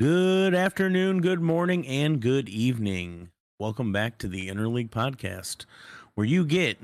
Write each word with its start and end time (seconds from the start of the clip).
Good 0.00 0.54
afternoon, 0.54 1.20
good 1.20 1.42
morning, 1.42 1.86
and 1.86 2.20
good 2.20 2.48
evening. 2.48 3.28
Welcome 3.58 3.92
back 3.92 4.16
to 4.20 4.28
the 4.28 4.48
Interleague 4.48 4.88
Podcast, 4.88 5.66
where 6.14 6.26
you 6.26 6.46
get 6.46 6.78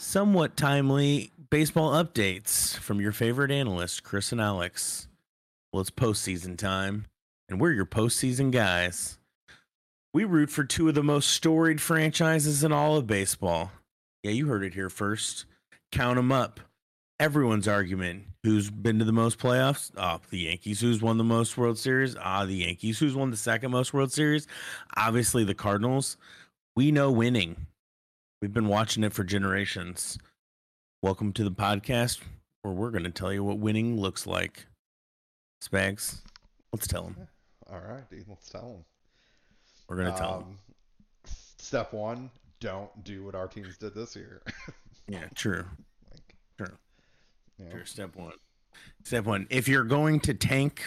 somewhat 0.00 0.56
timely 0.56 1.30
baseball 1.48 1.92
updates 1.92 2.76
from 2.76 3.00
your 3.00 3.12
favorite 3.12 3.52
analysts, 3.52 4.00
Chris 4.00 4.32
and 4.32 4.40
Alex. 4.40 5.06
Well, 5.72 5.80
it's 5.80 5.90
postseason 5.90 6.58
time, 6.58 7.06
and 7.48 7.60
we're 7.60 7.70
your 7.70 7.86
postseason 7.86 8.50
guys. 8.50 9.20
We 10.12 10.24
root 10.24 10.50
for 10.50 10.64
two 10.64 10.88
of 10.88 10.96
the 10.96 11.04
most 11.04 11.30
storied 11.30 11.80
franchises 11.80 12.64
in 12.64 12.72
all 12.72 12.96
of 12.96 13.06
baseball. 13.06 13.70
Yeah, 14.24 14.32
you 14.32 14.48
heard 14.48 14.64
it 14.64 14.74
here 14.74 14.90
first. 14.90 15.44
Count 15.92 16.16
them 16.16 16.32
up. 16.32 16.58
Everyone's 17.20 17.68
argument. 17.68 18.24
Who's 18.44 18.70
been 18.70 19.00
to 19.00 19.04
the 19.04 19.12
most 19.12 19.38
playoffs? 19.38 19.90
Ah, 19.96 20.20
the 20.30 20.38
Yankees. 20.38 20.80
Who's 20.80 21.02
won 21.02 21.18
the 21.18 21.24
most 21.24 21.56
World 21.56 21.76
Series? 21.76 22.14
Ah, 22.16 22.44
the 22.44 22.54
Yankees. 22.54 22.98
Who's 23.00 23.14
won 23.14 23.30
the 23.32 23.36
second 23.36 23.72
most 23.72 23.92
World 23.92 24.12
Series? 24.12 24.46
Obviously, 24.96 25.42
the 25.42 25.54
Cardinals. 25.54 26.16
We 26.76 26.92
know 26.92 27.10
winning. 27.10 27.66
We've 28.40 28.52
been 28.52 28.68
watching 28.68 29.02
it 29.02 29.12
for 29.12 29.24
generations. 29.24 30.18
Welcome 31.02 31.32
to 31.32 31.42
the 31.42 31.50
podcast 31.50 32.20
where 32.62 32.72
we're 32.72 32.92
going 32.92 33.04
to 33.04 33.10
tell 33.10 33.32
you 33.32 33.42
what 33.42 33.58
winning 33.58 34.00
looks 34.00 34.24
like. 34.24 34.66
Spags, 35.60 36.20
let's 36.72 36.86
tell 36.86 37.02
them. 37.02 37.16
All 37.68 37.80
right, 37.80 38.08
dude, 38.08 38.28
let's 38.28 38.48
tell 38.48 38.68
them. 38.68 38.84
We're 39.88 39.96
going 39.96 40.12
to 40.12 40.18
tell 40.18 40.38
them. 40.38 40.48
Um, 40.48 40.58
step 41.58 41.92
one: 41.92 42.30
don't 42.60 43.02
do 43.02 43.24
what 43.24 43.34
our 43.34 43.48
teams 43.48 43.76
did 43.78 43.94
this 43.94 44.14
year. 44.14 44.42
Yeah, 45.10 45.24
True. 45.34 45.64
You 47.58 47.64
know, 47.66 47.70
Sure. 47.70 47.84
Step 47.86 48.16
one. 48.16 48.32
Step 49.04 49.24
one. 49.24 49.46
If 49.50 49.68
you're 49.68 49.84
going 49.84 50.20
to 50.20 50.34
tank, 50.34 50.82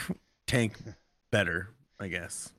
tank 0.47 0.77
better, 1.31 1.69
I 1.99 2.07
guess. 2.07 2.51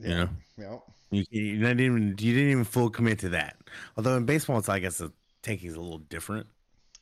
yeah, 0.00 0.28
yeah, 0.56 0.76
You, 1.10 1.24
you 1.30 1.58
didn't 1.58 1.80
even 1.80 2.08
you 2.18 2.34
didn't 2.34 2.50
even 2.50 2.64
full 2.64 2.90
commit 2.90 3.18
to 3.20 3.30
that. 3.30 3.56
Although 3.96 4.16
in 4.16 4.24
baseball, 4.24 4.58
it's 4.58 4.68
I 4.68 4.78
guess 4.78 4.98
the 4.98 5.12
tanking 5.42 5.68
is 5.70 5.74
a 5.74 5.80
little 5.80 5.98
different. 5.98 6.46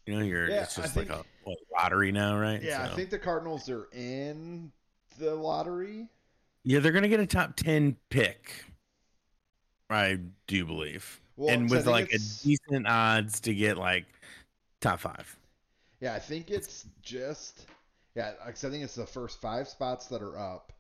You 0.07 0.17
know, 0.19 0.25
you're 0.25 0.49
Yeah, 0.49 0.63
it's 0.63 0.79
I 0.79 0.83
just 0.83 0.97
like 0.97 1.09
think- 1.09 1.27
a 1.47 1.51
lottery 1.73 2.13
now, 2.13 2.39
right? 2.39 2.63
yeah. 2.63 2.89
I 2.91 2.95
think 2.97 3.11
the 3.11 3.19
Cardinals 3.19 3.69
are 3.69 3.89
in 3.93 4.73
the 5.19 5.35
lottery. 5.35 6.09
yeah, 6.65 6.79
they're 6.81 6.93
gonna 6.93 7.09
get 7.09 7.21
a 7.21 7.27
top 7.27 7.57
ten 7.57 7.97
pick. 8.11 8.65
I 9.89 10.19
do 10.49 10.65
believe, 10.65 11.21
Well, 11.37 11.51
and 11.55 11.71
with 11.71 11.87
like 11.87 12.13
a 12.13 12.19
decent 12.19 12.87
odds 12.89 13.41
to 13.43 13.55
get 13.55 13.77
like 13.79 14.07
top 14.81 14.99
five. 15.01 15.37
Yeah, 16.07 16.15
I 16.15 16.21
think 16.21 16.53
it's 16.53 16.87
just 17.03 17.67
yeah. 18.15 18.35
Because 18.47 18.65
I 18.65 18.71
think 18.71 18.85
it's 18.85 18.95
the 18.95 19.07
first 19.07 19.41
five 19.41 19.67
spots 19.67 20.07
that 20.07 20.23
are 20.23 20.39
up, 20.39 20.73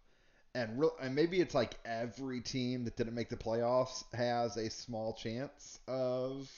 and 0.54 0.78
real 0.78 0.92
and 1.02 1.16
maybe 1.16 1.40
it's 1.40 1.52
like 1.52 1.74
every 1.84 2.40
team 2.40 2.84
that 2.84 2.96
didn't 2.96 3.16
make 3.16 3.28
the 3.28 3.36
playoffs 3.36 4.04
has 4.14 4.56
a 4.56 4.70
small 4.70 5.14
chance 5.14 5.80
of 5.88 6.48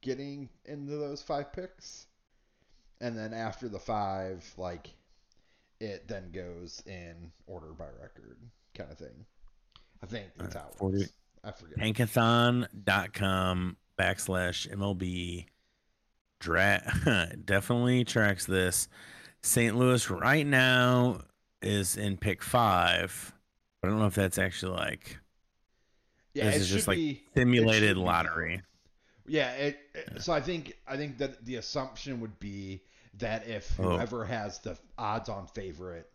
getting 0.00 0.48
into 0.64 0.92
those 0.94 1.22
five 1.22 1.52
picks, 1.52 2.06
and 3.00 3.18
then 3.18 3.34
after 3.34 3.68
the 3.68 3.80
five, 3.80 4.48
like 4.56 4.94
it 5.80 6.06
then 6.06 6.30
goes 6.30 6.84
in 6.86 7.32
order 7.48 7.72
by 7.76 7.86
record 8.00 8.38
kind 8.76 8.92
of 8.92 8.98
thing. 8.98 9.26
I 10.04 10.06
think 10.06 10.26
that's 10.38 10.54
how 10.54 10.68
it 10.68 10.78
40 10.78 10.98
works. 10.98 11.12
I 11.42 11.50
forget. 11.50 11.78
Tankathon.com 11.78 13.76
backslash 13.98 14.72
MLB 14.72 15.46
dra- 16.44 17.32
definitely 17.44 18.04
tracks 18.04 18.44
this. 18.46 18.88
St. 19.42 19.76
Louis 19.76 20.08
right 20.10 20.46
now 20.46 21.20
is 21.62 21.96
in 21.96 22.16
pick 22.16 22.42
five. 22.42 23.32
I 23.82 23.88
don't 23.88 23.98
know 23.98 24.06
if 24.06 24.14
that's 24.14 24.38
actually 24.38 24.76
like 24.76 25.18
Yeah, 26.34 26.44
this 26.46 26.56
it 26.56 26.60
is 26.62 26.68
just 26.68 26.88
like 26.88 26.96
be- 26.96 27.22
simulated 27.34 27.96
lottery. 27.96 28.62
Yeah, 29.26 29.50
it, 29.52 29.78
it- 29.94 30.22
so 30.22 30.32
I 30.32 30.40
think 30.40 30.74
I 30.86 30.96
think 30.96 31.18
that 31.18 31.44
the 31.44 31.56
assumption 31.56 32.20
would 32.20 32.38
be 32.38 32.82
that 33.18 33.46
if 33.46 33.78
Oh. 33.78 33.90
whoever 33.96 34.24
has 34.24 34.58
the 34.60 34.76
odds-on 34.98 35.46
favorite, 35.48 36.10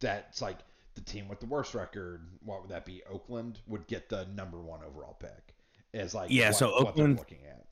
that's 0.00 0.40
like 0.42 0.58
the 0.94 1.00
team 1.02 1.28
with 1.28 1.40
the 1.40 1.46
worst 1.46 1.74
record. 1.74 2.26
What 2.44 2.62
would 2.62 2.70
that 2.70 2.84
be? 2.84 3.02
Oakland 3.10 3.60
would 3.66 3.86
get 3.86 4.08
the 4.08 4.26
number 4.34 4.58
one 4.60 4.80
overall 4.84 5.16
pick. 5.20 5.54
Is 5.94 6.14
like 6.14 6.30
Yeah, 6.30 6.48
what- 6.48 6.56
so 6.56 6.72
Oakland- 6.74 7.18
looking 7.18 7.44
at. 7.48 7.64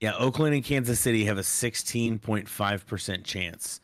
Yeah, 0.00 0.14
Oakland 0.16 0.54
and 0.54 0.64
Kansas 0.64 1.00
City 1.00 1.24
have 1.24 1.38
a 1.38 1.42
16.5% 1.42 3.24
chance 3.24 3.80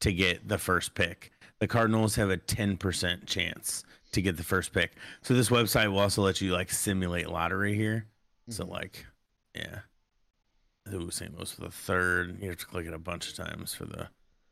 to 0.00 0.12
get 0.12 0.46
the 0.48 0.58
first 0.58 0.94
pick. 0.94 1.32
The 1.58 1.66
Cardinals 1.66 2.14
have 2.16 2.30
a 2.30 2.36
10% 2.36 3.26
chance 3.26 3.84
to 4.12 4.22
get 4.22 4.36
the 4.36 4.44
first 4.44 4.72
pick. 4.72 4.92
So 5.22 5.34
this 5.34 5.48
website 5.48 5.90
will 5.90 5.98
also 5.98 6.22
let 6.22 6.40
you 6.40 6.52
like 6.52 6.70
simulate 6.70 7.28
lottery 7.28 7.74
here. 7.74 8.06
So 8.48 8.64
Mhm. 8.64 8.70
like, 8.70 9.06
yeah. 9.54 9.80
Ooh, 10.92 11.10
St. 11.10 11.34
Louis 11.36 11.50
for 11.50 11.62
the 11.62 11.70
third. 11.70 12.40
You 12.40 12.50
have 12.50 12.58
to 12.58 12.66
click 12.66 12.86
it 12.86 12.92
a 12.92 12.98
bunch 12.98 13.28
of 13.28 13.34
times 13.34 13.74
for 13.74 13.86
the 13.86 14.08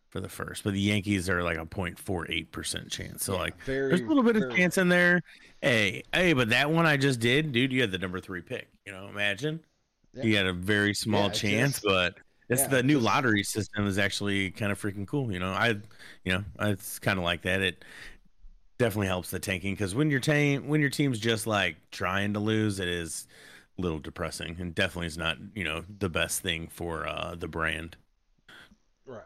for 0.09 0.21
the 0.21 0.29
first. 0.29 0.63
But 0.63 0.75
the 0.75 0.81
Yankees 0.81 1.29
are 1.29 1.43
like 1.43 1.59
a 1.59 1.67
0.48% 1.67 2.89
chance. 2.91 3.25
So 3.25 3.35
Yeah, 3.35 3.39
like 3.41 3.61
very, 3.65 3.89
there's 3.89 4.01
a 4.01 4.05
little 4.05 4.23
bit 4.23 4.37
of 4.37 4.55
chance 4.55 4.79
in 4.79 4.89
there. 4.89 5.23
Hey, 5.61 6.05
hey, 6.13 6.33
but 6.35 6.51
that 6.51 6.71
one 6.71 6.87
I 6.87 6.97
just 6.97 7.19
did, 7.19 7.51
dude, 7.51 7.73
you 7.73 7.81
had 7.81 7.91
the 7.91 7.99
number 7.99 8.21
three 8.21 8.41
pick. 8.41 8.69
You 8.87 8.93
know, 8.93 9.09
imagine. 9.09 9.61
Yeah. 10.15 10.23
You 10.25 10.37
had 10.37 10.47
a 10.47 10.53
very 10.53 10.95
small 10.95 11.25
Yeah, 11.29 11.33
chance, 11.33 11.73
just- 11.75 11.85
but 11.85 12.15
it's 12.49 12.63
yeah, 12.63 12.69
the 12.69 12.83
new 12.83 12.95
just- 12.95 13.05
lottery 13.05 13.43
system 13.43 13.87
is 13.87 13.99
actually 13.99 14.51
kind 14.51 14.71
of 14.73 14.81
freaking 14.81 15.07
cool. 15.07 15.33
You 15.33 15.39
know, 15.41 15.53
I, 15.53 15.69
you 16.25 16.33
know, 16.33 16.45
it's 16.61 16.99
kind 16.99 17.19
of 17.19 17.25
like 17.25 17.43
that. 17.43 17.61
It 17.63 17.85
definitely 18.79 19.07
helps 19.07 19.31
the 19.31 19.39
tanking 19.39 19.75
because 19.75 19.95
when 19.95 20.11
your 20.11 20.21
team 20.21 20.67
when 20.69 20.81
your 20.81 20.91
team's 20.91 21.19
just 21.19 21.47
like 21.47 21.77
trying 21.91 22.33
to 22.35 22.41
lose, 22.41 22.81
it 22.81 22.89
is 22.89 23.27
a 23.79 23.83
little 23.83 23.99
depressing 23.99 24.57
and 24.61 24.75
definitely 24.75 25.07
is 25.07 25.19
not 25.19 25.37
you 25.55 25.65
know 25.65 25.85
the 25.99 26.09
best 26.09 26.41
thing 26.43 26.69
for 26.69 27.07
uh, 27.07 27.35
the 27.35 27.49
brand. 27.49 27.97
Right. 29.07 29.23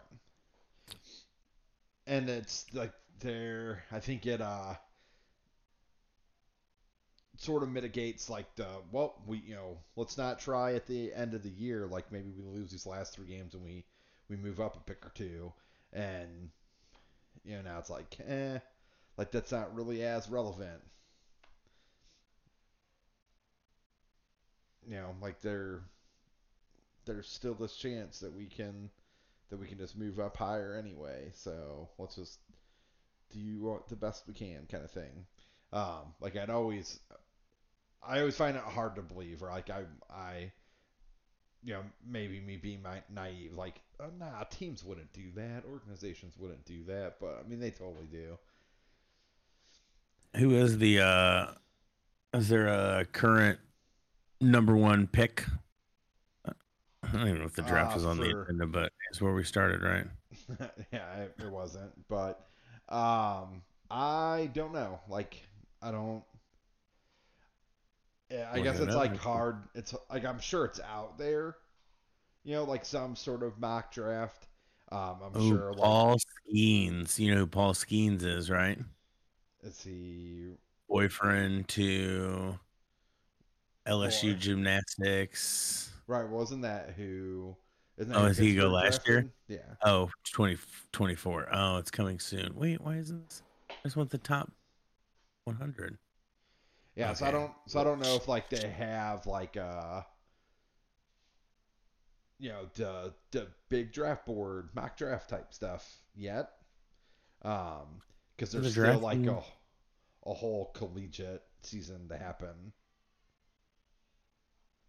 And 2.07 2.29
it's 2.31 2.67
like 2.73 2.93
there 3.21 3.85
I 3.93 4.01
think 4.01 4.25
it 4.27 4.41
uh 4.41 4.75
sort 7.39 7.63
of 7.63 7.69
mitigates 7.69 8.29
like 8.29 8.53
the 8.57 8.67
well 8.91 9.15
we 9.27 9.39
you 9.39 9.55
know 9.55 9.79
let's 9.97 10.19
not 10.19 10.39
try 10.39 10.75
at 10.75 10.87
the 10.87 11.13
end 11.15 11.35
of 11.35 11.43
the 11.43 11.51
year 11.51 11.87
like 11.87 12.11
maybe 12.11 12.31
we 12.37 12.43
lose 12.43 12.71
these 12.71 12.87
last 12.87 13.15
three 13.15 13.29
games 13.29 13.55
and 13.55 13.63
we 13.63 13.85
we 14.29 14.37
move 14.37 14.61
up 14.61 14.77
a 14.77 14.81
pick 14.81 15.05
or 15.07 15.13
two 15.15 15.53
and 15.93 16.51
you 17.45 17.55
know 17.55 17.63
now 17.63 17.79
it's 17.79 17.91
like 17.91 18.17
eh 18.27 18.59
like 19.17 19.31
that's 19.31 19.53
not 19.53 19.75
really 19.75 20.03
as 20.03 20.29
relevant 20.29 20.83
you 24.89 24.97
know 24.97 25.15
like 25.23 25.41
there 25.41 25.81
there's 27.05 27.29
still 27.29 27.55
this 27.55 27.77
chance 27.77 28.19
that 28.21 28.35
we 28.35 28.47
can 28.47 28.91
that 29.51 29.59
we 29.59 29.67
can 29.67 29.79
just 29.79 29.97
move 29.97 30.21
up 30.21 30.37
higher 30.37 30.77
anyway. 30.79 31.31
So 31.35 31.89
let's 31.99 32.17
just 32.17 32.39
do 33.31 33.81
the 33.89 33.97
best 33.97 34.25
we 34.27 34.35
can, 34.35 34.67
kind 34.71 34.85
of 34.85 34.91
thing. 34.91 35.27
Um, 35.73 36.15
like 36.21 36.37
I'd 36.37 36.51
always, 36.51 37.01
I 38.03 38.19
always 38.21 38.37
find 38.37 38.57
it 38.57 38.63
hard 38.63 38.97
to 38.97 39.03
believe, 39.03 39.43
or 39.43 39.49
like 39.51 39.71
I, 39.71 39.85
I, 40.11 40.53
you 41.63 41.75
know, 41.75 41.83
maybe 42.07 42.41
me 42.41 42.57
being 42.57 42.83
my, 42.83 43.03
naive, 43.13 43.53
like, 43.55 43.81
oh, 44.01 44.11
nah, 44.19 44.45
teams 44.45 44.85
wouldn't 44.85 45.13
do 45.13 45.31
that, 45.37 45.65
organizations 45.65 46.37
wouldn't 46.39 46.65
do 46.65 46.85
that, 46.85 47.19
but 47.21 47.43
I 47.45 47.49
mean 47.49 47.61
they 47.61 47.71
totally 47.71 48.07
do. 48.07 48.39
Who 50.37 50.55
is 50.55 50.79
the? 50.79 51.01
uh 51.01 51.47
Is 52.35 52.49
there 52.49 52.69
a 52.69 53.07
current 53.07 53.61
number 54.41 54.77
one 54.77 55.07
pick? 55.09 55.45
I 57.03 57.09
don't 57.13 57.29
even 57.29 57.39
know 57.41 57.45
if 57.47 57.55
the 57.55 57.63
draft 57.63 57.93
Uh, 57.93 57.95
was 57.95 58.05
on 58.05 58.21
the 58.21 58.31
agenda, 58.31 58.67
but 58.67 58.93
it's 59.11 59.21
where 59.21 59.33
we 59.35 59.45
started, 59.45 59.83
right? 59.83 60.07
yeah, 60.93 61.15
it, 61.17 61.35
it 61.39 61.51
wasn't, 61.51 61.93
but 62.09 62.49
um, 62.89 63.63
I 63.91 64.51
don't 64.53 64.73
know. 64.73 65.01
Like, 65.09 65.43
I 65.83 65.91
don't. 65.91 66.23
Yeah, 68.31 68.49
I 68.53 68.61
guess 68.61 68.79
it's 68.79 68.95
like 68.95 69.17
hard. 69.17 69.57
It's 69.75 69.95
like 70.11 70.25
I'm 70.25 70.39
sure 70.41 70.65
it's 70.65 70.81
out 70.81 71.19
there. 71.19 71.57
You 72.45 72.55
know, 72.55 72.65
like 72.65 72.85
some 72.85 73.17
sort 73.17 73.43
of 73.43 73.59
mock 73.59 73.93
draft. 73.93 74.47
Um, 74.91 75.17
I'm 75.25 75.41
Ooh, 75.41 75.49
sure. 75.49 75.73
Like, 75.73 75.83
Paul 75.83 76.17
Skenes. 76.19 77.19
You 77.19 77.33
know 77.33 77.41
who 77.41 77.47
Paul 77.47 77.75
Skenes 77.75 78.23
is, 78.23 78.51
right? 78.51 78.79
is 79.63 79.83
he? 79.83 80.53
Boyfriend 80.89 81.69
to 81.69 82.59
LSU 83.87 84.33
Boy. 84.33 84.39
gymnastics. 84.39 85.91
Right? 86.07 86.29
Wasn't 86.29 86.63
that 86.63 86.95
who? 86.97 87.57
Isn't 87.99 88.15
Oh, 88.15 88.29
who 88.29 88.35
did 88.35 88.45
he 88.45 88.55
go 88.55 88.69
last 88.69 89.07
year? 89.07 89.31
Yeah. 89.49 89.59
Oh, 89.83 90.11
20, 90.33 90.57
24. 90.93 91.49
Oh, 91.53 91.77
it's 91.79 91.91
coming 91.91 92.19
soon. 92.19 92.55
Wait, 92.55 92.81
why 92.81 92.97
isn't 92.97 93.29
this? 93.29 93.43
I 93.71 93.75
just 93.85 93.97
want 93.97 94.11
the 94.11 94.19
top 94.19 94.51
100. 95.45 95.99
Yeah, 96.99 97.13
so 97.15 97.27
I 97.27 97.31
don't 97.31 97.53
so 97.67 97.81
I 97.81 97.85
don't 97.85 98.01
know 98.01 98.17
if 98.17 98.27
like 98.27 98.51
they 98.51 98.69
have 98.71 99.25
like 99.25 99.57
uh 99.57 100.03
you 102.41 102.49
know 102.49 102.69
the 102.75 103.15
the 103.31 103.47
big 103.69 103.93
draft 103.93 104.27
board 104.27 104.71
mock 104.75 104.97
draft 104.97 105.31
type 105.31 105.55
stuff 105.55 106.03
yet. 106.17 106.51
Um 107.43 108.03
because 108.37 108.51
The 108.51 108.59
there's 108.61 108.73
still 108.73 108.99
like 108.99 109.25
a 109.27 109.43
a 110.27 110.35
whole 110.35 110.73
collegiate 110.75 111.45
season 111.63 112.09
to 112.09 112.17
happen, 112.19 112.73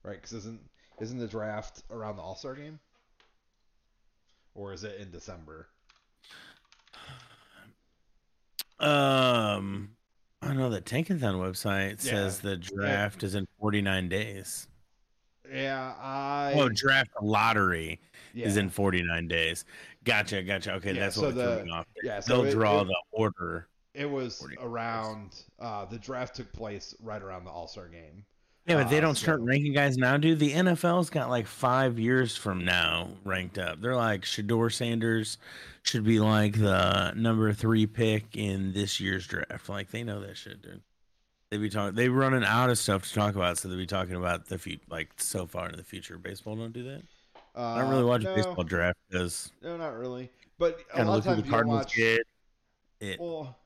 right? 0.03 0.15
Because 0.15 0.33
isn't 0.33 0.61
isn't 0.99 1.19
the 1.19 1.27
draft 1.27 1.83
around 1.91 2.15
the 2.15 2.23
All 2.23 2.35
Star 2.35 2.55
game, 2.55 2.79
or 4.55 4.73
is 4.73 4.83
it 4.83 4.99
in 4.99 5.11
December? 5.11 5.69
Um, 8.79 9.95
I 10.41 10.53
know 10.53 10.69
the 10.69 10.81
Tankathon 10.81 11.35
website 11.35 12.03
Yeah. 12.05 12.11
says 12.11 12.39
the 12.39 12.57
draft 12.57 13.23
is 13.23 13.35
in 13.35 13.47
49 13.59 14.07
days. 14.09 14.67
Yeah, 15.51 15.95
I 15.99 16.53
Oh, 16.55 16.69
draft 16.69 17.09
lottery 17.21 17.99
yeah. 18.33 18.45
is 18.47 18.55
in 18.57 18.69
49 18.69 19.27
days. 19.27 19.65
Gotcha, 20.03 20.43
gotcha. 20.43 20.73
Okay, 20.75 20.93
Yeah, 20.93 20.99
that's 21.01 21.15
so 21.15 21.23
what 21.23 21.35
the- 21.35 21.55
threw 21.57 21.65
me 21.65 21.71
off. 21.71 21.87
yeah. 22.03 22.19
So 22.19 22.37
They'll 22.37 22.45
it- 22.45 22.51
draw 22.51 22.81
it- 22.81 22.85
the 22.85 22.97
order. 23.11 23.67
It 23.95 24.05
was 24.09 24.45
around 24.59 25.43
uh, 25.57 25.85
the 25.85 25.97
draft 25.97 26.35
took 26.35 26.51
place 26.53 26.95
right 27.01 27.21
around 27.21 27.43
the 27.43 27.49
All 27.51 27.67
Star 27.67 27.87
game. 27.89 28.23
Yeah, 28.69 28.75
but 28.75 28.89
they 28.91 28.99
Uh, 28.99 29.01
don't 29.01 29.15
start 29.15 29.41
ranking 29.41 29.73
guys 29.73 29.97
now, 29.97 30.15
dude. 30.17 30.37
The 30.37 30.53
NFL's 30.53 31.09
got 31.09 31.29
like 31.29 31.47
five 31.47 31.97
years 31.97 32.37
from 32.37 32.63
now 32.63 33.09
ranked 33.25 33.57
up. 33.57 33.81
They're 33.81 33.95
like 33.95 34.21
Shedeur 34.21 34.71
Sanders 34.71 35.39
should 35.81 36.03
be 36.03 36.19
like 36.19 36.53
the 36.53 37.13
number 37.15 37.51
three 37.51 37.87
pick 37.87 38.37
in 38.37 38.71
this 38.73 38.99
year's 38.99 39.25
draft. 39.25 39.69
Like 39.69 39.89
they 39.89 40.03
know 40.03 40.21
that 40.21 40.37
shit, 40.37 40.61
dude. 40.61 40.83
They 41.49 41.57
be 41.57 41.69
talking. 41.71 41.95
They 41.95 42.09
running 42.09 42.43
out 42.43 42.69
of 42.69 42.77
stuff 42.77 43.07
to 43.07 43.13
talk 43.13 43.33
about, 43.33 43.57
so 43.57 43.69
they 43.69 43.75
be 43.75 43.87
talking 43.87 44.13
about 44.13 44.45
the 44.45 44.59
future, 44.59 44.83
like 44.87 45.09
so 45.17 45.47
far 45.47 45.67
in 45.67 45.75
the 45.75 45.83
future. 45.83 46.19
Baseball 46.19 46.55
don't 46.55 46.71
do 46.71 46.83
that. 46.83 47.01
Uh, 47.55 47.61
I 47.61 47.81
don't 47.81 47.89
really 47.89 48.03
watch 48.03 48.21
no, 48.21 48.35
baseball 48.35 48.63
draft 48.63 48.99
because 49.09 49.51
No, 49.63 49.77
not 49.77 49.97
really. 49.97 50.29
But 50.59 50.79
a 50.93 51.03
lot 51.03 51.17
of 51.17 51.23
times 51.23 51.41
the 51.41 51.49
Cardinals 51.49 51.85
watch. 51.85 51.97
It. 51.97 53.19
Well, 53.19 53.57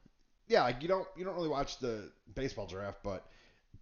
yeah, 0.47 0.63
like 0.63 0.81
you 0.81 0.87
don't 0.87 1.07
you 1.17 1.25
don't 1.25 1.35
really 1.35 1.49
watch 1.49 1.79
the 1.79 2.09
baseball 2.35 2.67
draft, 2.67 2.99
but 3.03 3.27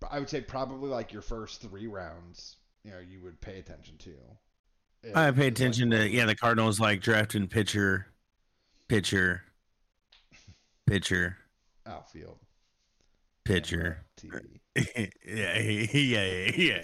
I 0.09 0.19
would 0.19 0.29
say 0.29 0.41
probably 0.41 0.89
like 0.89 1.11
your 1.13 1.21
first 1.21 1.61
three 1.61 1.87
rounds, 1.87 2.57
you 2.83 2.91
know, 2.91 2.99
you 2.99 3.21
would 3.21 3.39
pay 3.41 3.59
attention 3.59 3.97
to. 3.99 4.11
I 5.15 5.31
pay 5.31 5.47
it's 5.47 5.59
like 5.59 5.69
attention 5.69 5.89
to 5.91 6.09
yeah 6.09 6.25
the 6.25 6.35
Cardinals 6.35 6.79
like 6.79 7.01
drafting 7.01 7.47
pitcher, 7.47 8.07
pitcher, 8.87 9.43
pitcher, 10.87 11.37
outfield 11.85 12.37
pitcher. 13.45 14.05
TV. 14.17 14.59
yeah, 15.25 15.59
yeah, 15.59 16.51
yeah, 16.55 16.81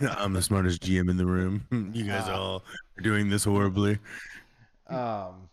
yeah. 0.00 0.14
I'm 0.18 0.32
the 0.32 0.42
smartest 0.42 0.82
GM 0.82 1.10
in 1.10 1.16
the 1.16 1.26
room. 1.26 1.66
You 1.94 2.04
guys 2.06 2.24
Ah. 2.26 2.34
all 2.38 2.64
are 2.98 3.02
doing 3.02 3.28
this 3.28 3.44
horribly. 3.44 3.98
Um, 4.88 5.48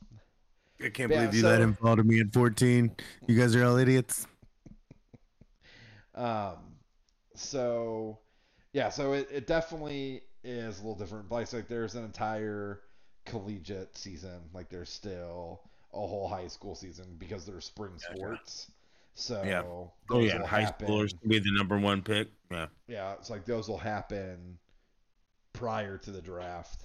I 0.81 0.89
can't 0.93 1.09
Yeah, 1.11 1.25
believe 1.25 1.33
you 1.35 1.43
let 1.43 1.61
him 1.61 1.73
fall 1.75 1.95
to 1.95 2.03
me 2.03 2.19
at 2.19 2.31
14. 2.33 2.91
You 3.27 3.39
guys 3.39 3.55
are 3.55 3.63
all 3.65 3.77
idiots. 3.77 4.27
Um, 6.15 6.57
so 7.36 8.19
yeah, 8.74 8.89
so 8.89 9.13
it, 9.13 9.27
it 9.31 9.48
definitely 9.48 10.21
is 10.44 10.80
a 10.80 10.81
little 10.81 10.95
different. 10.95 11.30
But 11.30 11.36
like, 11.36 11.54
like 11.54 11.68
there's 11.68 11.95
an 11.95 12.04
entire 12.06 12.81
collegiate 13.25 13.98
season. 13.98 14.42
Like 14.54 14.69
there's 14.69 14.89
still 14.89 15.62
a 15.94 15.98
whole 15.98 16.27
high 16.27 16.48
school 16.48 16.75
season 16.75 17.15
because 17.19 17.45
there's 17.45 17.65
spring 17.65 17.94
sports. 17.98 18.71
So 19.15 19.42
Yeah. 19.45 19.62
those 19.62 19.89
Oh 20.10 20.19
yeah, 20.21 20.39
will 20.39 20.48
high 20.48 20.62
happen- 20.62 20.88
schoolers 20.88 21.19
can 21.19 21.30
be 21.30 21.39
the 21.39 21.51
number 21.51 21.77
one 21.77 22.01
pick. 22.01 22.30
Yeah, 22.51 22.68
yeah, 22.88 23.13
it's 23.13 23.30
like 23.30 23.45
those 23.45 23.69
will 23.69 23.77
happen 23.77 24.57
prior 25.54 25.98
to 26.00 26.12
the 26.12 26.21
draft. 26.21 26.83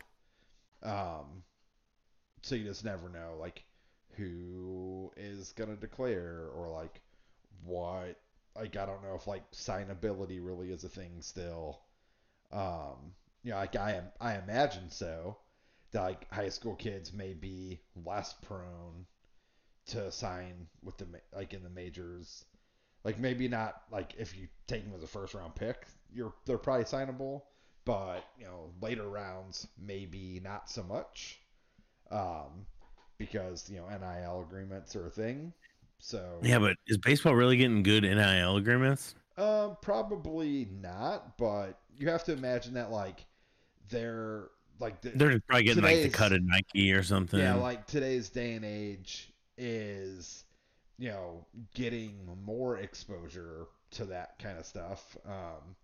Um, 0.83 1.43
so 2.43 2.55
you 2.55 2.65
just 2.65 2.85
never 2.85 3.09
know, 3.09 3.37
like 3.41 3.65
who 4.17 5.11
is 5.17 5.53
gonna 5.53 5.77
declare 5.77 6.49
or 6.55 6.69
like 6.71 7.01
what. 7.65 8.21
Like 8.59 8.77
I 8.77 8.87
don't 8.87 9.03
know 9.03 9.15
if 9.15 9.27
like 9.27 9.51
signability 9.53 10.39
really 10.43 10.71
is 10.73 10.85
a 10.85 10.89
thing 10.89 11.21
still. 11.21 11.81
Um, 12.53 13.15
you 13.43 13.51
know, 13.53 13.57
like 13.59 13.77
I 13.77 13.93
am, 13.95 14.05
I 14.21 14.37
imagine 14.37 14.91
so. 14.91 15.39
That 15.93 16.03
like 16.03 16.33
high 16.33 16.51
school 16.51 16.75
kids 16.75 17.13
may 17.15 17.33
be 17.35 17.81
less 18.05 18.35
prone 18.35 19.07
to 19.87 20.13
sign 20.13 20.69
with 20.83 20.99
the 20.99 21.07
like 21.35 21.55
in 21.55 21.63
the 21.63 21.71
majors 21.71 22.45
like 23.05 23.19
maybe 23.19 23.49
not 23.49 23.83
like 23.91 24.15
if 24.19 24.37
you 24.37 24.49
take 24.67 24.85
them 24.85 24.95
as 24.95 25.03
a 25.03 25.07
first 25.07 25.35
round 25.35 25.55
pick, 25.55 25.87
you're 26.13 26.35
they're 26.47 26.59
probably 26.59 26.85
signable, 26.85 27.43
but 27.85 28.25
you 28.39 28.45
know 28.45 28.73
later 28.81 29.09
rounds 29.09 29.67
maybe 29.79 30.41
not 30.45 30.69
so 30.71 30.83
much, 30.83 31.41
um, 32.11 32.67
because 33.19 33.69
you 33.71 33.79
know 33.79 33.89
NIL 33.89 34.43
agreements 34.43 34.97
are 34.97 35.07
a 35.07 35.11
thing. 35.11 35.53
So 36.01 36.39
yeah, 36.43 36.59
but 36.59 36.77
is 36.87 36.99
baseball 36.99 37.35
really 37.35 37.57
getting 37.57 37.83
good 37.83 38.05
NIL 38.05 38.57
agreements? 38.57 39.15
um, 39.39 39.77
probably 39.81 40.69
not, 40.83 41.39
but 41.39 41.79
you 41.97 42.09
have 42.09 42.25
to 42.25 42.33
imagine 42.33 42.75
that 42.75 42.91
like 42.91 43.25
they're 43.89 44.49
like 44.81 45.01
the, 45.01 45.11
They're 45.11 45.41
probably 45.41 45.65
getting 45.65 45.83
like 45.83 46.03
the 46.03 46.11
cut 46.11 46.33
of 46.33 46.43
Nike 46.43 46.93
or 46.93 47.03
something. 47.03 47.39
Yeah, 47.39 47.55
like 47.55 47.87
today's 47.87 48.29
day 48.29 48.55
and 48.55 48.65
age 48.65 49.33
is, 49.57 50.45
you 50.99 51.09
know, 51.09 51.47
getting 51.75 52.17
more 52.45 52.79
exposure 52.79 53.69
to 53.93 54.05
that 54.07 54.39
kind 54.39 54.59
of 54.59 54.67
stuff. 54.67 55.17
Um, 55.25 55.77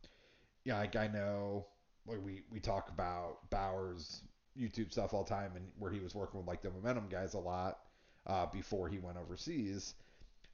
yeah, 0.65 0.79
like 0.79 0.97
I 0.97 1.07
know, 1.07 1.67
like 2.07 2.25
we 2.25 2.43
we 2.51 2.59
talk 2.59 2.89
about 2.89 3.49
Bauer's 3.51 4.23
YouTube 4.59 4.91
stuff 4.91 5.15
all 5.15 5.23
the 5.23 5.31
time, 5.31 5.53
and 5.55 5.67
where 5.79 5.93
he 5.93 6.01
was 6.01 6.15
working 6.15 6.41
with 6.41 6.49
like 6.49 6.63
the 6.63 6.71
Momentum 6.71 7.07
guys 7.09 7.35
a 7.35 7.39
lot 7.39 7.79
uh, 8.27 8.47
before 8.47 8.89
he 8.89 8.99
went 8.99 9.17
overseas. 9.17 9.95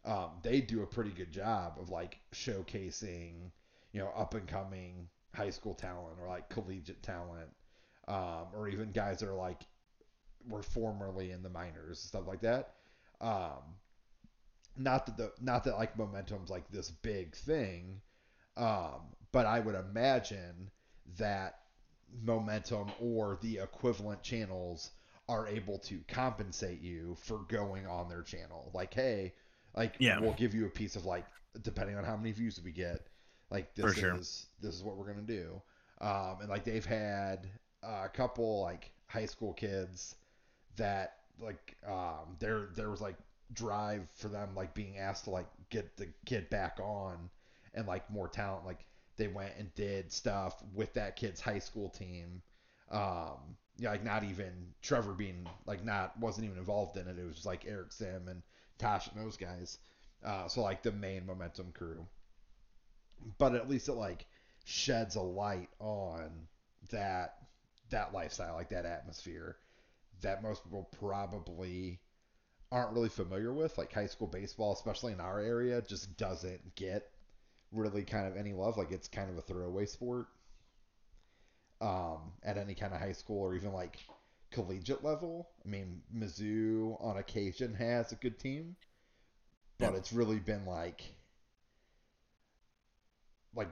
Um, 0.05 0.31
they 0.43 0.61
do 0.61 0.83
a 0.83 0.87
pretty 0.87 1.11
good 1.11 1.31
job 1.31 1.75
of 1.79 1.91
like 1.91 2.19
showcasing, 2.33 3.51
you 3.93 4.01
know, 4.01 4.11
up 4.17 4.35
and 4.35 4.47
coming 4.47 5.09
high 5.35 5.51
school 5.51 5.75
talent 5.75 6.17
or 6.21 6.29
like 6.29 6.49
collegiate 6.49 7.03
talent, 7.03 7.49
um, 8.09 8.47
or 8.55 8.69
even 8.69 8.93
guys 8.93 9.21
that 9.21 9.29
are 9.29 9.35
like 9.35 9.63
were 10.49 10.63
formerly 10.63 11.33
in 11.33 11.43
the 11.43 11.51
minors 11.51 12.01
and 12.03 12.09
stuff 12.09 12.27
like 12.27 12.41
that. 12.41 12.75
Um, 13.21 13.77
not 14.77 15.07
that 15.07 15.17
the 15.17 15.33
not 15.41 15.65
that 15.65 15.77
like 15.77 15.99
momentum's 15.99 16.51
like 16.51 16.71
this 16.71 16.91
big 16.91 17.35
thing, 17.35 18.01
um, 18.57 19.01
but 19.33 19.47
I 19.47 19.61
would 19.61 19.75
imagine 19.75 20.71
that 21.19 21.59
momentum 22.25 22.91
or 23.01 23.39
the 23.43 23.59
equivalent 23.59 24.23
channels 24.23 24.91
are 25.29 25.47
able 25.47 25.79
to 25.79 26.01
compensate 26.09 26.81
you 26.81 27.17
for 27.21 27.39
going 27.49 27.87
on 27.87 28.09
their 28.09 28.23
channel. 28.23 28.71
Like, 28.75 28.93
hey, 28.93 29.33
like 29.75 29.95
Yeah. 29.99 30.21
we'll 30.21 30.35
give 30.35 30.55
you 30.55 30.67
a 30.67 30.71
piece 30.71 30.97
of 30.97 31.05
like 31.07 31.27
depending 31.63 31.97
on 31.97 32.05
how 32.05 32.17
many 32.17 32.33
views 32.33 32.61
we 32.65 32.73
get, 32.73 33.07
like 33.51 33.75
this 33.75 33.95
sure. 33.95 34.17
is 34.17 34.47
this 34.61 34.75
is 34.75 34.83
what 34.83 34.97
we're 34.97 35.07
gonna 35.07 35.23
do. 35.23 35.61
Um, 36.01 36.39
and 36.41 36.49
like 36.49 36.65
they've 36.65 36.85
had 36.85 37.49
uh, 37.83 38.03
a 38.05 38.09
couple 38.09 38.63
like 38.63 38.93
high 39.07 39.27
school 39.27 39.53
kids 39.53 40.15
that 40.77 41.17
like 41.41 41.77
um 41.87 42.37
there 42.39 42.69
there 42.75 42.91
was 42.91 43.01
like 43.01 43.17
drive 43.53 44.07
for 44.15 44.29
them 44.29 44.51
like 44.55 44.75
being 44.75 44.99
asked 44.99 45.25
to 45.25 45.31
like 45.31 45.47
get 45.71 45.97
the 45.97 46.09
kid 46.25 46.49
back 46.51 46.79
on 46.81 47.29
and 47.75 47.87
like 47.87 48.09
more 48.11 48.29
talent 48.29 48.65
like 48.65 48.85
they 49.17 49.27
went 49.29 49.53
and 49.59 49.75
did 49.75 50.13
stuff 50.13 50.63
with 50.75 50.93
that 50.95 51.17
kid's 51.17 51.41
high 51.41 51.59
school 51.59 51.89
team 51.89 52.41
um 52.91 53.57
yeah 53.79 53.91
like 53.91 54.05
not 54.05 54.23
even 54.23 54.53
Trevor 54.83 55.13
being 55.13 55.47
like 55.67 55.85
not 55.85 56.19
wasn't 56.21 56.45
even 56.45 56.59
involved 56.59 56.97
in 56.97 57.09
it 57.09 57.19
it 57.19 57.27
was 57.27 57.35
just 57.35 57.47
like 57.47 57.65
Eric 57.67 57.93
Sim 57.93 58.29
and 58.29 58.43
Tosh 58.81 59.09
and 59.09 59.25
those 59.25 59.37
guys 59.37 59.79
uh 60.25 60.49
so 60.49 60.63
like 60.63 60.83
the 60.83 60.93
main 60.93 61.27
momentum 61.27 61.73
crew 61.73 62.07
but 63.39 63.55
at 63.55 63.69
least 63.69 63.89
it 63.89 63.95
like 63.95 64.27
sheds 64.65 65.17
a 65.17 65.21
light 65.21 65.69
on 65.79 66.31
that 66.91 67.37
that 67.91 68.13
lifestyle 68.13 68.55
like 68.55 68.71
that 68.71 68.87
atmosphere 68.87 69.57
that 70.23 70.43
most 70.43 70.65
people 70.65 70.89
probably 70.99 72.01
aren't 72.73 72.93
really 72.93 73.09
familiar 73.09 73.53
with. 73.53 73.77
Like 73.79 73.93
high 73.93 74.07
school 74.07 74.27
baseball, 74.27 74.73
especially 74.73 75.13
in 75.13 75.21
our 75.21 75.41
area, 75.41 75.83
just 75.83 76.17
doesn't 76.17 76.75
get 76.75 77.11
really 77.73 78.05
kind 78.05 78.27
of 78.27 78.37
any 78.37 78.53
love. 78.53 78.77
Like 78.77 78.93
it's 78.93 79.09
kind 79.09 79.31
of 79.31 79.39
a 79.39 79.43
throwaway 79.43 79.87
sport 79.87 80.27
um, 81.81 82.33
at 82.43 82.59
any 82.59 82.75
kind 82.75 82.93
of 82.93 83.01
high 83.01 83.13
school 83.13 83.41
or 83.41 83.55
even 83.55 83.73
like 83.73 83.99
collegiate 84.51 85.05
level. 85.05 85.49
I 85.65 85.69
mean, 85.69 86.03
Mizzou 86.15 87.03
on 87.03 87.19
occasion 87.19 87.75
has 87.75 88.13
a 88.13 88.17
good 88.17 88.39
team, 88.39 88.77
but 89.79 89.93
Yep. 89.93 89.95
it's 89.95 90.13
really 90.13 90.39
been 90.39 90.67
like, 90.67 91.03
like 93.55 93.69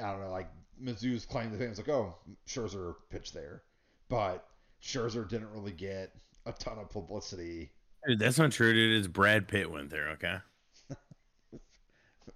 I 0.00 0.12
don't 0.12 0.20
know, 0.20 0.30
like 0.30 0.50
Mizzou's 0.80 1.24
claim 1.24 1.50
to 1.50 1.58
fame 1.58 1.70
is 1.70 1.78
like, 1.78 1.88
oh, 1.88 2.16
Scherzer 2.46 2.94
pitched 3.10 3.34
there, 3.34 3.62
but 4.08 4.46
Scherzer 4.82 5.28
didn't 5.28 5.50
really 5.50 5.72
get 5.72 6.14
a 6.46 6.52
ton 6.52 6.78
of 6.78 6.90
publicity. 6.90 7.70
Dude, 8.06 8.18
that's 8.18 8.38
not 8.38 8.52
true, 8.52 8.72
dude. 8.72 8.98
It's 8.98 9.08
Brad 9.08 9.48
Pitt 9.48 9.70
went 9.70 9.90
there, 9.90 10.10
okay? 10.10 10.38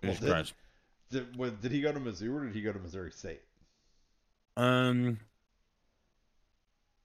Well, 0.02 0.14
Jesus 0.14 0.52
did, 1.10 1.36
did, 1.36 1.60
did 1.60 1.70
he 1.70 1.80
go 1.80 1.92
to 1.92 2.00
Mizzou 2.00 2.34
or 2.34 2.44
did 2.46 2.54
he 2.54 2.62
go 2.62 2.72
to 2.72 2.78
Missouri 2.80 3.12
State? 3.12 3.42
Um, 4.56 5.18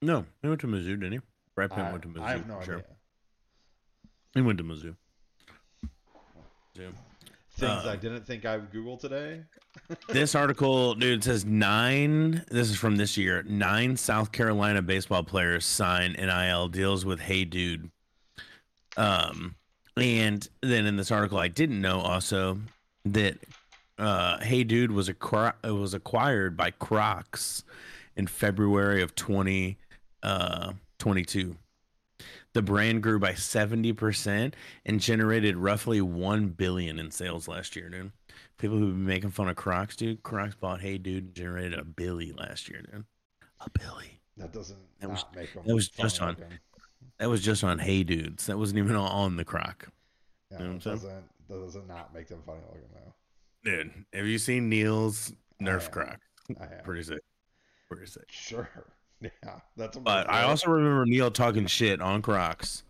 no, 0.00 0.24
he 0.42 0.48
went 0.48 0.60
to 0.60 0.66
Mizzou, 0.66 1.00
didn't 1.00 1.12
he? 1.12 1.20
Brad 1.54 1.70
Pitt 1.70 1.80
I, 1.80 1.90
went 1.90 2.02
to 2.02 2.08
Mizzou. 2.08 2.22
I 2.22 2.30
have 2.32 2.46
no 2.46 2.60
sure. 2.62 2.74
idea. 2.76 2.86
He 4.34 4.40
went 4.40 4.58
to 4.58 4.64
Mizzou. 4.64 4.94
too. 6.74 6.92
Things 7.58 7.84
Uh, 7.84 7.90
I 7.90 7.96
didn't 7.96 8.24
think 8.24 8.46
I 8.46 8.56
would 8.56 8.70
Google 8.70 8.96
today. 8.96 9.42
This 10.08 10.34
article, 10.34 10.94
dude, 10.94 11.22
says 11.22 11.44
nine. 11.44 12.44
This 12.50 12.68
is 12.70 12.76
from 12.76 12.96
this 12.96 13.16
year. 13.16 13.44
Nine 13.44 13.96
South 13.96 14.32
Carolina 14.32 14.82
baseball 14.82 15.22
players 15.22 15.64
sign 15.64 16.12
NIL 16.12 16.68
deals 16.68 17.04
with 17.04 17.20
Hey 17.20 17.44
Dude. 17.44 17.90
Um, 18.96 19.54
and 19.96 20.48
then 20.62 20.86
in 20.86 20.96
this 20.96 21.10
article, 21.10 21.38
I 21.38 21.48
didn't 21.48 21.80
know 21.80 22.00
also 22.00 22.58
that 23.04 23.38
uh, 23.98 24.38
Hey 24.38 24.64
Dude 24.64 24.90
was 24.90 25.08
a 25.08 25.54
was 25.64 25.94
acquired 25.94 26.56
by 26.56 26.70
Crocs 26.70 27.64
in 28.16 28.26
February 28.26 29.02
of 29.02 29.14
twenty 29.14 29.78
uh 30.22 30.72
twenty 30.98 31.24
two. 31.24 31.56
The 32.54 32.62
brand 32.62 33.02
grew 33.02 33.18
by 33.18 33.34
seventy 33.34 33.92
percent 33.92 34.56
and 34.84 35.00
generated 35.00 35.56
roughly 35.56 36.00
one 36.00 36.48
billion 36.48 36.98
in 36.98 37.10
sales 37.10 37.46
last 37.48 37.76
year, 37.76 37.88
dude. 37.88 38.12
People 38.58 38.76
who've 38.78 38.94
been 38.94 39.06
making 39.06 39.30
fun 39.30 39.48
of 39.48 39.56
Crocs, 39.56 39.94
dude. 39.96 40.22
Crocs 40.24 40.56
bought 40.56 40.80
Hey 40.80 40.98
Dude 40.98 41.24
and 41.26 41.34
generated 41.34 41.78
a 41.78 41.84
billy 41.84 42.32
last 42.32 42.68
year, 42.68 42.82
dude. 42.82 43.04
A 43.60 43.70
billy. 43.70 44.20
That 44.36 44.52
doesn't 44.52 44.78
That 45.00 45.10
was- 45.10 45.24
make 45.34 45.52
them. 45.52 45.62
that 45.66 45.74
was 45.74 45.88
just 45.88 46.20
on- 46.20 46.30
looking. 46.30 46.58
That 47.18 47.28
was 47.28 47.40
just 47.42 47.62
on 47.62 47.78
Hey 47.78 48.02
Dudes. 48.02 48.46
That 48.46 48.58
wasn't 48.58 48.78
even 48.78 48.96
on 48.96 49.36
the 49.36 49.44
Croc. 49.44 49.88
Yeah, 50.50 50.58
You 50.62 50.68
know 50.68 50.74
it 50.76 50.82
saying? 50.82 50.96
doesn't 50.96 51.24
that 51.48 51.60
doesn't 51.60 51.86
not 51.86 52.12
make 52.14 52.26
them 52.28 52.42
funny 52.44 52.60
looking 52.68 52.88
though. 52.94 53.14
Dude, 53.64 54.04
have 54.12 54.26
you 54.26 54.38
seen 54.38 54.68
Neil's 54.68 55.32
Nerf. 55.62 55.90
Croc? 55.92 56.18
I 56.60 56.64
have. 56.66 56.84
Pretty 56.84 57.02
sick. 57.02 57.20
Pretty 57.88 58.06
sick. 58.06 58.24
Sure. 58.30 58.68
Yeah, 59.42 59.58
that's. 59.76 59.96
But 59.98 60.30
I 60.30 60.44
also 60.44 60.70
remember 60.70 61.04
Neil 61.04 61.30
talking 61.30 61.66
shit 61.66 62.00
on 62.00 62.22
Crocs, 62.22 62.84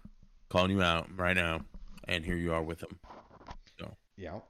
calling 0.51 0.71
you 0.71 0.83
out 0.83 1.09
right 1.17 1.35
now, 1.35 1.61
and 2.05 2.25
here 2.25 2.37
you 2.37 2.53
are 2.53 2.63
with 2.63 2.83
him. 2.83 2.99
So. 3.79 3.97
Yeah. 4.17 4.41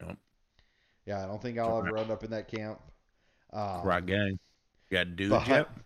Yep. 0.00 0.16
Yeah, 1.06 1.24
I 1.24 1.26
don't 1.26 1.42
think 1.42 1.58
I'll 1.58 1.78
ever 1.78 1.96
end 1.96 2.10
up 2.10 2.22
in 2.22 2.30
that 2.30 2.48
camp. 2.48 2.80
Um, 3.52 3.82
Croc 3.82 4.06
gang. 4.06 4.38
You 4.90 4.98
got 4.98 5.16
dude 5.16 5.30
but, 5.30 5.48
yet? 5.48 5.68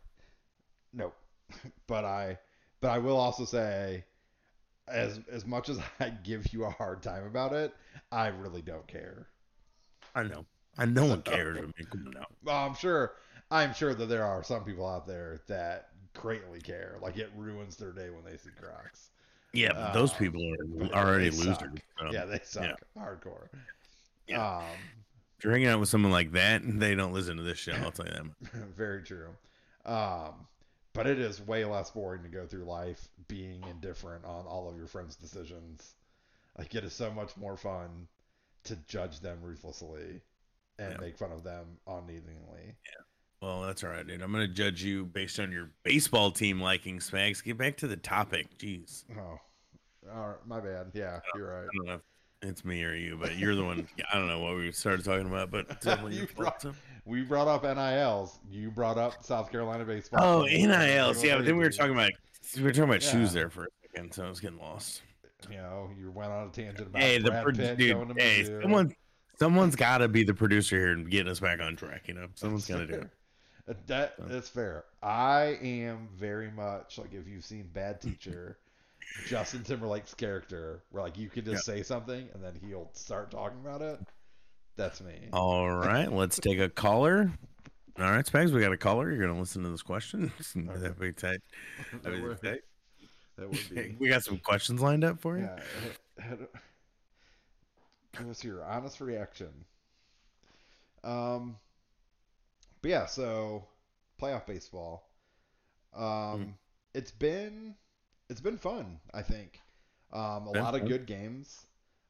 No, 0.92 1.12
but 1.86 2.04
I, 2.04 2.36
but 2.80 2.88
I 2.88 2.98
will 2.98 3.16
also 3.16 3.44
say, 3.44 4.04
as 4.88 5.20
as 5.30 5.46
much 5.46 5.68
as 5.68 5.78
I 6.00 6.10
give 6.10 6.52
you 6.52 6.64
a 6.64 6.70
hard 6.70 7.00
time 7.00 7.24
about 7.26 7.52
it, 7.52 7.72
I 8.10 8.26
really 8.26 8.60
don't 8.60 8.86
care. 8.88 9.28
I 10.16 10.24
know. 10.24 10.44
I 10.76 10.86
no 10.86 11.04
one 11.04 11.22
cares. 11.22 11.58
I 11.58 11.60
mean, 11.60 11.72
come 11.90 12.06
on 12.06 12.26
now. 12.44 12.52
I'm 12.52 12.74
sure, 12.74 13.12
I'm 13.50 13.74
sure 13.74 13.94
that 13.94 14.06
there 14.06 14.24
are 14.24 14.42
some 14.44 14.64
people 14.64 14.86
out 14.86 15.06
there 15.06 15.40
that 15.48 15.88
greatly 16.14 16.60
care. 16.60 16.96
Like 17.02 17.16
it 17.16 17.30
ruins 17.36 17.76
their 17.76 17.92
day 17.92 18.10
when 18.10 18.24
they 18.24 18.36
see 18.36 18.50
Crocs. 18.60 19.10
Yeah, 19.52 19.72
but 19.72 19.92
those 19.92 20.12
Uh, 20.12 20.18
people 20.18 20.42
are 20.92 21.06
already 21.06 21.30
losers. 21.30 21.56
so. 21.58 22.10
yeah, 22.12 22.24
they 22.24 22.40
suck 22.44 22.64
yeah. 22.64 23.02
hardcore. 23.02 23.48
Yeah. 24.28 24.58
Um, 24.58 24.64
If 25.38 25.44
you're 25.44 25.52
hanging 25.52 25.68
out 25.68 25.80
with 25.80 25.88
someone 25.88 26.12
like 26.12 26.32
that, 26.32 26.62
they 26.64 26.94
don't 26.94 27.12
listen 27.12 27.36
to 27.38 27.42
this 27.42 27.58
show. 27.58 27.72
I'll 27.72 27.90
tell 27.90 28.06
you 28.06 28.12
that. 28.12 28.52
Very 28.76 29.02
true. 29.02 29.30
Um, 29.86 30.46
but 30.92 31.06
it 31.06 31.18
is 31.18 31.40
way 31.40 31.64
less 31.64 31.90
boring 31.90 32.22
to 32.22 32.28
go 32.28 32.46
through 32.46 32.64
life 32.64 33.08
being 33.26 33.64
indifferent 33.68 34.24
on 34.24 34.44
all 34.46 34.68
of 34.68 34.76
your 34.76 34.86
friends' 34.86 35.16
decisions. 35.16 35.94
Like 36.58 36.74
it 36.74 36.84
is 36.84 36.92
so 36.92 37.10
much 37.10 37.36
more 37.36 37.56
fun 37.56 38.06
to 38.64 38.76
judge 38.86 39.20
them 39.20 39.38
ruthlessly 39.42 40.20
and 40.78 40.92
Yeah. 40.92 41.00
make 41.00 41.16
fun 41.16 41.32
of 41.32 41.42
them 41.42 41.78
unneedingly. 41.86 42.76
Well, 43.42 43.62
that's 43.62 43.82
all 43.84 43.90
right, 43.90 44.06
dude. 44.06 44.20
I'm 44.20 44.32
gonna 44.32 44.46
judge 44.48 44.82
you 44.82 45.06
based 45.06 45.40
on 45.40 45.50
your 45.50 45.70
baseball 45.82 46.30
team 46.30 46.60
liking 46.60 46.98
Spags. 46.98 47.42
Get 47.42 47.56
back 47.56 47.76
to 47.78 47.86
the 47.88 47.96
topic. 47.96 48.46
Jeez. 48.58 49.04
Oh, 49.18 49.38
all 50.14 50.28
right, 50.28 50.36
my 50.46 50.60
bad. 50.60 50.88
Yeah, 50.92 51.20
you're 51.34 51.54
I 51.54 51.60
right. 51.60 51.68
don't 51.74 51.86
know 51.86 51.94
if 51.94 52.00
it's 52.42 52.64
me 52.66 52.84
or 52.84 52.94
you, 52.94 53.16
but 53.18 53.36
you're 53.38 53.54
the 53.54 53.64
one. 53.64 53.88
I 54.12 54.18
don't 54.18 54.26
know 54.28 54.40
what 54.40 54.56
we 54.56 54.70
started 54.72 55.04
talking 55.06 55.26
about, 55.26 55.50
but 55.50 55.68
definitely 55.80 56.16
You 56.18 56.26
brought- 56.36 56.64
We 57.06 57.22
brought 57.22 57.48
up 57.48 57.62
NILs. 57.64 58.40
You 58.50 58.70
brought 58.70 58.98
up 58.98 59.24
South 59.24 59.50
Carolina 59.50 59.84
baseball. 59.86 60.42
Oh. 60.42 60.44
NILs. 60.46 61.24
Yeah, 61.24 61.36
but 61.36 61.46
then 61.46 61.56
we 61.56 61.64
were 61.64 61.70
talking 61.70 61.92
about 61.92 62.10
we 62.56 62.62
were 62.62 62.72
talking 62.72 62.84
about 62.84 63.02
Yeah. 63.02 63.10
shoes 63.10 63.32
there 63.32 63.48
for 63.48 63.64
a 63.64 63.68
second, 63.94 64.12
so 64.12 64.26
I 64.26 64.28
was 64.28 64.40
getting 64.40 64.58
lost. 64.58 65.00
You 65.50 65.56
know, 65.56 65.88
you 65.98 66.10
went 66.10 66.30
on 66.30 66.48
a 66.48 66.50
tangent 66.50 66.88
about 66.88 67.00
Hey, 67.00 67.16
the 67.18 67.30
Brad 67.30 67.42
pro- 67.44 67.52
Pitt 67.54 67.78
dude. 67.78 67.94
going 67.94 68.14
to 68.14 68.22
Hey, 68.22 68.42
Mizzou. 68.42 68.60
someone, 68.62 68.94
someone's 69.38 69.76
got 69.76 69.98
to 69.98 70.08
be 70.08 70.24
the 70.24 70.34
producer 70.34 70.76
here 70.76 70.92
and 70.92 71.10
getting 71.10 71.30
us 71.32 71.40
back 71.40 71.60
on 71.60 71.74
track. 71.76 72.02
You 72.06 72.14
know, 72.14 72.26
someone's 72.34 72.66
got 72.66 72.78
to 72.78 72.86
do 72.86 72.94
it. 72.94 73.10
Uh, 73.68 73.74
That 73.86 74.14
that's 74.28 74.48
fair. 74.48 74.84
I 75.02 75.58
am 75.62 76.08
very 76.16 76.50
much 76.50 76.98
like 76.98 77.12
if 77.14 77.26
you've 77.28 77.44
seen 77.44 77.68
Bad 77.72 78.00
Teacher, 78.02 78.58
Justin 79.26 79.62
Timberlake's 79.64 80.14
character, 80.14 80.82
where 80.90 81.02
like 81.02 81.18
you 81.18 81.28
can 81.28 81.44
just 81.44 81.64
say 81.64 81.82
something 81.82 82.28
and 82.34 82.42
then 82.42 82.58
he'll 82.66 82.90
start 82.92 83.30
talking 83.30 83.58
about 83.64 83.82
it. 83.82 84.00
That's 84.76 85.00
me. 85.00 85.14
All 85.32 85.70
right, 85.70 86.10
let's 86.10 86.38
take 86.38 86.58
a 86.58 86.68
caller. 86.68 87.30
All 87.98 88.10
right, 88.10 88.24
Spags, 88.24 88.50
we 88.50 88.60
got 88.60 88.72
a 88.72 88.76
caller. 88.78 89.10
You're 89.10 89.26
gonna 89.26 89.38
listen 89.38 89.62
to 89.64 89.68
this 89.68 89.82
question. 89.82 90.32
That'd 90.54 90.98
be 90.98 91.12
tight. 91.12 91.40
that, 91.92 92.02
That'd 92.02 92.22
be 92.22 92.28
would, 92.28 92.42
tight. 92.42 92.60
that 93.36 93.50
would 93.50 93.74
be. 93.74 93.96
we 93.98 94.08
got 94.08 94.22
some 94.24 94.38
questions 94.38 94.80
lined 94.80 95.04
up 95.04 95.20
for 95.20 95.36
you. 95.38 95.48
Yeah. 96.18 96.34
Give 98.16 98.28
us 98.28 98.42
your 98.42 98.64
honest 98.64 99.00
reaction. 99.00 99.48
Um, 101.04 101.56
but 102.82 102.90
yeah, 102.90 103.06
so 103.06 103.64
playoff 104.20 104.46
baseball. 104.46 105.08
Um, 105.94 106.38
Hmm. 106.38 106.50
it's 106.94 107.10
been 107.12 107.76
it's 108.28 108.40
been 108.40 108.58
fun. 108.58 109.00
I 109.14 109.22
think. 109.22 109.60
Um, 110.12 110.46
a 110.46 110.52
Been 110.52 110.62
lot 110.62 110.74
of 110.74 110.86
good 110.86 111.06
games. 111.06 111.66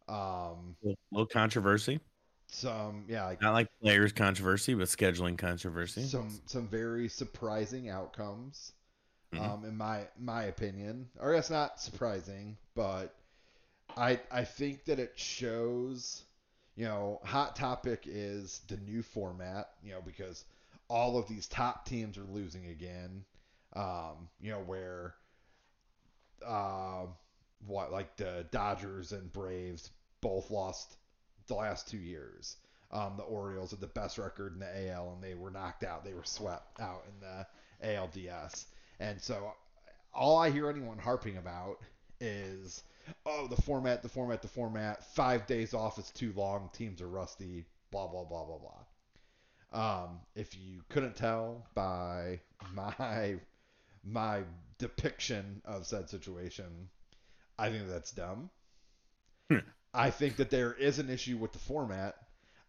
Um, 0.08 0.76
A 0.84 0.94
little 1.10 1.26
controversy, 1.26 2.00
some 2.48 3.04
yeah, 3.08 3.24
like 3.24 3.40
not 3.40 3.52
like 3.52 3.68
players 3.82 4.12
controversy, 4.12 4.74
but 4.74 4.88
scheduling 4.88 5.36
controversy. 5.38 6.12
some 6.12 6.40
some 6.46 6.66
very 6.68 7.08
surprising 7.08 7.88
outcomes. 7.88 8.72
Mhm. 9.32 9.52
Um, 9.52 9.64
in 9.64 9.76
my 9.76 10.08
my 10.18 10.44
opinion, 10.44 11.10
or 11.20 11.34
it's 11.34 11.50
not 11.50 11.80
surprising, 11.80 12.56
but 12.74 13.14
I 13.96 14.20
I 14.30 14.44
think 14.44 14.84
that 14.86 14.98
it 15.00 15.18
shows. 15.18 16.24
You 16.76 16.86
know, 16.86 17.20
hot 17.24 17.56
topic 17.56 18.04
is 18.06 18.60
the 18.68 18.78
new 18.78 19.02
format. 19.02 19.70
You 19.84 19.92
know, 19.94 20.02
because 20.02 20.44
all 20.90 21.16
of 21.16 21.28
these 21.28 21.46
top 21.46 21.86
teams 21.86 22.18
are 22.18 22.24
losing 22.24 22.66
again. 22.66 23.24
Um, 23.74 24.28
you 24.40 24.50
know 24.50 24.58
where, 24.58 25.14
uh, 26.44 27.06
what 27.66 27.92
like 27.92 28.16
the 28.16 28.44
Dodgers 28.50 29.12
and 29.12 29.32
Braves 29.32 29.90
both 30.20 30.50
lost 30.50 30.96
the 31.46 31.54
last 31.54 31.88
two 31.88 31.98
years. 31.98 32.56
Um, 32.90 33.14
the 33.16 33.22
Orioles 33.22 33.70
had 33.70 33.80
the 33.80 33.86
best 33.86 34.18
record 34.18 34.52
in 34.52 34.58
the 34.58 34.90
AL, 34.90 35.12
and 35.12 35.22
they 35.22 35.34
were 35.34 35.52
knocked 35.52 35.84
out. 35.84 36.04
They 36.04 36.12
were 36.12 36.24
swept 36.24 36.80
out 36.80 37.04
in 37.06 37.20
the 37.20 37.46
ALDS. 37.88 38.66
And 38.98 39.20
so, 39.20 39.52
all 40.12 40.38
I 40.38 40.50
hear 40.50 40.68
anyone 40.68 40.98
harping 40.98 41.36
about 41.36 41.78
is, 42.20 42.82
oh, 43.24 43.46
the 43.46 43.62
format, 43.62 44.02
the 44.02 44.08
format, 44.08 44.42
the 44.42 44.48
format. 44.48 45.04
Five 45.14 45.46
days 45.46 45.72
off 45.72 46.00
is 46.00 46.10
too 46.10 46.32
long. 46.34 46.68
Teams 46.72 47.00
are 47.00 47.08
rusty. 47.08 47.64
Blah 47.92 48.08
blah 48.08 48.24
blah 48.24 48.44
blah 48.44 48.58
blah. 48.58 48.84
Um, 49.72 50.20
if 50.34 50.56
you 50.56 50.82
couldn't 50.88 51.16
tell 51.16 51.66
by 51.74 52.40
my 52.74 53.36
my 54.04 54.42
depiction 54.78 55.62
of 55.64 55.86
said 55.86 56.10
situation, 56.10 56.88
I 57.58 57.70
think 57.70 57.88
that's 57.88 58.12
dumb. 58.12 58.50
I 59.92 60.10
think 60.10 60.36
that 60.36 60.50
there 60.50 60.72
is 60.72 60.98
an 60.98 61.10
issue 61.10 61.36
with 61.36 61.52
the 61.52 61.58
format. 61.58 62.16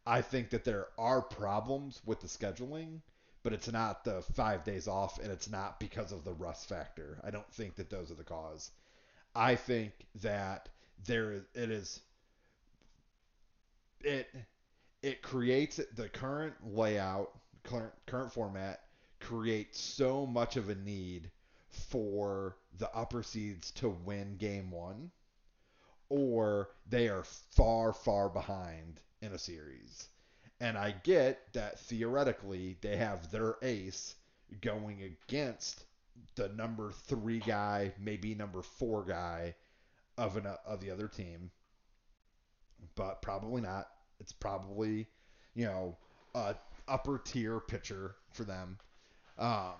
I 0.05 0.21
think 0.21 0.49
that 0.49 0.63
there 0.63 0.87
are 0.97 1.21
problems 1.21 2.01
with 2.05 2.19
the 2.21 2.27
scheduling, 2.27 3.01
but 3.43 3.53
it's 3.53 3.71
not 3.71 4.03
the 4.03 4.21
five 4.33 4.63
days 4.63 4.87
off, 4.87 5.19
and 5.19 5.31
it's 5.31 5.49
not 5.49 5.79
because 5.79 6.11
of 6.11 6.23
the 6.23 6.33
rust 6.33 6.67
factor. 6.67 7.19
I 7.23 7.29
don't 7.29 7.51
think 7.53 7.75
that 7.75 7.89
those 7.89 8.11
are 8.11 8.15
the 8.15 8.23
cause. 8.23 8.71
I 9.35 9.55
think 9.55 9.93
that 10.21 10.69
there 11.05 11.31
is 11.33 11.43
it 11.53 11.71
is 11.71 12.01
it 14.03 14.27
it 15.01 15.21
creates 15.21 15.79
the 15.95 16.09
current 16.09 16.53
layout, 16.63 17.31
current 17.63 17.93
current 18.05 18.31
format 18.31 18.81
creates 19.19 19.79
so 19.79 20.25
much 20.25 20.57
of 20.57 20.69
a 20.69 20.75
need 20.75 21.29
for 21.69 22.57
the 22.77 22.93
upper 22.95 23.23
seeds 23.23 23.71
to 23.71 23.89
win 23.89 24.35
game 24.37 24.71
one 24.71 25.11
or 26.11 26.69
they 26.89 27.07
are 27.07 27.23
far, 27.23 27.93
far 27.93 28.27
behind 28.27 28.99
in 29.21 29.31
a 29.31 29.37
series. 29.37 30.09
And 30.59 30.77
I 30.77 30.93
get 31.03 31.53
that 31.53 31.79
theoretically 31.79 32.77
they 32.81 32.97
have 32.97 33.31
their 33.31 33.55
ace 33.61 34.15
going 34.59 35.01
against 35.03 35.85
the 36.35 36.49
number 36.49 36.91
three 36.91 37.39
guy, 37.39 37.93
maybe 37.97 38.35
number 38.35 38.61
four 38.61 39.05
guy 39.05 39.55
of 40.17 40.35
an 40.35 40.45
of 40.65 40.81
the 40.81 40.91
other 40.91 41.07
team, 41.07 41.49
but 42.95 43.21
probably 43.21 43.61
not. 43.61 43.87
It's 44.21 44.31
probably 44.31 45.07
you 45.55 45.65
know 45.65 45.97
a 46.33 46.55
upper 46.87 47.17
tier 47.17 47.59
pitcher 47.59 48.15
for 48.31 48.43
them, 48.43 48.77
um, 49.37 49.73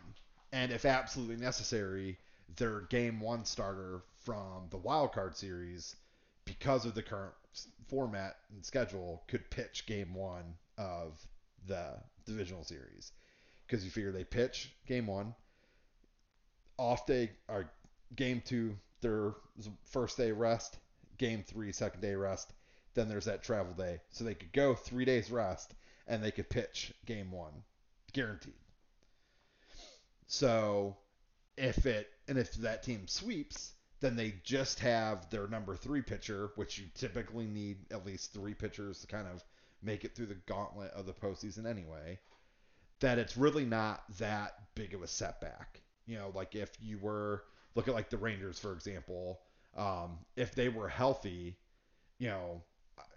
and 0.51 0.71
if 0.71 0.83
absolutely 0.83 1.38
necessary, 1.38 2.17
their 2.57 2.81
game 2.81 3.21
one 3.21 3.45
starter 3.45 4.01
from 4.25 4.67
the 4.69 4.77
wild 4.77 5.13
card 5.13 5.38
series 5.38 5.95
because 6.45 6.86
of 6.86 6.95
the 6.95 7.03
current 7.03 7.33
format 7.88 8.38
and 8.53 8.65
schedule, 8.65 9.24
could 9.27 9.50
pitch 9.50 9.86
game 9.86 10.13
one 10.13 10.55
of 10.77 11.25
the 11.67 11.98
divisional 12.25 12.63
series. 12.63 13.12
Because 13.65 13.86
you 13.86 13.91
figure 13.91 14.12
they 14.12 14.24
pitch 14.24 14.74
game 14.86 15.07
one, 15.07 15.33
off 16.77 17.05
day 17.05 17.31
or 17.48 17.71
game 18.15 18.41
two, 18.45 18.75
their 19.01 19.33
first 19.86 20.17
day 20.17 20.31
rest, 20.31 20.77
game 21.17 21.43
three, 21.48 21.71
second 21.71 22.01
day 22.01 22.15
rest. 22.15 22.53
Then 22.93 23.07
there's 23.07 23.25
that 23.25 23.43
travel 23.43 23.74
day, 23.74 24.00
so 24.10 24.24
they 24.24 24.36
could 24.36 24.51
go 24.51 24.75
three 24.75 25.05
days 25.05 25.31
rest 25.31 25.74
and 26.07 26.21
they 26.21 26.31
could 26.31 26.50
pitch 26.50 26.93
game 27.05 27.31
one, 27.31 27.63
guaranteed. 28.12 28.53
So 30.27 30.98
if 31.57 31.86
it 31.86 32.10
and 32.27 32.38
if 32.38 32.53
that 32.55 32.83
team 32.83 33.07
sweeps, 33.07 33.74
then 34.00 34.15
they 34.15 34.36
just 34.43 34.79
have 34.79 35.29
their 35.29 35.48
number 35.48 35.75
three 35.75 36.01
pitcher, 36.01 36.51
which 36.55 36.79
you 36.79 36.86
typically 36.95 37.45
need 37.45 37.77
at 37.91 38.05
least 38.05 38.33
three 38.33 38.53
pitchers 38.53 39.00
to 39.01 39.07
kind 39.07 39.27
of 39.27 39.43
make 39.81 40.03
it 40.03 40.15
through 40.15 40.27
the 40.27 40.38
gauntlet 40.48 40.91
of 40.91 41.05
the 41.05 41.13
postseason 41.13 41.65
anyway. 41.65 42.19
That 43.00 43.19
it's 43.19 43.38
really 43.38 43.65
not 43.65 44.03
that 44.19 44.53
big 44.75 44.93
of 44.93 45.01
a 45.01 45.07
setback. 45.07 45.81
You 46.05 46.17
know, 46.17 46.31
like 46.36 46.55
if 46.55 46.71
you 46.81 46.98
were 46.98 47.43
look 47.75 47.88
at 47.88 47.93
like 47.93 48.10
the 48.10 48.17
Rangers, 48.17 48.60
for 48.60 48.74
example, 48.74 49.39
um, 49.75 50.19
if 50.36 50.53
they 50.55 50.69
were 50.69 50.89
healthy, 50.89 51.57
you 52.19 52.27
know, 52.27 52.62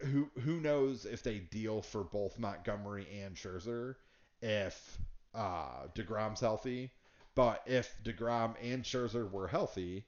who 0.01 0.31
who 0.41 0.61
knows 0.61 1.05
if 1.05 1.23
they 1.23 1.39
deal 1.39 1.83
for 1.83 2.05
both 2.05 2.39
Montgomery 2.39 3.07
and 3.23 3.35
Scherzer 3.35 3.97
if 4.43 4.99
uh, 5.35 5.87
Degrom's 5.95 6.41
healthy. 6.41 6.91
But 7.35 7.63
if 7.67 7.97
Degrom 8.05 8.55
and 8.63 8.85
Scherzer 8.85 9.29
were 9.29 9.49
healthy, 9.49 10.07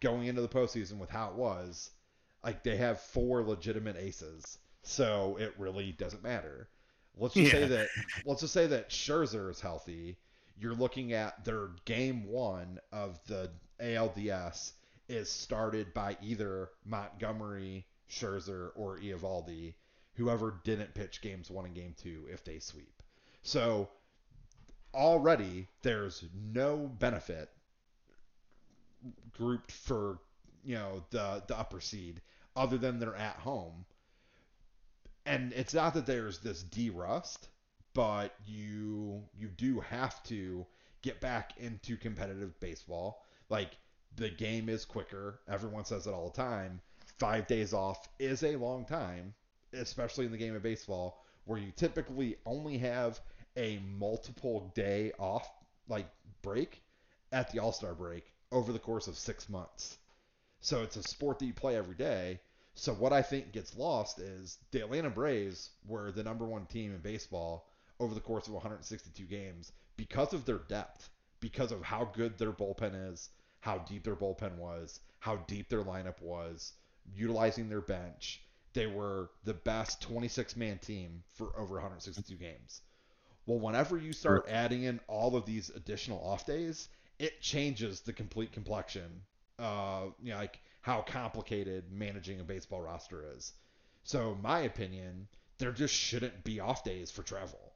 going 0.00 0.26
into 0.26 0.40
the 0.40 0.48
postseason 0.48 0.98
with 0.98 1.10
how 1.10 1.28
it 1.28 1.34
was, 1.34 1.90
like 2.42 2.62
they 2.62 2.76
have 2.76 3.00
four 3.00 3.42
legitimate 3.42 3.96
aces, 3.96 4.58
so 4.82 5.36
it 5.38 5.54
really 5.58 5.92
doesn't 5.92 6.22
matter. 6.22 6.68
Let's 7.16 7.34
just 7.34 7.52
yeah. 7.52 7.60
say 7.60 7.66
that 7.66 7.88
let's 8.24 8.40
just 8.40 8.54
say 8.54 8.66
that 8.68 8.90
Scherzer 8.90 9.50
is 9.50 9.60
healthy. 9.60 10.16
You're 10.58 10.74
looking 10.74 11.12
at 11.12 11.44
their 11.44 11.70
game 11.84 12.24
one 12.24 12.78
of 12.92 13.20
the 13.26 13.50
ALDS 13.80 14.72
is 15.08 15.30
started 15.30 15.92
by 15.92 16.16
either 16.22 16.70
Montgomery, 16.84 17.86
Scherzer, 18.12 18.70
or 18.76 18.98
Eovaldi, 18.98 19.74
whoever 20.14 20.60
didn't 20.64 20.94
pitch 20.94 21.22
games 21.22 21.50
one 21.50 21.64
and 21.64 21.74
game 21.74 21.94
two 22.00 22.26
if 22.30 22.44
they 22.44 22.58
sweep. 22.58 23.02
So 23.42 23.88
already 24.94 25.66
there's 25.82 26.24
no 26.52 26.76
benefit 26.98 27.48
grouped 29.32 29.72
for 29.72 30.18
you 30.62 30.74
know 30.74 31.02
the 31.10 31.42
the 31.48 31.58
upper 31.58 31.80
seed 31.80 32.20
other 32.54 32.78
than 32.78 32.98
they're 32.98 33.16
at 33.16 33.36
home. 33.36 33.84
And 35.24 35.52
it's 35.52 35.72
not 35.72 35.94
that 35.94 36.04
there's 36.04 36.40
this 36.40 36.62
de-rust, 36.64 37.48
but 37.94 38.34
you 38.46 39.22
you 39.34 39.48
do 39.48 39.80
have 39.80 40.22
to 40.24 40.66
get 41.00 41.20
back 41.20 41.54
into 41.56 41.96
competitive 41.96 42.58
baseball. 42.60 43.24
Like 43.48 43.78
the 44.16 44.28
game 44.28 44.68
is 44.68 44.84
quicker. 44.84 45.40
Everyone 45.48 45.84
says 45.84 46.06
it 46.06 46.12
all 46.12 46.28
the 46.28 46.36
time. 46.36 46.80
Five 47.22 47.46
days 47.46 47.72
off 47.72 48.08
is 48.18 48.42
a 48.42 48.56
long 48.56 48.84
time, 48.84 49.32
especially 49.72 50.26
in 50.26 50.32
the 50.32 50.38
game 50.38 50.56
of 50.56 50.62
baseball, 50.64 51.24
where 51.44 51.56
you 51.56 51.70
typically 51.70 52.34
only 52.44 52.78
have 52.78 53.20
a 53.56 53.78
multiple 53.96 54.72
day 54.74 55.12
off 55.20 55.48
like 55.86 56.08
break 56.42 56.82
at 57.30 57.52
the 57.52 57.60
All 57.60 57.70
Star 57.70 57.94
break 57.94 58.24
over 58.50 58.72
the 58.72 58.80
course 58.80 59.06
of 59.06 59.16
six 59.16 59.48
months. 59.48 59.98
So 60.62 60.82
it's 60.82 60.96
a 60.96 61.02
sport 61.04 61.38
that 61.38 61.46
you 61.46 61.52
play 61.52 61.76
every 61.76 61.94
day. 61.94 62.40
So 62.74 62.92
what 62.92 63.12
I 63.12 63.22
think 63.22 63.52
gets 63.52 63.76
lost 63.76 64.18
is 64.18 64.58
the 64.72 64.80
Atlanta 64.80 65.08
Braves 65.08 65.70
were 65.86 66.10
the 66.10 66.24
number 66.24 66.44
one 66.44 66.66
team 66.66 66.92
in 66.92 66.98
baseball 67.02 67.68
over 68.00 68.16
the 68.16 68.20
course 68.20 68.48
of 68.48 68.54
162 68.54 69.22
games 69.26 69.70
because 69.96 70.32
of 70.32 70.44
their 70.44 70.58
depth, 70.58 71.08
because 71.38 71.70
of 71.70 71.82
how 71.82 72.04
good 72.04 72.36
their 72.36 72.50
bullpen 72.50 73.12
is, 73.12 73.28
how 73.60 73.78
deep 73.78 74.02
their 74.02 74.16
bullpen 74.16 74.56
was, 74.56 74.98
how 75.20 75.36
deep 75.46 75.68
their 75.68 75.84
lineup 75.84 76.20
was, 76.20 76.72
utilizing 77.14 77.68
their 77.68 77.80
bench. 77.80 78.42
They 78.74 78.86
were 78.86 79.30
the 79.44 79.54
best 79.54 80.00
26 80.02 80.56
man 80.56 80.78
team 80.78 81.22
for 81.34 81.58
over 81.58 81.74
162 81.74 82.36
games. 82.36 82.82
Well, 83.46 83.58
whenever 83.58 83.98
you 83.98 84.12
start 84.12 84.46
adding 84.48 84.84
in 84.84 85.00
all 85.08 85.36
of 85.36 85.46
these 85.46 85.70
additional 85.70 86.24
off 86.24 86.46
days, 86.46 86.88
it 87.18 87.40
changes 87.40 88.00
the 88.00 88.12
complete 88.12 88.52
complexion. 88.52 89.22
Uh, 89.58 90.06
you 90.22 90.30
know, 90.30 90.38
like 90.38 90.60
how 90.80 91.02
complicated 91.02 91.92
managing 91.92 92.40
a 92.40 92.44
baseball 92.44 92.82
roster 92.82 93.24
is. 93.36 93.52
So, 94.04 94.36
my 94.42 94.60
opinion, 94.60 95.28
there 95.58 95.72
just 95.72 95.94
shouldn't 95.94 96.44
be 96.44 96.60
off 96.60 96.84
days 96.84 97.10
for 97.10 97.22
travel. 97.22 97.74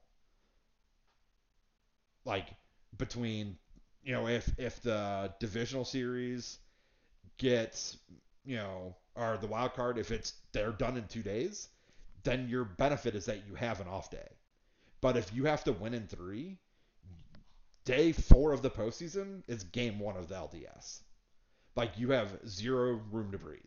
Like 2.25 2.47
between, 2.97 3.57
you 4.03 4.11
know, 4.13 4.27
if 4.27 4.49
if 4.59 4.81
the 4.81 5.33
divisional 5.39 5.85
series 5.85 6.59
gets, 7.37 7.97
you 8.47 8.55
know, 8.55 8.95
or 9.15 9.37
the 9.37 9.47
wild 9.47 9.73
card, 9.73 9.97
if 9.97 10.09
it's 10.09 10.33
they're 10.53 10.71
done 10.71 10.95
in 10.95 11.05
two 11.07 11.21
days, 11.21 11.67
then 12.23 12.47
your 12.47 12.63
benefit 12.63 13.13
is 13.13 13.25
that 13.25 13.45
you 13.45 13.55
have 13.55 13.81
an 13.81 13.87
off 13.87 14.09
day. 14.09 14.29
But 15.01 15.17
if 15.17 15.33
you 15.33 15.43
have 15.45 15.65
to 15.65 15.73
win 15.73 15.93
in 15.93 16.07
three, 16.07 16.57
day 17.83 18.13
four 18.13 18.53
of 18.53 18.61
the 18.61 18.69
postseason 18.69 19.43
is 19.47 19.65
game 19.65 19.99
one 19.99 20.15
of 20.15 20.29
the 20.29 20.35
LDS. 20.35 21.01
Like 21.75 21.99
you 21.99 22.11
have 22.11 22.39
zero 22.47 23.01
room 23.11 23.31
to 23.33 23.37
breathe. 23.37 23.61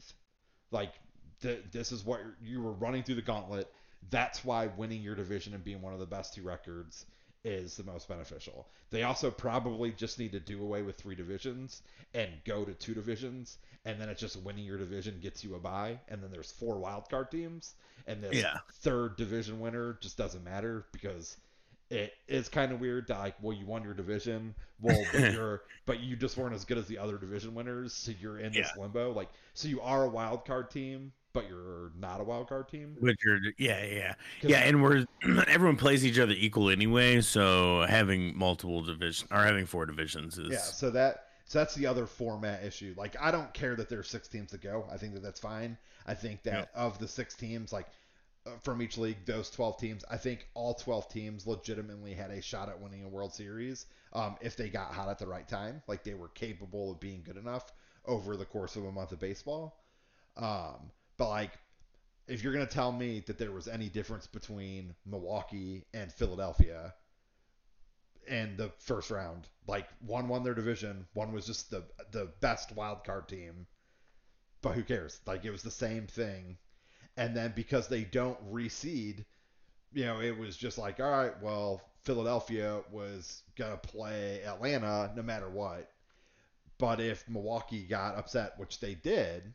Like 0.70 0.94
th- 1.42 1.64
this 1.70 1.92
is 1.92 2.04
what 2.04 2.20
you 2.42 2.62
were 2.62 2.72
running 2.72 3.02
through 3.02 3.16
the 3.16 3.22
gauntlet. 3.22 3.70
That's 4.08 4.44
why 4.46 4.68
winning 4.78 5.02
your 5.02 5.14
division 5.14 5.52
and 5.52 5.62
being 5.62 5.82
one 5.82 5.92
of 5.92 6.00
the 6.00 6.06
best 6.06 6.34
two 6.34 6.42
records 6.42 7.04
is 7.44 7.76
the 7.76 7.84
most 7.84 8.08
beneficial. 8.08 8.66
They 8.90 9.02
also 9.02 9.30
probably 9.30 9.92
just 9.92 10.18
need 10.18 10.32
to 10.32 10.40
do 10.40 10.62
away 10.62 10.82
with 10.82 10.96
three 10.96 11.14
divisions 11.14 11.82
and 12.14 12.30
go 12.44 12.64
to 12.64 12.74
two 12.74 12.94
divisions, 12.94 13.58
and 13.84 14.00
then 14.00 14.08
it's 14.08 14.20
just 14.20 14.36
winning 14.42 14.64
your 14.64 14.78
division 14.78 15.18
gets 15.22 15.42
you 15.44 15.54
a 15.54 15.58
bye, 15.58 15.98
and 16.08 16.22
then 16.22 16.30
there's 16.30 16.52
four 16.52 16.76
wildcard 16.76 17.30
teams, 17.30 17.74
and 18.06 18.22
this 18.22 18.34
yeah. 18.34 18.58
third 18.80 19.16
division 19.16 19.60
winner 19.60 19.98
just 20.00 20.16
doesn't 20.16 20.44
matter 20.44 20.86
because 20.92 21.36
it 21.90 22.14
is 22.28 22.48
kind 22.48 22.72
of 22.72 22.80
weird 22.80 23.08
that 23.08 23.18
like 23.18 23.34
well 23.42 23.56
you 23.56 23.66
won 23.66 23.82
your 23.82 23.94
division 23.94 24.54
well 24.80 25.02
but 25.12 25.20
you're 25.32 25.62
but 25.86 26.00
you 26.00 26.14
just 26.16 26.36
weren't 26.36 26.54
as 26.54 26.64
good 26.64 26.78
as 26.78 26.86
the 26.86 26.98
other 26.98 27.18
division 27.18 27.52
winners 27.54 27.92
so 27.92 28.12
you're 28.20 28.38
in 28.38 28.52
this 28.52 28.70
yeah. 28.74 28.80
limbo 28.80 29.12
like 29.12 29.28
so 29.54 29.66
you 29.68 29.80
are 29.80 30.04
a 30.04 30.08
wild 30.08 30.44
card 30.44 30.70
team 30.70 31.12
but 31.32 31.48
you're 31.48 31.92
not 31.98 32.20
a 32.20 32.24
wild 32.24 32.48
card 32.48 32.68
team 32.68 32.96
but 33.00 33.14
you're 33.24 33.38
yeah 33.58 33.84
yeah 33.84 34.14
yeah 34.42 34.58
and 34.58 34.82
we're 34.82 35.04
everyone 35.46 35.76
plays 35.76 36.04
each 36.04 36.18
other 36.18 36.34
equal 36.36 36.70
anyway 36.70 37.20
so 37.20 37.84
having 37.88 38.36
multiple 38.36 38.82
division 38.82 39.28
or 39.30 39.44
having 39.44 39.66
four 39.66 39.86
divisions 39.86 40.38
is 40.38 40.50
yeah 40.50 40.58
so 40.58 40.90
that 40.90 41.26
so 41.44 41.58
that's 41.58 41.74
the 41.74 41.86
other 41.86 42.06
format 42.06 42.64
issue 42.64 42.94
like 42.96 43.16
i 43.20 43.30
don't 43.30 43.52
care 43.54 43.76
that 43.76 43.88
there's 43.88 44.08
six 44.08 44.28
teams 44.28 44.50
to 44.50 44.58
go 44.58 44.84
i 44.90 44.96
think 44.96 45.14
that 45.14 45.22
that's 45.22 45.40
fine 45.40 45.76
i 46.06 46.14
think 46.14 46.42
that 46.42 46.70
yeah. 46.74 46.82
of 46.82 46.98
the 46.98 47.08
six 47.08 47.34
teams 47.34 47.72
like 47.72 47.86
uh, 48.46 48.52
from 48.62 48.80
each 48.80 48.96
league, 48.96 49.18
those 49.26 49.50
12 49.50 49.76
teams, 49.76 50.04
I 50.10 50.16
think 50.16 50.48
all 50.54 50.72
12 50.72 51.10
teams 51.10 51.46
legitimately 51.46 52.14
had 52.14 52.30
a 52.30 52.40
shot 52.40 52.70
at 52.70 52.80
winning 52.80 53.04
a 53.04 53.08
World 53.08 53.34
Series 53.34 53.84
um, 54.14 54.36
if 54.40 54.56
they 54.56 54.70
got 54.70 54.94
hot 54.94 55.10
at 55.10 55.18
the 55.18 55.26
right 55.26 55.46
time. 55.46 55.82
Like 55.86 56.04
they 56.04 56.14
were 56.14 56.28
capable 56.28 56.92
of 56.92 57.00
being 57.00 57.22
good 57.22 57.36
enough 57.36 57.70
over 58.06 58.38
the 58.38 58.46
course 58.46 58.76
of 58.76 58.86
a 58.86 58.92
month 58.92 59.12
of 59.12 59.18
baseball. 59.18 59.76
Um, 60.38 60.90
but 61.20 61.28
like, 61.28 61.52
if 62.26 62.42
you're 62.42 62.52
to 62.54 62.66
tell 62.66 62.92
me 62.92 63.22
that 63.26 63.38
there 63.38 63.52
was 63.52 63.68
any 63.68 63.88
difference 63.88 64.26
between 64.26 64.94
Milwaukee 65.06 65.84
and 65.94 66.12
Philadelphia 66.12 66.94
in 68.26 68.56
the 68.56 68.72
first 68.78 69.10
round, 69.10 69.46
like 69.68 69.86
one 70.00 70.28
won 70.28 70.42
their 70.42 70.54
division, 70.54 71.06
one 71.14 71.32
was 71.32 71.46
just 71.46 71.70
the 71.70 71.84
the 72.10 72.32
best 72.40 72.72
wild 72.72 73.04
card 73.04 73.28
team. 73.28 73.66
But 74.62 74.74
who 74.74 74.82
cares? 74.82 75.20
Like 75.26 75.44
it 75.44 75.50
was 75.50 75.62
the 75.62 75.70
same 75.70 76.06
thing 76.06 76.56
and 77.16 77.36
then 77.36 77.52
because 77.54 77.88
they 77.88 78.04
don't 78.04 78.52
reseed, 78.52 79.24
you 79.92 80.06
know, 80.06 80.20
it 80.20 80.38
was 80.38 80.56
just 80.56 80.78
like, 80.78 81.00
all 81.00 81.10
right, 81.10 81.42
well, 81.42 81.82
Philadelphia 82.04 82.82
was 82.90 83.42
gonna 83.58 83.76
play 83.76 84.42
Atlanta 84.42 85.12
no 85.14 85.22
matter 85.22 85.50
what. 85.50 85.90
But 86.78 86.98
if 87.00 87.28
Milwaukee 87.28 87.86
got 87.86 88.16
upset, 88.16 88.54
which 88.56 88.80
they 88.80 88.94
did, 88.94 89.52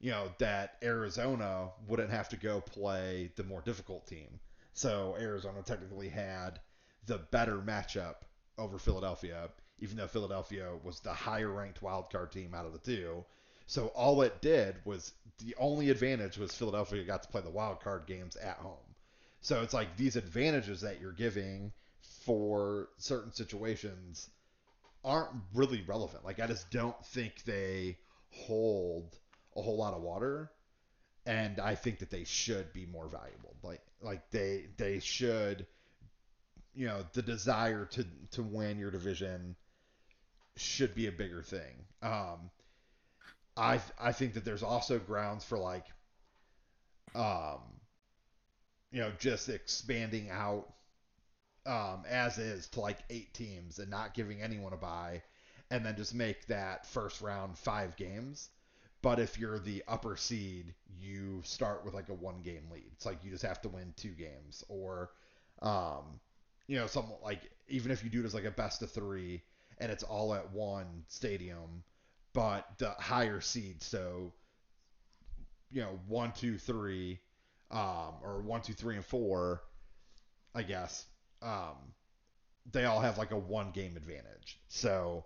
you 0.00 0.10
know, 0.10 0.30
that 0.38 0.76
Arizona 0.82 1.70
wouldn't 1.86 2.10
have 2.10 2.28
to 2.28 2.36
go 2.36 2.60
play 2.60 3.30
the 3.36 3.44
more 3.44 3.60
difficult 3.62 4.06
team. 4.06 4.40
So 4.72 5.16
Arizona 5.18 5.62
technically 5.62 6.08
had 6.08 6.60
the 7.06 7.18
better 7.18 7.56
matchup 7.58 8.16
over 8.58 8.78
Philadelphia, 8.78 9.48
even 9.80 9.96
though 9.96 10.06
Philadelphia 10.06 10.70
was 10.84 11.00
the 11.00 11.12
higher 11.12 11.50
ranked 11.50 11.82
wild 11.82 12.10
card 12.10 12.30
team 12.30 12.54
out 12.54 12.66
of 12.66 12.72
the 12.72 12.78
two. 12.78 13.24
So 13.66 13.88
all 13.88 14.22
it 14.22 14.40
did 14.40 14.76
was 14.84 15.12
the 15.38 15.54
only 15.58 15.90
advantage 15.90 16.38
was 16.38 16.54
Philadelphia 16.54 17.04
got 17.04 17.22
to 17.24 17.28
play 17.28 17.40
the 17.40 17.50
wild 17.50 17.80
card 17.80 18.06
games 18.06 18.36
at 18.36 18.56
home. 18.56 18.76
So 19.40 19.62
it's 19.62 19.74
like 19.74 19.96
these 19.96 20.16
advantages 20.16 20.80
that 20.82 21.00
you're 21.00 21.12
giving 21.12 21.72
for 22.24 22.88
certain 22.98 23.32
situations 23.32 24.30
aren't 25.04 25.30
really 25.54 25.82
relevant. 25.86 26.24
Like 26.24 26.40
I 26.40 26.46
just 26.46 26.70
don't 26.70 27.04
think 27.06 27.44
they 27.44 27.98
hold 28.30 29.16
a 29.58 29.62
whole 29.62 29.76
lot 29.76 29.94
of 29.94 30.02
water 30.02 30.50
and 31.26 31.60
I 31.60 31.74
think 31.74 31.98
that 32.00 32.10
they 32.10 32.24
should 32.24 32.72
be 32.72 32.86
more 32.86 33.08
valuable. 33.08 33.56
Like 33.62 33.82
like 34.02 34.30
they 34.30 34.66
they 34.76 35.00
should 35.00 35.66
you 36.74 36.86
know, 36.86 37.04
the 37.12 37.22
desire 37.22 37.84
to 37.86 38.06
to 38.32 38.42
win 38.42 38.78
your 38.78 38.90
division 38.90 39.56
should 40.56 40.94
be 40.94 41.06
a 41.06 41.12
bigger 41.12 41.42
thing. 41.42 41.84
Um 42.02 42.50
I 43.56 43.80
I 43.98 44.12
think 44.12 44.34
that 44.34 44.44
there's 44.44 44.62
also 44.62 44.98
grounds 44.98 45.44
for 45.44 45.58
like 45.58 45.86
um 47.14 47.60
you 48.90 49.00
know, 49.00 49.12
just 49.18 49.48
expanding 49.48 50.30
out 50.30 50.72
um, 51.66 52.04
as 52.08 52.38
is 52.38 52.68
to 52.68 52.80
like 52.80 52.98
eight 53.10 53.34
teams 53.34 53.78
and 53.78 53.90
not 53.90 54.14
giving 54.14 54.42
anyone 54.42 54.72
a 54.72 54.76
buy, 54.76 55.22
and 55.70 55.84
then 55.84 55.96
just 55.96 56.14
make 56.14 56.46
that 56.46 56.86
first 56.86 57.20
round 57.20 57.58
five 57.58 57.96
games. 57.96 58.48
But 59.00 59.20
if 59.20 59.38
you're 59.38 59.58
the 59.58 59.84
upper 59.86 60.16
seed, 60.16 60.74
you 61.00 61.40
start 61.44 61.84
with 61.84 61.94
like 61.94 62.08
a 62.08 62.14
one 62.14 62.42
game 62.42 62.64
lead. 62.72 62.90
It's 62.92 63.06
like 63.06 63.22
you 63.24 63.30
just 63.30 63.44
have 63.44 63.60
to 63.62 63.68
win 63.68 63.94
two 63.96 64.10
games, 64.10 64.64
or 64.68 65.10
um, 65.62 66.20
you 66.66 66.76
know, 66.78 66.86
some 66.86 67.06
like 67.22 67.40
even 67.68 67.90
if 67.92 68.02
you 68.02 68.10
do 68.10 68.20
it 68.20 68.26
as 68.26 68.34
like 68.34 68.44
a 68.44 68.50
best 68.50 68.82
of 68.82 68.90
three 68.90 69.42
and 69.78 69.92
it's 69.92 70.02
all 70.02 70.34
at 70.34 70.50
one 70.52 71.04
stadium, 71.08 71.82
but 72.32 72.66
the 72.78 72.90
higher 72.90 73.40
seed, 73.40 73.82
so 73.82 74.32
you 75.70 75.82
know, 75.82 75.98
one, 76.06 76.32
two, 76.32 76.58
three, 76.58 77.20
um, 77.70 78.14
or 78.22 78.40
one, 78.40 78.62
two, 78.62 78.72
three, 78.72 78.96
and 78.96 79.04
four, 79.04 79.62
I 80.54 80.62
guess, 80.62 81.04
um, 81.42 81.76
they 82.72 82.84
all 82.84 83.00
have 83.00 83.18
like 83.18 83.30
a 83.30 83.36
one 83.36 83.70
game 83.70 83.96
advantage. 83.96 84.58
So 84.68 85.24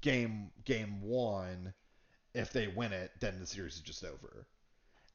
game 0.00 0.50
game 0.64 1.00
one, 1.00 1.72
if 2.34 2.52
they 2.52 2.66
win 2.68 2.92
it, 2.92 3.12
then 3.20 3.38
the 3.40 3.46
series 3.46 3.74
is 3.74 3.80
just 3.80 4.04
over. 4.04 4.46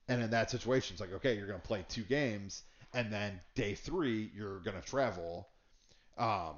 And 0.08 0.22
in 0.24 0.30
that 0.32 0.50
situation, 0.50 0.94
it's 0.96 1.02
like 1.02 1.14
okay, 1.14 1.36
you're 1.36 1.48
gonna 1.48 1.60
play 1.60 1.86
two 1.88 2.04
games, 2.04 2.64
and 2.94 3.12
then 3.12 3.40
day 3.56 3.76
three 3.76 4.32
you're 4.34 4.60
gonna 4.60 4.82
travel. 4.82 5.48
Um, 6.18 6.56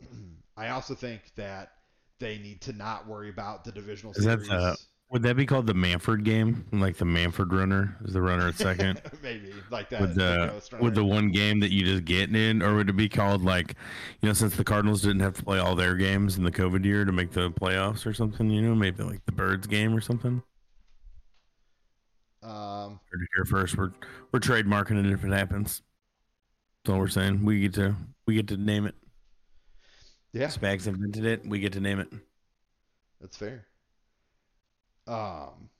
I 0.56 0.68
also 0.68 0.94
think 0.94 1.22
that 1.36 1.72
they 2.18 2.38
need 2.38 2.60
to 2.62 2.72
not 2.72 3.06
worry 3.06 3.30
about 3.30 3.64
the 3.64 3.72
divisional 3.72 4.12
Is 4.14 4.24
that 4.24 4.38
series. 4.38 4.48
the- 4.48 4.78
Would 5.12 5.22
that 5.24 5.36
be 5.36 5.44
called 5.44 5.66
the 5.66 5.74
Manfred 5.74 6.24
game? 6.24 6.64
Like 6.72 6.96
the 6.96 7.04
Manfred 7.04 7.52
runner 7.52 7.98
is 8.02 8.14
the 8.14 8.22
runner 8.22 8.48
at 8.48 8.54
second? 8.56 9.02
Maybe 9.22 9.52
like 9.70 9.90
that. 9.90 10.00
with 10.00 10.14
the 10.14 10.62
with 10.80 10.94
the 10.94 11.04
one 11.04 11.30
game 11.30 11.60
that 11.60 11.70
you 11.70 11.84
just 11.84 12.06
get 12.06 12.34
in, 12.34 12.62
or 12.62 12.76
would 12.76 12.88
it 12.88 12.94
be 12.96 13.10
called 13.10 13.44
like, 13.44 13.74
you 14.22 14.28
know, 14.28 14.32
since 14.32 14.56
the 14.56 14.64
Cardinals 14.64 15.02
didn't 15.02 15.20
have 15.20 15.34
to 15.34 15.44
play 15.44 15.58
all 15.58 15.76
their 15.76 15.96
games 15.96 16.38
in 16.38 16.44
the 16.44 16.50
COVID 16.50 16.86
year 16.86 17.04
to 17.04 17.12
make 17.12 17.32
the 17.32 17.50
playoffs 17.50 18.06
or 18.06 18.14
something, 18.14 18.48
you 18.48 18.62
know, 18.62 18.74
maybe 18.74 19.02
like 19.02 19.22
the 19.26 19.32
Birds 19.32 19.66
game 19.66 19.94
or 19.94 20.00
something. 20.00 20.42
um, 22.42 22.98
here 23.36 23.44
first. 23.44 23.76
We're 23.76 23.92
we're 24.32 24.40
trademarking 24.40 24.98
it 24.98 25.12
if 25.12 25.24
it 25.24 25.30
happens. 25.32 25.82
That's 26.84 26.94
all 26.94 26.98
we're 26.98 27.08
saying. 27.08 27.44
We 27.44 27.60
get 27.60 27.74
to 27.74 27.96
we 28.26 28.34
get 28.34 28.48
to 28.48 28.56
name 28.56 28.86
it. 28.86 28.94
yeah, 30.32 30.46
Spags 30.46 30.86
invented 30.86 31.26
it. 31.26 31.46
We 31.46 31.58
get 31.58 31.74
to 31.74 31.80
name 31.80 32.00
it. 32.00 32.08
That's 33.20 33.36
fair. 33.36 33.66
Um, 35.06 35.70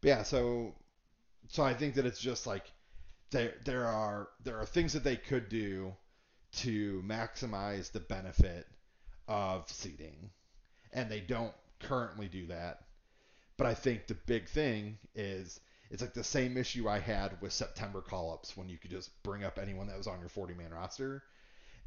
but 0.00 0.08
yeah, 0.08 0.22
so 0.22 0.74
so 1.48 1.64
I 1.64 1.74
think 1.74 1.94
that 1.96 2.06
it's 2.06 2.20
just 2.20 2.46
like 2.46 2.72
there 3.30 3.54
there 3.64 3.86
are 3.86 4.28
there 4.44 4.58
are 4.58 4.66
things 4.66 4.92
that 4.94 5.04
they 5.04 5.16
could 5.16 5.48
do 5.48 5.94
to 6.52 7.02
maximize 7.06 7.92
the 7.92 8.00
benefit 8.00 8.66
of 9.28 9.70
seating, 9.70 10.30
and 10.92 11.10
they 11.10 11.20
don't 11.20 11.54
currently 11.80 12.28
do 12.28 12.46
that. 12.48 12.84
But 13.58 13.66
I 13.68 13.74
think 13.74 14.06
the 14.06 14.14
big 14.14 14.48
thing 14.48 14.98
is 15.14 15.60
it's 15.90 16.02
like 16.02 16.14
the 16.14 16.24
same 16.24 16.56
issue 16.56 16.88
I 16.88 16.98
had 17.00 17.40
with 17.42 17.52
September 17.52 18.02
call-ups 18.02 18.56
when 18.56 18.68
you 18.68 18.78
could 18.78 18.90
just 18.90 19.10
bring 19.22 19.44
up 19.44 19.58
anyone 19.58 19.86
that 19.88 19.98
was 19.98 20.06
on 20.08 20.20
your 20.20 20.28
40-man 20.30 20.72
roster. 20.72 21.22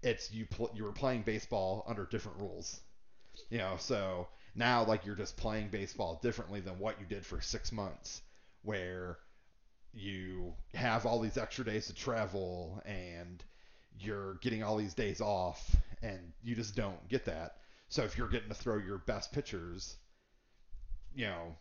It's 0.04 0.32
you 0.32 0.46
pl- 0.48 0.72
you 0.74 0.84
were 0.84 0.92
playing 0.94 1.24
baseball 1.24 1.84
under 1.88 2.06
different 2.06 2.40
rules. 2.42 2.82
You 3.50 3.60
know, 3.60 3.78
so 3.80 4.28
now 4.60 4.84
like 4.84 5.06
you're 5.06 5.16
just 5.16 5.38
playing 5.38 5.70
baseball 5.70 6.20
differently 6.22 6.60
than 6.60 6.78
what 6.78 7.00
you 7.00 7.06
did 7.08 7.26
for 7.26 7.42
six 7.42 7.72
months, 7.72 8.22
where 8.62 9.18
you 9.94 10.54
have 10.76 11.06
all 11.06 11.20
these 11.20 11.38
extra 11.38 11.66
days 11.66 11.88
to 11.88 11.96
travel 11.96 12.80
and 12.86 13.44
you're 14.00 14.36
getting 14.36 14.62
all 14.62 14.78
these 14.78 14.94
days 14.94 15.22
off, 15.22 15.76
and 16.04 16.20
you 16.44 16.56
just 16.56 16.76
don't 16.76 17.08
get 17.10 17.26
that. 17.26 17.56
So 17.88 18.04
if 18.04 18.18
you're 18.18 18.28
getting 18.28 18.50
to 18.50 18.56
throw 18.56 18.78
your 18.78 19.00
best 19.00 19.32
pitchers, 19.32 19.98
you 21.16 21.26
know, 21.26 21.56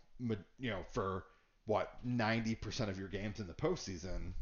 you 0.58 0.70
know, 0.70 0.84
for 0.92 1.24
what 1.66 1.94
90% 2.06 2.88
of 2.88 2.98
your 2.98 3.08
games 3.08 3.40
in 3.40 3.46
the 3.46 3.54
postseason, 3.54 4.32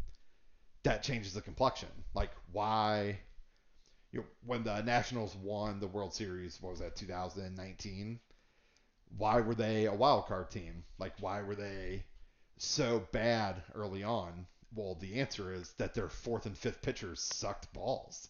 that 0.82 1.02
changes 1.02 1.34
the 1.34 1.40
complexion. 1.40 1.88
Like 2.14 2.30
why 2.52 3.18
you 4.12 4.20
know, 4.20 4.26
when 4.46 4.64
the 4.64 4.82
Nationals 4.82 5.36
won 5.36 5.80
the 5.80 5.86
World 5.86 6.14
Series, 6.14 6.58
what 6.60 6.70
was 6.70 6.80
that, 6.80 6.96
2019? 6.96 8.18
Why 9.16 9.40
were 9.40 9.54
they 9.54 9.86
a 9.86 9.94
wild 9.94 10.26
card 10.26 10.50
team? 10.50 10.84
Like, 10.98 11.14
why 11.20 11.42
were 11.42 11.54
they 11.54 12.04
so 12.58 13.06
bad 13.12 13.62
early 13.74 14.02
on? 14.02 14.46
Well, 14.74 14.94
the 14.94 15.20
answer 15.20 15.52
is 15.52 15.72
that 15.74 15.94
their 15.94 16.08
fourth 16.08 16.46
and 16.46 16.56
fifth 16.56 16.82
pitchers 16.82 17.20
sucked 17.20 17.72
balls. 17.72 18.28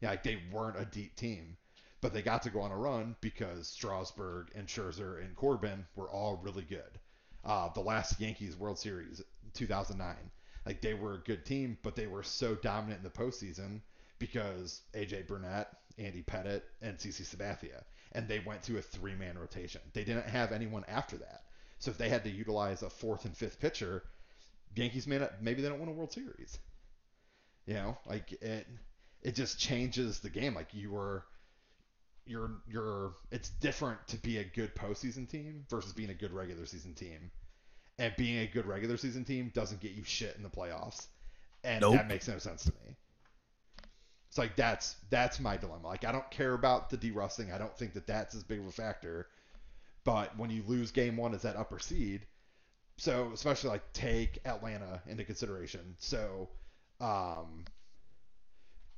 Yeah, 0.00 0.10
like 0.10 0.22
they 0.22 0.42
weren't 0.50 0.80
a 0.80 0.84
deep 0.84 1.16
team, 1.16 1.56
but 2.00 2.12
they 2.12 2.22
got 2.22 2.42
to 2.42 2.50
go 2.50 2.60
on 2.60 2.72
a 2.72 2.76
run 2.76 3.16
because 3.20 3.68
Strasburg 3.68 4.50
and 4.54 4.66
Scherzer 4.66 5.22
and 5.22 5.36
Corbin 5.36 5.86
were 5.94 6.10
all 6.10 6.36
really 6.36 6.64
good. 6.64 6.98
Uh, 7.44 7.68
the 7.70 7.80
last 7.80 8.20
Yankees 8.20 8.56
World 8.56 8.78
Series, 8.78 9.22
2009, 9.54 10.16
like 10.66 10.80
they 10.80 10.94
were 10.94 11.14
a 11.14 11.18
good 11.18 11.44
team, 11.44 11.78
but 11.82 11.96
they 11.96 12.06
were 12.06 12.22
so 12.22 12.54
dominant 12.54 12.98
in 12.98 13.04
the 13.04 13.10
postseason 13.10 13.80
because 14.18 14.82
AJ 14.94 15.26
Burnett, 15.26 15.68
Andy 15.98 16.22
Pettitte, 16.22 16.62
and 16.80 16.98
CC 16.98 17.22
Sabathia, 17.22 17.82
and 18.12 18.28
they 18.28 18.40
went 18.40 18.62
to 18.64 18.78
a 18.78 18.82
three-man 18.82 19.38
rotation. 19.38 19.80
They 19.92 20.04
didn't 20.04 20.26
have 20.26 20.52
anyone 20.52 20.84
after 20.88 21.16
that, 21.18 21.42
so 21.78 21.90
if 21.90 21.98
they 21.98 22.08
had 22.08 22.24
to 22.24 22.30
utilize 22.30 22.82
a 22.82 22.90
fourth 22.90 23.24
and 23.24 23.36
fifth 23.36 23.60
pitcher, 23.60 24.02
Yankees 24.74 25.06
may 25.06 25.18
not, 25.18 25.42
maybe 25.42 25.62
they 25.62 25.68
don't 25.68 25.80
win 25.80 25.88
a 25.88 25.92
World 25.92 26.12
Series. 26.12 26.58
You 27.66 27.74
know, 27.74 27.96
like 28.06 28.32
it, 28.32 28.66
it 29.22 29.34
just 29.34 29.58
changes 29.58 30.20
the 30.20 30.30
game. 30.30 30.54
Like 30.54 30.72
you 30.72 30.90
were, 30.90 31.24
you're, 32.26 32.50
you're. 32.68 33.12
It's 33.30 33.50
different 33.50 33.98
to 34.08 34.16
be 34.16 34.38
a 34.38 34.44
good 34.44 34.74
postseason 34.74 35.28
team 35.28 35.64
versus 35.70 35.92
being 35.92 36.10
a 36.10 36.14
good 36.14 36.32
regular 36.32 36.66
season 36.66 36.94
team, 36.94 37.30
and 37.98 38.12
being 38.16 38.38
a 38.38 38.46
good 38.46 38.66
regular 38.66 38.96
season 38.96 39.24
team 39.24 39.52
doesn't 39.54 39.80
get 39.80 39.92
you 39.92 40.02
shit 40.04 40.34
in 40.36 40.42
the 40.42 40.48
playoffs, 40.48 41.06
and 41.62 41.82
Nope. 41.82 41.94
that 41.94 42.08
makes 42.08 42.26
no 42.26 42.38
sense 42.38 42.64
to 42.64 42.70
me. 42.84 42.96
It's 44.32 44.38
like 44.38 44.56
that's 44.56 44.96
that's 45.10 45.40
my 45.40 45.58
dilemma. 45.58 45.88
Like 45.88 46.06
I 46.06 46.10
don't 46.10 46.30
care 46.30 46.54
about 46.54 46.88
the 46.88 46.96
derusting. 46.96 47.52
I 47.52 47.58
don't 47.58 47.76
think 47.76 47.92
that 47.92 48.06
that's 48.06 48.34
as 48.34 48.42
big 48.42 48.60
of 48.60 48.66
a 48.66 48.72
factor. 48.72 49.26
But 50.04 50.38
when 50.38 50.48
you 50.48 50.62
lose 50.66 50.90
game 50.90 51.18
one 51.18 51.34
as 51.34 51.42
that 51.42 51.54
upper 51.56 51.78
seed, 51.78 52.24
so 52.96 53.30
especially 53.34 53.68
like 53.68 53.92
take 53.92 54.38
Atlanta 54.46 55.02
into 55.06 55.24
consideration. 55.24 55.96
So 55.98 56.48
um, 56.98 57.66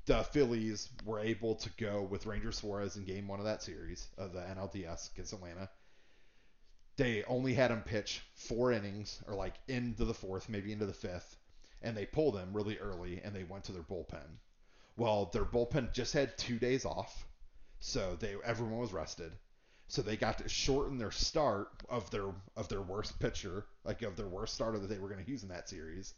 the 0.07 0.23
Phillies 0.23 0.89
were 1.05 1.19
able 1.19 1.57
to 1.57 1.71
go 1.79 2.03
with 2.03 2.27
Ranger 2.27 2.53
Suarez 2.53 2.95
in 2.95 3.03
game 3.03 3.27
one 3.27 3.41
of 3.41 3.47
that 3.47 3.61
series 3.61 4.07
of 4.17 4.35
the 4.35 4.39
NLDS 4.39 5.13
against 5.15 5.33
Atlanta. 5.33 5.69
They 6.95 7.25
only 7.25 7.55
had 7.55 7.73
him 7.73 7.83
pitch 7.83 8.23
four 8.37 8.71
innings 8.71 9.21
or 9.27 9.35
like 9.35 9.55
into 9.67 10.05
the 10.05 10.15
fourth, 10.15 10.49
maybe 10.49 10.73
into 10.73 10.87
the 10.87 10.93
fifth, 10.93 11.37
and 11.83 11.97
they 11.97 12.07
pulled 12.07 12.37
him 12.37 12.53
really 12.53 12.79
early 12.79 13.21
and 13.25 13.35
they 13.35 13.43
went 13.43 13.65
to 13.65 13.73
their 13.73 13.83
bullpen. 13.83 14.39
Well, 14.97 15.31
their 15.33 15.45
bullpen 15.45 15.93
just 15.93 16.13
had 16.13 16.39
two 16.39 16.59
days 16.59 16.85
off, 16.85 17.27
so 17.81 18.17
they 18.21 18.37
everyone 18.45 18.79
was 18.79 18.93
rested. 18.93 19.33
So 19.89 20.03
they 20.03 20.17
got 20.17 20.39
to 20.39 20.49
shorten 20.49 20.99
their 20.99 21.11
start 21.11 21.69
of 21.89 22.11
their 22.11 22.33
of 22.57 22.69
their 22.69 22.83
worst 22.83 23.19
pitcher, 23.19 23.67
like 23.85 24.03
of 24.03 24.17
their 24.17 24.29
worst 24.29 24.55
starter 24.55 24.79
that 24.79 24.89
they 24.89 24.99
were 24.99 25.09
going 25.09 25.25
to 25.25 25.31
use 25.31 25.43
in 25.43 25.49
that 25.51 25.69
series. 25.69 26.15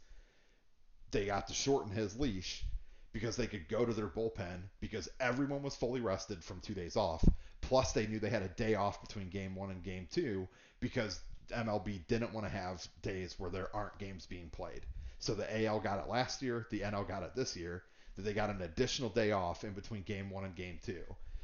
They 1.11 1.27
got 1.27 1.49
to 1.49 1.55
shorten 1.55 1.91
his 1.91 2.19
leash 2.19 2.65
because 3.13 3.37
they 3.37 3.47
could 3.47 3.67
go 3.69 3.87
to 3.87 3.95
their 3.95 4.09
bullpen 4.09 4.69
because 4.81 5.09
everyone 5.21 5.63
was 5.63 5.75
fully 5.75 6.01
rested 6.03 6.45
from 6.45 6.61
two 6.61 6.75
days 6.75 6.97
off. 6.97 7.25
Plus, 7.63 7.93
they 7.93 8.07
knew 8.07 8.19
they 8.19 8.29
had 8.29 8.43
a 8.43 8.49
day 8.49 8.75
off 8.75 9.01
between 9.01 9.31
game 9.31 9.55
one 9.55 9.71
and 9.71 9.83
game 9.83 10.07
two 10.13 10.47
because 10.81 11.21
MLB 11.49 12.07
didn't 12.09 12.35
want 12.35 12.47
to 12.47 12.53
have 12.53 12.87
days 13.01 13.39
where 13.39 13.51
there 13.51 13.75
aren't 13.75 13.99
games 13.99 14.27
being 14.27 14.51
played. 14.51 14.85
So 15.19 15.35
the 15.35 15.65
AL 15.65 15.81
got 15.81 15.99
it 15.99 16.11
last 16.11 16.43
year, 16.43 16.67
the 16.71 16.81
NL 16.81 17.09
got 17.09 17.23
it 17.23 17.35
this 17.35 17.57
year. 17.57 17.85
That 18.17 18.23
they 18.23 18.33
got 18.33 18.51
an 18.51 18.63
additional 18.63 19.11
day 19.11 19.33
off 19.33 19.63
in 19.63 19.73
between 19.73 20.03
game 20.03 20.31
one 20.31 20.45
and 20.45 20.55
game 20.55 20.79
two. 20.83 21.03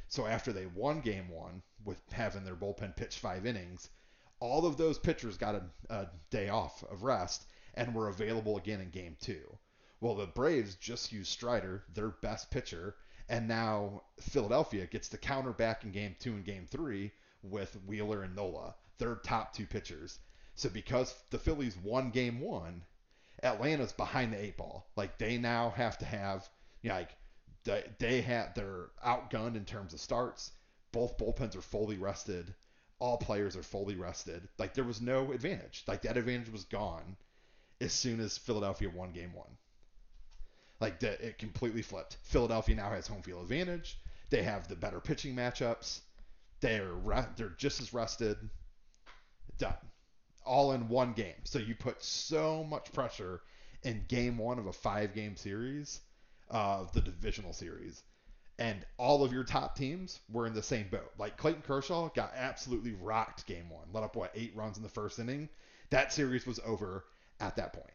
So 0.08 0.26
after 0.26 0.52
they 0.52 0.66
won 0.66 1.00
game 1.00 1.28
one 1.28 1.62
with 1.85 2.00
having 2.12 2.44
their 2.44 2.56
bullpen 2.56 2.96
pitch 2.96 3.18
five 3.18 3.46
innings, 3.46 3.90
all 4.40 4.66
of 4.66 4.76
those 4.76 4.98
pitchers 4.98 5.37
got 5.37 5.54
a, 5.54 5.62
a 5.90 6.08
day 6.30 6.48
off 6.48 6.82
of 6.90 7.02
rest 7.02 7.46
and 7.74 7.94
were 7.94 8.08
available 8.08 8.56
again 8.56 8.80
in 8.80 8.90
game 8.90 9.16
two. 9.20 9.58
Well, 10.00 10.16
the 10.16 10.26
Braves 10.26 10.74
just 10.74 11.12
used 11.12 11.30
Strider, 11.30 11.85
their 11.94 12.08
best 12.08 12.50
pitcher, 12.50 12.96
and 13.28 13.46
now 13.46 14.02
Philadelphia 14.20 14.87
gets 14.87 15.08
to 15.11 15.16
counter 15.16 15.52
back 15.52 15.85
in 15.85 15.92
game 15.92 16.16
two 16.18 16.32
and 16.32 16.44
game 16.44 16.66
three 16.70 17.12
with 17.42 17.78
Wheeler 17.87 18.22
and 18.22 18.35
Nola, 18.35 18.74
their 18.98 19.16
top 19.16 19.54
two 19.54 19.66
pitchers. 19.66 20.18
So 20.54 20.68
because 20.68 21.14
the 21.30 21.38
Phillies 21.38 21.76
won 21.76 22.11
game 22.11 22.40
one, 22.40 22.82
Atlanta's 23.42 23.92
behind 23.92 24.32
the 24.32 24.42
eight 24.42 24.56
ball. 24.56 24.90
Like 24.96 25.18
they 25.18 25.38
now 25.38 25.70
have 25.70 25.98
to 25.98 26.04
have, 26.04 26.48
you 26.82 26.90
know, 26.90 26.96
like 26.96 27.16
they, 27.64 27.84
they 27.98 28.20
have 28.22 28.54
they're 28.54 28.90
outgunned 29.04 29.56
in 29.56 29.64
terms 29.64 29.94
of 29.94 30.00
starts. 30.00 30.50
Both 30.92 31.16
bullpens 31.16 31.56
are 31.56 31.62
fully 31.62 31.96
rested. 31.96 32.54
All 32.98 33.16
players 33.16 33.56
are 33.56 33.62
fully 33.62 33.96
rested. 33.96 34.48
Like 34.58 34.74
there 34.74 34.84
was 34.84 35.00
no 35.00 35.32
advantage. 35.32 35.84
Like 35.86 36.02
that 36.02 36.16
advantage 36.16 36.50
was 36.52 36.64
gone 36.64 37.16
as 37.80 37.92
soon 37.92 38.20
as 38.20 38.38
Philadelphia 38.38 38.90
won 38.90 39.12
game 39.12 39.32
one. 39.32 39.56
Like 40.80 41.00
the, 41.00 41.24
it 41.24 41.38
completely 41.38 41.82
flipped. 41.82 42.18
Philadelphia 42.22 42.76
now 42.76 42.90
has 42.90 43.06
home 43.06 43.22
field 43.22 43.42
advantage. 43.42 43.98
They 44.30 44.42
have 44.42 44.68
the 44.68 44.76
better 44.76 45.00
pitching 45.00 45.34
matchups. 45.34 46.00
They're 46.60 46.92
re- 46.92 47.26
they're 47.36 47.54
just 47.56 47.80
as 47.80 47.92
rested. 47.92 48.36
Done. 49.58 49.74
All 50.44 50.72
in 50.72 50.88
one 50.88 51.12
game. 51.12 51.44
So 51.44 51.58
you 51.58 51.74
put 51.74 52.02
so 52.02 52.64
much 52.64 52.92
pressure 52.92 53.42
in 53.84 54.04
game 54.08 54.38
one 54.38 54.58
of 54.58 54.66
a 54.66 54.72
five 54.72 55.14
game 55.14 55.36
series 55.36 56.00
of 56.48 56.92
the 56.92 57.00
divisional 57.00 57.52
series. 57.52 58.02
And 58.59 58.85
all 58.98 59.24
of 59.24 59.33
your 59.33 59.44
top 59.44 59.76
teams 59.76 60.20
were 60.31 60.46
in 60.46 60.55
the 60.55 60.62
same 60.62 60.88
boat. 60.88 61.11
Like 61.18 61.37
Clayton 61.37 61.62
Kershaw 61.62 62.11
got 62.11 62.33
absolutely 62.37 62.92
rocked 62.92 63.46
game 63.46 63.70
one. 63.70 63.88
Let 63.92 64.05
up, 64.05 64.14
what, 64.14 64.33
eight 64.35 64.52
runs 64.55 64.76
in 64.76 64.83
the 64.83 64.88
first 64.88 65.18
inning? 65.18 65.48
That 65.90 66.12
series 66.12 66.46
was 66.46 66.61
over 66.64 67.05
at 67.40 67.57
that 67.57 67.72
point. 67.72 67.87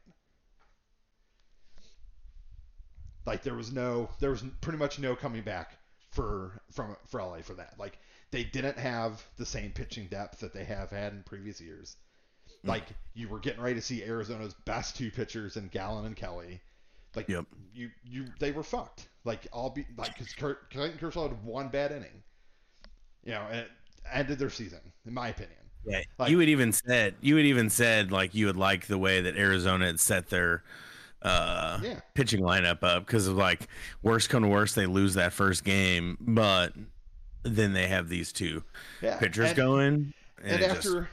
Like 3.25 3.43
there 3.43 3.55
was 3.55 3.71
no, 3.71 4.09
there 4.19 4.31
was 4.31 4.43
pretty 4.61 4.79
much 4.79 4.99
no 4.99 5.15
coming 5.15 5.43
back 5.43 5.77
for 6.11 6.61
from 6.71 6.95
for 7.07 7.21
LA 7.21 7.41
for 7.41 7.53
that. 7.53 7.75
Like 7.77 7.97
they 8.31 8.43
didn't 8.43 8.77
have 8.77 9.23
the 9.37 9.45
same 9.45 9.71
pitching 9.71 10.07
depth 10.07 10.39
that 10.39 10.53
they 10.53 10.65
have 10.65 10.89
had 10.89 11.13
in 11.13 11.23
previous 11.23 11.61
years. 11.61 11.95
Mm. 12.65 12.69
Like 12.69 12.83
you 13.13 13.29
were 13.29 13.39
getting 13.39 13.61
ready 13.61 13.75
to 13.75 13.81
see 13.81 14.03
Arizona's 14.03 14.53
best 14.65 14.97
two 14.97 15.11
pitchers 15.11 15.57
in 15.57 15.67
Gallen 15.67 16.05
and 16.05 16.15
Kelly. 16.15 16.61
Like 17.17 17.27
Yep. 17.27 17.45
you 17.73 17.89
you 18.05 18.25
they 18.39 18.51
were 18.51 18.63
fucked. 18.63 19.09
Like 19.25 19.47
all 19.51 19.71
be 19.71 19.85
like 19.97 20.13
because 20.17 20.31
Kurt, 20.33 20.69
Clayton 20.71 20.99
Kershaw 20.99 21.27
had 21.27 21.43
one 21.43 21.67
bad 21.67 21.91
inning. 21.91 22.23
You 23.25 23.31
know, 23.33 23.41
and 23.49 23.59
it 23.61 23.69
ended 24.13 24.39
their 24.39 24.49
season, 24.51 24.79
in 25.05 25.13
my 25.13 25.29
opinion. 25.29 25.57
Yeah, 25.85 26.01
Like- 26.19 26.29
you 26.31 26.39
had 26.39 26.47
even 26.49 26.71
said 26.71 27.15
you 27.21 27.35
had 27.37 27.45
even 27.45 27.69
said 27.69 28.11
like 28.11 28.35
you 28.35 28.45
would 28.45 28.55
like 28.55 28.85
the 28.87 28.97
way 28.99 29.19
that 29.21 29.35
Arizona 29.35 29.87
had 29.87 29.99
set 29.99 30.29
their 30.29 30.63
uh 31.23 31.79
Yeah. 31.81 31.99
pitching 32.13 32.41
lineup 32.41 32.83
up 32.83 33.05
because 33.07 33.25
of 33.27 33.35
like 33.35 33.67
worst 34.03 34.29
come 34.29 34.43
to 34.43 34.49
worst 34.49 34.75
they 34.75 34.85
lose 34.85 35.15
that 35.15 35.33
first 35.33 35.63
game, 35.63 36.17
but 36.21 36.73
then 37.43 37.73
they 37.73 37.87
have 37.87 38.09
these 38.09 38.31
two 38.31 38.63
Yeah. 39.01 39.17
pitchers 39.17 39.47
and, 39.49 39.57
going, 39.57 40.13
and, 40.43 40.51
and 40.51 40.61
it 40.61 40.67
just- 40.67 40.77
after 40.87 41.09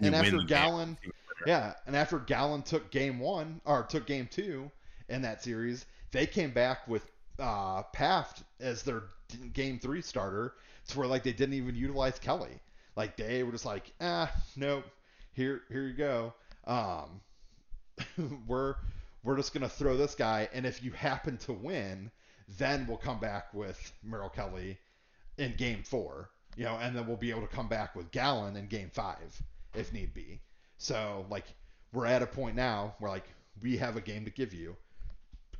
and 0.00 0.14
after. 0.14 0.38
Gallen, 0.42 0.98
yeah, 1.46 1.74
and 1.86 1.96
after 1.96 2.18
Gallen 2.18 2.62
took 2.62 2.90
game 2.90 3.18
one 3.18 3.60
or 3.64 3.84
took 3.84 4.06
game 4.06 4.28
two 4.30 4.70
in 5.08 5.22
that 5.22 5.42
series, 5.42 5.86
they 6.12 6.26
came 6.26 6.50
back 6.50 6.86
with 6.88 7.04
uh, 7.38 7.82
Pfaadt 7.94 8.42
as 8.60 8.82
their 8.82 9.04
game 9.52 9.78
three 9.78 10.02
starter. 10.02 10.54
To 10.88 10.98
where 10.98 11.08
like 11.08 11.22
they 11.22 11.32
didn't 11.32 11.54
even 11.54 11.74
utilize 11.74 12.18
Kelly. 12.18 12.60
Like 12.96 13.16
they 13.16 13.42
were 13.42 13.52
just 13.52 13.66
like, 13.66 13.92
ah, 14.00 14.32
nope, 14.56 14.84
here 15.34 15.62
here 15.68 15.86
you 15.86 15.92
go. 15.92 16.32
Um, 16.66 17.20
we're 18.46 18.76
we're 19.22 19.36
just 19.36 19.52
gonna 19.52 19.68
throw 19.68 19.96
this 19.96 20.14
guy, 20.14 20.48
and 20.52 20.64
if 20.64 20.82
you 20.82 20.92
happen 20.92 21.36
to 21.38 21.52
win, 21.52 22.10
then 22.56 22.86
we'll 22.86 22.96
come 22.96 23.20
back 23.20 23.52
with 23.52 23.92
Merrill 24.02 24.30
Kelly 24.30 24.78
in 25.36 25.54
game 25.56 25.82
four, 25.82 26.30
you 26.56 26.64
know, 26.64 26.76
and 26.76 26.96
then 26.96 27.06
we'll 27.06 27.16
be 27.16 27.30
able 27.30 27.42
to 27.42 27.54
come 27.54 27.68
back 27.68 27.94
with 27.94 28.10
Gallen 28.10 28.56
in 28.56 28.66
game 28.66 28.90
five 28.92 29.42
if 29.74 29.92
need 29.92 30.14
be. 30.14 30.40
So 30.78 31.26
like 31.30 31.44
we're 31.92 32.06
at 32.06 32.22
a 32.22 32.26
point 32.26 32.56
now 32.56 32.94
where 32.98 33.10
like 33.10 33.28
we 33.62 33.76
have 33.76 33.96
a 33.96 34.00
game 34.00 34.24
to 34.24 34.30
give 34.30 34.52
you, 34.52 34.76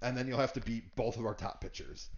and 0.02 0.16
then 0.16 0.26
you'll 0.26 0.38
have 0.38 0.52
to 0.54 0.60
beat 0.60 0.94
both 0.96 1.16
of 1.16 1.26
our 1.26 1.34
top 1.34 1.60
pitchers. 1.60 2.08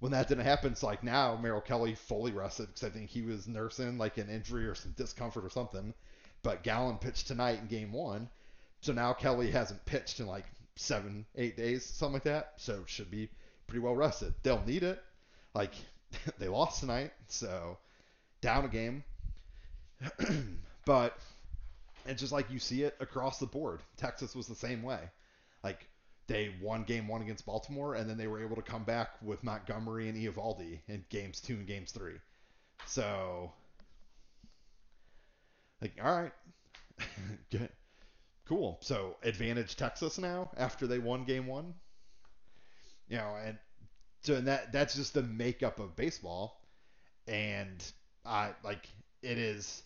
When 0.00 0.12
that 0.12 0.28
didn't 0.28 0.44
happen, 0.44 0.72
it's 0.72 0.82
like 0.82 1.04
now 1.04 1.36
Merrill 1.36 1.60
Kelly 1.60 1.94
fully 1.94 2.32
rested 2.32 2.68
because 2.68 2.84
I 2.84 2.90
think 2.90 3.10
he 3.10 3.22
was 3.22 3.46
nursing 3.46 3.98
like 3.98 4.18
an 4.18 4.28
injury 4.28 4.66
or 4.66 4.74
some 4.74 4.92
discomfort 4.92 5.44
or 5.44 5.50
something. 5.50 5.94
But 6.42 6.64
Gallen 6.64 6.98
pitched 6.98 7.28
tonight 7.28 7.60
in 7.60 7.68
game 7.68 7.92
one, 7.92 8.28
so 8.80 8.92
now 8.92 9.12
Kelly 9.12 9.50
hasn't 9.52 9.84
pitched 9.84 10.18
in 10.18 10.26
like 10.26 10.44
seven, 10.74 11.24
eight 11.36 11.56
days, 11.56 11.84
something 11.84 12.14
like 12.14 12.24
that. 12.24 12.54
So 12.56 12.82
should 12.86 13.10
be 13.10 13.28
pretty 13.68 13.80
well 13.80 13.94
rested. 13.94 14.34
They'll 14.42 14.64
need 14.64 14.82
it. 14.82 15.00
Like 15.54 15.72
they 16.38 16.48
lost 16.48 16.80
tonight, 16.80 17.12
so 17.28 17.78
down 18.40 18.64
a 18.64 18.68
game. 18.68 19.04
but 20.84 21.16
it's 22.06 22.20
just 22.20 22.32
like 22.32 22.50
you 22.50 22.58
see 22.58 22.82
it 22.82 22.96
across 23.00 23.38
the 23.38 23.46
board. 23.46 23.80
Texas 23.96 24.34
was 24.34 24.48
the 24.48 24.54
same 24.54 24.82
way. 24.82 24.98
Like 25.62 25.86
they 26.26 26.54
won 26.60 26.84
game 26.84 27.08
one 27.08 27.22
against 27.22 27.46
Baltimore, 27.46 27.94
and 27.94 28.08
then 28.08 28.16
they 28.16 28.26
were 28.26 28.42
able 28.42 28.56
to 28.56 28.62
come 28.62 28.84
back 28.84 29.10
with 29.22 29.42
Montgomery 29.42 30.08
and 30.08 30.16
Eovaldi 30.16 30.80
in 30.88 31.04
games 31.08 31.40
two 31.40 31.54
and 31.54 31.66
games 31.66 31.92
three. 31.92 32.16
So, 32.86 33.52
like, 35.80 35.92
all 36.02 36.22
right, 36.22 36.32
good, 37.50 37.68
cool. 38.46 38.78
So 38.82 39.16
advantage 39.22 39.76
Texas 39.76 40.18
now 40.18 40.50
after 40.56 40.86
they 40.86 40.98
won 40.98 41.24
game 41.24 41.46
one. 41.46 41.74
You 43.08 43.16
know, 43.18 43.36
and 43.44 43.58
so 44.22 44.34
and 44.34 44.46
that 44.46 44.72
that's 44.72 44.94
just 44.94 45.14
the 45.14 45.22
makeup 45.22 45.80
of 45.80 45.96
baseball, 45.96 46.62
and 47.26 47.84
I 48.24 48.52
like 48.64 48.88
it 49.22 49.38
is 49.38 49.82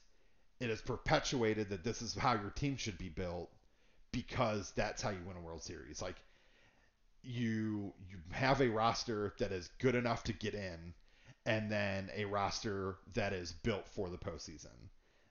it 0.60 0.70
is 0.70 0.80
perpetuated 0.80 1.70
that 1.70 1.84
this 1.84 2.02
is 2.02 2.14
how 2.14 2.34
your 2.34 2.50
team 2.50 2.76
should 2.76 2.98
be 2.98 3.08
built 3.08 3.50
because 4.12 4.72
that's 4.76 5.02
how 5.02 5.10
you 5.10 5.18
win 5.26 5.36
a 5.36 5.40
World 5.40 5.62
Series. 5.62 6.00
Like 6.00 6.16
you 7.26 7.92
you 8.08 8.18
have 8.30 8.60
a 8.60 8.68
roster 8.68 9.34
that 9.38 9.52
is 9.52 9.68
good 9.78 9.94
enough 9.94 10.24
to 10.24 10.32
get 10.32 10.54
in, 10.54 10.94
and 11.44 11.70
then 11.70 12.10
a 12.14 12.24
roster 12.24 12.96
that 13.14 13.32
is 13.32 13.52
built 13.52 13.88
for 13.88 14.08
the 14.08 14.18
postseason. 14.18 14.90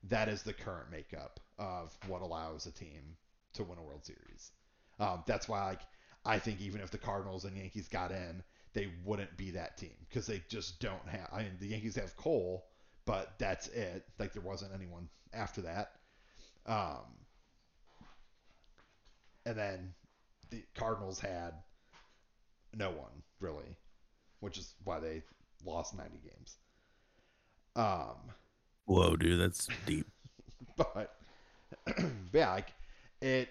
That 0.10 0.27
is 0.29 0.43
the 0.43 0.53
current 0.53 0.91
makeup 0.91 1.39
of 1.58 1.97
what 2.08 2.21
allows 2.21 2.65
a 2.65 2.71
team 2.71 3.17
to 3.53 3.63
win 3.63 3.79
a 3.79 3.84
World 3.84 4.05
Series. 4.05 4.51
Um, 4.99 5.23
that's 5.25 5.47
why 5.47 5.65
like 5.69 5.81
I 6.25 6.39
think 6.39 6.62
even 6.62 6.81
if 6.81 6.91
the 6.91 6.97
Cardinals 6.97 7.45
and 7.45 7.58
Yankees 7.58 7.88
got 7.88 8.12
in, 8.12 8.43
they 8.73 8.89
wouldn't 9.03 9.38
be 9.38 9.51
that 9.51 9.77
team 9.77 9.95
because 10.10 10.27
they 10.27 10.43
just 10.49 10.79
don't 10.79 11.08
have. 11.08 11.29
I 11.31 11.43
mean, 11.43 11.58
the 11.60 11.67
Yankees 11.67 11.95
have 11.95 12.15
Cole, 12.17 12.65
but 13.05 13.34
that's 13.39 13.67
it. 13.69 14.05
Like 14.19 14.34
there 14.34 14.41
wasn't 14.41 14.73
anyone 14.73 15.08
after 15.34 15.62
that. 15.62 15.91
Um, 16.65 17.05
and 19.45 19.58
then 19.58 19.93
the 20.49 20.63
Cardinals 20.75 21.19
had 21.19 21.53
no 22.75 22.89
one 22.89 23.23
really, 23.39 23.77
which 24.39 24.57
is 24.57 24.73
why 24.83 24.99
they 24.99 25.21
lost 25.65 25.95
90 25.95 26.19
games. 26.23 26.57
Um, 27.75 28.33
Whoa, 28.85 29.15
dude, 29.15 29.39
that's 29.39 29.67
deep. 29.85 30.07
but 30.77 31.15
yeah, 32.33 32.51
like 32.51 32.73
it, 33.21 33.49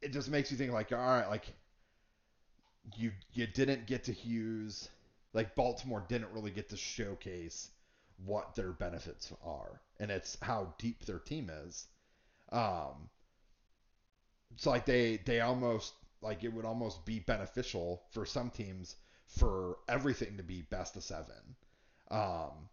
it 0.00 0.12
just 0.12 0.30
makes 0.30 0.50
you 0.50 0.56
think 0.56 0.72
like, 0.72 0.92
all 0.92 0.98
right, 0.98 1.28
like 1.28 1.46
you 2.96 3.12
you 3.32 3.46
didn't 3.46 3.86
get 3.86 4.04
to 4.04 4.12
Hughes, 4.12 4.88
like 5.32 5.54
Baltimore 5.54 6.04
didn't 6.08 6.32
really 6.32 6.50
get 6.50 6.68
to 6.70 6.76
showcase 6.76 7.70
what 8.24 8.54
their 8.54 8.72
benefits 8.72 9.32
are, 9.44 9.80
and 10.00 10.10
it's 10.10 10.36
how 10.42 10.74
deep 10.78 11.04
their 11.04 11.18
team 11.18 11.50
is. 11.66 11.86
Um, 12.50 13.08
so 14.56 14.70
like 14.70 14.86
they 14.86 15.18
they 15.24 15.40
almost 15.40 15.94
like 16.20 16.44
it 16.44 16.52
would 16.52 16.64
almost 16.64 17.04
be 17.04 17.20
beneficial 17.20 18.02
for 18.10 18.26
some 18.26 18.50
teams 18.50 18.96
for 19.26 19.76
everything 19.88 20.36
to 20.36 20.42
be 20.42 20.62
best 20.62 20.96
of 20.96 21.02
seven. 21.02 21.56
Um, 22.10 22.68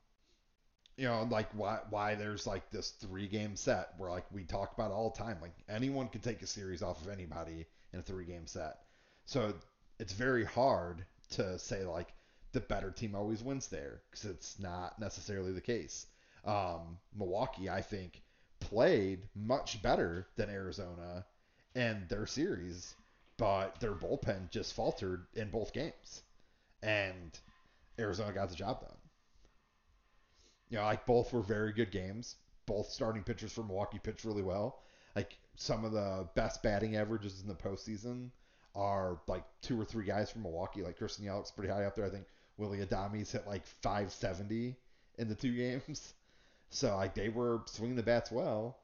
you 0.97 1.05
know, 1.05 1.27
like 1.29 1.49
why 1.53 1.79
why 1.89 2.15
there's 2.15 2.47
like 2.47 2.69
this 2.71 2.91
three 2.91 3.27
game 3.27 3.55
set 3.55 3.89
where 3.97 4.09
like 4.09 4.25
we 4.31 4.43
talk 4.43 4.73
about 4.73 4.91
all 4.91 5.09
the 5.09 5.23
time, 5.23 5.37
like 5.41 5.53
anyone 5.67 6.07
can 6.07 6.21
take 6.21 6.41
a 6.41 6.47
series 6.47 6.81
off 6.81 7.01
of 7.01 7.09
anybody 7.09 7.65
in 7.93 7.99
a 7.99 8.03
three 8.03 8.25
game 8.25 8.47
set. 8.47 8.79
So 9.25 9.53
it's 9.99 10.13
very 10.13 10.45
hard 10.45 11.05
to 11.31 11.59
say 11.59 11.83
like 11.83 12.13
the 12.53 12.61
better 12.61 12.91
team 12.91 13.15
always 13.15 13.43
wins 13.43 13.67
there 13.67 14.01
because 14.09 14.25
it's 14.29 14.59
not 14.59 14.97
necessarily 14.99 15.51
the 15.51 15.61
case. 15.61 16.07
Um, 16.45 16.97
Milwaukee, 17.13 17.69
I 17.69 17.81
think, 17.81 18.21
played 18.59 19.23
much 19.35 19.81
better 19.81 20.27
than 20.37 20.49
Arizona 20.49 21.25
in 21.75 22.05
their 22.07 22.25
series, 22.25 22.95
but 23.37 23.79
their 23.79 23.93
bullpen 23.93 24.49
just 24.49 24.73
faltered 24.73 25.25
in 25.33 25.49
both 25.49 25.73
games, 25.73 26.23
and 26.81 27.37
Arizona 27.99 28.31
got 28.31 28.49
the 28.49 28.55
job 28.55 28.81
done. 28.81 28.97
You 30.69 30.77
know, 30.77 30.83
like 30.83 31.05
both 31.05 31.33
were 31.33 31.41
very 31.41 31.73
good 31.73 31.91
games. 31.91 32.35
Both 32.65 32.89
starting 32.89 33.23
pitchers 33.23 33.51
for 33.51 33.63
Milwaukee 33.63 33.99
pitched 33.99 34.25
really 34.25 34.41
well. 34.41 34.81
Like 35.15 35.37
some 35.55 35.85
of 35.85 35.91
the 35.91 36.27
best 36.35 36.63
batting 36.63 36.95
averages 36.95 37.41
in 37.41 37.47
the 37.47 37.55
postseason 37.55 38.31
are 38.75 39.19
like 39.27 39.43
two 39.61 39.79
or 39.79 39.85
three 39.85 40.05
guys 40.05 40.31
from 40.31 40.41
Milwaukee. 40.43 40.81
Like 40.81 40.97
Christian 40.97 41.25
Yelich's 41.25 41.51
pretty 41.51 41.71
high 41.71 41.85
up 41.85 41.95
there. 41.95 42.05
I 42.05 42.09
think 42.09 42.25
Willy 42.57 42.79
Adames 42.79 43.31
hit 43.31 43.47
like 43.47 43.65
570 43.65 44.75
in 45.17 45.27
the 45.27 45.35
two 45.35 45.55
games. 45.55 46.13
So 46.69 46.95
like 46.95 47.13
they 47.13 47.29
were 47.29 47.61
swinging 47.65 47.95
the 47.95 48.03
bats 48.03 48.31
well. 48.31 48.77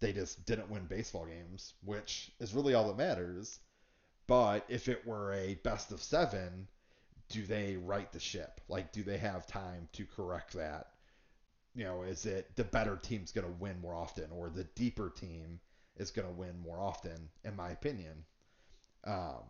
They 0.00 0.12
just 0.12 0.44
didn't 0.46 0.70
win 0.70 0.84
baseball 0.86 1.26
games, 1.26 1.74
which 1.84 2.30
is 2.40 2.54
really 2.54 2.74
all 2.74 2.88
that 2.88 2.98
matters. 2.98 3.58
But 4.28 4.64
if 4.68 4.88
it 4.88 5.04
were 5.06 5.32
a 5.32 5.56
best 5.56 5.90
of 5.92 6.00
seven, 6.02 6.68
do 7.30 7.46
they 7.46 7.76
right 7.76 8.10
the 8.12 8.20
ship? 8.20 8.60
Like, 8.68 8.92
do 8.92 9.02
they 9.02 9.18
have 9.18 9.46
time 9.46 9.88
to 9.94 10.06
correct 10.06 10.54
that? 10.54 10.88
You 11.74 11.84
know, 11.84 12.02
is 12.02 12.26
it 12.26 12.54
the 12.56 12.64
better 12.64 12.96
team's 12.96 13.32
going 13.32 13.46
to 13.46 13.52
win 13.54 13.80
more 13.80 13.94
often, 13.94 14.30
or 14.32 14.50
the 14.50 14.64
deeper 14.64 15.10
team 15.10 15.60
is 15.96 16.10
going 16.12 16.28
to 16.28 16.34
win 16.34 16.58
more 16.58 16.80
often? 16.80 17.30
In 17.44 17.56
my 17.56 17.70
opinion, 17.70 18.24
um, 19.04 19.44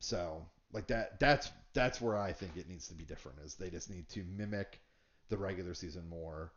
so 0.00 0.46
like 0.72 0.86
that. 0.88 1.18
That's 1.20 1.50
that's 1.72 2.00
where 2.00 2.16
I 2.18 2.32
think 2.32 2.56
it 2.56 2.68
needs 2.68 2.88
to 2.88 2.94
be 2.94 3.04
different. 3.04 3.38
Is 3.44 3.54
they 3.54 3.70
just 3.70 3.90
need 3.90 4.08
to 4.10 4.24
mimic 4.24 4.80
the 5.28 5.36
regular 5.36 5.74
season 5.74 6.08
more, 6.08 6.52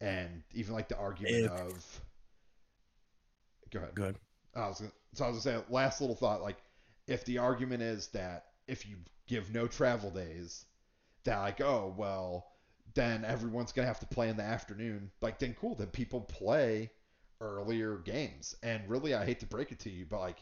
and 0.00 0.42
even 0.52 0.74
like 0.74 0.88
the 0.88 0.98
argument 0.98 1.46
of. 1.52 2.00
Go 3.74 3.80
ahead. 3.80 3.94
Good. 3.94 4.18
I 4.54 4.68
was 4.68 4.78
gonna, 4.78 4.92
so 5.14 5.24
I 5.24 5.28
was 5.28 5.44
gonna 5.44 5.58
say 5.58 5.64
last 5.68 6.00
little 6.00 6.16
thought 6.16 6.42
like 6.42 6.58
if 7.06 7.24
the 7.24 7.38
argument 7.38 7.82
is 7.82 8.08
that 8.08 8.46
if 8.68 8.88
you 8.88 8.96
give 9.26 9.52
no 9.52 9.66
travel 9.66 10.10
days 10.10 10.64
that 11.24 11.40
like 11.40 11.60
oh 11.60 11.94
well 11.96 12.46
then 12.94 13.24
everyone's 13.24 13.72
gonna 13.72 13.88
have 13.88 14.00
to 14.00 14.06
play 14.06 14.28
in 14.28 14.36
the 14.36 14.42
afternoon 14.42 15.10
like 15.20 15.38
then 15.38 15.56
cool 15.60 15.74
then 15.74 15.88
people 15.88 16.20
play 16.20 16.90
earlier 17.40 17.96
games 17.98 18.54
and 18.62 18.82
really 18.88 19.14
I 19.14 19.24
hate 19.24 19.40
to 19.40 19.46
break 19.46 19.72
it 19.72 19.80
to 19.80 19.90
you 19.90 20.06
but 20.08 20.20
like 20.20 20.38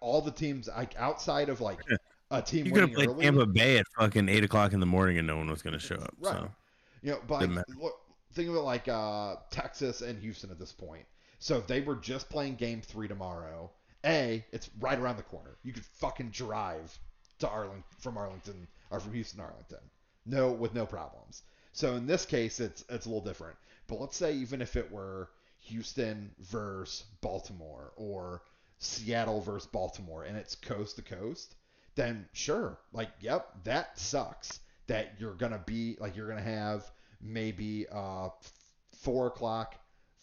all 0.00 0.22
the 0.22 0.30
teams 0.30 0.68
like 0.68 0.94
outside 0.98 1.50
of 1.50 1.60
like 1.60 1.80
a 2.30 2.42
team 2.42 2.66
You 2.66 2.72
could 2.72 2.80
have 2.82 2.90
winning 2.90 2.96
played 2.96 3.08
early, 3.08 3.24
Tampa 3.24 3.46
Bay 3.46 3.78
at 3.78 3.86
fucking 3.98 4.28
eight 4.28 4.44
o'clock 4.44 4.72
in 4.72 4.80
the 4.80 4.86
morning 4.86 5.18
and 5.18 5.26
no 5.26 5.36
one 5.36 5.50
was 5.50 5.62
going 5.62 5.74
to 5.74 5.80
show 5.80 5.96
up. 5.96 6.14
Right. 6.18 6.32
So 6.32 6.50
You 7.02 7.10
know, 7.12 7.20
but 7.26 7.48
like, 7.48 7.66
look, 7.80 7.94
think 8.32 8.48
of 8.48 8.54
it 8.54 8.60
like 8.60 8.88
uh, 8.88 9.36
Texas 9.50 10.00
and 10.02 10.18
Houston 10.20 10.50
at 10.50 10.58
this 10.58 10.72
point. 10.72 11.04
So 11.40 11.56
if 11.56 11.66
they 11.66 11.80
were 11.80 11.96
just 11.96 12.28
playing 12.28 12.56
Game 12.56 12.82
Three 12.82 13.08
tomorrow, 13.08 13.70
a 14.04 14.44
it's 14.52 14.70
right 14.78 14.98
around 14.98 15.16
the 15.16 15.22
corner. 15.22 15.56
You 15.62 15.72
could 15.72 15.84
fucking 15.84 16.30
drive 16.30 16.96
to 17.38 17.48
Arlington 17.48 17.82
from 17.98 18.18
Arlington 18.18 18.68
or 18.90 19.00
from 19.00 19.14
Houston 19.14 19.40
Arlington, 19.40 19.80
no 20.26 20.52
with 20.52 20.74
no 20.74 20.86
problems. 20.86 21.42
So 21.72 21.96
in 21.96 22.06
this 22.06 22.26
case, 22.26 22.60
it's 22.60 22.84
it's 22.88 23.06
a 23.06 23.08
little 23.08 23.24
different. 23.24 23.56
But 23.86 24.00
let's 24.00 24.16
say 24.16 24.34
even 24.34 24.60
if 24.60 24.76
it 24.76 24.92
were 24.92 25.30
Houston 25.60 26.30
versus 26.38 27.04
Baltimore 27.22 27.92
or 27.96 28.42
Seattle 28.78 29.40
versus 29.40 29.68
Baltimore, 29.68 30.24
and 30.24 30.36
it's 30.36 30.54
coast 30.54 30.96
to 30.96 31.02
coast, 31.02 31.54
then 31.94 32.28
sure, 32.32 32.78
like 32.92 33.10
yep, 33.20 33.64
that 33.64 33.98
sucks. 33.98 34.60
That 34.88 35.14
you're 35.18 35.34
gonna 35.34 35.62
be 35.64 35.96
like 36.00 36.16
you're 36.16 36.28
gonna 36.28 36.42
have 36.42 36.90
maybe 37.20 37.86
a 37.90 38.28
four 38.98 39.28
o'clock, 39.28 39.76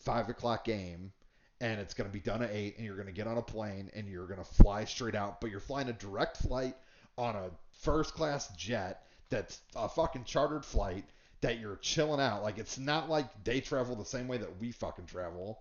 five 0.08 0.30
o'clock 0.30 0.64
game, 0.64 1.12
and 1.60 1.80
it's 1.82 1.94
gonna 1.94 2.10
be 2.10 2.20
done 2.20 2.42
at 2.42 2.52
eight, 2.52 2.78
and 2.78 2.86
you're 2.86 2.96
gonna 2.96 3.12
get 3.12 3.28
on 3.28 3.38
a 3.38 3.42
plane 3.42 3.92
and 3.94 4.08
you're 4.08 4.28
gonna 4.28 4.44
fly 4.44 4.86
straight 4.86 5.16
out, 5.16 5.42
but 5.42 5.52
you're 5.52 5.60
flying 5.60 5.90
a 5.90 5.94
direct 5.94 6.38
flight 6.38 6.76
on 7.18 7.36
a 7.36 7.50
first 7.82 8.14
class 8.14 8.48
jet 8.56 9.04
that's 9.30 9.60
a 9.76 9.90
fucking 9.90 10.24
chartered 10.24 10.64
flight 10.64 11.04
that 11.42 11.60
you're 11.60 11.76
chilling 11.78 12.22
out. 12.22 12.42
Like 12.42 12.58
it's 12.58 12.80
not 12.80 13.10
like 13.10 13.26
they 13.44 13.60
travel 13.60 13.96
the 13.96 14.06
same 14.06 14.28
way 14.28 14.38
that 14.38 14.60
we 14.60 14.72
fucking 14.72 15.08
travel. 15.08 15.60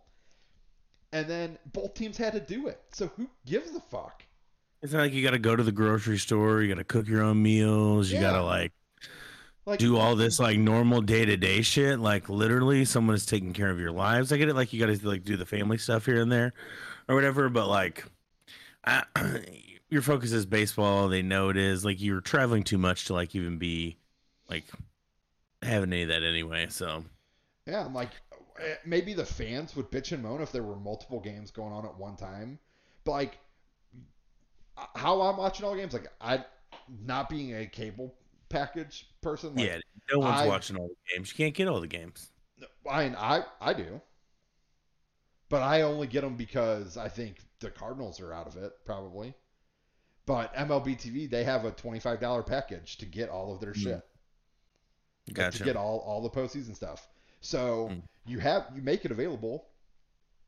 And 1.12 1.26
then 1.26 1.58
both 1.72 1.94
teams 1.94 2.16
had 2.16 2.34
to 2.34 2.40
do 2.40 2.68
it. 2.68 2.80
So 2.92 3.10
who 3.16 3.28
gives 3.46 3.74
a 3.74 3.80
fuck? 3.80 4.22
it's 4.82 4.92
not 4.92 5.00
like 5.00 5.12
you 5.12 5.22
got 5.22 5.32
to 5.32 5.38
go 5.38 5.56
to 5.56 5.62
the 5.62 5.72
grocery 5.72 6.18
store. 6.18 6.62
You 6.62 6.68
got 6.68 6.78
to 6.78 6.84
cook 6.84 7.08
your 7.08 7.22
own 7.22 7.42
meals. 7.42 8.10
You 8.10 8.20
got 8.20 8.34
to 8.34 8.42
like 8.42 8.72
Like 9.66 9.80
do 9.80 9.96
all 9.96 10.14
this 10.14 10.38
like 10.38 10.58
normal 10.58 11.00
day 11.00 11.24
to 11.24 11.36
day 11.36 11.60
shit. 11.60 11.98
Like 11.98 12.28
literally, 12.28 12.84
someone 12.84 13.16
is 13.16 13.26
taking 13.26 13.52
care 13.52 13.68
of 13.68 13.80
your 13.80 13.90
lives. 13.90 14.30
I 14.32 14.36
get 14.36 14.48
it. 14.48 14.54
Like 14.54 14.72
you 14.72 14.78
got 14.78 14.96
to 14.96 15.08
like 15.08 15.24
do 15.24 15.36
the 15.36 15.44
family 15.44 15.76
stuff 15.76 16.06
here 16.06 16.20
and 16.20 16.30
there, 16.30 16.52
or 17.08 17.16
whatever. 17.16 17.48
But 17.48 17.66
like, 17.66 18.04
I, 18.84 19.02
your 19.90 20.02
focus 20.02 20.30
is 20.30 20.46
baseball. 20.46 21.08
They 21.08 21.22
know 21.22 21.48
it 21.48 21.56
is. 21.56 21.84
Like 21.84 22.00
you're 22.00 22.20
traveling 22.20 22.62
too 22.62 22.78
much 22.78 23.06
to 23.06 23.14
like 23.14 23.34
even 23.34 23.58
be 23.58 23.96
like 24.48 24.66
having 25.62 25.92
any 25.92 26.02
of 26.02 26.08
that 26.10 26.22
anyway. 26.22 26.68
So 26.68 27.04
Yeah, 27.66 27.84
I'm 27.84 27.94
like 27.94 28.10
eh, 28.60 28.74
maybe 28.84 29.14
the 29.14 29.26
fans 29.26 29.74
would 29.74 29.90
bitch 29.90 30.12
and 30.12 30.22
moan 30.22 30.40
if 30.42 30.52
there 30.52 30.62
were 30.62 30.76
multiple 30.76 31.18
games 31.18 31.50
going 31.50 31.72
on 31.72 31.84
at 31.84 31.98
one 31.98 32.14
time. 32.14 32.60
But 33.02 33.12
like 33.12 33.38
how 34.94 35.20
I'm 35.22 35.38
watching 35.38 35.66
all 35.66 35.74
games, 35.74 35.92
like 35.92 36.06
I 36.20 36.44
not 37.04 37.28
being 37.28 37.56
a 37.56 37.66
cable 37.66 38.14
package 38.48 39.06
person, 39.20 39.54
like, 39.54 39.66
yeah, 39.66 39.78
no 40.12 40.20
one's 40.20 40.40
I- 40.42 40.46
watching 40.46 40.76
all 40.76 40.88
the 40.88 41.14
games. 41.14 41.30
You 41.30 41.36
can't 41.44 41.54
get 41.54 41.68
all 41.68 41.80
the 41.80 41.86
games. 41.86 42.30
I 42.90 43.04
mean, 43.04 43.16
I 43.18 43.44
I 43.60 43.72
do, 43.72 44.00
but 45.48 45.62
I 45.62 45.82
only 45.82 46.06
get 46.06 46.22
them 46.22 46.36
because 46.36 46.96
I 46.96 47.08
think 47.08 47.38
the 47.60 47.70
Cardinals 47.70 48.20
are 48.20 48.32
out 48.32 48.46
of 48.46 48.56
it, 48.56 48.72
probably. 48.84 49.34
But 50.24 50.52
MLB 50.54 50.96
TV, 50.96 51.28
they 51.30 51.44
have 51.44 51.64
a 51.64 51.70
twenty-five 51.72 52.20
dollar 52.20 52.42
package 52.42 52.96
to 52.98 53.06
get 53.06 53.28
all 53.28 53.52
of 53.54 53.60
their 53.60 53.72
Hmm. 53.74 53.80
shit, 53.80 54.08
like, 55.28 55.34
Gotcha. 55.34 55.58
to 55.58 55.64
get 55.64 55.76
all 55.76 55.98
all 56.00 56.20
the 56.22 56.30
postseason 56.30 56.74
stuff. 56.74 57.08
So 57.40 57.88
Hmm. 57.88 57.98
you 58.26 58.38
have 58.40 58.66
you 58.74 58.82
make 58.82 59.04
it 59.04 59.10
available. 59.10 59.68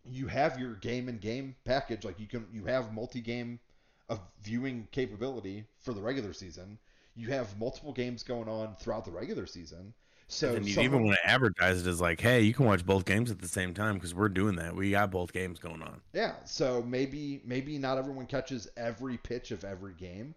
You 0.05 0.27
have 0.29 0.59
your 0.59 0.75
game 0.77 1.09
and 1.09 1.21
game 1.21 1.57
package, 1.65 2.05
like 2.05 2.19
you 2.19 2.27
can 2.27 2.49
you 2.53 2.65
have 2.65 2.93
multi-game 2.93 3.61
of 4.09 4.21
viewing 4.41 4.89
capability 4.91 5.67
for 5.81 5.93
the 5.93 6.01
regular 6.01 6.33
season. 6.33 6.79
You 7.19 7.29
have 7.31 7.59
multiple 7.59 7.93
games 7.93 8.23
going 8.23 8.49
on 8.49 8.77
throughout 8.77 9.05
the 9.05 9.11
regular 9.11 9.45
season. 9.47 9.93
So 10.29 10.55
and 10.55 10.67
you 10.67 10.75
someone- 10.75 10.85
even 10.85 11.05
want 11.07 11.19
to 11.25 11.29
advertise 11.29 11.85
it 11.85 11.89
as 11.89 12.01
like, 12.01 12.21
hey, 12.21 12.43
you 12.43 12.53
can 12.53 12.67
watch 12.67 12.85
both 12.85 13.05
games 13.07 13.31
at 13.31 13.41
the 13.41 13.49
same 13.49 13.75
time 13.75 13.95
because 13.95 14.15
we're 14.15 14.29
doing 14.29 14.57
that. 14.57 14.77
We 14.77 14.91
got 14.91 15.11
both 15.11 15.33
games 15.33 15.59
going 15.59 15.83
on. 15.83 16.01
Yeah, 16.13 16.35
so 16.45 16.83
maybe 16.83 17.41
maybe 17.45 17.79
not 17.79 17.99
everyone 17.99 18.27
catches 18.27 18.69
every 18.77 19.17
pitch 19.17 19.51
of 19.51 19.65
every 19.65 19.95
game, 19.95 20.35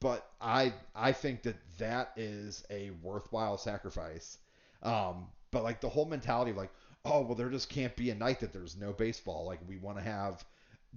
but 0.00 0.30
I 0.40 0.72
I 0.94 1.12
think 1.12 1.42
that 1.42 1.56
that 1.78 2.12
is 2.16 2.64
a 2.70 2.90
worthwhile 3.02 3.58
sacrifice. 3.58 4.38
Um, 4.82 5.26
but 5.50 5.62
like 5.62 5.80
the 5.80 5.88
whole 5.90 6.06
mentality 6.06 6.50
of 6.50 6.56
like, 6.56 6.72
oh 7.04 7.20
well, 7.20 7.34
there 7.34 7.50
just 7.50 7.68
can't 7.68 7.94
be 7.94 8.10
a 8.10 8.14
night 8.14 8.40
that 8.40 8.52
there's 8.54 8.76
no 8.76 8.92
baseball. 8.92 9.44
Like 9.44 9.60
we 9.68 9.76
want 9.76 9.98
to 9.98 10.04
have 10.04 10.44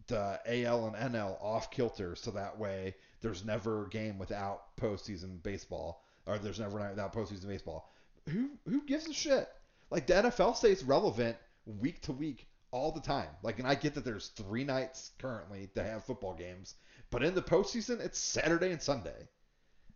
the 0.07 0.39
AL 0.45 0.87
and 0.87 1.13
NL 1.13 1.37
off 1.43 1.71
kilter, 1.71 2.15
so 2.15 2.31
that 2.31 2.57
way 2.57 2.95
there's 3.21 3.45
never 3.45 3.85
a 3.85 3.89
game 3.89 4.17
without 4.17 4.75
postseason 4.77 5.41
baseball, 5.43 6.03
or 6.25 6.37
there's 6.37 6.59
never 6.59 6.77
a 6.77 6.83
night 6.83 6.91
without 6.91 7.13
postseason 7.13 7.47
baseball. 7.47 7.91
Who 8.29 8.51
who 8.67 8.85
gives 8.85 9.07
a 9.07 9.13
shit? 9.13 9.49
Like 9.89 10.07
the 10.07 10.13
NFL 10.13 10.55
stays 10.55 10.83
relevant 10.83 11.37
week 11.65 12.01
to 12.03 12.11
week 12.11 12.47
all 12.71 12.91
the 12.91 13.01
time. 13.01 13.29
Like, 13.41 13.59
and 13.59 13.67
I 13.67 13.75
get 13.75 13.95
that 13.95 14.05
there's 14.05 14.29
three 14.29 14.63
nights 14.63 15.11
currently 15.17 15.69
to 15.75 15.83
have 15.83 16.03
football 16.05 16.33
games, 16.33 16.75
but 17.09 17.23
in 17.23 17.33
the 17.33 17.41
postseason, 17.41 17.99
it's 17.99 18.19
Saturday 18.19 18.71
and 18.71 18.81
Sunday, 18.81 19.27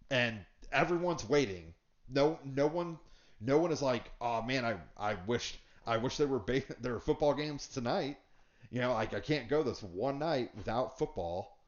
and 0.10 0.40
everyone's 0.72 1.28
waiting. 1.28 1.74
No, 2.10 2.40
no 2.44 2.68
one, 2.68 2.98
no 3.40 3.60
one 3.60 3.72
is 3.72 3.82
like, 3.82 4.12
oh 4.20 4.42
man, 4.42 4.66
I, 4.66 4.78
I 4.98 5.16
wish, 5.28 5.60
I 5.86 5.98
wish 5.98 6.18
there 6.18 6.28
were 6.28 6.40
ba- 6.40 6.64
there 6.82 6.94
were 6.94 7.00
football 7.00 7.34
games 7.34 7.68
tonight. 7.68 8.18
You 8.72 8.82
know, 8.82 8.94
like 8.94 9.14
I 9.14 9.20
can't 9.20 9.50
go 9.50 9.62
this 9.62 9.84
one 9.84 10.18
night 10.18 10.50
without 10.56 10.98
football. 10.98 11.60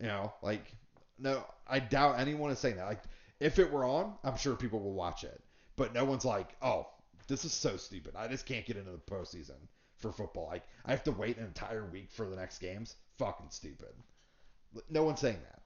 You 0.00 0.08
know, 0.08 0.32
like 0.42 0.74
no, 1.22 1.44
I 1.66 1.78
doubt 1.78 2.18
anyone 2.18 2.50
is 2.50 2.58
saying 2.58 2.76
that. 2.76 2.86
Like, 2.86 3.02
if 3.40 3.58
it 3.58 3.70
were 3.70 3.84
on, 3.84 4.14
I'm 4.24 4.36
sure 4.36 4.54
people 4.54 4.80
will 4.80 4.92
watch 4.92 5.24
it, 5.24 5.40
but 5.76 5.94
no 5.94 6.04
one's 6.04 6.24
like, 6.24 6.50
oh, 6.60 6.88
this 7.28 7.44
is 7.44 7.52
so 7.52 7.76
stupid. 7.76 8.14
I 8.16 8.28
just 8.28 8.44
can't 8.46 8.66
get 8.66 8.76
into 8.76 8.90
the 8.90 8.98
postseason 8.98 9.56
for 9.96 10.12
football. 10.12 10.48
Like 10.50 10.64
I 10.84 10.90
have 10.90 11.04
to 11.04 11.12
wait 11.12 11.38
an 11.38 11.44
entire 11.44 11.86
week 11.86 12.10
for 12.10 12.28
the 12.28 12.36
next 12.36 12.58
games. 12.58 12.96
Fucking 13.18 13.46
stupid. 13.50 13.94
No 14.90 15.04
one's 15.04 15.20
saying 15.20 15.38
that. 15.50 15.60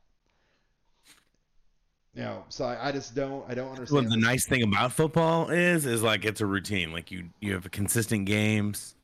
You 2.14 2.22
know, 2.22 2.44
so 2.48 2.64
I, 2.64 2.88
I 2.88 2.92
just 2.92 3.14
don't. 3.14 3.44
I 3.48 3.54
don't 3.54 3.66
Well, 3.66 3.76
understand. 3.76 4.10
the 4.10 4.16
nice 4.16 4.46
thing 4.46 4.62
about 4.62 4.92
football 4.92 5.50
is, 5.50 5.84
is 5.84 6.02
like 6.02 6.24
it's 6.24 6.40
a 6.40 6.46
routine. 6.46 6.92
Like 6.92 7.10
you, 7.10 7.24
you 7.40 7.52
have 7.52 7.70
consistent 7.70 8.24
games. 8.24 8.94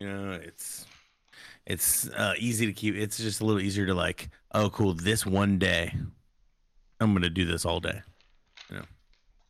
You 0.00 0.08
know, 0.08 0.32
it's, 0.32 0.84
it's 1.66 2.08
uh, 2.10 2.34
easy 2.38 2.66
to 2.66 2.72
keep. 2.72 2.94
It's 2.94 3.18
just 3.18 3.40
a 3.40 3.44
little 3.44 3.60
easier 3.60 3.86
to 3.86 3.94
like, 3.94 4.30
oh, 4.52 4.70
cool. 4.70 4.94
This 4.94 5.24
one 5.24 5.58
day, 5.58 5.94
I'm 7.00 7.12
gonna 7.12 7.30
do 7.30 7.44
this 7.44 7.64
all 7.64 7.80
day. 7.80 8.00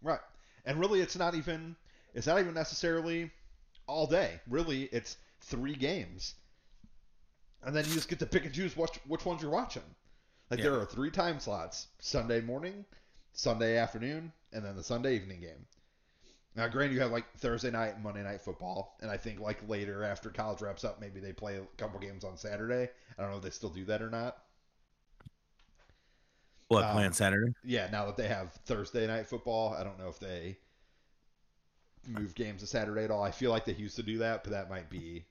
Right. 0.03 0.21
And 0.65 0.79
really, 0.81 1.01
it's 1.01 1.17
not 1.17 1.35
even. 1.35 1.77
It's 2.15 2.27
not 2.27 2.39
even 2.41 2.55
necessarily 2.55 3.31
all 3.87 4.07
day. 4.07 4.41
Really, 4.49 4.85
it's 4.93 5.17
three 5.41 5.75
games, 5.75 6.35
and 7.63 7.75
then 7.75 7.85
you 7.87 7.93
just 7.95 8.09
get 8.09 8.19
to 8.19 8.27
pick 8.27 8.45
and 8.45 8.55
choose 8.55 8.77
which 8.77 8.99
which 9.07 9.25
ones 9.25 9.43
you're 9.43 9.51
watching. 9.51 9.83
Like 10.51 10.59
Yeah. 10.59 10.71
there 10.71 10.81
are 10.81 10.85
three 10.87 11.11
time 11.11 11.41
slots: 11.41 11.87
Sunday 12.01 12.41
morning, 12.41 12.85
Sunday 13.33 13.79
afternoon, 13.79 14.33
and 14.53 14.65
then 14.65 14.77
the 14.77 14.83
Sunday 14.85 15.15
evening 15.17 15.41
game. 15.41 15.67
Now, 16.55 16.69
granted, 16.69 16.93
you 16.95 17.01
have 17.01 17.11
like 17.13 17.25
Thursday 17.39 17.71
night 17.71 17.95
and 17.95 18.03
Monday 18.05 18.23
night 18.23 18.43
football, 18.43 18.97
and 19.01 19.11
I 19.11 19.17
think 19.17 19.41
like 19.41 19.67
later 19.69 20.05
after 20.05 20.29
college 20.29 20.61
wraps 20.61 20.85
up, 20.85 21.01
maybe 21.01 21.19
they 21.19 21.33
play 21.33 21.57
a 21.57 21.65
couple 21.79 21.99
games 21.99 22.25
on 22.25 22.37
Saturday. 22.37 22.91
I 23.19 23.23
don't 23.23 23.31
know 23.31 23.39
if 23.39 23.43
they 23.43 23.51
still 23.51 23.71
do 23.71 23.85
that 23.87 24.03
or 24.03 24.11
not. 24.11 24.39
What 26.69 26.85
Um, 26.85 26.93
plan 26.93 27.13
Saturday? 27.13 27.53
Yeah, 27.65 27.89
now 27.91 28.05
that 28.07 28.17
they 28.17 28.29
have 28.29 28.53
Thursday 28.67 29.07
night 29.07 29.27
football, 29.27 29.75
I 29.75 29.83
don't 29.85 29.99
know 29.99 30.09
if 30.09 30.19
they 30.19 30.59
move 32.07 32.35
games 32.35 32.61
to 32.61 32.67
Saturday 32.67 33.05
at 33.05 33.11
all. 33.11 33.23
I 33.23 33.31
feel 33.31 33.51
like 33.51 33.65
they 33.65 33.75
used 33.75 33.97
to 33.97 34.03
do 34.03 34.19
that, 34.19 34.43
but 34.45 34.51
that 34.53 34.69
might 34.69 34.91
be 34.91 35.25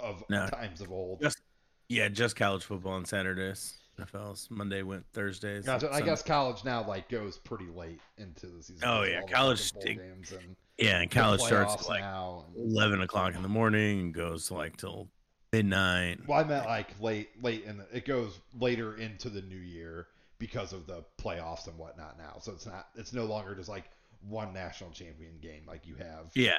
of 0.00 0.22
No. 0.28 0.46
times 0.48 0.80
of 0.80 0.92
old. 0.92 1.20
Just- 1.20 1.40
Yeah, 1.88 2.08
just 2.08 2.34
college 2.36 2.64
football 2.64 2.92
on 2.92 3.04
Saturdays. 3.04 3.74
NFL's 3.98 4.48
Monday 4.50 4.82
went 4.82 5.04
Thursdays. 5.12 5.64
So 5.64 5.88
I 5.92 6.00
guess 6.00 6.22
college 6.22 6.64
now 6.64 6.86
like 6.86 7.08
goes 7.08 7.38
pretty 7.38 7.66
late 7.68 8.00
into 8.18 8.46
the 8.46 8.62
season. 8.62 8.82
Oh, 8.88 9.02
yeah, 9.02 9.22
college 9.22 9.60
st- 9.60 9.98
games 9.98 10.32
and 10.32 10.56
Yeah, 10.78 11.00
and 11.00 11.10
college 11.10 11.40
starts 11.40 11.88
like 11.88 12.00
now. 12.00 12.44
and- 12.56 12.72
eleven 12.72 13.00
o'clock 13.02 13.34
in 13.34 13.42
the 13.42 13.48
morning 13.48 14.00
and 14.00 14.14
goes 14.14 14.50
like 14.50 14.76
till 14.76 15.08
midnight. 15.52 16.18
Well, 16.26 16.40
I 16.40 16.44
meant 16.44 16.66
like 16.66 16.88
late, 17.00 17.30
late 17.42 17.64
and 17.66 17.82
it 17.92 18.04
goes 18.04 18.40
later 18.58 18.96
into 18.96 19.28
the 19.30 19.42
new 19.42 19.56
year 19.56 20.08
because 20.38 20.72
of 20.72 20.86
the 20.86 21.04
playoffs 21.18 21.68
and 21.68 21.78
whatnot 21.78 22.18
now. 22.18 22.36
So 22.40 22.52
it's 22.52 22.66
not, 22.66 22.88
it's 22.96 23.12
no 23.12 23.24
longer 23.24 23.54
just 23.54 23.68
like 23.68 23.84
one 24.28 24.52
national 24.52 24.90
champion 24.90 25.38
game. 25.40 25.62
Like 25.66 25.86
you 25.86 25.94
have 25.96 26.30
Yeah, 26.34 26.58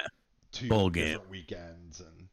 two 0.52 0.68
bowl 0.68 0.88
game. 0.88 1.18
weekends 1.28 2.00
and 2.00 2.28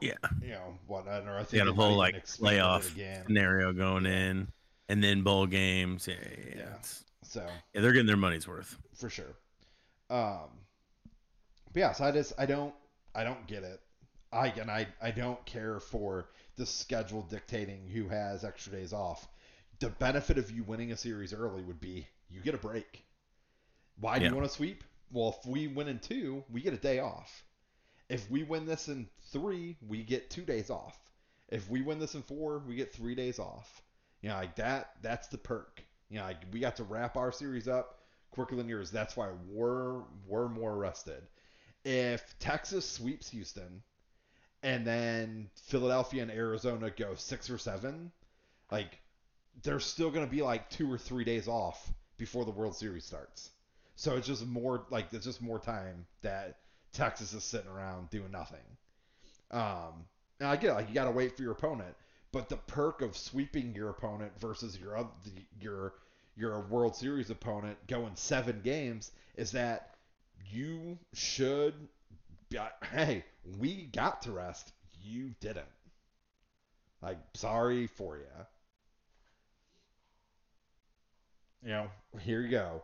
Yeah. 0.00 0.14
you 0.42 0.50
know 0.50 0.74
whatnot. 0.86 1.26
Or 1.26 1.36
I 1.36 1.38
think 1.40 1.52
You 1.54 1.58
got 1.60 1.68
a 1.68 1.72
whole 1.72 1.96
like 1.96 2.24
playoff 2.26 2.84
scenario 3.26 3.72
going 3.72 4.06
in, 4.06 4.48
and 4.88 5.02
then 5.02 5.22
bowl 5.22 5.46
games. 5.46 6.06
Yeah, 6.06 6.14
yeah, 6.22 6.44
yeah. 6.48 6.56
Yeah. 6.58 6.74
So 7.22 7.46
yeah, 7.74 7.80
they're 7.80 7.92
getting 7.92 8.06
their 8.06 8.16
money's 8.16 8.46
worth. 8.48 8.78
for 8.94 9.10
sure. 9.10 9.36
Um, 10.10 10.48
but 11.72 11.80
yeah, 11.80 11.92
so 11.92 12.04
I 12.04 12.10
just 12.12 12.32
I 12.38 12.46
don't 12.46 12.74
I 13.14 13.24
don't 13.24 13.46
get 13.46 13.62
it. 13.64 13.80
I 14.32 14.48
and 14.60 14.70
I 14.70 14.86
I 15.02 15.10
don't 15.10 15.42
care 15.44 15.80
for 15.80 16.28
the 16.56 16.66
schedule 16.66 17.22
dictating 17.22 17.86
who 17.88 18.08
has 18.08 18.44
extra 18.44 18.72
days 18.72 18.92
off. 18.92 19.28
The 19.80 19.90
benefit 19.90 20.38
of 20.38 20.50
you 20.50 20.64
winning 20.64 20.92
a 20.92 20.96
series 20.96 21.32
early 21.32 21.62
would 21.62 21.80
be 21.80 22.06
you 22.30 22.40
get 22.40 22.54
a 22.54 22.58
break. 22.58 23.04
Why 24.00 24.18
do 24.18 24.24
Yeah. 24.24 24.30
you 24.30 24.36
want 24.36 24.48
to 24.48 24.54
sweep? 24.54 24.84
Well, 25.10 25.36
if 25.40 25.46
we 25.46 25.66
win 25.68 25.88
in 25.88 25.98
two, 25.98 26.44
we 26.50 26.60
get 26.60 26.72
a 26.74 26.78
day 26.78 26.98
off. 26.98 27.42
If 28.08 28.30
we 28.30 28.42
win 28.42 28.66
this 28.66 28.88
in 28.88 29.08
three, 29.32 29.76
we 29.86 30.02
get 30.02 30.30
two 30.30 30.44
days 30.44 30.70
off. 30.70 30.98
If 31.48 31.68
we 31.68 31.82
win 31.82 31.98
this 31.98 32.14
in 32.14 32.22
four, 32.22 32.58
we 32.66 32.74
get 32.74 32.92
three 32.92 33.14
days 33.14 33.38
off. 33.38 33.82
You 34.22 34.30
know, 34.30 34.36
like 34.36 34.56
that. 34.56 34.92
That's 35.02 35.28
the 35.28 35.38
perk. 35.38 35.82
You 36.10 36.18
know, 36.18 36.24
like 36.24 36.42
we 36.52 36.60
got 36.60 36.76
to 36.76 36.84
wrap 36.84 37.16
our 37.16 37.32
series 37.32 37.68
up 37.68 38.00
quicker 38.30 38.56
than 38.56 38.68
yours. 38.68 38.90
That's 38.90 39.16
why 39.16 39.30
we're 39.48 40.02
we're 40.26 40.48
more 40.48 40.76
rested. 40.76 41.22
If 41.84 42.38
Texas 42.38 42.88
sweeps 42.88 43.30
Houston, 43.30 43.82
and 44.62 44.86
then 44.86 45.50
Philadelphia 45.54 46.22
and 46.22 46.30
Arizona 46.30 46.90
go 46.90 47.14
six 47.14 47.50
or 47.50 47.58
seven, 47.58 48.10
like 48.70 49.00
there's 49.62 49.84
still 49.84 50.10
gonna 50.10 50.26
be 50.26 50.42
like 50.42 50.70
two 50.70 50.90
or 50.90 50.98
three 50.98 51.24
days 51.24 51.48
off 51.48 51.92
before 52.16 52.44
the 52.44 52.50
World 52.50 52.74
Series 52.76 53.04
starts. 53.04 53.50
So 53.96 54.16
it's 54.16 54.26
just 54.26 54.46
more 54.46 54.86
like 54.90 55.10
there's 55.10 55.24
just 55.24 55.42
more 55.42 55.58
time 55.58 56.06
that 56.22 56.58
Texas 56.98 57.32
is 57.32 57.44
sitting 57.44 57.70
around 57.70 58.10
doing 58.10 58.32
nothing. 58.32 58.58
Um, 59.52 60.04
and 60.40 60.48
I 60.48 60.56
get 60.56 60.70
it, 60.70 60.74
like 60.74 60.88
you 60.88 60.94
got 60.94 61.04
to 61.04 61.12
wait 61.12 61.36
for 61.36 61.42
your 61.42 61.52
opponent, 61.52 61.94
but 62.32 62.48
the 62.48 62.56
perk 62.56 63.02
of 63.02 63.16
sweeping 63.16 63.72
your 63.74 63.90
opponent 63.90 64.32
versus 64.40 64.76
your 64.78 64.98
oth- 64.98 65.30
your 65.60 65.94
your 66.36 66.60
World 66.62 66.96
Series 66.96 67.30
opponent 67.30 67.78
going 67.86 68.12
seven 68.14 68.60
games 68.62 69.12
is 69.36 69.52
that 69.52 69.94
you 70.50 70.98
should. 71.14 71.74
Hey, 72.92 73.24
we 73.58 73.86
got 73.92 74.22
to 74.22 74.32
rest. 74.32 74.72
You 75.02 75.30
didn't. 75.40 75.66
Like, 77.00 77.18
sorry 77.34 77.86
for 77.86 78.16
you. 78.16 78.24
You 81.62 81.68
know, 81.68 81.86
here 82.20 82.40
you 82.40 82.48
go. 82.48 82.82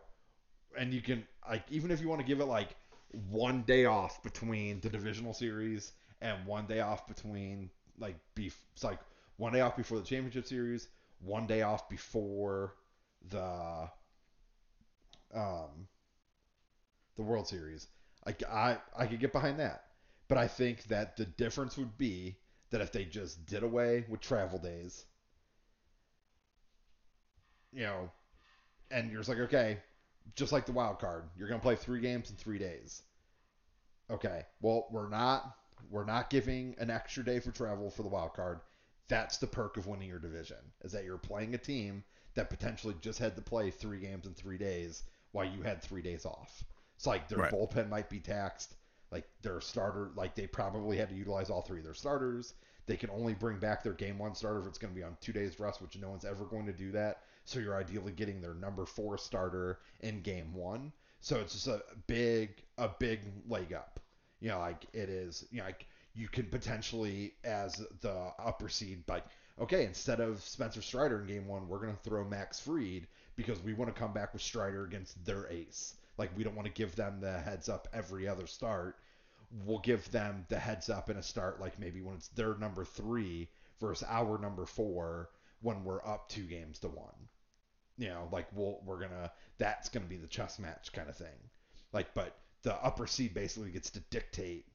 And 0.77 0.93
you 0.93 1.01
can 1.01 1.25
like 1.49 1.63
even 1.69 1.91
if 1.91 2.01
you 2.01 2.07
want 2.07 2.21
to 2.21 2.27
give 2.27 2.39
it 2.39 2.45
like 2.45 2.69
one 3.11 3.63
day 3.63 3.85
off 3.85 4.21
between 4.23 4.79
the 4.81 4.89
divisional 4.89 5.33
series 5.33 5.93
and 6.21 6.45
one 6.45 6.65
day 6.65 6.79
off 6.81 7.07
between 7.07 7.69
like 7.97 8.15
beef 8.35 8.59
it's 8.73 8.83
like 8.83 8.99
one 9.37 9.53
day 9.53 9.61
off 9.61 9.75
before 9.75 9.99
the 9.99 10.05
championship 10.05 10.45
series, 10.45 10.87
one 11.19 11.45
day 11.47 11.61
off 11.61 11.89
before 11.89 12.75
the 13.29 13.89
um 15.33 15.87
the 17.17 17.23
World 17.23 17.45
Series. 17.47 17.87
Like 18.25 18.41
I 18.43 18.77
I 18.95 19.05
could 19.07 19.19
get 19.19 19.33
behind 19.33 19.59
that. 19.59 19.83
But 20.29 20.37
I 20.37 20.47
think 20.47 20.83
that 20.85 21.17
the 21.17 21.25
difference 21.25 21.77
would 21.77 21.97
be 21.97 22.37
that 22.69 22.79
if 22.81 22.91
they 22.93 23.03
just 23.05 23.45
did 23.45 23.63
away 23.63 24.05
with 24.07 24.21
travel 24.21 24.59
days, 24.59 25.05
you 27.71 27.83
know, 27.83 28.11
and 28.91 29.11
you're 29.11 29.19
just 29.21 29.29
like, 29.29 29.39
okay, 29.39 29.79
just 30.35 30.51
like 30.51 30.65
the 30.65 30.71
wild 30.71 30.99
card, 30.99 31.25
you're 31.37 31.47
gonna 31.47 31.61
play 31.61 31.75
three 31.75 32.01
games 32.01 32.29
in 32.29 32.35
three 32.35 32.57
days. 32.59 33.03
Okay, 34.09 34.43
well, 34.61 34.87
we're 34.91 35.09
not 35.09 35.55
we're 35.89 36.05
not 36.05 36.29
giving 36.29 36.75
an 36.79 36.89
extra 36.89 37.23
day 37.23 37.39
for 37.39 37.51
travel 37.51 37.89
for 37.89 38.03
the 38.03 38.09
wild 38.09 38.33
card. 38.33 38.59
That's 39.07 39.37
the 39.37 39.47
perk 39.47 39.77
of 39.77 39.87
winning 39.87 40.09
your 40.09 40.19
division, 40.19 40.57
is 40.81 40.91
that 40.93 41.03
you're 41.05 41.17
playing 41.17 41.53
a 41.53 41.59
team 41.59 42.03
that 42.33 42.49
potentially 42.49 42.95
just 43.01 43.19
had 43.19 43.35
to 43.35 43.41
play 43.41 43.69
three 43.71 43.99
games 43.99 44.25
in 44.25 44.33
three 44.33 44.57
days 44.57 45.03
while 45.31 45.45
you 45.45 45.61
had 45.61 45.81
three 45.81 46.01
days 46.01 46.25
off. 46.25 46.63
It's 46.95 47.05
like 47.05 47.27
their 47.27 47.39
Right. 47.39 47.51
bullpen 47.51 47.89
might 47.89 48.09
be 48.09 48.19
taxed, 48.19 48.75
like 49.11 49.27
their 49.41 49.61
starter, 49.61 50.11
like 50.15 50.33
they 50.35 50.47
probably 50.47 50.97
had 50.97 51.09
to 51.09 51.15
utilize 51.15 51.49
all 51.49 51.61
three 51.61 51.79
of 51.79 51.85
their 51.85 51.93
starters. 51.93 52.53
They 52.87 52.97
can 52.97 53.09
only 53.09 53.33
bring 53.33 53.59
back 53.59 53.83
their 53.83 53.93
game 53.93 54.17
one 54.17 54.35
starter 54.35 54.59
if 54.61 54.67
it's 54.67 54.77
going 54.77 54.93
to 54.93 54.97
be 54.97 55.03
on 55.03 55.17
two 55.21 55.33
days 55.33 55.59
rest, 55.59 55.81
which 55.81 55.97
no 55.97 56.09
one's 56.09 56.25
ever 56.25 56.45
going 56.45 56.65
to 56.67 56.73
do 56.73 56.91
that. 56.93 57.21
So 57.45 57.59
you're 57.59 57.77
ideally 57.77 58.11
getting 58.11 58.41
their 58.41 58.55
number 58.55 58.85
four 58.85 59.17
starter 59.17 59.79
in 60.01 60.21
game 60.21 60.53
one. 60.53 60.91
So 61.21 61.39
it's 61.39 61.53
just 61.53 61.67
a 61.67 61.81
big, 62.07 62.63
a 62.77 62.89
big 62.99 63.21
leg 63.47 63.71
up. 63.73 63.99
You 64.41 64.49
know, 64.49 64.59
like 64.59 64.85
it 64.93 65.09
is. 65.09 65.45
You 65.51 65.59
know, 65.59 65.65
like 65.65 65.87
you 66.13 66.27
can 66.27 66.45
potentially, 66.45 67.33
as 67.43 67.85
the 68.01 68.31
upper 68.39 68.69
seed, 68.69 69.03
like 69.07 69.25
okay, 69.59 69.85
instead 69.85 70.19
of 70.19 70.41
Spencer 70.41 70.81
Strider 70.81 71.21
in 71.21 71.27
game 71.27 71.47
one, 71.47 71.67
we're 71.67 71.79
going 71.79 71.95
to 71.95 72.03
throw 72.03 72.23
Max 72.25 72.59
Fried 72.59 73.07
because 73.35 73.61
we 73.61 73.73
want 73.73 73.93
to 73.93 73.99
come 73.99 74.13
back 74.13 74.33
with 74.33 74.41
Strider 74.41 74.83
against 74.83 75.23
their 75.25 75.47
ace. 75.49 75.95
Like 76.17 76.35
we 76.37 76.43
don't 76.43 76.55
want 76.55 76.67
to 76.67 76.73
give 76.73 76.95
them 76.95 77.19
the 77.19 77.39
heads 77.39 77.69
up 77.69 77.87
every 77.93 78.27
other 78.27 78.47
start. 78.47 78.97
We'll 79.65 79.79
give 79.79 80.09
them 80.11 80.45
the 80.49 80.59
heads 80.59 80.89
up 80.89 81.09
in 81.09 81.17
a 81.17 81.23
start, 81.23 81.61
like 81.61 81.79
maybe 81.79 82.01
when 82.01 82.15
it's 82.15 82.29
their 82.29 82.55
number 82.55 82.83
three 82.83 83.49
versus 83.79 84.07
our 84.09 84.37
number 84.37 84.65
four 84.65 85.29
when 85.61 85.83
we're 85.83 86.05
up 86.05 86.27
two 86.29 86.43
games 86.43 86.79
to 86.79 86.87
one. 86.87 87.29
You 87.97 88.09
know, 88.09 88.27
like 88.31 88.47
we'll 88.53 88.81
we're 88.85 88.99
gonna 88.99 89.31
that's 89.57 89.89
gonna 89.89 90.05
be 90.05 90.17
the 90.17 90.27
chess 90.27 90.59
match 90.59 90.91
kind 90.93 91.09
of 91.09 91.15
thing. 91.15 91.49
Like, 91.93 92.13
but 92.13 92.37
the 92.63 92.75
upper 92.83 93.07
seed 93.07 93.33
basically 93.33 93.71
gets 93.71 93.89
to 93.91 93.99
dictate 94.09 94.65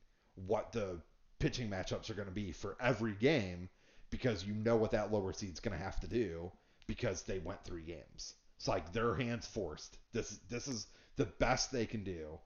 what 0.46 0.72
the 0.72 1.00
pitching 1.38 1.68
matchups 1.68 2.08
are 2.08 2.14
gonna 2.14 2.30
be 2.30 2.52
for 2.52 2.76
every 2.80 3.12
game 3.12 3.68
because 4.10 4.44
you 4.44 4.54
know 4.54 4.76
what 4.76 4.92
that 4.92 5.12
lower 5.12 5.32
seed's 5.32 5.60
gonna 5.60 5.76
have 5.76 6.00
to 6.00 6.08
do 6.08 6.50
because 6.86 7.22
they 7.22 7.38
went 7.40 7.62
three 7.64 7.82
games. 7.82 8.34
It's 8.56 8.68
like 8.68 8.92
their 8.92 9.14
hands 9.14 9.46
forced. 9.46 9.98
This 10.12 10.38
this 10.48 10.66
is 10.66 10.86
the 11.16 11.26
best 11.26 11.72
they 11.72 11.86
can 11.86 12.04
do. 12.04 12.38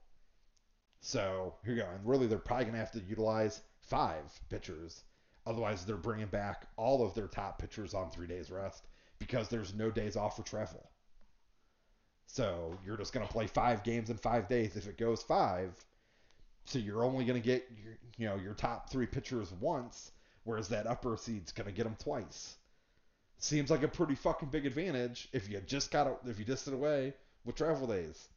So 0.99 1.55
here 1.63 1.75
you 1.75 1.81
go. 1.81 1.89
And 1.89 2.05
really, 2.05 2.27
they're 2.27 2.37
probably 2.37 2.65
gonna 2.65 2.77
have 2.79 2.91
to 2.91 3.01
utilize 3.01 3.61
five 3.79 4.23
pitchers. 4.49 5.03
Otherwise, 5.45 5.85
they're 5.85 5.95
bringing 5.95 6.27
back 6.27 6.67
all 6.75 7.05
of 7.05 7.13
their 7.13 7.27
top 7.27 7.59
pitchers 7.59 7.93
on 7.93 8.09
three 8.09 8.27
days 8.27 8.49
rest 8.49 8.87
because 9.25 9.49
there's 9.49 9.73
no 9.73 9.89
days 9.89 10.15
off 10.15 10.35
for 10.35 10.43
travel. 10.43 10.87
So 12.27 12.77
you're 12.85 12.97
just 12.97 13.11
gonna 13.11 13.27
play 13.27 13.47
five 13.47 13.83
games 13.83 14.09
in 14.09 14.17
five 14.17 14.47
days 14.47 14.75
if 14.75 14.87
it 14.87 14.97
goes 14.97 15.23
five. 15.23 15.73
So 16.65 16.77
you're 16.77 17.03
only 17.03 17.25
gonna 17.25 17.39
get 17.39 17.67
your, 17.83 17.97
you 18.17 18.27
know 18.27 18.35
your 18.35 18.53
top 18.53 18.91
three 18.91 19.07
pitchers 19.07 19.51
once, 19.59 20.11
whereas 20.43 20.69
that 20.69 20.85
upper 20.85 21.17
seed's 21.17 21.51
gonna 21.51 21.71
get 21.71 21.83
them 21.83 21.95
twice. 21.97 22.55
Seems 23.39 23.69
like 23.69 23.83
a 23.83 23.87
pretty 23.87 24.15
fucking 24.15 24.49
big 24.49 24.65
advantage 24.65 25.27
if 25.33 25.49
you 25.49 25.59
just 25.65 25.91
got 25.91 26.05
to, 26.05 26.29
if 26.29 26.39
you 26.39 26.45
just 26.45 26.65
did 26.65 26.73
away 26.73 27.13
with 27.43 27.55
travel 27.55 27.87
days. 27.87 28.29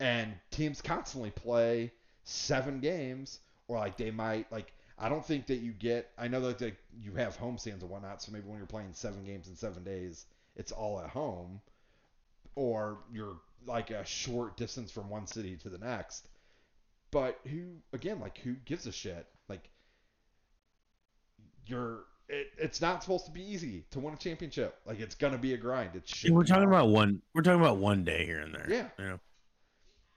And 0.00 0.34
teams 0.50 0.82
constantly 0.82 1.30
play 1.30 1.92
seven 2.24 2.80
games, 2.80 3.38
or 3.68 3.78
like 3.78 3.96
they 3.96 4.10
might 4.10 4.50
like. 4.52 4.72
I 4.98 5.08
don't 5.08 5.24
think 5.24 5.46
that 5.46 5.56
you 5.56 5.72
get. 5.72 6.10
I 6.16 6.28
know 6.28 6.52
that 6.52 6.76
you 7.00 7.14
have 7.14 7.38
homestands 7.38 7.80
and 7.80 7.90
whatnot, 7.90 8.22
so 8.22 8.32
maybe 8.32 8.46
when 8.46 8.58
you're 8.58 8.66
playing 8.66 8.90
seven 8.92 9.24
games 9.24 9.48
in 9.48 9.56
seven 9.56 9.82
days, 9.82 10.26
it's 10.56 10.70
all 10.72 11.00
at 11.00 11.10
home, 11.10 11.60
or 12.54 12.98
you're 13.12 13.36
like 13.66 13.90
a 13.90 14.04
short 14.04 14.56
distance 14.56 14.92
from 14.92 15.08
one 15.08 15.26
city 15.26 15.56
to 15.56 15.68
the 15.68 15.78
next. 15.78 16.28
But 17.10 17.40
who, 17.50 17.76
again, 17.92 18.20
like 18.20 18.38
who 18.38 18.54
gives 18.64 18.86
a 18.86 18.92
shit? 18.92 19.26
Like 19.48 19.68
you're. 21.66 22.04
It, 22.26 22.52
it's 22.56 22.80
not 22.80 23.02
supposed 23.02 23.26
to 23.26 23.32
be 23.32 23.42
easy 23.42 23.84
to 23.90 24.00
win 24.00 24.14
a 24.14 24.16
championship. 24.16 24.78
Like 24.86 25.00
it's 25.00 25.14
gonna 25.14 25.38
be 25.38 25.54
a 25.54 25.56
grind. 25.56 25.94
It 25.94 26.08
should. 26.08 26.30
we're 26.30 26.44
talking 26.44 26.62
hard. 26.62 26.74
about 26.74 26.88
one. 26.88 27.20
We're 27.34 27.42
talking 27.42 27.60
about 27.60 27.78
one 27.78 28.04
day 28.04 28.24
here 28.24 28.40
and 28.40 28.54
there. 28.54 28.66
Yeah. 28.70 28.86
You 28.98 29.04
know? 29.10 29.20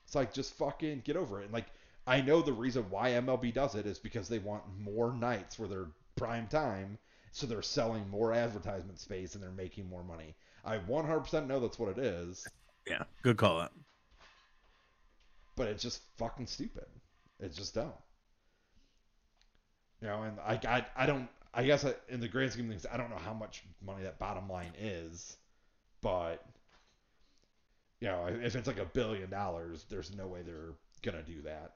It's 0.06 0.16
like 0.16 0.34
just 0.34 0.54
fucking 0.54 1.02
get 1.04 1.18
over 1.18 1.42
it. 1.42 1.46
And 1.46 1.54
like 1.54 1.66
I 2.08 2.22
know 2.22 2.42
the 2.42 2.54
reason 2.54 2.90
why 2.90 3.12
MLB 3.12 3.54
does 3.54 3.76
it 3.76 3.86
is 3.88 4.00
because 4.00 4.30
they 4.30 4.40
want 4.40 4.64
more 4.80 5.14
nights 5.14 5.60
where 5.60 5.70
they're 5.70 5.92
prime 6.16 6.48
time, 6.48 7.00
so 7.32 7.48
they're 7.48 7.62
selling 7.64 8.10
more 8.10 8.34
advertisement 8.34 9.00
space 9.00 9.36
and 9.36 9.44
they're 9.44 9.52
making 9.52 9.90
more 9.90 10.04
money. 10.04 10.36
I 10.66 10.80
100% 10.80 11.48
know 11.48 11.60
that's 11.60 11.80
what 11.80 11.98
it 11.98 12.00
is. 12.00 12.48
Yeah. 12.88 13.04
Good 13.24 13.38
call 13.38 13.62
out. 13.62 13.74
but 15.56 15.68
it's 15.68 15.84
just 15.84 16.02
fucking 16.18 16.48
stupid. 16.48 16.86
It's 17.40 17.58
just 17.58 17.76
dumb. 17.76 17.94
You 20.02 20.08
know, 20.08 20.24
and 20.24 20.40
I, 20.40 20.60
I, 20.68 20.86
I 20.96 21.06
don't. 21.06 21.30
I 21.54 21.66
guess 21.66 21.86
I, 21.86 21.96
in 22.10 22.20
the 22.20 22.28
grand 22.28 22.52
scheme 22.54 22.66
of 22.66 22.72
things, 22.72 22.86
I 22.92 22.98
don't 22.98 23.10
know 23.10 23.18
how 23.18 23.34
much 23.34 23.64
money 23.84 24.04
that 24.04 24.20
bottom 24.20 24.48
line 24.50 24.74
is, 24.80 25.38
but 26.02 26.46
you 28.00 28.08
know, 28.08 28.28
if 28.28 28.56
it's 28.56 28.68
like 28.68 28.80
a 28.80 28.86
billion 28.86 29.30
dollars, 29.30 29.86
there's 29.90 30.16
no 30.16 30.28
way 30.28 30.44
they're 30.44 30.76
gonna 31.02 31.24
do 31.24 31.42
that. 31.44 31.74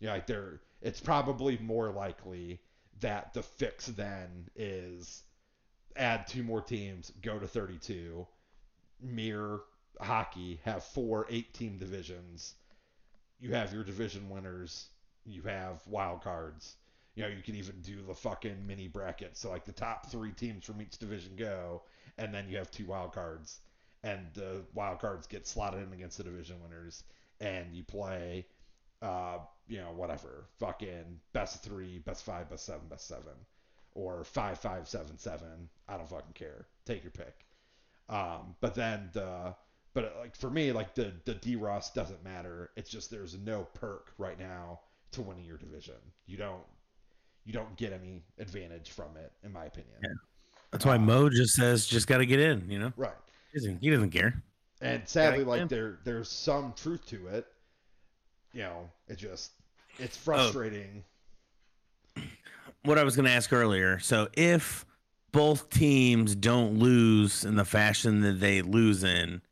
You 0.00 0.08
know, 0.08 0.14
like 0.14 0.26
they're. 0.26 0.60
It's 0.82 1.00
probably 1.00 1.58
more 1.58 1.90
likely 1.90 2.60
that 3.00 3.32
the 3.34 3.42
fix 3.42 3.86
then 3.86 4.48
is 4.54 5.22
add 5.96 6.26
two 6.26 6.42
more 6.42 6.60
teams, 6.60 7.12
go 7.22 7.38
to 7.38 7.46
32, 7.46 8.26
mirror 9.00 9.62
hockey, 10.00 10.60
have 10.64 10.84
four 10.84 11.26
eight 11.30 11.52
team 11.54 11.78
divisions. 11.78 12.54
You 13.40 13.54
have 13.54 13.72
your 13.72 13.84
division 13.84 14.28
winners, 14.28 14.88
you 15.24 15.42
have 15.42 15.86
wild 15.86 16.22
cards. 16.22 16.76
You 17.14 17.22
know, 17.22 17.28
you 17.28 17.42
can 17.42 17.54
even 17.54 17.80
do 17.80 18.02
the 18.02 18.14
fucking 18.14 18.66
mini 18.66 18.88
bracket. 18.88 19.36
So 19.36 19.50
like 19.50 19.64
the 19.64 19.72
top 19.72 20.10
three 20.10 20.32
teams 20.32 20.64
from 20.64 20.82
each 20.82 20.98
division 20.98 21.32
go, 21.36 21.82
and 22.18 22.32
then 22.32 22.48
you 22.48 22.58
have 22.58 22.70
two 22.70 22.86
wild 22.86 23.12
cards, 23.12 23.60
and 24.02 24.26
the 24.34 24.62
wild 24.74 25.00
cards 25.00 25.26
get 25.26 25.46
slotted 25.46 25.82
in 25.82 25.92
against 25.92 26.18
the 26.18 26.24
division 26.24 26.56
winners, 26.62 27.04
and 27.40 27.74
you 27.74 27.82
play, 27.82 28.46
uh, 29.00 29.38
you 29.68 29.78
know, 29.78 29.92
whatever, 29.94 30.46
fucking 30.58 31.20
best 31.32 31.62
three, 31.62 31.98
best 31.98 32.24
five, 32.24 32.48
best 32.48 32.66
seven, 32.66 32.86
best 32.88 33.08
seven, 33.08 33.32
or 33.94 34.24
five, 34.24 34.58
five, 34.58 34.88
seven, 34.88 35.18
seven. 35.18 35.68
I 35.88 35.96
don't 35.96 36.08
fucking 36.08 36.34
care. 36.34 36.66
Take 36.84 37.02
your 37.02 37.12
pick. 37.12 37.34
Um, 38.08 38.54
but 38.60 38.74
then 38.74 39.10
the 39.12 39.54
but 39.94 40.14
like 40.20 40.36
for 40.36 40.50
me, 40.50 40.72
like 40.72 40.94
the 40.94 41.12
the 41.24 41.34
D 41.34 41.56
Ross 41.56 41.92
doesn't 41.92 42.22
matter. 42.22 42.70
It's 42.76 42.90
just 42.90 43.10
there's 43.10 43.36
no 43.38 43.66
perk 43.74 44.12
right 44.18 44.38
now 44.38 44.80
to 45.12 45.22
winning 45.22 45.44
your 45.44 45.56
division. 45.58 45.94
You 46.26 46.36
don't 46.36 46.62
you 47.44 47.52
don't 47.52 47.76
get 47.76 47.92
any 47.92 48.22
advantage 48.38 48.90
from 48.90 49.16
it, 49.16 49.32
in 49.42 49.52
my 49.52 49.64
opinion. 49.64 49.94
Yeah. 50.02 50.08
That's 50.72 50.84
why 50.84 50.98
Mo 50.98 51.28
just 51.30 51.54
says 51.54 51.86
just 51.86 52.06
got 52.06 52.18
to 52.18 52.26
get 52.26 52.40
in. 52.40 52.68
You 52.68 52.78
know, 52.78 52.92
Right. 52.96 53.14
he 53.52 53.58
doesn't, 53.58 53.78
he 53.80 53.90
doesn't 53.90 54.10
care. 54.10 54.42
And 54.80 55.08
sadly, 55.08 55.42
like 55.44 55.68
there 55.68 56.00
there's 56.04 56.30
some 56.30 56.74
truth 56.74 57.06
to 57.06 57.28
it. 57.28 57.46
You 58.52 58.62
know, 58.62 58.90
it 59.08 59.16
just 59.16 59.52
it's 59.98 60.16
frustrating. 60.16 61.04
What 62.84 62.98
I 62.98 63.04
was 63.04 63.16
going 63.16 63.26
to 63.26 63.32
ask 63.32 63.52
earlier. 63.52 63.98
So 63.98 64.28
if 64.34 64.86
both 65.32 65.68
teams 65.70 66.34
don't 66.34 66.78
lose 66.78 67.44
in 67.44 67.56
the 67.56 67.64
fashion 67.64 68.20
that 68.22 68.40
they 68.40 68.62
lose 68.62 69.04
in, 69.04 69.42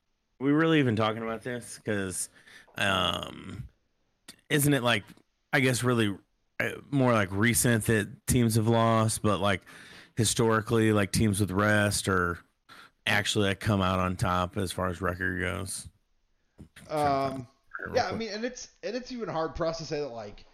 we 0.41 0.53
really 0.53 0.79
even 0.79 0.97
talking 0.97 1.23
about 1.23 1.43
this? 1.43 1.81
Because 1.83 2.29
um, 2.77 3.65
isn't 4.51 4.73
it 4.73 4.83
like 4.83 5.05
I 5.53 5.61
guess 5.61 5.83
really 5.83 6.17
uh, 6.61 6.71
more 6.91 7.13
like 7.13 7.29
recent 7.33 7.87
that 7.87 8.27
teams 8.27 8.57
have 8.57 8.69
lost, 8.69 9.23
but 9.23 9.41
like 9.41 9.63
historically, 10.17 10.93
like 10.93 11.13
teams 11.13 11.41
with 11.41 11.51
rest 11.51 12.09
or 12.09 12.39
actually 13.07 13.55
come 13.55 13.83
out 13.83 13.99
on 13.99 14.17
top 14.17 14.57
as 14.57 14.73
far 14.73 14.89
as 14.89 15.01
record 15.01 15.41
goes. 15.41 15.89
Um, 16.89 17.47
Yeah, 17.93 18.09
I 18.09 18.13
mean, 18.13 18.31
and 18.33 18.45
it's 18.45 18.69
and 18.83 18.95
it's 18.97 19.13
even 19.13 19.29
hard 19.29 19.57
for 19.57 19.67
us 19.67 19.79
to 19.79 19.85
say 19.85 20.01
that 20.01 20.09
like 20.09 20.45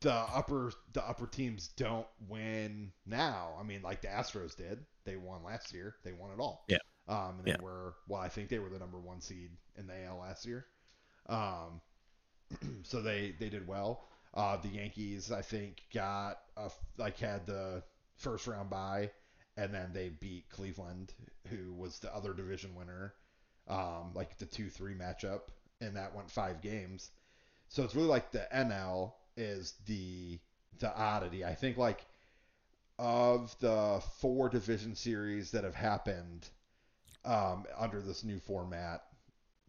the 0.00 0.12
upper 0.12 0.72
the 0.92 1.06
upper 1.06 1.26
teams 1.26 1.68
don't 1.68 2.06
win 2.28 2.92
now. 3.06 3.54
I 3.58 3.62
mean, 3.62 3.82
like 3.82 4.02
the 4.02 4.08
Astros 4.08 4.56
did. 4.56 4.84
They 5.04 5.16
won 5.16 5.42
last 5.44 5.72
year. 5.72 5.96
They 6.04 6.12
won 6.12 6.30
it 6.32 6.40
all. 6.40 6.64
Yeah. 6.68 6.78
Um, 7.08 7.36
and 7.38 7.46
they 7.46 7.52
Yeah. 7.52 7.56
were 7.56 7.94
well, 8.08 8.20
I 8.20 8.28
think 8.28 8.48
they 8.48 8.58
were 8.58 8.68
the 8.68 8.78
number 8.78 8.98
one 9.00 9.20
seed 9.20 9.50
in 9.76 9.86
the 9.86 10.04
AL 10.04 10.18
last 10.18 10.46
year. 10.46 10.66
Um, 11.28 11.80
so 12.82 13.02
they 13.02 13.34
they 13.38 13.48
did 13.48 13.66
well. 13.66 14.04
Uh, 14.34 14.56
the 14.58 14.68
Yankees, 14.68 15.32
I 15.32 15.42
think, 15.42 15.82
got 15.94 16.38
a, 16.56 16.70
like 16.98 17.18
had 17.18 17.46
the 17.46 17.82
first 18.16 18.46
round 18.46 18.68
bye, 18.70 19.10
and 19.56 19.72
then 19.72 19.92
they 19.92 20.10
beat 20.10 20.48
Cleveland, 20.50 21.14
who 21.48 21.72
was 21.72 21.98
the 22.00 22.14
other 22.14 22.34
division 22.34 22.74
winner, 22.74 23.14
um, 23.68 24.12
like 24.14 24.36
the 24.38 24.46
two 24.46 24.68
three 24.68 24.94
matchup, 24.94 25.42
and 25.80 25.96
that 25.96 26.14
went 26.14 26.30
five 26.30 26.60
games. 26.60 27.10
So 27.68 27.82
it's 27.84 27.94
really 27.94 28.08
like 28.08 28.30
the 28.30 28.46
NL 28.54 29.12
is 29.36 29.74
the 29.86 30.38
the 30.78 30.94
oddity. 30.96 31.44
I 31.44 31.54
think 31.54 31.76
like 31.76 32.04
of 32.98 33.56
the 33.60 34.02
four 34.20 34.48
division 34.48 34.94
series 34.94 35.50
that 35.50 35.64
have 35.64 35.74
happened 35.74 36.48
um, 37.24 37.64
under 37.76 38.00
this 38.00 38.24
new 38.24 38.38
format, 38.38 39.02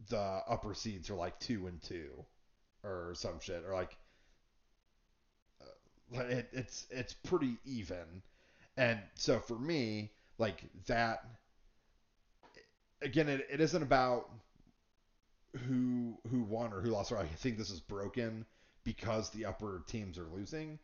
the 0.09 0.41
upper 0.47 0.73
seeds 0.73 1.09
are 1.09 1.15
like 1.15 1.39
two 1.39 1.67
and 1.67 1.81
two, 1.81 2.25
or 2.83 3.13
some 3.15 3.39
shit, 3.39 3.63
or 3.67 3.73
like 3.73 3.97
uh, 5.61 6.21
it, 6.23 6.49
it's 6.53 6.85
it's 6.89 7.13
pretty 7.13 7.57
even, 7.65 8.21
and 8.77 8.99
so 9.15 9.39
for 9.39 9.57
me, 9.57 10.11
like 10.37 10.63
that. 10.85 11.25
Again, 12.99 13.29
it, 13.29 13.45
it 13.51 13.61
isn't 13.61 13.83
about 13.83 14.27
who 15.57 16.17
who 16.29 16.43
won 16.43 16.73
or 16.73 16.81
who 16.81 16.89
lost. 16.89 17.11
Or 17.11 17.17
I 17.17 17.25
think 17.25 17.57
this 17.57 17.69
is 17.69 17.79
broken 17.79 18.45
because 18.83 19.29
the 19.31 19.45
upper 19.45 19.83
teams 19.87 20.17
are 20.17 20.27
losing. 20.33 20.79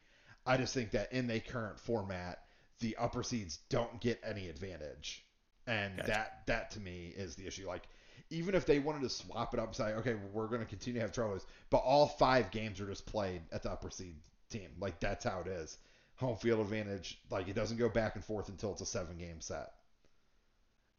I 0.46 0.58
just 0.58 0.74
think 0.74 0.92
that 0.92 1.14
in 1.14 1.28
the 1.28 1.40
current 1.40 1.80
format, 1.80 2.40
the 2.80 2.98
upper 2.98 3.24
seeds 3.24 3.60
don't 3.70 4.02
get 4.02 4.20
any 4.26 4.50
advantage, 4.50 5.26
and 5.68 5.96
Gotcha. 5.98 6.08
that 6.10 6.42
that 6.48 6.72
to 6.72 6.80
me 6.80 7.14
is 7.16 7.36
the 7.36 7.48
issue. 7.48 7.68
Like 7.68 7.84
even 8.30 8.56
if 8.56 8.66
they 8.66 8.80
wanted 8.80 9.02
to 9.04 9.10
swap 9.10 9.54
it 9.54 9.60
up 9.60 9.68
and 9.68 9.76
say, 9.76 9.94
okay, 9.94 10.16
we're 10.32 10.48
going 10.48 10.60
to 10.60 10.66
continue 10.66 11.00
to 11.00 11.06
have 11.06 11.14
troubles, 11.14 11.46
but 11.70 11.78
all 11.78 12.08
five 12.08 12.52
games 12.52 12.82
are 12.82 12.88
just 12.88 13.06
played 13.06 13.42
at 13.52 13.64
the 13.64 13.72
upper 13.72 13.90
seed 13.90 14.16
team. 14.50 14.70
Like 14.80 15.00
that's 15.00 15.24
how 15.24 15.42
it 15.42 15.48
is. 15.48 15.78
Home 16.16 16.36
field 16.38 16.60
advantage. 16.60 17.20
Like 17.30 17.48
it 17.48 17.56
doesn't 17.56 17.78
go 17.78 17.90
back 17.90 18.16
and 18.16 18.24
forth 18.24 18.50
until 18.50 18.72
it's 18.72 18.82
a 18.82 18.86
seven 18.86 19.18
game 19.18 19.40
set. 19.40 19.72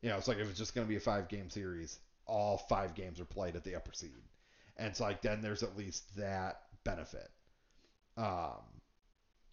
You 0.03 0.11
know, 0.11 0.17
it's 0.17 0.29
like 0.29 0.39
if 0.39 0.49
it's 0.49 0.59
just 0.59 0.75
going 0.75 0.87
to 0.87 0.89
be 0.89 0.97
a 0.97 1.01
five 1.01 1.29
game 1.29 1.51
series, 1.51 1.99
all 2.27 2.59
five 2.59 2.95
games 2.95 3.21
are 3.21 3.25
played 3.25 3.57
at 3.57 3.65
the 3.65 3.75
upper 3.75 3.93
seed, 3.93 4.23
and 4.77 4.89
it's 4.89 5.01
like 5.01 5.23
then 5.23 5.43
there's 5.43 5.63
at 5.63 5.77
least 5.77 6.17
that 6.17 6.63
benefit. 6.85 7.31
Um, 8.17 8.63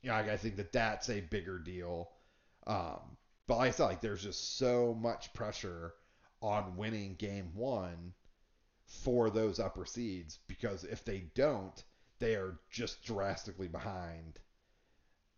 you 0.02 0.10
know, 0.10 0.16
I, 0.16 0.34
I 0.34 0.38
think 0.38 0.56
that 0.58 0.72
that's 0.72 1.10
a 1.10 1.22
bigger 1.22 1.60
deal. 1.60 2.10
Um, 2.68 3.18
but 3.48 3.58
like 3.58 3.70
I 3.70 3.72
said, 3.72 3.86
like 3.86 4.02
there's 4.02 4.24
just 4.24 4.58
so 4.58 4.98
much 5.00 5.34
pressure 5.34 5.94
on 6.42 6.78
winning 6.78 7.16
game 7.16 7.52
one 7.54 8.14
for 8.86 9.30
those 9.30 9.60
upper 9.60 9.86
seeds 9.86 10.40
because 10.48 10.84
if 10.84 11.06
they 11.06 11.26
don't, 11.36 11.84
they 12.20 12.36
are 12.36 12.60
just 12.70 13.04
drastically 13.04 13.68
behind 13.68 14.40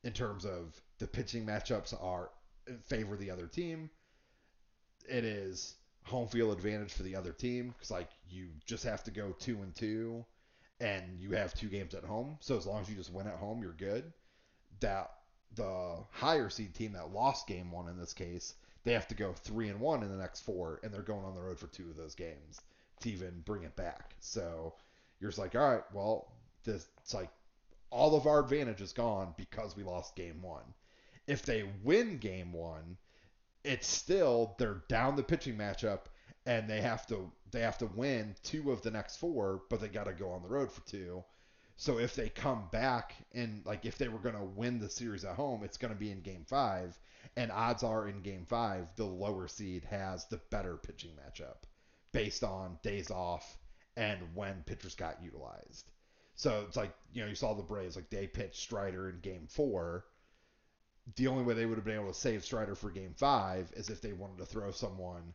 in 0.04 0.12
terms 0.12 0.46
of 0.46 0.82
the 1.00 1.08
pitching 1.08 1.46
matchups 1.46 1.94
are 2.04 2.30
favor 2.86 3.16
the 3.16 3.32
other 3.32 3.48
team. 3.48 3.90
It 5.08 5.24
is 5.24 5.76
home 6.04 6.28
field 6.28 6.56
advantage 6.56 6.94
for 6.94 7.04
the 7.04 7.16
other 7.16 7.32
team 7.32 7.70
because 7.70 7.92
like 7.92 8.10
you 8.30 8.48
just 8.66 8.84
have 8.84 9.04
to 9.04 9.12
go 9.12 9.34
two 9.40 9.62
and 9.62 9.74
two, 9.76 10.26
and 10.80 11.04
you 11.20 11.32
have 11.32 11.54
two 11.54 11.70
games 11.70 11.94
at 11.94 12.04
home. 12.04 12.38
So 12.42 12.58
as 12.58 12.66
long 12.66 12.82
as 12.82 12.90
you 12.90 12.96
just 12.96 13.14
win 13.14 13.28
at 13.28 13.36
home, 13.38 13.62
you're 13.62 13.72
good. 13.74 14.12
That 14.80 15.12
the 15.56 15.98
higher 16.12 16.50
seed 16.50 16.74
team 16.74 16.94
that 16.94 17.14
lost 17.14 17.48
game 17.48 17.72
one 17.72 17.88
in 17.88 17.98
this 17.98 18.14
case, 18.14 18.56
they 18.84 18.94
have 18.94 19.08
to 19.10 19.16
go 19.16 19.34
three 19.34 19.70
and 19.70 19.80
one 19.80 20.04
in 20.04 20.10
the 20.10 20.18
next 20.18 20.42
four, 20.42 20.80
and 20.84 20.94
they're 20.94 21.02
going 21.02 21.26
on 21.26 21.36
the 21.36 21.42
road 21.42 21.60
for 21.60 21.68
two 21.68 21.90
of 21.90 21.96
those 21.96 22.16
games 22.16 22.60
to 23.02 23.10
even 23.12 23.42
bring 23.46 23.64
it 23.64 23.76
back. 23.76 24.16
So 24.20 24.74
you're 25.20 25.30
just 25.30 25.40
like, 25.40 25.56
all 25.56 25.72
right, 25.72 25.84
well, 25.94 26.34
this 26.64 26.88
it's 27.02 27.14
like 27.14 27.30
all 27.90 28.16
of 28.16 28.26
our 28.26 28.40
advantage 28.40 28.82
is 28.82 28.92
gone 28.92 29.34
because 29.38 29.78
we 29.78 29.84
lost 29.84 30.16
game 30.16 30.42
one. 30.42 30.74
If 31.28 31.44
they 31.44 31.64
win 31.84 32.18
game 32.18 32.52
one, 32.52 32.98
it's 33.64 33.88
still 33.88 34.56
they're 34.58 34.84
down 34.90 35.16
the 35.16 35.24
pitching 35.24 35.56
matchup 35.56 36.02
and 36.46 36.70
they 36.70 36.82
have 36.82 37.08
to 37.08 37.32
they 37.52 37.62
have 37.62 37.78
to 37.78 37.86
win 37.88 38.36
two 38.44 38.72
of 38.72 38.82
the 38.82 38.92
next 38.92 39.18
four, 39.18 39.62
but 39.70 39.80
they 39.80 39.88
got 39.88 40.06
to 40.06 40.14
go 40.14 40.32
on 40.32 40.42
the 40.42 40.50
road 40.50 40.72
for 40.72 40.82
two. 40.82 41.24
So 41.76 42.00
if 42.00 42.16
they 42.16 42.30
come 42.30 42.68
back 42.72 43.16
and 43.34 43.66
like 43.66 43.86
if 43.86 43.98
they 43.98 44.08
were 44.08 44.20
going 44.20 44.36
to 44.36 44.44
win 44.44 44.80
the 44.80 44.90
series 44.90 45.24
at 45.24 45.36
home, 45.36 45.64
it's 45.64 45.78
going 45.78 45.94
to 45.94 46.00
be 46.00 46.12
in 46.12 46.22
game 46.22 46.46
5 46.48 47.00
and 47.36 47.52
odds 47.52 47.84
are 47.84 48.08
in 48.08 48.22
game 48.22 48.46
5 48.48 48.96
the 48.96 49.06
lower 49.06 49.48
seed 49.48 49.84
has 49.86 50.26
the 50.26 50.38
better 50.50 50.78
pitching 50.78 51.12
matchup 51.12 51.64
based 52.12 52.44
on 52.44 52.78
days 52.84 53.10
off 53.10 53.58
and 53.98 54.20
when 54.34 54.64
pitchers 54.66 54.96
got 54.96 55.24
utilized. 55.24 55.92
So 56.36 56.64
it's 56.68 56.78
like, 56.78 56.94
you 57.14 57.22
know, 57.22 57.30
you 57.30 57.36
saw 57.36 57.54
the 57.54 57.64
Braves 57.64 57.96
like 57.96 58.10
they 58.10 58.28
pitched 58.28 58.62
Strider 58.62 59.10
in 59.10 59.20
game 59.20 59.48
4 59.50 60.06
the 61.16 61.28
only 61.28 61.44
way 61.44 61.54
they 61.54 61.66
would 61.66 61.78
have 61.78 61.86
been 61.86 61.96
able 61.96 62.14
to 62.14 62.20
save 62.20 62.44
Strider 62.44 62.76
for 62.76 62.90
game 62.90 63.14
five 63.16 63.72
is 63.76 63.90
if 63.90 64.02
they 64.02 64.14
wanted 64.14 64.38
to 64.38 64.46
throw 64.46 64.72
someone 64.72 65.34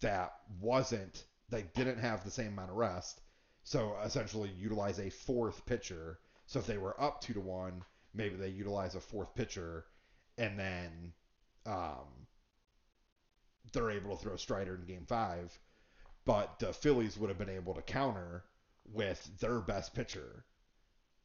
that 0.00 0.32
wasn't 0.60 1.24
that 1.50 1.74
didn't 1.74 1.98
have 1.98 2.24
the 2.24 2.30
same 2.30 2.48
amount 2.48 2.70
of 2.70 2.76
rest. 2.76 3.20
So 3.64 3.96
essentially 4.04 4.50
utilize 4.50 4.98
a 4.98 5.10
fourth 5.10 5.64
pitcher. 5.66 6.18
So 6.46 6.60
if 6.60 6.66
they 6.66 6.78
were 6.78 7.00
up 7.00 7.20
two 7.20 7.34
to 7.34 7.40
one, 7.40 7.84
maybe 8.14 8.36
they 8.36 8.48
utilize 8.48 8.94
a 8.94 9.00
fourth 9.00 9.34
pitcher 9.34 9.86
and 10.36 10.58
then 10.58 11.12
um, 11.66 12.26
they're 13.72 13.90
able 13.90 14.16
to 14.16 14.22
throw 14.22 14.36
Strider 14.36 14.76
in 14.76 14.86
game 14.86 15.06
five. 15.06 15.58
But 16.24 16.58
the 16.58 16.72
Phillies 16.72 17.18
would 17.18 17.28
have 17.28 17.38
been 17.38 17.48
able 17.48 17.74
to 17.74 17.82
counter 17.82 18.44
with 18.92 19.38
their 19.40 19.60
best 19.60 19.94
pitcher. 19.94 20.44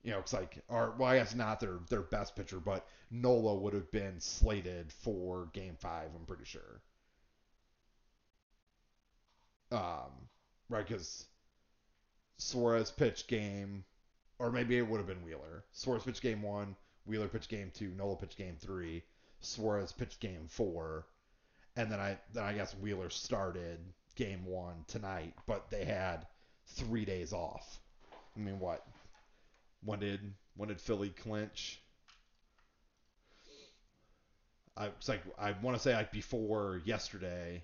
You 0.04 0.12
know, 0.12 0.20
it's 0.20 0.34
like, 0.34 0.62
or 0.68 0.94
well, 0.98 1.10
I 1.10 1.18
guess 1.18 1.34
not 1.34 1.60
their 1.60 1.80
their 1.90 2.02
best 2.02 2.36
pitcher, 2.36 2.60
but 2.60 2.86
Nola 3.10 3.56
would 3.56 3.74
have 3.74 3.90
been 3.92 4.20
slated 4.20 4.92
for 4.92 5.50
Game 5.54 5.78
Five. 5.80 6.10
I'm 6.16 6.26
pretty 6.26 6.46
sure. 6.46 6.82
Um, 9.72 10.12
right, 10.70 10.86
because 10.86 11.26
Suarez 12.38 12.92
pitched 12.92 13.28
game, 13.28 13.86
or 14.40 14.52
maybe 14.52 14.78
it 14.78 14.88
would 14.88 14.98
have 14.98 15.08
been 15.08 15.24
Wheeler. 15.24 15.64
Suarez 15.72 16.04
pitched 16.04 16.22
game 16.22 16.42
one, 16.42 16.76
Wheeler 17.06 17.28
pitched 17.28 17.50
game 17.50 17.72
two, 17.74 17.90
Nola 17.96 18.18
pitched 18.18 18.38
game 18.38 18.58
three, 18.60 19.04
Suarez 19.40 19.92
pitched 19.92 20.20
game 20.20 20.48
four, 20.48 21.08
and 21.76 21.92
then 21.92 22.00
I 22.00 22.18
then 22.34 22.44
I 22.44 22.54
guess 22.54 22.76
Wheeler 22.76 23.10
started 23.10 23.80
game 24.16 24.46
one 24.46 24.84
tonight, 24.88 25.34
but 25.48 25.70
they 25.70 25.86
had 25.86 26.28
three 26.68 27.06
days 27.06 27.34
off. 27.34 27.80
I 28.36 28.40
mean, 28.40 28.60
what? 28.60 28.86
When 29.86 30.00
did 30.00 30.34
when 30.56 30.70
did 30.70 30.80
Philly 30.80 31.10
clinch? 31.10 31.80
I 34.76 34.88
it's 34.88 35.08
like 35.10 35.22
I 35.38 35.52
want 35.62 35.78
to 35.78 35.82
say 35.84 35.94
like 35.94 36.12
before 36.12 36.82
yesterday, 36.86 37.64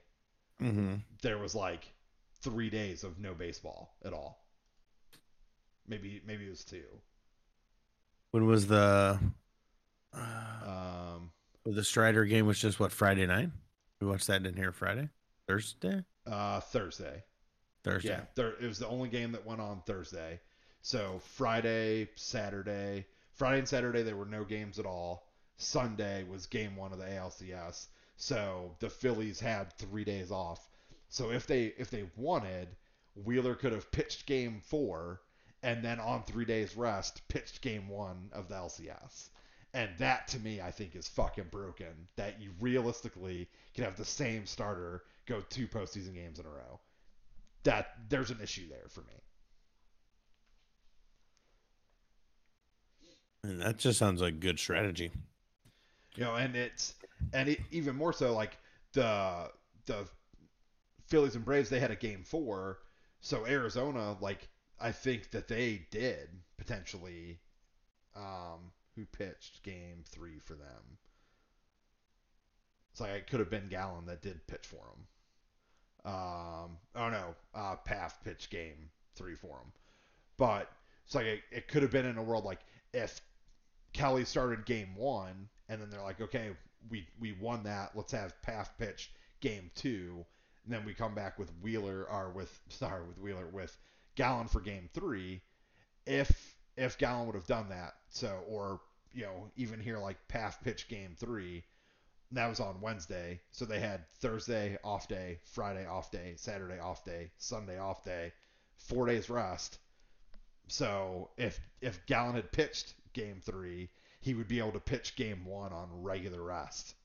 Mm-hmm. 0.61 0.95
there 1.21 1.37
was 1.37 1.55
like 1.55 1.87
three 2.41 2.69
days 2.69 3.03
of 3.05 3.17
no 3.19 3.33
baseball 3.33 3.95
at 4.03 4.11
all. 4.13 4.43
Maybe 5.87 6.21
maybe 6.25 6.45
it 6.45 6.49
was 6.49 6.65
two. 6.65 6.83
When 8.31 8.45
was 8.45 8.67
the 8.67 9.19
uh, 10.13 10.19
Um, 10.65 11.31
the 11.65 11.83
Strider 11.83 12.25
game? 12.25 12.45
Was 12.45 12.59
just 12.59 12.79
what 12.79 12.91
Friday 12.91 13.25
night? 13.25 13.49
We 14.01 14.07
watched 14.07 14.27
that 14.27 14.45
in 14.45 14.55
here 14.55 14.71
Friday, 14.71 15.09
Thursday, 15.47 16.03
uh, 16.27 16.59
Thursday. 16.59 17.23
Thursday. 17.83 18.09
Yeah, 18.09 18.21
there, 18.35 18.53
it 18.61 18.67
was 18.67 18.79
the 18.79 18.87
only 18.87 19.09
game 19.09 19.31
that 19.31 19.45
went 19.45 19.61
on 19.61 19.81
Thursday. 19.85 20.39
So 20.81 21.19
Friday, 21.19 22.09
Saturday, 22.15 23.05
Friday 23.33 23.59
and 23.59 23.67
Saturday 23.67 24.03
there 24.03 24.15
were 24.15 24.25
no 24.25 24.43
games 24.43 24.79
at 24.79 24.85
all. 24.85 25.27
Sunday 25.57 26.23
was 26.23 26.45
game 26.45 26.75
one 26.75 26.93
of 26.93 26.99
the 26.99 27.05
ALCS. 27.05 27.87
So 28.15 28.75
the 28.79 28.89
Phillies 28.89 29.39
had 29.39 29.73
three 29.73 30.03
days 30.03 30.31
off. 30.31 30.69
So 31.09 31.31
if 31.31 31.47
they 31.47 31.73
if 31.77 31.89
they 31.89 32.09
wanted, 32.15 32.75
Wheeler 33.15 33.55
could 33.55 33.73
have 33.73 33.91
pitched 33.91 34.25
game 34.25 34.61
four 34.61 35.21
and 35.61 35.83
then 35.83 35.99
on 35.99 36.23
three 36.23 36.45
days 36.45 36.77
rest 36.77 37.27
pitched 37.27 37.61
game 37.61 37.87
one 37.87 38.29
of 38.31 38.47
the 38.47 38.55
LCS. 38.55 39.29
And 39.73 39.89
that 39.97 40.27
to 40.29 40.39
me 40.39 40.61
I 40.61 40.71
think 40.71 40.95
is 40.95 41.07
fucking 41.07 41.49
broken. 41.51 42.07
That 42.15 42.41
you 42.41 42.51
realistically 42.59 43.49
can 43.73 43.83
have 43.83 43.97
the 43.97 44.05
same 44.05 44.45
starter 44.45 45.03
go 45.25 45.41
two 45.49 45.67
postseason 45.67 46.13
games 46.13 46.39
in 46.39 46.45
a 46.45 46.49
row 46.49 46.79
that 47.63 47.93
there's 48.09 48.31
an 48.31 48.39
issue 48.41 48.67
there 48.69 48.87
for 48.89 49.01
me. 49.01 49.13
And 53.43 53.61
that 53.61 53.77
just 53.77 53.99
sounds 53.99 54.21
like 54.21 54.39
good 54.39 54.59
strategy. 54.59 55.11
You 56.15 56.23
know, 56.25 56.35
and 56.35 56.55
it's 56.55 56.95
and 57.33 57.49
it, 57.49 57.59
even 57.71 57.95
more 57.95 58.13
so 58.13 58.33
like 58.33 58.57
the 58.93 59.49
the 59.85 60.07
Phillies 61.07 61.35
and 61.35 61.45
Braves 61.45 61.69
they 61.69 61.79
had 61.79 61.91
a 61.91 61.95
game 61.95 62.23
four, 62.23 62.79
so 63.21 63.45
Arizona 63.45 64.17
like 64.19 64.49
I 64.79 64.91
think 64.91 65.31
that 65.31 65.47
they 65.47 65.87
did 65.91 66.29
potentially 66.57 67.39
um 68.15 68.71
who 68.95 69.05
pitched 69.05 69.63
game 69.63 70.03
three 70.05 70.39
for 70.39 70.55
them. 70.55 70.97
It's 72.91 72.99
like 72.99 73.11
it 73.11 73.27
could 73.27 73.39
have 73.39 73.49
been 73.49 73.69
Gallen 73.69 74.05
that 74.07 74.21
did 74.21 74.45
pitch 74.47 74.67
for 74.67 74.75
them. 74.75 75.05
Um, 76.05 76.77
oh 76.95 77.09
no, 77.09 77.35
uh, 77.53 77.75
Pfaadt 77.87 78.13
pitched 78.23 78.49
game 78.49 78.89
three 79.15 79.35
for 79.35 79.57
him. 79.57 79.71
But 80.37 80.69
it's 81.05 81.15
like 81.15 81.25
it, 81.25 81.41
it 81.51 81.67
could 81.67 81.81
have 81.81 81.91
been 81.91 82.05
in 82.05 82.17
a 82.17 82.23
world 82.23 82.45
like 82.45 82.59
if 82.93 83.21
Kelly 83.93 84.25
started 84.25 84.65
game 84.65 84.95
one 84.95 85.49
and 85.69 85.79
then 85.79 85.89
they're 85.89 86.01
like, 86.01 86.19
okay, 86.19 86.49
we 86.89 87.07
we 87.19 87.33
won 87.33 87.63
that. 87.63 87.91
Let's 87.95 88.11
have 88.11 88.33
Pfaadt 88.45 88.69
pitch 88.77 89.11
game 89.39 89.69
two, 89.75 90.25
and 90.65 90.73
then 90.73 90.83
we 90.83 90.93
come 90.93 91.13
back 91.15 91.37
with 91.37 91.51
Wheeler 91.61 92.05
or 92.09 92.31
with 92.31 92.59
sorry 92.69 93.05
with 93.07 93.19
Wheeler 93.19 93.47
with 93.47 93.77
Gallen 94.15 94.47
for 94.47 94.59
game 94.59 94.89
three. 94.93 95.41
If 96.05 96.55
if 96.75 96.97
Gallen 96.97 97.27
would 97.27 97.35
have 97.35 97.47
done 97.47 97.69
that, 97.69 97.93
so 98.09 98.43
or 98.47 98.81
you 99.13 99.23
know 99.23 99.51
even 99.55 99.79
here 99.79 99.99
like 99.99 100.17
Pfaadt 100.27 100.61
pitch 100.63 100.87
game 100.87 101.15
three, 101.17 101.63
that 102.31 102.47
was 102.47 102.59
on 102.59 102.81
Wednesday, 102.81 103.39
so 103.51 103.65
they 103.65 103.79
had 103.79 104.05
Thursday 104.15 104.77
off 104.83 105.07
day, 105.07 105.39
Friday 105.53 105.85
off 105.85 106.09
day, 106.11 106.33
Saturday 106.35 106.79
off 106.79 107.05
day, 107.05 107.31
Sunday 107.37 107.77
off 107.77 108.03
day, 108.03 108.33
four 108.77 109.05
days 109.05 109.29
rest. 109.29 109.77
So 110.67 111.29
if 111.37 111.59
if 111.81 112.03
Gallen 112.07 112.35
had 112.35 112.51
pitched 112.51 112.95
game 113.19 113.41
three, 113.43 113.89
he 114.21 114.33
would 114.33 114.47
be 114.47 114.59
able 114.59 114.71
to 114.71 114.79
pitch 114.79 115.15
game 115.15 115.45
one 115.45 115.73
on 115.73 115.87
regular 116.01 116.41
rest, 116.41 116.95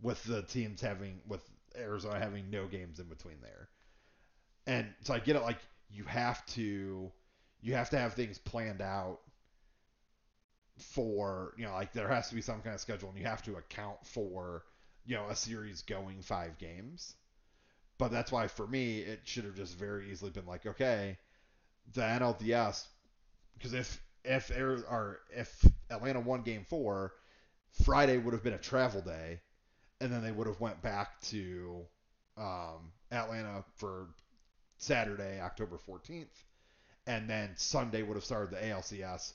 with 0.00 0.22
the 0.24 0.42
teams 0.42 0.80
having 0.80 1.20
with 1.26 1.42
Arizona 1.76 2.18
having 2.18 2.50
no 2.50 2.66
games 2.66 3.00
in 3.00 3.06
between 3.06 3.40
there. 3.42 3.68
And 4.66 4.86
so 5.02 5.14
I 5.14 5.18
get 5.18 5.36
it, 5.36 5.42
like 5.42 5.58
you 5.90 6.04
have 6.04 6.44
to 6.46 7.10
you 7.62 7.74
have 7.74 7.90
to 7.90 7.98
have 7.98 8.14
things 8.14 8.38
planned 8.38 8.80
out 8.80 9.20
for 10.78 11.52
you 11.58 11.64
know 11.64 11.72
like 11.72 11.92
there 11.92 12.08
has 12.08 12.28
to 12.30 12.34
be 12.34 12.40
some 12.40 12.60
kind 12.62 12.74
of 12.74 12.80
schedule 12.80 13.10
and 13.10 13.18
you 13.18 13.24
have 13.24 13.42
to 13.42 13.56
account 13.56 13.98
for 14.04 14.64
you 15.04 15.14
know 15.14 15.26
a 15.28 15.36
series 15.36 15.82
going 15.82 16.22
five 16.22 16.56
games 16.56 17.16
but 17.98 18.10
that's 18.10 18.32
why 18.32 18.46
for 18.46 18.66
me 18.66 19.00
it 19.00 19.20
should 19.24 19.44
have 19.44 19.54
just 19.54 19.76
very 19.78 20.10
easily 20.10 20.30
been 20.30 20.46
like 20.46 20.64
okay 20.64 21.18
the 21.92 22.00
NLDS 22.00 22.86
because 23.58 23.74
if 23.74 24.00
if 24.24 24.50
Ari- 24.50 24.84
or 24.88 25.20
if 25.30 25.64
Atlanta 25.90 26.20
won 26.20 26.42
game 26.42 26.64
four 26.68 27.14
Friday 27.84 28.18
would 28.18 28.34
have 28.34 28.42
been 28.42 28.54
a 28.54 28.58
travel 28.58 29.00
day 29.00 29.40
and 30.00 30.12
then 30.12 30.22
they 30.22 30.32
would 30.32 30.46
have 30.46 30.60
went 30.60 30.82
back 30.82 31.20
to 31.20 31.84
um, 32.36 32.92
Atlanta 33.10 33.64
for 33.76 34.08
Saturday 34.78 35.40
October 35.40 35.78
14th 35.78 36.26
and 37.06 37.28
then 37.28 37.50
Sunday 37.56 38.02
would 38.02 38.16
have 38.16 38.24
started 38.24 38.50
the 38.50 38.64
ALCS 38.64 39.34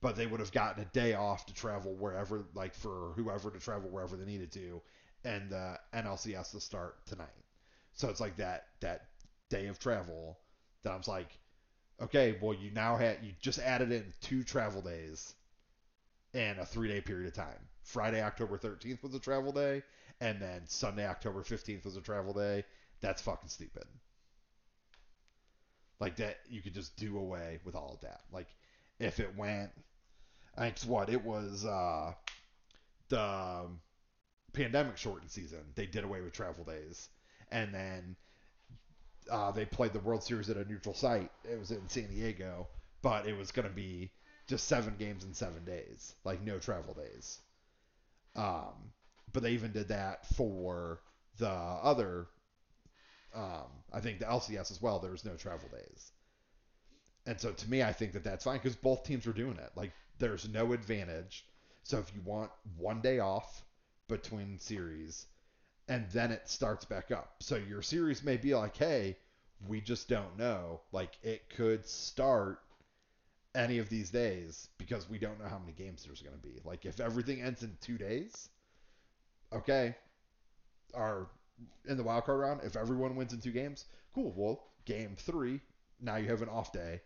but 0.00 0.16
they 0.16 0.26
would 0.26 0.40
have 0.40 0.52
gotten 0.52 0.82
a 0.82 0.86
day 0.86 1.14
off 1.14 1.46
to 1.46 1.54
travel 1.54 1.94
wherever, 1.94 2.44
like 2.54 2.74
for 2.74 3.12
whoever 3.16 3.50
to 3.50 3.58
travel 3.58 3.88
wherever 3.90 4.16
they 4.16 4.24
needed 4.24 4.52
to, 4.52 4.80
and 5.24 5.50
the 5.50 5.56
uh, 5.56 5.76
NLCS 5.94 6.52
to 6.52 6.60
start 6.60 7.04
tonight. 7.06 7.26
So 7.92 8.08
it's 8.08 8.20
like 8.20 8.36
that 8.36 8.66
that 8.80 9.06
day 9.48 9.66
of 9.66 9.78
travel 9.78 10.38
that 10.82 10.92
I'm 10.92 11.02
like, 11.06 11.38
okay, 12.00 12.36
well 12.40 12.54
you 12.54 12.70
now 12.70 12.96
had 12.96 13.18
you 13.22 13.32
just 13.40 13.58
added 13.58 13.92
in 13.92 14.12
two 14.20 14.42
travel 14.42 14.82
days 14.82 15.34
and 16.34 16.58
a 16.58 16.66
three 16.66 16.88
day 16.88 17.00
period 17.00 17.26
of 17.26 17.34
time. 17.34 17.68
Friday, 17.82 18.22
October 18.22 18.58
13th 18.58 19.02
was 19.02 19.14
a 19.14 19.20
travel 19.20 19.52
day, 19.52 19.82
and 20.20 20.40
then 20.40 20.62
Sunday, 20.66 21.06
October 21.06 21.42
15th 21.42 21.84
was 21.84 21.96
a 21.96 22.00
travel 22.00 22.32
day. 22.32 22.64
That's 23.00 23.22
fucking 23.22 23.48
stupid. 23.48 23.84
Like 26.00 26.16
that, 26.16 26.38
you 26.50 26.60
could 26.62 26.74
just 26.74 26.96
do 26.96 27.16
away 27.16 27.60
with 27.64 27.74
all 27.74 27.92
of 27.94 28.00
that. 28.00 28.20
Like 28.32 28.48
if 28.98 29.20
it 29.20 29.36
went, 29.36 29.70
I 30.56 30.62
think 30.62 30.76
it's 30.76 30.84
what 30.84 31.08
it 31.08 31.24
was. 31.24 31.64
Uh, 31.64 32.12
the 33.08 33.22
um, 33.22 33.80
pandemic 34.52 34.96
shortened 34.96 35.30
season, 35.30 35.60
they 35.74 35.86
did 35.86 36.04
away 36.04 36.20
with 36.20 36.32
travel 36.32 36.64
days, 36.64 37.08
and 37.50 37.72
then 37.72 38.16
uh, 39.30 39.50
they 39.50 39.64
played 39.64 39.92
the 39.92 40.00
World 40.00 40.22
Series 40.22 40.50
at 40.50 40.56
a 40.56 40.64
neutral 40.64 40.94
site. 40.94 41.30
It 41.44 41.58
was 41.58 41.70
in 41.70 41.88
San 41.88 42.08
Diego, 42.08 42.68
but 43.02 43.26
it 43.26 43.36
was 43.36 43.50
going 43.50 43.68
to 43.68 43.74
be 43.74 44.10
just 44.46 44.68
seven 44.68 44.94
games 44.98 45.24
in 45.24 45.34
seven 45.34 45.64
days, 45.64 46.14
like 46.24 46.42
no 46.42 46.58
travel 46.58 46.94
days. 46.94 47.40
Um, 48.34 48.92
but 49.32 49.42
they 49.42 49.52
even 49.52 49.72
did 49.72 49.88
that 49.88 50.26
for 50.34 51.00
the 51.38 51.48
other. 51.48 52.26
Um, 53.34 53.66
I 53.92 54.00
think 54.00 54.20
the 54.20 54.26
LCS 54.26 54.70
as 54.70 54.80
well. 54.80 54.98
There 54.98 55.10
was 55.10 55.24
no 55.24 55.34
travel 55.34 55.68
days. 55.68 56.12
And 57.26 57.40
so 57.40 57.52
to 57.52 57.70
me, 57.70 57.82
I 57.82 57.92
think 57.92 58.12
that 58.12 58.22
that's 58.22 58.44
fine 58.44 58.58
because 58.58 58.76
both 58.76 59.04
teams 59.04 59.26
are 59.26 59.32
doing 59.32 59.56
it. 59.56 59.70
Like 59.74 59.92
there's 60.18 60.48
no 60.48 60.72
advantage. 60.72 61.44
So 61.82 61.98
if 61.98 62.12
you 62.14 62.20
want 62.24 62.50
one 62.76 63.00
day 63.00 63.18
off 63.18 63.64
between 64.08 64.58
series, 64.58 65.26
and 65.88 66.06
then 66.10 66.32
it 66.32 66.48
starts 66.48 66.84
back 66.84 67.10
up. 67.10 67.34
So 67.40 67.56
your 67.56 67.82
series 67.82 68.24
may 68.24 68.36
be 68.36 68.54
like, 68.54 68.76
hey, 68.76 69.16
we 69.68 69.80
just 69.80 70.08
don't 70.08 70.38
know. 70.38 70.80
Like 70.92 71.16
it 71.22 71.48
could 71.50 71.86
start 71.86 72.60
any 73.54 73.78
of 73.78 73.88
these 73.88 74.10
days 74.10 74.68
because 74.78 75.08
we 75.08 75.18
don't 75.18 75.40
know 75.40 75.48
how 75.48 75.58
many 75.58 75.72
games 75.72 76.04
there's 76.04 76.22
going 76.22 76.36
to 76.36 76.42
be. 76.42 76.60
Like 76.64 76.84
if 76.84 77.00
everything 77.00 77.40
ends 77.40 77.62
in 77.62 77.76
two 77.80 77.98
days, 77.98 78.48
okay, 79.52 79.94
or 80.92 81.28
in 81.88 81.96
the 81.96 82.02
wild 82.02 82.24
card 82.24 82.40
round, 82.40 82.60
if 82.64 82.76
everyone 82.76 83.16
wins 83.16 83.32
in 83.32 83.40
two 83.40 83.52
games, 83.52 83.86
cool. 84.14 84.32
Well, 84.36 84.62
game 84.84 85.16
three, 85.18 85.60
now 86.00 86.16
you 86.16 86.28
have 86.28 86.42
an 86.42 86.48
off 86.48 86.72
day 86.72 87.00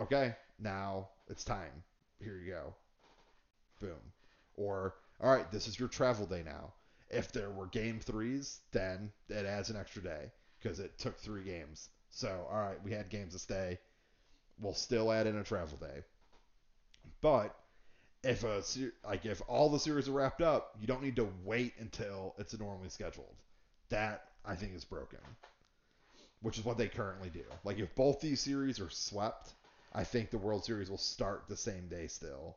okay, 0.00 0.34
now 0.58 1.08
it's 1.28 1.44
time. 1.44 1.82
Here 2.22 2.38
you 2.38 2.52
go. 2.52 2.74
Boom. 3.80 4.00
Or, 4.56 4.94
all 5.20 5.32
right, 5.32 5.50
this 5.50 5.68
is 5.68 5.78
your 5.78 5.88
travel 5.88 6.26
day 6.26 6.42
now. 6.44 6.72
If 7.10 7.32
there 7.32 7.50
were 7.50 7.66
game 7.66 8.00
threes, 8.00 8.60
then 8.72 9.12
it 9.28 9.46
adds 9.46 9.70
an 9.70 9.76
extra 9.76 10.02
day 10.02 10.32
because 10.60 10.78
it 10.80 10.98
took 10.98 11.18
three 11.18 11.44
games 11.44 11.90
So, 12.10 12.46
all 12.50 12.58
right, 12.58 12.82
we 12.82 12.92
had 12.92 13.08
games 13.10 13.32
to 13.34 13.38
stay. 13.38 13.78
We'll 14.58 14.74
still 14.74 15.12
add 15.12 15.26
in 15.26 15.36
a 15.36 15.44
travel 15.44 15.78
day. 15.78 16.04
But 17.20 17.54
if 18.22 18.44
a 18.44 18.62
like 19.04 19.24
if 19.26 19.42
all 19.48 19.70
the 19.70 19.78
series 19.78 20.08
are 20.08 20.12
wrapped 20.12 20.42
up, 20.42 20.76
you 20.80 20.86
don't 20.86 21.02
need 21.02 21.16
to 21.16 21.28
wait 21.44 21.74
until 21.78 22.34
it's 22.38 22.58
normally 22.58 22.88
scheduled. 22.90 23.36
That 23.90 24.24
I 24.44 24.56
think 24.56 24.74
is 24.74 24.84
broken. 24.84 25.20
Which 26.42 26.58
is 26.58 26.64
what 26.64 26.76
they 26.78 26.88
currently 26.88 27.30
do. 27.30 27.44
Like 27.64 27.78
if 27.78 27.94
both 27.94 28.20
these 28.20 28.40
series 28.40 28.80
are 28.80 28.90
swept, 28.90 29.54
I 29.92 30.04
think 30.04 30.30
the 30.30 30.38
World 30.38 30.64
Series 30.64 30.90
will 30.90 30.98
start 30.98 31.44
the 31.48 31.56
same 31.56 31.88
day 31.88 32.06
still. 32.08 32.56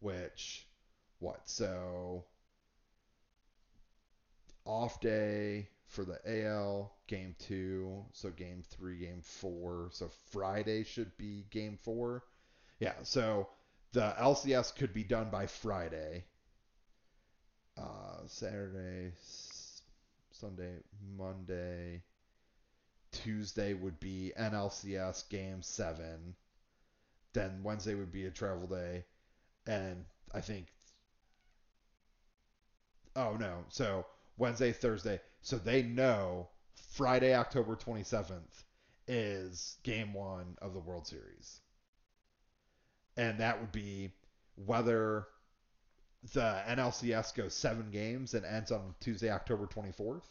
Which 0.00 0.66
what? 1.18 1.48
So 1.48 2.24
off 4.64 5.00
day 5.00 5.68
for 5.86 6.04
the 6.04 6.18
AL 6.26 6.92
game 7.06 7.34
2, 7.38 8.04
so 8.12 8.30
game 8.30 8.62
3, 8.70 8.98
game 8.98 9.20
4. 9.22 9.90
So 9.92 10.10
Friday 10.30 10.84
should 10.84 11.16
be 11.16 11.46
game 11.50 11.78
4. 11.82 12.22
Yeah, 12.80 12.94
so 13.02 13.48
the 13.92 14.14
LCS 14.18 14.74
could 14.74 14.92
be 14.92 15.04
done 15.04 15.30
by 15.30 15.46
Friday. 15.46 16.24
Uh, 17.76 18.26
Saturday, 18.26 19.12
Sunday, 20.30 20.78
Monday, 21.16 22.02
Tuesday 23.14 23.74
would 23.74 23.98
be 24.00 24.32
NLCS 24.38 25.28
game 25.28 25.62
seven. 25.62 26.34
Then 27.32 27.62
Wednesday 27.62 27.94
would 27.94 28.12
be 28.12 28.26
a 28.26 28.30
travel 28.30 28.66
day, 28.66 29.04
and 29.66 30.04
I 30.32 30.40
think. 30.40 30.66
Oh 33.16 33.36
no! 33.38 33.64
So 33.68 34.06
Wednesday, 34.36 34.72
Thursday. 34.72 35.20
So 35.42 35.56
they 35.56 35.82
know 35.82 36.48
Friday, 36.92 37.34
October 37.34 37.76
27th 37.76 38.64
is 39.06 39.76
game 39.82 40.12
one 40.14 40.56
of 40.62 40.72
the 40.72 40.80
World 40.80 41.06
Series 41.06 41.60
and 43.16 43.38
that 43.38 43.60
would 43.60 43.72
be 43.72 44.10
whether 44.66 45.26
the 46.32 46.62
NLCS 46.68 47.34
goes 47.34 47.54
seven 47.54 47.90
games 47.90 48.34
and 48.34 48.44
ends 48.44 48.72
on 48.72 48.94
Tuesday, 49.00 49.30
October 49.30 49.66
24th, 49.66 50.22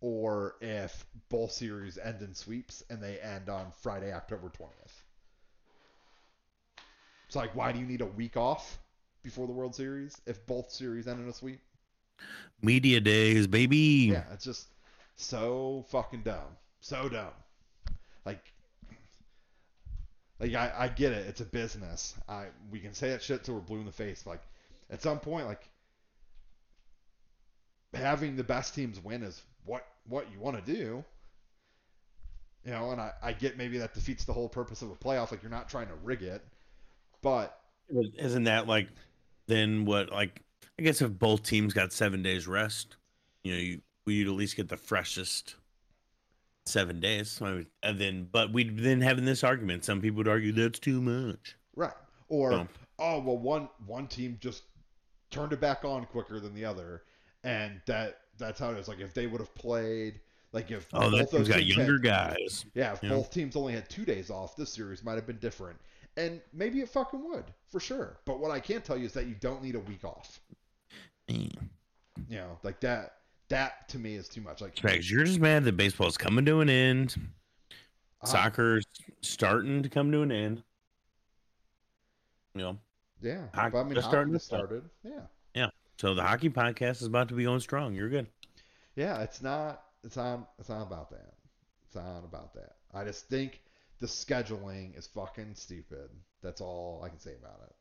or 0.00 0.54
if 0.60 1.04
both 1.28 1.50
series 1.52 1.98
end 1.98 2.22
in 2.22 2.34
sweeps 2.34 2.84
and 2.88 3.02
they 3.02 3.18
end 3.18 3.48
on 3.48 3.72
Friday, 3.82 4.12
October 4.12 4.48
20th. 4.48 5.02
It's 7.26 7.36
like, 7.36 7.56
why 7.56 7.72
do 7.72 7.80
you 7.80 7.86
need 7.86 8.02
a 8.02 8.06
week 8.06 8.36
off 8.36 8.78
before 9.22 9.48
the 9.48 9.52
World 9.52 9.74
Series 9.74 10.20
if 10.26 10.46
both 10.46 10.70
series 10.70 11.08
end 11.08 11.20
in 11.20 11.28
a 11.28 11.32
sweep? 11.32 11.60
Media 12.62 13.00
days, 13.00 13.46
baby. 13.46 14.10
Yeah, 14.12 14.24
it's 14.32 14.44
just 14.44 14.68
so 15.16 15.84
fucking 15.88 16.22
dumb. 16.22 16.56
So 16.80 17.08
dumb. 17.08 17.32
Like, 18.24 18.52
like 20.40 20.54
I, 20.54 20.72
I 20.76 20.88
get 20.88 21.12
it, 21.12 21.26
it's 21.26 21.40
a 21.40 21.44
business. 21.44 22.14
I 22.28 22.46
we 22.70 22.78
can 22.80 22.94
say 22.94 23.10
that 23.10 23.22
shit 23.22 23.44
till 23.44 23.54
we're 23.54 23.60
blue 23.60 23.80
in 23.80 23.86
the 23.86 23.92
face. 23.92 24.26
Like 24.26 24.42
at 24.90 25.02
some 25.02 25.18
point, 25.18 25.46
like 25.46 25.68
having 27.94 28.36
the 28.36 28.44
best 28.44 28.74
teams 28.74 29.02
win 29.02 29.22
is 29.22 29.42
what 29.64 29.86
what 30.08 30.26
you 30.32 30.40
want 30.40 30.64
to 30.64 30.72
do. 30.72 31.04
You 32.64 32.72
know, 32.72 32.90
and 32.90 33.00
I, 33.00 33.12
I 33.22 33.32
get 33.32 33.56
maybe 33.56 33.78
that 33.78 33.94
defeats 33.94 34.24
the 34.24 34.32
whole 34.32 34.48
purpose 34.48 34.82
of 34.82 34.90
a 34.90 34.94
playoff. 34.94 35.30
Like 35.30 35.42
you're 35.42 35.50
not 35.50 35.68
trying 35.68 35.86
to 35.86 35.94
rig 36.02 36.22
it, 36.22 36.42
but 37.22 37.60
isn't 37.88 38.44
that 38.44 38.66
like 38.66 38.88
then 39.46 39.84
what? 39.84 40.10
Like 40.10 40.42
I 40.78 40.82
guess 40.82 41.00
if 41.00 41.18
both 41.18 41.42
teams 41.42 41.72
got 41.72 41.92
seven 41.92 42.22
days 42.22 42.46
rest, 42.46 42.96
you 43.42 43.52
know, 43.52 43.58
you 43.58 43.80
you'd 44.06 44.28
at 44.28 44.34
least 44.34 44.56
get 44.56 44.68
the 44.68 44.76
freshest 44.76 45.56
seven 46.66 47.00
days. 47.00 47.40
And 47.40 47.98
then, 47.98 48.28
but 48.30 48.52
we'd 48.52 48.78
then 48.78 49.00
having 49.00 49.24
this 49.24 49.42
argument. 49.42 49.84
Some 49.84 50.00
people 50.00 50.18
would 50.18 50.28
argue 50.28 50.52
that's 50.52 50.78
too 50.78 51.00
much. 51.00 51.56
Right. 51.74 51.94
Or 52.28 52.52
so. 52.52 52.68
oh 52.98 53.20
well, 53.20 53.38
one 53.38 53.68
one 53.86 54.06
team 54.06 54.36
just 54.40 54.64
turned 55.30 55.52
it 55.52 55.60
back 55.60 55.84
on 55.84 56.04
quicker 56.06 56.40
than 56.40 56.54
the 56.54 56.64
other, 56.64 57.02
and 57.44 57.80
that 57.86 58.18
that's 58.38 58.58
how 58.58 58.70
it 58.70 58.78
is. 58.78 58.88
Like 58.88 59.00
if 59.00 59.14
they 59.14 59.26
would 59.26 59.40
have 59.40 59.54
played. 59.54 60.20
Like 60.52 60.70
if 60.70 60.86
oh, 60.94 61.10
that 61.10 61.30
team's 61.30 61.48
got 61.48 61.66
younger 61.66 61.94
had, 61.94 62.02
guys. 62.02 62.64
Yeah, 62.72 62.92
if 62.94 63.02
both 63.02 63.30
teams 63.30 63.56
only 63.56 63.74
had 63.74 63.90
two 63.90 64.06
days 64.06 64.30
off, 64.30 64.56
this 64.56 64.72
series 64.72 65.04
might 65.04 65.16
have 65.16 65.26
been 65.26 65.38
different. 65.38 65.78
And 66.16 66.40
maybe 66.54 66.80
it 66.80 66.88
fucking 66.88 67.22
would, 67.28 67.44
for 67.66 67.78
sure. 67.78 68.16
But 68.24 68.38
what 68.38 68.50
I 68.50 68.58
can 68.58 68.80
tell 68.80 68.96
you 68.96 69.04
is 69.04 69.12
that 69.12 69.26
you 69.26 69.34
don't 69.34 69.62
need 69.62 69.74
a 69.74 69.80
week 69.80 70.02
off. 70.02 70.40
Mm. 71.28 71.68
You 72.28 72.36
know, 72.36 72.58
like 72.62 72.80
that 72.80 73.14
that 73.48 73.88
to 73.90 73.98
me 73.98 74.14
is 74.14 74.28
too 74.28 74.40
much. 74.40 74.60
Like, 74.60 74.80
you're 74.82 75.24
just 75.24 75.40
mad 75.40 75.64
that 75.64 75.76
baseball's 75.76 76.16
coming 76.16 76.44
to 76.46 76.60
an 76.60 76.68
end. 76.68 77.16
Uh, 78.22 78.26
Soccer's 78.26 78.84
starting 79.20 79.82
to 79.82 79.88
come 79.88 80.10
to 80.12 80.22
an 80.22 80.32
end. 80.32 80.62
You 82.54 82.62
know. 82.62 82.78
Yeah, 83.20 83.42
hockey, 83.54 83.76
I 83.76 83.82
mean, 83.82 83.94
just 83.94 84.08
starting 84.08 84.32
to 84.32 84.38
started. 84.38 84.82
Yeah. 85.02 85.20
Yeah. 85.54 85.70
So 85.98 86.14
the 86.14 86.22
hockey 86.22 86.50
podcast 86.50 87.00
is 87.00 87.04
about 87.04 87.28
to 87.28 87.34
be 87.34 87.44
going 87.44 87.60
strong. 87.60 87.94
You're 87.94 88.10
good. 88.10 88.26
Yeah, 88.94 89.22
it's 89.22 89.42
not. 89.42 89.82
It's 90.04 90.16
not. 90.16 90.50
It's 90.58 90.68
not 90.68 90.82
about 90.82 91.10
that. 91.10 91.34
It's 91.86 91.94
not 91.94 92.24
about 92.24 92.54
that. 92.54 92.76
I 92.94 93.04
just 93.04 93.28
think 93.28 93.60
the 94.00 94.06
scheduling 94.06 94.96
is 94.98 95.06
fucking 95.06 95.54
stupid. 95.54 96.10
That's 96.42 96.60
all 96.60 97.02
I 97.04 97.08
can 97.08 97.18
say 97.18 97.34
about 97.38 97.60
it. 97.66 97.74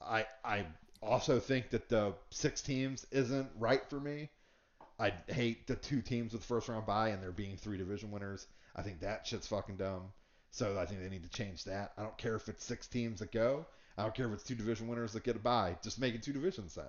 I 0.00 0.26
I 0.44 0.66
also 1.02 1.38
think 1.38 1.70
that 1.70 1.88
the 1.88 2.14
six 2.30 2.62
teams 2.62 3.06
isn't 3.10 3.48
right 3.58 3.88
for 3.88 4.00
me. 4.00 4.30
I 4.98 5.12
hate 5.28 5.66
the 5.66 5.76
two 5.76 6.00
teams 6.00 6.32
with 6.32 6.44
first 6.44 6.68
round 6.68 6.86
bye 6.86 7.10
and 7.10 7.22
there 7.22 7.32
being 7.32 7.56
three 7.56 7.76
division 7.76 8.10
winners. 8.10 8.46
I 8.74 8.82
think 8.82 9.00
that 9.00 9.26
shit's 9.26 9.46
fucking 9.46 9.76
dumb. 9.76 10.12
So 10.50 10.78
I 10.78 10.86
think 10.86 11.02
they 11.02 11.08
need 11.08 11.22
to 11.22 11.28
change 11.28 11.64
that. 11.64 11.92
I 11.98 12.02
don't 12.02 12.16
care 12.16 12.34
if 12.34 12.48
it's 12.48 12.64
six 12.64 12.86
teams 12.86 13.20
that 13.20 13.30
go. 13.30 13.66
I 13.98 14.02
don't 14.02 14.14
care 14.14 14.26
if 14.26 14.32
it's 14.32 14.42
two 14.42 14.54
division 14.54 14.88
winners 14.88 15.12
that 15.12 15.24
get 15.24 15.36
a 15.36 15.38
bye. 15.38 15.76
Just 15.82 16.00
make 16.00 16.14
it 16.14 16.22
two 16.22 16.32
divisions 16.32 16.74
then. 16.74 16.84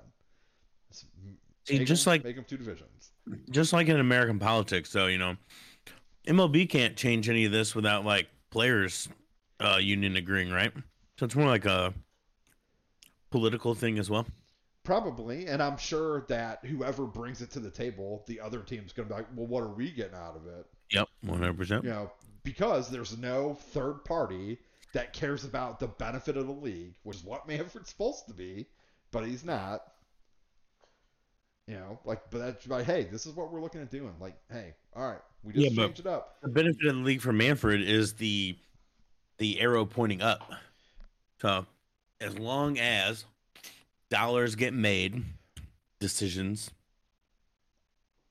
See, 1.65 1.83
just 1.83 2.05
them, 2.05 2.11
like 2.11 2.23
make 2.23 2.35
them 2.35 2.45
two 2.47 2.57
divisions. 2.57 3.11
Just 3.49 3.73
like 3.73 3.87
in 3.87 3.99
American 3.99 4.39
politics, 4.39 4.91
though, 4.93 5.07
you 5.07 5.17
know, 5.17 5.35
MLB 6.27 6.69
can't 6.69 6.95
change 6.95 7.29
any 7.29 7.43
of 7.43 7.51
this 7.51 7.75
without 7.75 8.05
like 8.05 8.27
players' 8.51 9.09
uh, 9.59 9.77
union 9.81 10.15
agreeing, 10.15 10.49
right? 10.49 10.71
So 11.19 11.25
it's 11.25 11.35
more 11.35 11.47
like 11.47 11.65
a 11.65 11.93
political 13.29 13.75
thing 13.75 13.99
as 13.99 14.09
well. 14.09 14.25
Probably, 14.83 15.47
and 15.47 15.61
I'm 15.61 15.77
sure 15.77 16.25
that 16.29 16.63
whoever 16.65 17.05
brings 17.05 17.41
it 17.41 17.51
to 17.51 17.59
the 17.59 17.69
table, 17.69 18.23
the 18.25 18.39
other 18.39 18.59
team's 18.59 18.93
going 18.93 19.09
to 19.09 19.13
be 19.13 19.19
like, 19.19 19.27
"Well, 19.35 19.47
what 19.47 19.61
are 19.63 19.73
we 19.73 19.91
getting 19.91 20.15
out 20.15 20.37
of 20.37 20.47
it?" 20.47 20.65
Yep, 20.91 21.09
100. 21.23 21.57
percent 21.57 21.83
You 21.83 21.89
know, 21.89 22.11
because 22.43 22.89
there's 22.89 23.17
no 23.17 23.55
third 23.55 24.05
party 24.05 24.57
that 24.93 25.11
cares 25.11 25.43
about 25.43 25.79
the 25.79 25.87
benefit 25.87 26.37
of 26.37 26.47
the 26.47 26.53
league, 26.53 26.95
which 27.03 27.17
is 27.17 27.23
what 27.23 27.47
Manfred's 27.49 27.89
supposed 27.89 28.27
to 28.27 28.33
be, 28.33 28.65
but 29.11 29.25
he's 29.25 29.43
not. 29.43 29.81
You 31.67 31.75
know, 31.75 31.99
like, 32.05 32.21
but 32.31 32.37
that's 32.37 32.65
like, 32.67 32.85
hey, 32.85 33.03
this 33.11 33.25
is 33.25 33.33
what 33.35 33.51
we're 33.51 33.61
looking 33.61 33.81
at 33.81 33.91
doing. 33.91 34.13
Like, 34.21 34.37
hey, 34.49 34.73
all 34.95 35.05
right, 35.05 35.19
we 35.43 35.51
just 35.51 35.75
yeah, 35.75 35.83
changed 35.83 35.99
it 35.99 36.07
up. 36.07 36.37
The 36.41 36.47
benefit 36.47 36.85
of 36.85 36.95
the 36.95 37.01
league 37.01 37.19
for 37.19 37.33
Manfred 37.33 37.81
is 37.81 38.13
the 38.13 38.57
the 39.37 39.59
arrow 39.59 39.83
pointing 39.83 40.21
up. 40.21 40.49
So, 41.41 41.65
as 42.19 42.37
long 42.37 42.77
as 42.77 43.25
dollars 44.09 44.55
get 44.55 44.73
made, 44.73 45.23
decisions 45.99 46.71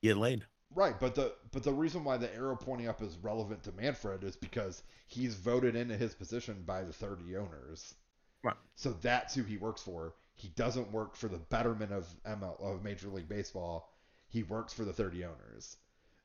get 0.01 0.17
laid. 0.17 0.43
Right, 0.75 0.99
but 0.99 1.15
the 1.15 1.33
but 1.51 1.63
the 1.63 1.73
reason 1.73 2.03
why 2.03 2.17
the 2.17 2.33
arrow 2.35 2.55
pointing 2.55 2.87
up 2.87 3.01
is 3.01 3.17
relevant 3.21 3.63
to 3.63 3.71
Manfred 3.71 4.23
is 4.23 4.35
because 4.35 4.83
he's 5.07 5.33
voted 5.35 5.75
into 5.75 5.97
his 5.97 6.13
position 6.13 6.63
by 6.65 6.83
the 6.83 6.93
30 6.93 7.37
owners. 7.37 7.95
Right. 8.43 8.55
So 8.75 8.95
that's 9.01 9.33
who 9.33 9.43
he 9.43 9.57
works 9.57 9.81
for. 9.81 10.13
He 10.35 10.49
doesn't 10.49 10.91
work 10.91 11.15
for 11.15 11.29
the 11.29 11.39
betterment 11.39 11.91
of 11.91 12.07
ML 12.27 12.61
of 12.61 12.83
Major 12.83 13.07
League 13.07 13.27
Baseball. 13.27 13.91
He 14.27 14.43
works 14.43 14.71
for 14.71 14.85
the 14.85 14.93
30 14.93 15.25
owners. 15.25 15.77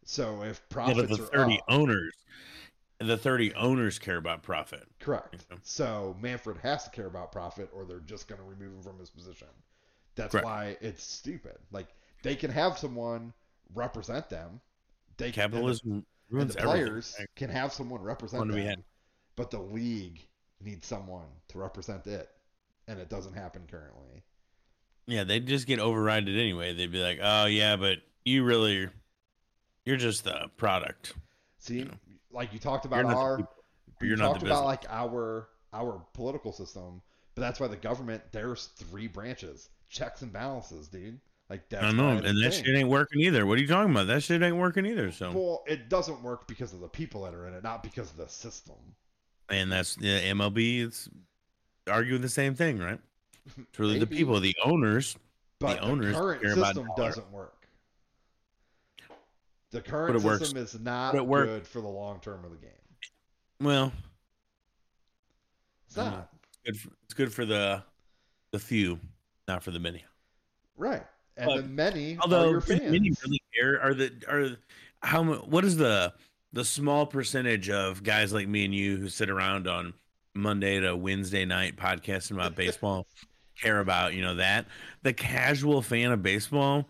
So 0.04 0.42
if 0.42 0.68
profits 0.68 1.10
yeah, 1.10 1.16
the 1.16 1.16
30 1.16 1.54
up, 1.54 1.60
owners 1.68 2.12
the 3.06 3.16
30 3.16 3.54
owners 3.54 3.98
care 3.98 4.16
about 4.16 4.42
profit. 4.42 4.86
Correct. 5.00 5.44
You 5.50 5.56
know? 5.56 5.60
So 5.62 6.16
Manfred 6.20 6.58
has 6.58 6.84
to 6.84 6.90
care 6.90 7.06
about 7.06 7.32
profit 7.32 7.68
or 7.74 7.84
they're 7.84 8.00
just 8.00 8.28
going 8.28 8.40
to 8.40 8.46
remove 8.46 8.74
him 8.74 8.82
from 8.82 8.98
his 8.98 9.10
position. 9.10 9.48
That's 10.14 10.32
Correct. 10.32 10.44
why 10.44 10.76
it's 10.80 11.02
stupid. 11.02 11.56
Like 11.70 11.88
they 12.22 12.34
can 12.34 12.50
have 12.50 12.78
someone 12.78 13.32
represent 13.74 14.28
them. 14.28 14.60
They 15.16 15.30
capitalism 15.30 15.90
and 15.92 16.04
the, 16.30 16.40
and 16.40 16.50
the 16.50 16.54
players 16.54 17.14
everything. 17.16 17.26
can 17.36 17.50
have 17.50 17.72
someone 17.72 18.02
represent 18.02 18.50
them. 18.50 18.84
But 19.36 19.50
the 19.50 19.60
league 19.60 20.20
needs 20.60 20.86
someone 20.86 21.26
to 21.48 21.58
represent 21.58 22.06
it, 22.06 22.28
and 22.86 22.98
it 22.98 23.08
doesn't 23.08 23.34
happen 23.34 23.62
currently. 23.70 24.22
Yeah, 25.06 25.24
they'd 25.24 25.46
just 25.46 25.66
get 25.66 25.80
overrided 25.80 26.38
anyway. 26.38 26.74
They'd 26.74 26.92
be 26.92 27.02
like, 27.02 27.18
"Oh 27.22 27.46
yeah, 27.46 27.76
but 27.76 27.98
you 28.24 28.44
really, 28.44 28.88
you're 29.84 29.96
just 29.96 30.24
the 30.24 30.50
product." 30.56 31.14
See, 31.58 31.78
you 31.78 31.84
know? 31.86 31.94
Like 32.32 32.52
you 32.52 32.58
talked 32.58 32.84
about 32.84 33.04
our 33.04 33.48
you 34.00 34.16
talked 34.16 34.42
about 34.42 34.64
like 34.64 34.84
our 34.88 35.48
our 35.72 36.02
political 36.14 36.52
system, 36.52 37.00
but 37.34 37.42
that's 37.42 37.60
why 37.60 37.68
the 37.68 37.76
government 37.76 38.22
there's 38.32 38.66
three 38.76 39.06
branches, 39.06 39.68
checks 39.88 40.22
and 40.22 40.32
balances, 40.32 40.88
dude. 40.88 41.20
Like 41.50 41.68
that's 41.68 41.84
I 41.84 41.92
know, 41.92 42.08
and 42.08 42.24
that 42.24 42.52
thing. 42.52 42.64
shit 42.64 42.76
ain't 42.76 42.88
working 42.88 43.20
either. 43.20 43.44
What 43.44 43.58
are 43.58 43.60
you 43.60 43.66
talking 43.68 43.90
about? 43.90 44.06
That 44.06 44.22
shit 44.22 44.42
ain't 44.42 44.56
working 44.56 44.86
either. 44.86 45.12
So, 45.12 45.32
Well, 45.32 45.64
it 45.66 45.88
doesn't 45.90 46.22
work 46.22 46.48
because 46.48 46.72
of 46.72 46.80
the 46.80 46.88
people 46.88 47.24
that 47.24 47.34
are 47.34 47.46
in 47.46 47.54
it, 47.54 47.62
not 47.62 47.82
because 47.82 48.10
of 48.10 48.16
the 48.16 48.28
system. 48.28 48.76
and 49.50 49.70
that's 49.70 49.96
the 49.96 50.06
MLB. 50.06 50.86
It's 50.86 51.08
arguing 51.90 52.22
the 52.22 52.28
same 52.28 52.54
thing, 52.54 52.78
right? 52.78 52.98
It's 53.58 53.78
really 53.78 53.98
the 53.98 54.06
people, 54.06 54.38
the 54.40 54.54
owners. 54.64 55.16
But 55.58 55.80
the, 55.80 55.82
owners 55.82 56.16
current 56.16 56.42
care 56.42 56.54
system 56.54 56.88
doesn't 56.96 57.30
work. 57.30 57.61
The 59.72 59.80
current 59.80 60.16
it 60.16 60.22
works. 60.22 60.40
system 60.40 60.58
is 60.58 60.78
not 60.78 61.12
But 61.12 61.18
it 61.18 61.26
work- 61.26 61.46
good 61.48 61.66
for 61.66 61.80
the 61.80 61.88
long 61.88 62.20
term 62.20 62.44
of 62.44 62.50
the 62.52 62.58
game. 62.58 62.70
Well, 63.60 63.92
It's 65.86 65.96
not. 65.96 66.12
Mm, 66.14 66.28
good. 66.64 66.76
For, 66.80 66.88
it's 67.04 67.14
good 67.14 67.32
for 67.32 67.44
the 67.44 67.82
the 68.52 68.58
few, 68.58 69.00
not 69.48 69.62
for 69.62 69.70
the 69.70 69.78
many. 69.80 70.04
Right. 70.76 71.02
And 71.36 71.46
But- 71.46 71.56
the 71.62 71.68
many 71.68 72.16
are 72.16 72.20
Although, 72.22 72.50
your 72.50 72.60
fans. 72.60 72.82
many 72.82 73.10
really 73.24 73.42
care? 73.54 73.80
Are 73.80 73.94
the 73.94 74.12
are 74.28 74.56
how 75.02 75.24
what 75.24 75.64
is 75.64 75.76
the 75.76 76.12
the 76.52 76.64
small 76.64 77.06
percentage 77.06 77.70
of 77.70 78.02
guys 78.02 78.32
like 78.32 78.46
me 78.46 78.66
and 78.66 78.74
you 78.74 78.98
who 78.98 79.08
sit 79.08 79.30
around 79.30 79.66
on 79.66 79.94
Monday 80.34 80.80
to 80.80 80.94
Wednesday 80.94 81.44
night 81.46 81.76
podcasting 81.76 82.32
about 82.32 82.54
baseball 82.56 83.06
care 83.60 83.80
about 83.80 84.12
you 84.14 84.20
know 84.22 84.34
that 84.34 84.66
the 85.02 85.12
casual 85.14 85.80
fan 85.82 86.10
of 86.12 86.22
baseball 86.22 86.88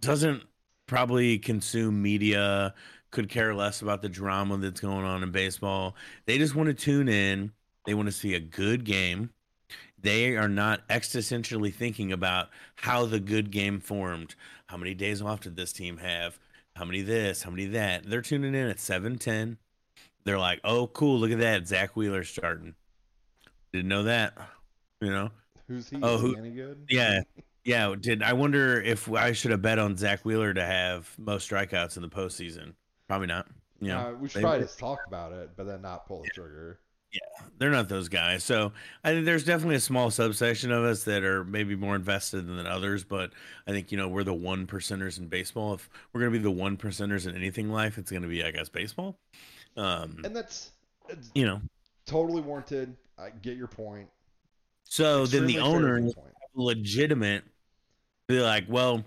doesn't 0.00 0.42
probably 0.90 1.38
consume 1.38 2.02
media 2.02 2.74
could 3.12 3.28
care 3.28 3.54
less 3.54 3.80
about 3.80 4.02
the 4.02 4.08
drama 4.08 4.56
that's 4.58 4.80
going 4.80 5.04
on 5.04 5.22
in 5.22 5.30
baseball. 5.30 5.94
They 6.26 6.36
just 6.36 6.56
want 6.56 6.66
to 6.66 6.74
tune 6.74 7.08
in. 7.08 7.52
They 7.86 7.94
want 7.94 8.08
to 8.08 8.12
see 8.12 8.34
a 8.34 8.40
good 8.40 8.84
game. 8.84 9.30
They 10.02 10.36
are 10.36 10.48
not 10.48 10.86
existentially 10.88 11.72
thinking 11.72 12.10
about 12.10 12.48
how 12.74 13.06
the 13.06 13.20
good 13.20 13.52
game 13.52 13.78
formed. 13.78 14.34
How 14.66 14.76
many 14.76 14.94
days 14.94 15.22
off 15.22 15.40
did 15.40 15.54
this 15.54 15.72
team 15.72 15.98
have? 15.98 16.40
How 16.74 16.84
many 16.84 17.02
this 17.02 17.44
how 17.44 17.50
many 17.50 17.66
that? 17.66 18.08
They're 18.08 18.20
tuning 18.20 18.54
in 18.54 18.68
at 18.68 18.80
710 18.80 19.58
they're 20.24 20.38
like 20.38 20.60
oh 20.64 20.86
cool 20.88 21.18
look 21.18 21.30
at 21.30 21.38
that 21.38 21.68
zack 21.68 21.96
wheeler 21.96 22.24
starting. 22.24 22.74
Didn't 23.72 23.88
know 23.88 24.04
that 24.04 24.36
you 25.00 25.10
know? 25.10 25.30
Who's 25.68 25.88
he? 25.88 25.98
Oh, 26.02 26.18
who- 26.18 26.36
any 26.36 26.50
good? 26.50 26.84
yeah 26.88 27.20
yeah 27.64 27.94
did 27.98 28.22
i 28.22 28.32
wonder 28.32 28.80
if 28.80 29.10
i 29.12 29.32
should 29.32 29.50
have 29.50 29.62
bet 29.62 29.78
on 29.78 29.96
zack 29.96 30.24
wheeler 30.24 30.54
to 30.54 30.64
have 30.64 31.12
most 31.18 31.50
strikeouts 31.50 31.96
in 31.96 32.02
the 32.02 32.08
postseason 32.08 32.72
probably 33.08 33.26
not 33.26 33.46
you 33.80 33.88
know 33.88 33.98
uh, 33.98 34.12
we 34.12 34.28
should 34.28 34.42
probably 34.42 34.60
just 34.60 34.78
talk 34.78 35.00
about 35.06 35.32
it, 35.32 35.50
but 35.56 35.64
then 35.66 35.80
not 35.80 36.06
pull 36.06 36.22
the 36.22 36.28
trigger. 36.28 36.78
Yeah, 37.12 37.46
they're 37.58 37.70
not 37.70 37.88
those 37.88 38.08
guys. 38.08 38.44
So 38.44 38.72
I 39.02 39.12
think 39.12 39.24
there's 39.24 39.42
definitely 39.44 39.76
a 39.76 39.80
small 39.80 40.10
subsection 40.10 40.70
of 40.70 40.84
us 40.84 41.04
that 41.04 41.24
are 41.24 41.44
maybe 41.44 41.74
more 41.74 41.96
invested 41.96 42.46
than 42.46 42.66
others. 42.66 43.04
But 43.04 43.32
I 43.66 43.70
think 43.70 43.90
you 43.90 43.96
know 43.96 44.06
we're 44.06 44.22
the 44.22 44.34
one 44.34 44.66
percenters 44.66 45.18
in 45.18 45.28
baseball. 45.28 45.74
If 45.74 45.88
we're 46.12 46.20
gonna 46.20 46.30
be 46.32 46.38
the 46.38 46.50
one 46.50 46.76
percenters 46.76 47.26
in 47.26 47.34
anything 47.34 47.66
in 47.66 47.72
life, 47.72 47.96
it's 47.96 48.12
gonna 48.12 48.28
be 48.28 48.44
I 48.44 48.50
guess 48.50 48.68
baseball. 48.68 49.18
Um, 49.76 50.20
And 50.24 50.36
that's 50.36 50.72
you 51.34 51.46
know, 51.46 51.62
totally 52.04 52.42
warranted. 52.42 52.94
I 53.18 53.30
get 53.30 53.56
your 53.56 53.66
point. 53.66 54.08
so 54.84 55.26
then 55.26 55.46
the 55.46 55.58
owner 55.58 56.00
point. 56.00 56.14
Legitimate 56.54 57.44
be 58.28 58.40
like, 58.40 58.64
well, 58.68 59.04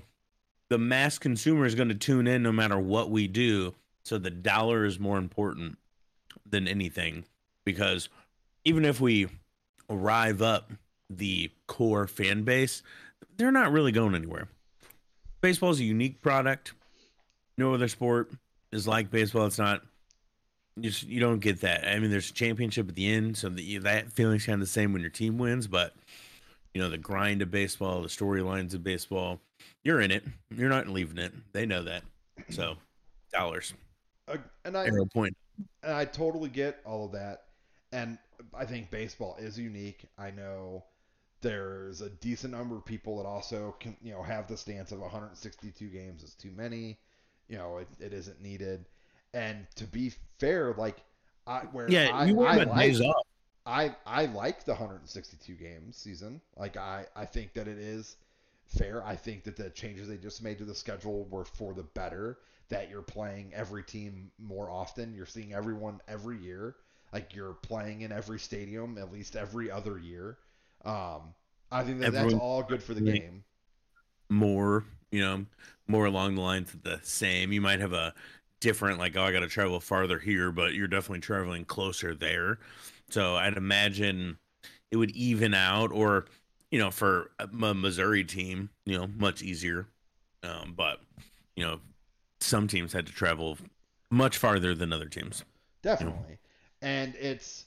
the 0.69 0.77
mass 0.77 1.17
consumer 1.17 1.65
is 1.65 1.75
going 1.75 1.89
to 1.89 1.95
tune 1.95 2.27
in 2.27 2.43
no 2.43 2.51
matter 2.51 2.79
what 2.79 3.09
we 3.09 3.27
do. 3.27 3.73
So 4.03 4.17
the 4.17 4.31
dollar 4.31 4.85
is 4.85 4.99
more 4.99 5.17
important 5.17 5.77
than 6.49 6.67
anything 6.67 7.25
because 7.65 8.09
even 8.65 8.85
if 8.85 8.99
we 8.99 9.27
arrive 9.89 10.41
up 10.41 10.71
the 11.09 11.51
core 11.67 12.07
fan 12.07 12.43
base, 12.43 12.81
they're 13.37 13.51
not 13.51 13.71
really 13.71 13.91
going 13.91 14.15
anywhere. 14.15 14.47
Baseball 15.41 15.71
is 15.71 15.79
a 15.79 15.83
unique 15.83 16.21
product. 16.21 16.73
No 17.57 17.73
other 17.73 17.87
sport 17.87 18.31
is 18.71 18.87
like 18.87 19.11
baseball. 19.11 19.45
It's 19.45 19.59
not. 19.59 19.81
You, 20.75 20.89
just, 20.89 21.03
you 21.03 21.19
don't 21.19 21.39
get 21.39 21.61
that. 21.61 21.87
I 21.87 21.99
mean, 21.99 22.09
there's 22.09 22.31
a 22.31 22.33
championship 22.33 22.89
at 22.89 22.95
the 22.95 23.07
end, 23.07 23.37
so 23.37 23.49
the, 23.49 23.77
that 23.79 24.11
feeling's 24.11 24.45
kind 24.45 24.55
of 24.55 24.67
the 24.67 24.71
same 24.71 24.91
when 24.91 25.03
your 25.03 25.11
team 25.11 25.37
wins. 25.37 25.67
But 25.67 25.93
you 26.73 26.81
know 26.81 26.89
the 26.89 26.97
grind 26.97 27.41
of 27.41 27.51
baseball, 27.51 28.01
the 28.01 28.07
storylines 28.07 28.73
of 28.73 28.83
baseball. 28.83 29.39
You're 29.83 30.01
in 30.01 30.11
it. 30.11 30.23
You're 30.55 30.69
not 30.69 30.87
leaving 30.87 31.17
it. 31.17 31.33
They 31.53 31.65
know 31.65 31.83
that. 31.83 32.03
So 32.49 32.77
dollars. 33.31 33.73
Uh, 34.27 34.37
and 34.65 34.77
I 34.77 34.85
Arrow 34.85 35.05
point. 35.05 35.35
and 35.83 35.93
I 35.93 36.05
totally 36.05 36.49
get 36.49 36.79
all 36.85 37.05
of 37.05 37.11
that. 37.13 37.43
And 37.91 38.17
I 38.55 38.65
think 38.65 38.89
baseball 38.89 39.35
is 39.39 39.59
unique. 39.59 40.05
I 40.17 40.31
know 40.31 40.83
there's 41.41 42.01
a 42.01 42.09
decent 42.09 42.53
number 42.53 42.75
of 42.75 42.85
people 42.85 43.17
that 43.17 43.27
also 43.27 43.75
can, 43.79 43.95
you 44.01 44.13
know, 44.13 44.23
have 44.23 44.47
the 44.47 44.57
stance 44.57 44.91
of 44.91 44.99
162 44.99 45.87
games 45.87 46.23
is 46.23 46.33
too 46.33 46.51
many. 46.55 46.97
You 47.49 47.57
know, 47.57 47.77
it, 47.77 47.87
it 47.99 48.13
isn't 48.13 48.41
needed. 48.41 48.85
And 49.33 49.67
to 49.75 49.85
be 49.85 50.13
fair, 50.39 50.73
like 50.77 51.03
I 51.45 51.59
where 51.71 51.89
Yeah, 51.89 52.09
I, 52.13 52.25
you 52.25 52.35
worry 52.35 52.49
I 52.49 52.55
about 52.55 52.75
like, 52.75 52.87
days 52.87 53.01
off. 53.01 53.27
I 53.65 53.95
I 54.05 54.25
like 54.25 54.65
the 54.65 54.73
162 54.73 55.53
game 55.53 55.91
season. 55.91 56.41
Like 56.57 56.77
I 56.77 57.05
I 57.15 57.25
think 57.25 57.53
that 57.53 57.67
it 57.67 57.77
is 57.77 58.17
fair. 58.65 59.05
I 59.05 59.15
think 59.15 59.43
that 59.45 59.55
the 59.55 59.69
changes 59.69 60.07
they 60.07 60.17
just 60.17 60.43
made 60.43 60.57
to 60.59 60.65
the 60.65 60.75
schedule 60.75 61.25
were 61.29 61.45
for 61.45 61.73
the 61.73 61.83
better. 61.83 62.39
That 62.69 62.89
you're 62.89 63.01
playing 63.01 63.53
every 63.53 63.83
team 63.83 64.31
more 64.39 64.69
often. 64.69 65.13
You're 65.13 65.25
seeing 65.25 65.53
everyone 65.53 66.01
every 66.07 66.37
year. 66.37 66.75
Like 67.13 67.35
you're 67.35 67.53
playing 67.53 68.01
in 68.01 68.11
every 68.11 68.39
stadium 68.39 68.97
at 68.97 69.11
least 69.11 69.35
every 69.35 69.69
other 69.69 69.97
year. 69.99 70.37
Um, 70.83 71.33
I 71.71 71.83
think 71.83 71.99
that 71.99 72.11
that's 72.13 72.33
all 72.33 72.63
good 72.63 72.83
for 72.83 72.93
the 72.93 73.01
game. 73.01 73.43
more, 74.29 74.85
you 75.11 75.21
know, 75.21 75.45
more 75.87 76.05
along 76.05 76.35
the 76.35 76.41
lines 76.41 76.73
of 76.73 76.83
the 76.83 76.99
same. 77.03 77.51
You 77.51 77.61
might 77.61 77.79
have 77.79 77.93
a 77.93 78.13
different, 78.59 78.99
like, 78.99 79.15
oh, 79.15 79.23
I 79.23 79.31
got 79.31 79.41
to 79.41 79.47
travel 79.47 79.79
farther 79.79 80.19
here, 80.19 80.51
but 80.51 80.73
you're 80.73 80.87
definitely 80.87 81.19
traveling 81.19 81.65
closer 81.65 82.15
there. 82.15 82.59
So 83.09 83.35
I'd 83.35 83.57
imagine 83.57 84.37
it 84.91 84.97
would 84.97 85.11
even 85.11 85.53
out, 85.53 85.91
or, 85.91 86.25
you 86.71 86.79
know, 86.79 86.91
for 86.91 87.31
a 87.39 87.47
Missouri 87.73 88.23
team, 88.23 88.69
you 88.85 88.97
know, 88.97 89.07
much 89.07 89.41
easier. 89.41 89.87
Um, 90.43 90.73
but, 90.75 90.99
you 91.55 91.63
know, 91.63 91.79
some 92.39 92.67
teams 92.67 92.93
had 92.93 93.05
to 93.07 93.13
travel 93.13 93.57
much 94.09 94.37
farther 94.37 94.75
than 94.75 94.91
other 94.91 95.07
teams. 95.07 95.43
Definitely. 95.81 96.37
And 96.81 97.15
it's, 97.15 97.65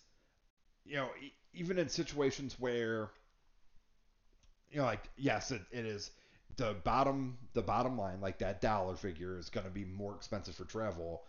you 0.85 0.97
know, 0.97 1.09
even 1.55 1.79
in 1.79 1.89
situations 1.89 2.57
where, 2.59 3.11
you 4.71 4.79
know, 4.79 4.85
like, 4.85 5.09
yes, 5.17 5.51
it, 5.51 5.63
it 5.71 5.87
is 5.87 6.11
the 6.57 6.75
bottom, 6.85 7.37
the 7.55 7.63
bottom 7.63 7.99
line, 7.99 8.21
like 8.21 8.39
that 8.39 8.61
dollar 8.61 8.97
figure 8.97 9.39
is 9.39 9.49
going 9.49 9.65
to 9.65 9.73
be 9.73 9.85
more 9.85 10.15
expensive 10.15 10.55
for 10.55 10.65
travel, 10.65 11.25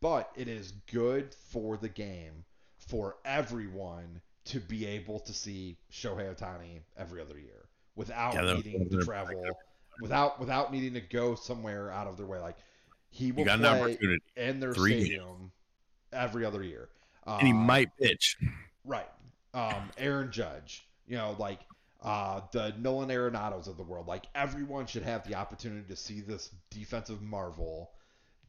but 0.00 0.30
it 0.36 0.48
is 0.48 0.72
good 0.90 1.34
for 1.34 1.76
the 1.76 1.88
game 1.88 2.44
for 2.90 3.16
everyone 3.24 4.20
to 4.46 4.58
be 4.60 4.84
able 4.86 5.20
to 5.20 5.32
see 5.32 5.76
Shohei 5.92 6.34
Ohtani 6.34 6.80
every 6.96 7.20
other 7.20 7.38
year 7.38 7.68
without 7.94 8.34
Yeah, 8.34 8.54
needing 8.54 8.88
to 8.90 8.98
travel, 9.04 9.42
without, 10.00 10.40
without 10.40 10.72
needing 10.72 10.94
to 10.94 11.00
go 11.00 11.34
somewhere 11.36 11.90
out 11.92 12.06
of 12.08 12.16
their 12.16 12.26
way. 12.26 12.38
Like, 12.40 12.56
he 13.10 13.32
will 13.32 13.44
play 13.44 13.98
in 14.36 14.60
their 14.60 14.72
Three 14.74 14.92
games. 14.94 15.04
stadium 15.06 15.52
every 16.12 16.44
other 16.44 16.62
year. 16.62 16.88
and 17.26 17.46
he 17.46 17.52
Uh, 17.52 17.56
might 17.56 17.96
pitch. 17.96 18.36
right. 18.84 19.08
Um, 19.54 19.90
Aaron 19.98 20.30
Judge, 20.32 20.86
you 21.06 21.16
know, 21.16 21.36
like 21.38 21.60
uh, 22.02 22.40
the 22.52 22.72
Nolan 22.78 23.10
Arenados 23.10 23.66
of 23.66 23.76
the 23.76 23.82
world. 23.82 24.06
Like 24.06 24.24
everyone 24.34 24.86
should 24.86 25.02
have 25.02 25.26
the 25.28 25.34
opportunity 25.34 25.86
to 25.88 25.96
see 25.96 26.20
this 26.20 26.50
defensive 26.70 27.20
marvel 27.20 27.90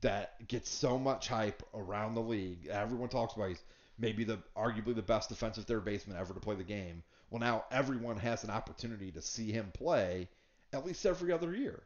that 0.01 0.47
gets 0.47 0.69
so 0.69 0.97
much 0.97 1.27
hype 1.27 1.61
around 1.73 2.13
the 2.15 2.21
league. 2.21 2.67
Everyone 2.67 3.09
talks 3.09 3.35
about 3.35 3.49
he's 3.49 3.63
maybe 4.01 4.23
the 4.23 4.39
arguably 4.55 4.95
the 4.95 5.01
best 5.01 5.29
defensive 5.29 5.65
third 5.65 5.85
baseman 5.85 6.17
ever 6.17 6.33
to 6.33 6.39
play 6.39 6.55
the 6.55 6.63
game. 6.63 7.03
Well, 7.29 7.39
now 7.39 7.65
everyone 7.71 8.17
has 8.17 8.43
an 8.43 8.49
opportunity 8.49 9.11
to 9.11 9.21
see 9.21 9.51
him 9.51 9.71
play 9.73 10.29
at 10.73 10.85
least 10.85 11.05
every 11.05 11.31
other 11.31 11.55
year. 11.55 11.83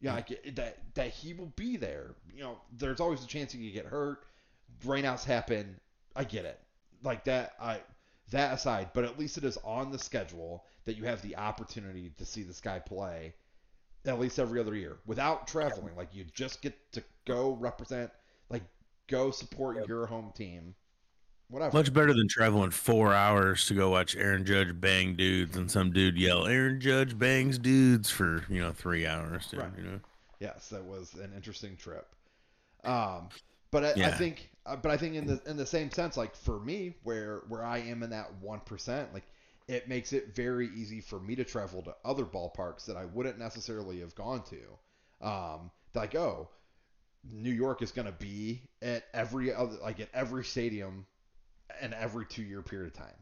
Yeah, 0.00 0.12
hmm. 0.12 0.16
like 0.16 0.30
it- 0.32 0.56
that 0.56 0.94
that 0.94 1.10
he 1.10 1.34
will 1.34 1.52
be 1.56 1.76
there. 1.76 2.14
You 2.34 2.42
know, 2.42 2.60
there's 2.72 3.00
always 3.00 3.24
a 3.24 3.28
chance 3.28 3.52
he 3.52 3.64
could 3.64 3.74
get 3.74 3.86
hurt. 3.86 4.24
Rainouts 4.84 5.24
happen. 5.24 5.80
I 6.16 6.24
get 6.24 6.44
it. 6.46 6.60
Like 7.02 7.24
that. 7.24 7.54
I 7.60 7.82
that 8.30 8.54
aside, 8.54 8.90
but 8.94 9.04
at 9.04 9.18
least 9.18 9.38
it 9.38 9.44
is 9.44 9.58
on 9.64 9.90
the 9.92 9.98
schedule 9.98 10.64
that 10.86 10.96
you 10.96 11.04
have 11.04 11.22
the 11.22 11.36
opportunity 11.36 12.10
to 12.18 12.24
see 12.24 12.42
this 12.42 12.60
guy 12.60 12.78
play 12.78 13.34
at 14.06 14.18
least 14.18 14.38
every 14.38 14.60
other 14.60 14.74
year 14.74 14.98
without 15.06 15.46
traveling. 15.46 15.94
Like 15.96 16.14
you 16.14 16.24
just 16.24 16.62
get 16.62 16.74
to 16.92 17.02
go 17.26 17.52
represent, 17.52 18.10
like 18.48 18.62
go 19.08 19.30
support 19.30 19.86
your 19.86 20.06
home 20.06 20.32
team. 20.34 20.74
Whatever. 21.48 21.76
Much 21.76 21.92
better 21.92 22.14
than 22.14 22.26
traveling 22.28 22.70
four 22.70 23.12
hours 23.12 23.66
to 23.66 23.74
go 23.74 23.90
watch 23.90 24.16
Aaron 24.16 24.44
Judge 24.44 24.80
bang 24.80 25.14
dudes 25.14 25.56
and 25.56 25.70
some 25.70 25.92
dude 25.92 26.16
yell 26.16 26.46
Aaron 26.46 26.80
Judge 26.80 27.16
bangs 27.18 27.58
dudes 27.58 28.10
for 28.10 28.44
you 28.48 28.60
know 28.60 28.72
three 28.72 29.06
hours. 29.06 29.46
Dude, 29.46 29.60
Right. 29.60 29.70
You 29.76 29.84
know, 29.84 30.00
Yes, 30.40 30.68
that 30.68 30.84
was 30.84 31.14
an 31.14 31.32
interesting 31.34 31.76
trip. 31.76 32.06
Um, 32.84 33.28
but 33.70 33.84
I, 33.84 34.06
I 34.06 34.10
think, 34.10 34.50
uh, 34.66 34.76
but 34.76 34.90
I 34.90 34.96
think 34.96 35.14
in 35.14 35.26
the 35.26 35.40
in 35.46 35.56
the 35.56 35.66
same 35.66 35.90
sense, 35.90 36.16
like 36.16 36.34
for 36.34 36.60
me, 36.60 36.94
where 37.02 37.42
where 37.48 37.64
I 37.64 37.78
am 37.78 38.02
in 38.02 38.10
that 38.10 38.32
one 38.40 38.60
percent, 38.60 39.12
like 39.14 39.24
it 39.68 39.88
makes 39.88 40.12
it 40.12 40.34
very 40.34 40.68
easy 40.76 41.00
for 41.00 41.18
me 41.18 41.34
to 41.36 41.44
travel 41.44 41.82
to 41.82 41.94
other 42.04 42.24
ballparks 42.24 42.84
that 42.86 42.96
I 42.96 43.06
wouldn't 43.06 43.38
necessarily 43.38 44.00
have 44.00 44.14
gone 44.14 44.42
to. 44.44 45.26
Um, 45.26 45.70
like, 45.94 46.14
oh, 46.14 46.48
New 47.32 47.52
York 47.52 47.80
is 47.80 47.90
going 47.90 48.06
to 48.06 48.12
be 48.12 48.62
at 48.82 49.04
every 49.14 49.52
other, 49.52 49.76
like 49.82 50.00
at 50.00 50.08
every 50.12 50.44
stadium 50.44 51.06
in 51.80 51.94
every 51.94 52.26
two 52.26 52.42
year 52.42 52.62
period 52.62 52.88
of 52.88 52.94
time. 52.94 53.16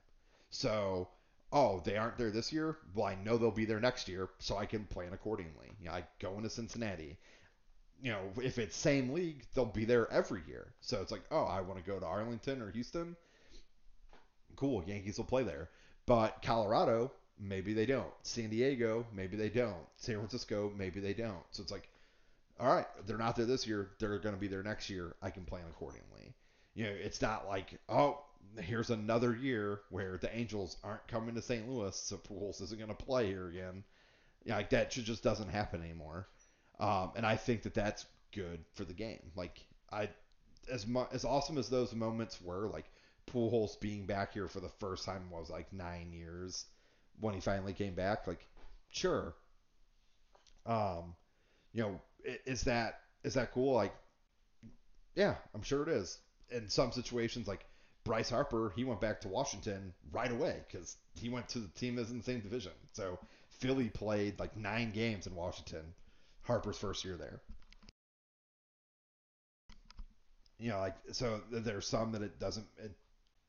So, 0.51 1.09
oh, 1.53 1.81
they 1.85 1.97
aren't 1.97 2.19
there 2.19 2.31
this 2.31 2.53
year. 2.53 2.77
Well, 2.95 3.07
I 3.07 3.15
know 3.17 3.37
they'll 3.37 3.51
be 3.51 3.65
there 3.65 3.81
next 3.81 4.09
year, 4.09 4.29
so 4.39 4.57
I 4.57 4.67
can 4.67 4.85
plan 4.85 5.13
accordingly. 5.13 5.73
You 5.81 5.87
know, 5.87 5.95
I 5.95 6.05
go 6.21 6.35
into 6.37 6.51
Cincinnati. 6.51 7.19
You 8.01 8.13
know, 8.13 8.21
if 8.43 8.59
it's 8.59 8.77
same 8.77 9.13
league, 9.13 9.45
they'll 9.55 9.65
be 9.65 9.85
there 9.85 10.11
every 10.13 10.43
year. 10.49 10.73
So 10.81 11.01
it's 11.01 11.13
like, 11.13 11.23
oh, 11.31 11.45
I 11.45 11.61
want 11.61 11.83
to 11.83 11.91
go 11.91 11.99
to 11.99 12.07
Arlington 12.07 12.61
or 12.61 12.71
Houston. 12.71 13.17
Cool, 14.57 14.83
Yankees 14.85 15.19
will 15.19 15.25
play 15.25 15.45
there. 15.45 15.71
But 16.05 16.43
Colorado, 16.43 17.13
maybe 17.39 17.75
they 17.75 17.87
don't. 17.87 18.13
San 18.23 18.51
Diego, 18.51 19.07
maybe 19.15 19.37
they 19.37 19.49
don't. 19.49 19.87
San 19.97 20.17
Francisco, 20.17 20.73
maybe 20.77 21.01
they 21.01 21.15
don't. 21.15 21.45
So 21.53 21.63
it's 21.63 21.73
like, 21.73 21.89
all 22.59 22.75
right, 22.75 22.87
they're 23.07 23.19
not 23.19 23.37
there 23.37 23.47
this 23.47 23.67
year. 23.67 23.91
They're 23.99 24.19
going 24.19 24.35
to 24.35 24.41
be 24.41 24.49
there 24.49 24.63
next 24.63 24.91
year. 24.91 25.15
I 25.23 25.31
can 25.31 25.45
plan 25.45 25.65
accordingly. 25.71 26.35
You 26.75 26.85
know, 26.85 26.91
it's 26.91 27.23
not 27.23 27.47
like, 27.47 27.79
oh, 27.89 28.21
here's 28.61 28.91
another 28.91 29.35
year 29.35 29.81
where 29.91 30.19
the 30.19 30.35
Angels 30.37 30.77
aren't 30.85 31.07
coming 31.09 31.35
to 31.35 31.43
St. 31.43 31.69
Louis, 31.69 31.97
so 31.97 32.17
Pujols 32.17 32.61
isn't 32.63 32.79
going 32.79 32.95
to 32.95 33.05
play 33.05 33.27
here 33.27 33.49
again. 33.49 33.85
Like 34.47 34.71
that 34.71 34.91
just 34.91 35.23
doesn't 35.23 35.49
happen 35.49 35.83
anymore. 35.83 36.29
Um, 36.81 37.13
and 37.17 37.25
I 37.25 37.37
think 37.37 37.63
that 37.63 37.75
that's 37.75 38.07
good 38.33 38.65
for 38.75 38.85
the 38.85 38.93
game. 38.93 39.21
Like 39.37 39.65
I, 39.91 40.09
as 40.71 40.87
mu- 40.87 41.07
as 41.13 41.25
awesome 41.25 41.59
as 41.59 41.69
those 41.69 41.95
moments 41.95 42.41
were, 42.43 42.69
like 42.69 42.87
Pujols 43.31 43.79
being 43.81 44.07
back 44.07 44.35
here 44.35 44.49
for 44.49 44.61
the 44.61 44.69
first 44.69 45.05
time 45.05 45.31
was 45.31 45.49
like 45.49 45.73
nine 45.73 46.13
years 46.13 46.67
when 47.21 47.35
he 47.35 47.41
finally 47.41 47.73
came 47.73 47.95
back. 47.95 48.27
Like, 48.27 48.47
sure. 48.91 49.35
Um, 50.67 51.15
you 51.73 51.83
know, 51.83 52.01
is 52.47 52.63
that 52.63 53.01
is 53.23 53.35
that 53.35 53.53
cool? 53.53 53.75
Like, 53.75 53.95
yeah, 55.15 55.37
I'm 55.55 55.63
sure 55.63 55.83
it 55.83 55.89
is. 55.89 56.19
In 56.51 56.69
some 56.69 56.93
situations, 56.93 57.47
like 57.47 57.65
Bryce 58.05 58.31
Harper, 58.31 58.73
he 58.75 58.85
went 58.85 59.01
back 59.01 59.21
to 59.21 59.29
Washington 59.29 59.93
right 60.11 60.31
away 60.31 60.61
because 60.69 60.97
he 61.15 61.29
went 61.29 61.49
to 61.51 61.61
the 61.61 61.69
team 61.69 61.97
that's 61.97 62.11
in 62.11 62.19
the 62.19 62.25
same 62.25 62.41
division. 62.41 62.73
So 62.93 63.19
Philly 63.51 63.89
played 63.89 64.39
like 64.41 64.57
nine 64.57 64.91
games 64.91 65.27
in 65.27 65.35
Washington, 65.35 65.85
Harper's 66.43 66.79
first 66.79 67.05
year 67.05 67.17
there. 67.17 67.41
You 70.59 70.71
know, 70.71 70.79
like 70.79 70.97
so 71.13 71.41
there's 71.51 71.87
some 71.87 72.13
that 72.13 72.23
it 72.23 72.39
doesn't 72.39 72.67
it 72.79 72.93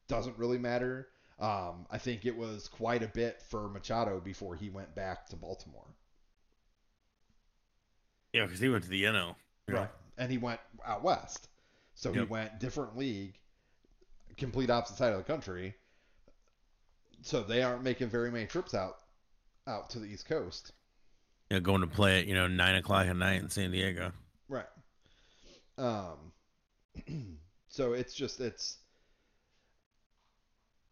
doesn't 0.07 0.37
really 0.37 0.57
matter. 0.57 1.07
Um, 1.39 1.87
I 1.89 1.97
think 1.97 2.25
it 2.25 2.35
was 2.35 2.67
quite 2.67 3.03
a 3.03 3.07
bit 3.07 3.41
for 3.49 3.67
Machado 3.69 4.19
before 4.19 4.55
he 4.55 4.69
went 4.69 4.93
back 4.95 5.27
to 5.29 5.35
Baltimore. 5.35 5.87
Yeah, 8.33 8.45
because 8.45 8.59
he 8.59 8.69
went 8.69 8.83
to 8.83 8.89
the 8.89 9.03
NL. 9.03 9.35
Right. 9.67 9.89
And 10.17 10.31
he 10.31 10.37
went 10.37 10.59
out 10.85 11.03
west. 11.03 11.49
So 11.95 12.09
yep. 12.09 12.17
he 12.17 12.25
went 12.25 12.59
different 12.59 12.97
league, 12.97 13.35
complete 14.37 14.69
opposite 14.69 14.97
side 14.97 15.13
of 15.13 15.17
the 15.17 15.23
country. 15.23 15.75
So 17.21 17.41
they 17.41 17.63
aren't 17.63 17.83
making 17.83 18.09
very 18.09 18.31
many 18.31 18.45
trips 18.45 18.73
out 18.73 18.97
out 19.65 19.89
to 19.91 19.99
the 19.99 20.07
East 20.07 20.27
Coast. 20.27 20.73
Yeah, 21.49 21.59
going 21.59 21.81
to 21.81 21.87
play 21.87 22.19
at, 22.19 22.27
you 22.27 22.33
know, 22.33 22.47
nine 22.47 22.75
o'clock 22.75 23.07
at 23.07 23.15
night 23.15 23.41
in 23.41 23.49
San 23.49 23.71
Diego. 23.71 24.11
Right. 24.49 24.65
Um 25.77 26.33
so 27.69 27.93
it's 27.93 28.13
just 28.13 28.39
it's 28.39 28.77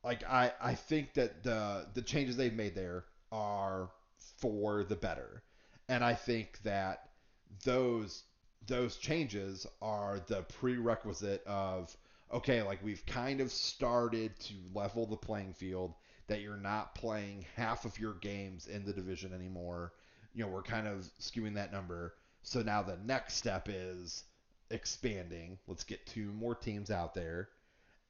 like 0.04 0.24
I 0.24 0.52
I 0.62 0.76
think 0.76 1.14
that 1.16 1.44
the 1.44 1.88
the 1.94 2.02
changes 2.02 2.38
they've 2.38 2.54
made 2.54 2.76
there 2.76 3.06
are 3.32 3.90
for 4.38 4.84
the 4.84 4.96
better, 4.96 5.44
and 5.90 6.04
I 6.04 6.14
think 6.14 6.60
that 6.64 7.10
those 7.64 8.24
those 8.68 8.98
changes 8.98 9.68
are 9.82 10.20
the 10.28 10.44
prerequisite 10.44 11.44
of 11.46 11.96
okay, 12.34 12.62
like 12.62 12.84
we've 12.84 13.06
kind 13.06 13.42
of 13.42 13.52
started 13.52 14.38
to 14.40 14.54
level 14.74 15.06
the 15.06 15.18
playing 15.18 15.54
field 15.54 15.94
that 16.28 16.42
you're 16.42 16.58
not 16.58 16.96
playing 16.96 17.46
half 17.56 17.86
of 17.86 18.00
your 18.00 18.14
games 18.16 18.68
in 18.68 18.86
the 18.86 18.94
division 18.94 19.34
anymore. 19.34 19.94
You 20.34 20.44
know, 20.44 20.50
we're 20.50 20.62
kind 20.62 20.88
of 20.88 21.10
skewing 21.20 21.56
that 21.56 21.74
number. 21.74 22.14
So 22.44 22.62
now 22.62 22.82
the 22.82 22.98
next 23.04 23.36
step 23.36 23.68
is 23.70 24.24
expanding. 24.70 25.58
Let's 25.68 25.84
get 25.84 26.06
two 26.06 26.32
more 26.32 26.56
teams 26.56 26.90
out 26.90 27.14
there. 27.14 27.50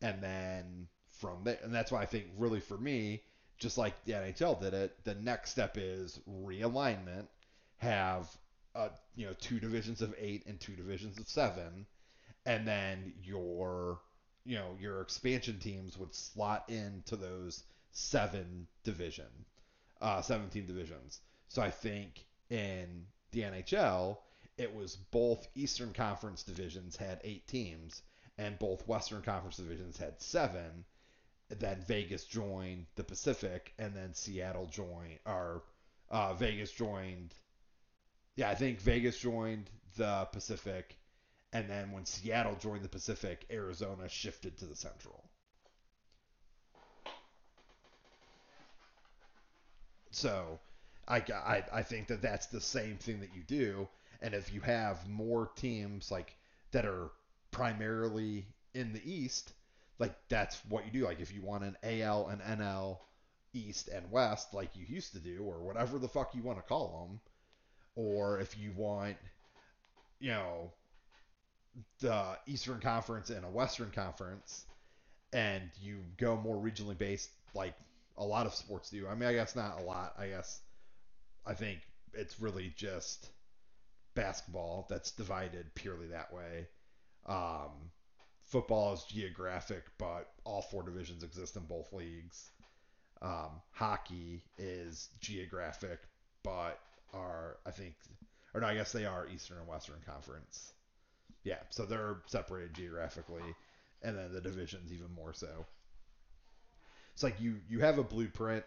And 0.02 0.22
then 0.22 0.88
from 1.20 1.44
there. 1.44 1.60
And 1.64 1.74
that's 1.74 1.92
why 1.92 2.02
I 2.02 2.06
think 2.06 2.26
really 2.38 2.60
for 2.60 2.78
me, 2.78 3.24
just 3.58 3.78
like 3.78 4.04
the 4.06 4.14
NHL 4.14 4.60
did 4.60 4.74
it, 4.74 5.04
the 5.04 5.16
next 5.16 5.52
step 5.52 5.78
is 5.78 6.20
realignment. 6.30 7.28
Have 7.78 8.28
uh, 8.76 8.90
you 9.16 9.26
know 9.26 9.34
two 9.40 9.60
divisions 9.60 10.02
of 10.02 10.14
eight 10.18 10.46
and 10.48 10.60
two 10.60 10.76
divisions 10.76 11.20
of 11.20 11.28
seven, 11.28 11.86
and 12.46 12.68
then 12.68 13.14
your 13.24 14.00
you 14.46 14.58
know 14.58 14.76
your 14.80 15.02
expansion 15.02 15.60
teams 15.60 15.98
would 15.98 16.14
slot 16.14 16.66
into 16.70 17.16
those 17.16 17.64
seven 17.92 18.68
division, 18.84 19.46
uh, 20.02 20.22
17 20.22 20.66
divisions. 20.66 21.20
So 21.50 21.62
I 21.62 21.70
think 21.70 22.26
in 22.50 23.06
the 23.32 23.42
NHL, 23.42 24.18
it 24.58 24.74
was 24.74 24.96
both 24.96 25.48
Eastern 25.56 25.94
Conference 25.94 26.44
divisions 26.44 26.96
had 26.96 27.20
eight 27.24 27.48
teams, 27.48 28.02
and 28.38 28.58
both 28.60 28.88
Western 28.88 29.22
Conference 29.22 29.58
divisions 29.58 29.98
had 29.98 30.22
seven 30.22 30.86
then 31.60 31.82
Vegas 31.88 32.26
joined 32.26 32.86
the 32.96 33.04
Pacific, 33.04 33.74
and 33.78 33.96
then 33.96 34.14
Seattle 34.14 34.68
joined, 34.68 35.20
or 35.26 35.64
uh, 36.10 36.34
Vegas 36.34 36.72
joined. 36.72 37.34
Yeah, 38.36 38.50
I 38.50 38.56
think 38.56 38.80
Vegas 38.80 39.20
joined 39.20 39.70
the 39.98 40.28
Pacific, 40.32 40.98
and 41.54 41.70
then 41.70 41.92
when 41.92 42.06
Seattle 42.06 42.56
joined 42.56 42.84
the 42.84 42.90
Pacific, 42.90 43.46
Arizona 43.52 44.08
shifted 44.08 44.58
to 44.58 44.66
the 44.66 44.76
Central. 44.76 45.24
So, 50.12 50.60
I, 51.08 51.18
I, 51.18 51.64
I 51.74 51.84
think 51.84 52.08
that 52.08 52.22
that's 52.22 52.48
the 52.48 52.62
same 52.62 52.98
thing 52.98 53.20
that 53.22 53.34
you 53.36 53.44
do, 53.44 53.88
and 54.22 54.34
if 54.34 54.54
you 54.54 54.62
have 54.62 55.08
more 55.10 55.50
teams 55.56 56.12
like 56.12 56.36
that 56.72 56.86
are 56.86 57.12
primarily 57.52 58.46
in 58.74 58.94
the 58.94 59.02
East, 59.04 59.54
like 60.00 60.16
that's 60.30 60.62
what 60.70 60.86
you 60.86 60.92
do. 60.92 61.06
Like 61.06 61.20
if 61.20 61.34
you 61.34 61.42
want 61.42 61.64
an 61.64 61.78
AL 61.84 62.28
and 62.28 62.42
NL 62.42 62.98
East 63.54 63.90
and 63.90 64.10
West, 64.12 64.54
like 64.54 64.76
you 64.76 64.86
used 64.88 65.14
to 65.14 65.20
do, 65.20 65.44
or 65.44 65.62
whatever 65.62 66.00
the 66.00 66.08
fuck 66.08 66.34
you 66.34 66.44
want 66.44 66.58
to 66.58 66.64
call 66.64 67.08
them, 67.08 67.20
or 67.96 68.40
if 68.40 68.58
you 68.58 68.72
want, 68.76 69.18
you 70.20 70.30
know, 70.30 70.72
the 72.00 72.38
Eastern 72.48 72.80
Conference 72.80 73.30
and 73.30 73.46
a 73.46 73.50
Western 73.50 73.92
Conference, 73.92 74.66
and 75.34 75.64
you 75.82 76.00
go 76.18 76.38
more 76.38 76.58
regionally 76.58 76.98
based, 76.98 77.30
like 77.54 77.74
a 78.18 78.26
lot 78.26 78.46
of 78.46 78.54
sports 78.54 78.90
do. 78.90 79.08
I 79.08 79.16
mean, 79.16 79.30
I 79.30 79.34
guess 79.34 79.56
not 79.56 79.80
a 79.80 79.84
lot. 79.84 80.16
I 80.18 80.28
guess 80.28 80.62
I 81.46 81.54
think 81.54 81.80
it's 82.14 82.40
really 82.40 82.74
just 82.76 83.30
basketball 84.16 84.88
that's 84.90 85.12
divided 85.12 85.74
purely 85.76 86.08
that 86.08 86.34
way. 86.34 86.68
Um, 87.26 87.92
football 88.44 88.94
is 88.94 89.04
geographic, 89.04 89.84
but 89.98 90.30
all 90.44 90.62
four 90.62 90.84
divisions 90.84 91.24
exist 91.24 91.56
in 91.56 91.64
both 91.64 91.92
leagues. 91.94 92.50
Um, 93.22 93.62
hockey 93.72 94.44
is 94.58 95.10
geographic, 95.20 96.00
but 96.44 96.80
are 97.14 97.58
I 97.66 97.72
think, 97.72 97.96
or 98.54 98.62
no, 98.62 98.68
I 98.68 98.76
guess 98.76 98.92
they 98.92 99.06
are 99.06 99.28
Eastern 99.28 99.58
and 99.58 99.68
Western 99.68 100.00
Conference. 100.06 100.74
Yeah, 101.44 101.60
so 101.70 101.86
they're 101.86 102.18
separated 102.28 102.74
geographically, 102.74 103.56
and 104.04 104.18
then 104.18 104.32
the 104.34 104.42
divisions 104.42 104.92
even 104.94 105.12
more 105.14 105.34
so. 105.34 105.66
It's 107.14 107.24
like 107.24 107.40
you 107.42 107.58
you 107.68 107.80
have 107.80 107.98
a 107.98 108.04
blueprint 108.04 108.64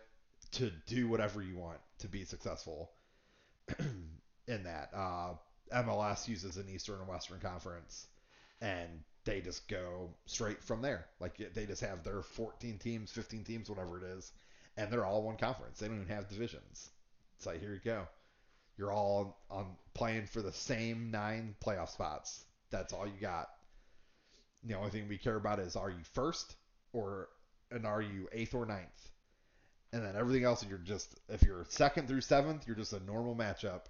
to 0.53 0.71
do 0.87 1.09
whatever 1.09 1.43
you 1.43 1.57
want 1.57 1.79
to 1.99 2.09
be 2.09 2.25
successful 2.25 2.91
in 4.47 4.65
that. 4.65 4.91
Uh, 4.95 5.35
MLS 5.73 6.29
uses 6.29 6.57
an 6.57 6.69
Eastern 6.69 7.01
and 7.01 7.09
Western 7.09 7.41
Conference, 7.41 8.07
and 8.61 8.89
they 9.25 9.41
just 9.41 9.67
go 9.69 10.11
straight 10.27 10.63
from 10.63 10.83
there. 10.83 11.07
Like 11.21 11.41
they 11.55 11.67
just 11.67 11.81
have 11.81 12.03
their 12.05 12.23
14 12.23 12.79
teams, 12.79 13.11
15 13.11 13.45
teams, 13.45 13.71
whatever 13.71 13.99
it 13.99 14.05
is, 14.05 14.33
and 14.77 14.91
they're 14.91 15.07
all 15.07 15.23
one 15.23 15.37
conference. 15.37 15.79
They 15.79 15.89
don't 15.89 16.03
even 16.03 16.15
have 16.15 16.29
divisions. 16.29 16.91
It's 17.37 17.47
like 17.47 17.61
here 17.61 17.73
you 17.73 17.81
go. 17.85 18.07
You're 18.77 18.93
all 18.93 19.39
on 19.51 19.77
playing 19.95 20.27
for 20.27 20.43
the 20.43 20.53
same 20.53 21.11
nine 21.11 21.55
playoff 21.65 21.91
spots. 21.91 22.45
That's 22.75 22.93
all 22.93 23.07
you 23.07 23.21
got. 23.21 23.51
The 24.65 24.75
only 24.75 24.91
thing 24.91 25.07
we 25.09 25.17
care 25.17 25.37
about 25.37 25.61
is 25.61 25.77
are 25.77 25.91
you 25.91 26.03
first 26.13 26.57
or 26.93 27.29
and 27.71 27.87
are 27.87 28.03
you 28.03 28.29
eighth 28.33 28.53
or 28.53 28.67
ninth? 28.67 29.11
And 29.93 30.05
then 30.05 30.17
everything 30.17 30.43
else 30.43 30.67
you're 30.69 30.79
just 30.79 31.15
if 31.29 31.43
you're 31.43 31.67
second 31.69 32.09
through 32.09 32.23
seventh, 32.23 32.67
you're 32.67 32.75
just 32.75 32.93
a 32.93 32.99
normal 33.05 33.37
matchup. 33.37 33.83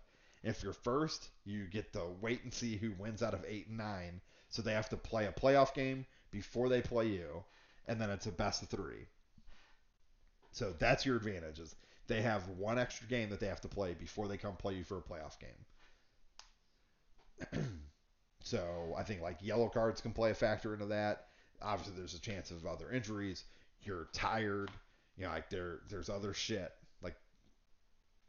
If 0.43 0.63
you're 0.63 0.75
first, 0.75 1.31
you 1.47 1.65
get 1.65 1.95
to 1.95 2.05
wait 2.21 2.45
and 2.45 2.53
see 2.53 2.77
who 2.77 2.93
wins 2.99 3.23
out 3.23 3.33
of 3.33 3.43
eight 3.49 3.69
and 3.69 3.79
nine 3.79 4.21
so 4.51 4.61
they 4.61 4.75
have 4.75 4.91
to 4.91 4.99
play 4.99 5.25
a 5.25 5.33
playoff 5.33 5.73
game 5.73 6.05
before 6.31 6.69
they 6.69 6.83
play 6.83 7.07
you, 7.07 7.43
and 7.89 7.99
then 7.99 8.11
it's 8.11 8.27
a 8.27 8.33
best 8.33 8.63
of 8.63 8.69
three. 8.69 9.07
So 10.53 10.75
that's 10.79 11.07
your 11.07 11.17
advantages. 11.17 11.75
they 12.07 12.21
have 12.21 12.47
one 12.51 12.79
extra 12.79 13.09
game 13.09 13.31
that 13.31 13.41
they 13.41 13.47
have 13.47 13.63
to 13.63 13.69
play 13.69 13.95
before 13.95 14.29
they 14.29 14.37
come 14.37 14.57
play 14.57 14.75
you 14.75 14.85
for 14.85 14.99
a 14.99 15.03
playoff 15.03 15.39
game. 15.41 15.65
so 18.45 18.95
I 18.97 19.03
think 19.03 19.23
like 19.23 19.39
yellow 19.41 19.69
cards 19.69 20.03
can 20.03 20.13
play 20.13 20.31
a 20.31 20.35
factor 20.35 20.75
into 20.75 20.87
that. 20.87 21.29
Obviously, 21.63 21.97
there's 21.97 22.15
a 22.15 22.21
chance 22.21 22.51
of 22.51 22.67
other 22.67 22.93
injuries. 22.93 23.45
You're 23.83 24.09
tired. 24.13 24.71
You 25.17 25.25
know, 25.25 25.31
like 25.31 25.49
there 25.49 25.81
there's 25.89 26.11
other 26.11 26.35
shit 26.35 26.71
like 27.03 27.17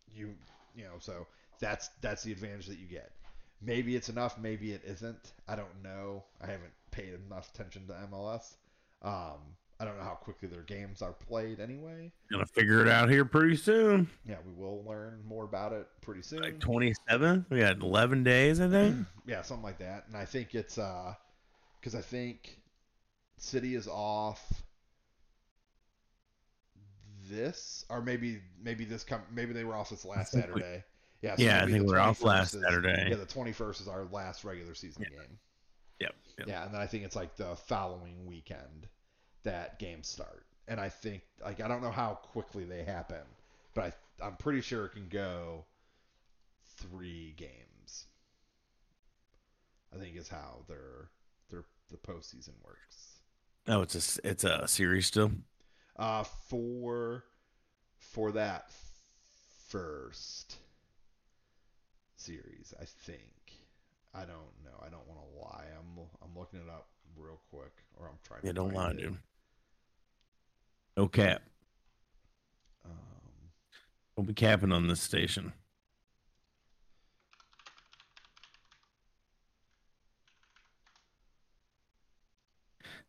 you 0.07 0.33
you 0.73 0.85
know. 0.85 0.95
So 0.99 1.27
that's 1.59 1.89
that's 2.01 2.23
the 2.23 2.31
advantage 2.31 2.67
that 2.67 2.79
you 2.79 2.87
get. 2.87 3.11
Maybe 3.61 3.95
it's 3.95 4.07
enough. 4.07 4.39
Maybe 4.39 4.71
it 4.71 4.83
isn't. 4.85 5.33
I 5.49 5.57
don't 5.57 5.83
know. 5.83 6.23
I 6.41 6.45
haven't 6.45 6.73
paid 6.91 7.13
enough 7.27 7.53
attention 7.53 7.85
to 7.87 7.93
MLS. 8.09 8.53
Um, 9.01 9.39
I 9.79 9.83
don't 9.85 9.97
know 9.97 10.03
how 10.03 10.15
quickly 10.15 10.47
their 10.47 10.61
games 10.61 11.01
are 11.01 11.11
played 11.11 11.59
anyway. 11.59 12.11
Gonna 12.31 12.45
figure 12.45 12.81
it 12.81 12.87
out 12.87 13.09
here 13.09 13.25
pretty 13.25 13.57
soon. 13.57 14.09
Yeah, 14.25 14.37
we 14.45 14.53
will 14.53 14.83
learn 14.85 15.21
more 15.27 15.43
about 15.43 15.73
it 15.73 15.87
pretty 16.01 16.21
soon. 16.21 16.41
Like 16.41 16.59
27th. 16.59 17.45
We 17.49 17.59
had 17.59 17.81
11 17.81 18.23
days, 18.23 18.61
I 18.61 18.69
think. 18.69 19.05
yeah, 19.27 19.41
something 19.41 19.63
like 19.63 19.79
that. 19.79 20.05
And 20.07 20.15
I 20.15 20.23
think 20.23 20.55
it's 20.55 20.77
uh, 20.77 21.13
because 21.79 21.93
I 21.93 22.01
think 22.01 22.57
City 23.37 23.75
is 23.75 23.87
off 23.89 24.63
this, 27.29 27.85
or 27.89 28.01
maybe 28.01 28.39
maybe 28.63 28.85
this 28.85 29.03
come 29.03 29.21
maybe 29.33 29.51
they 29.53 29.63
were 29.63 29.75
off 29.75 29.89
this 29.89 30.05
last 30.05 30.33
we- 30.33 30.41
Saturday. 30.41 30.83
Yeah, 31.21 31.35
Yeah, 31.37 31.63
I 31.63 31.71
think 31.71 31.87
we're 31.87 31.97
off 31.99 32.21
last 32.21 32.53
is- 32.53 32.61
Saturday. 32.61 33.07
Yeah, 33.09 33.15
the 33.15 33.25
21st 33.25 33.81
is 33.81 33.87
our 33.87 34.05
last 34.11 34.43
regular 34.43 34.75
season 34.75 35.03
Yeah. 35.11 35.17
game. 35.19 35.39
Yep. 35.99 36.15
yep. 36.39 36.47
Yeah, 36.47 36.65
and 36.65 36.73
then 36.73 36.81
I 36.81 36.85
think 36.87 37.03
it's 37.03 37.15
like 37.15 37.35
the 37.35 37.55
following 37.55 38.25
weekend 38.27 38.87
that 39.45 39.79
game 39.79 40.03
start. 40.03 40.45
And 40.67 40.79
I 40.79 40.89
think 40.89 41.21
like 41.43 41.61
I 41.61 41.67
don't 41.67 41.81
know 41.81 41.91
how 41.91 42.15
quickly 42.15 42.65
they 42.65 42.83
happen, 42.83 43.21
but 43.73 43.83
I 44.21 44.25
I'm 44.25 44.35
pretty 44.35 44.61
sure 44.61 44.85
it 44.85 44.89
can 44.93 45.07
go 45.07 45.65
three 46.77 47.33
games. 47.37 48.05
I 49.93 49.97
think 49.97 50.17
is 50.17 50.27
how 50.27 50.63
their 50.67 51.09
their 51.49 51.63
the 51.89 51.97
postseason 51.97 52.53
works. 52.63 53.19
Oh, 53.67 53.81
it's 53.81 54.17
a 54.17 54.27
it's 54.27 54.43
a 54.43 54.67
series 54.67 55.07
still. 55.07 55.31
Uh 55.97 56.23
for 56.23 57.23
for 57.97 58.31
that 58.33 58.69
first 59.69 60.57
series, 62.17 62.73
I 62.79 62.85
think. 62.85 63.21
I 64.13 64.21
don't 64.21 64.53
know. 64.63 64.79
I 64.85 64.89
don't 64.89 65.07
want 65.07 65.19
to 65.19 65.39
lie. 65.39 65.65
I'm 65.77 66.03
I'm 66.23 66.37
looking 66.37 66.59
it 66.59 66.69
up 66.69 66.87
real 67.17 67.39
quick, 67.51 67.73
or 67.97 68.07
I'm 68.07 68.17
trying. 68.23 68.41
Yeah, 68.43 68.51
to 68.51 68.53
don't 68.55 68.73
lie, 68.73 68.91
it. 68.91 68.97
dude. 68.97 69.17
No 70.97 71.07
cap. 71.07 71.41
Um, 72.85 72.91
Don't 74.15 74.25
be 74.27 74.33
capping 74.33 74.71
on 74.71 74.87
this 74.87 75.01
station. 75.01 75.53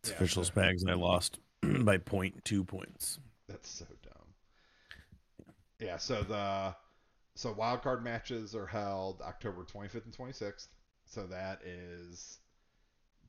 It's 0.00 0.10
Yeah, 0.10 0.16
official 0.16 0.42
Spags, 0.44 0.82
and 0.82 0.90
I 0.90 0.94
lost 0.94 1.38
by 1.62 1.98
point 1.98 2.44
two 2.44 2.64
points. 2.64 3.18
that's 3.48 3.68
so 3.68 3.86
dumb. 4.02 4.12
Yeah. 5.80 5.96
So 5.98 6.22
the 6.22 6.74
so 7.34 7.52
wild 7.52 7.82
card 7.82 8.02
matches 8.02 8.54
are 8.54 8.66
held 8.66 9.20
October 9.22 9.64
25th 9.64 10.04
and 10.06 10.16
26th. 10.16 10.68
So 11.04 11.26
that 11.26 11.62
is 11.64 12.38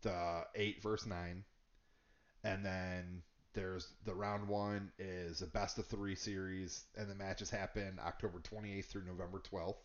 the 0.01 0.43
eight 0.55 0.81
versus 0.81 1.07
nine, 1.07 1.43
and 2.43 2.65
then 2.65 3.21
there's 3.57 3.91
the 4.05 4.13
round 4.13 4.47
one 4.47 4.91
is 4.99 5.41
a 5.41 5.47
best 5.47 5.79
of 5.79 5.87
three 5.87 6.13
series, 6.13 6.85
and 6.95 7.09
the 7.09 7.15
matches 7.15 7.49
happen 7.49 7.99
October 8.05 8.39
28th 8.39 8.85
through 8.85 9.05
November 9.05 9.41
12th. 9.51 9.81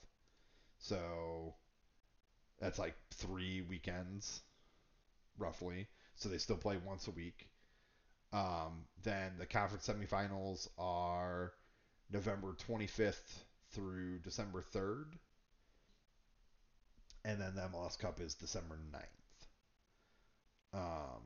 So 0.78 1.54
that's 2.60 2.78
like 2.78 2.94
three 3.14 3.62
weekends, 3.62 4.42
roughly. 5.38 5.88
So 6.16 6.28
they 6.28 6.36
still 6.36 6.58
play 6.58 6.76
once 6.84 7.08
a 7.08 7.12
week. 7.12 7.48
Um, 8.34 8.84
then 9.04 9.32
the 9.38 9.46
conference 9.46 9.88
semifinals 9.88 10.68
are 10.76 11.54
November 12.10 12.54
25th 12.68 13.38
through 13.70 14.18
December 14.18 14.62
3rd. 14.74 15.14
And 17.24 17.40
then 17.40 17.54
the 17.54 17.62
MLS 17.62 17.98
Cup 17.98 18.20
is 18.20 18.34
December 18.34 18.78
9th. 18.92 19.46
Um, 20.78 21.22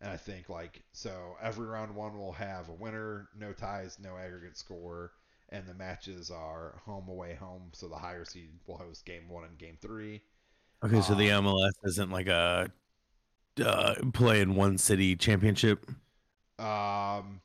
and 0.00 0.10
I 0.10 0.16
think 0.16 0.48
like 0.48 0.82
so 0.92 1.36
every 1.42 1.66
round 1.66 1.94
one 1.94 2.18
will 2.18 2.32
have 2.32 2.68
a 2.68 2.72
winner, 2.74 3.28
no 3.36 3.52
ties, 3.52 3.98
no 4.00 4.16
aggregate 4.16 4.56
score, 4.58 5.12
and 5.50 5.66
the 5.66 5.74
matches 5.74 6.30
are 6.30 6.80
home 6.84 7.08
away 7.08 7.34
home. 7.34 7.70
So 7.74 7.88
the 7.88 7.96
higher 7.98 8.24
seed 8.24 8.50
will 8.66 8.78
host 8.78 9.04
game 9.06 9.28
one 9.28 9.44
and 9.44 9.58
game 9.58 9.78
three. 9.80 10.22
Okay, 10.84 11.00
so 11.00 11.14
the 11.14 11.30
Um, 11.30 11.32
MLS 11.32 11.72
isn't 11.84 12.10
like 12.10 12.28
a 12.28 12.70
uh, 13.64 13.94
play 14.14 14.40
in 14.40 14.54
one 14.56 14.78
city 14.78 15.16
championship. 15.16 15.86
Um, 16.58 17.40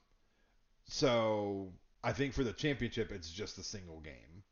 so 0.87 1.73
I 2.03 2.13
think 2.13 2.33
for 2.33 2.43
the 2.43 2.53
championship, 2.53 3.11
it's 3.11 3.31
just 3.31 3.57
a 3.57 3.63
single 3.63 4.01
game. 4.01 4.43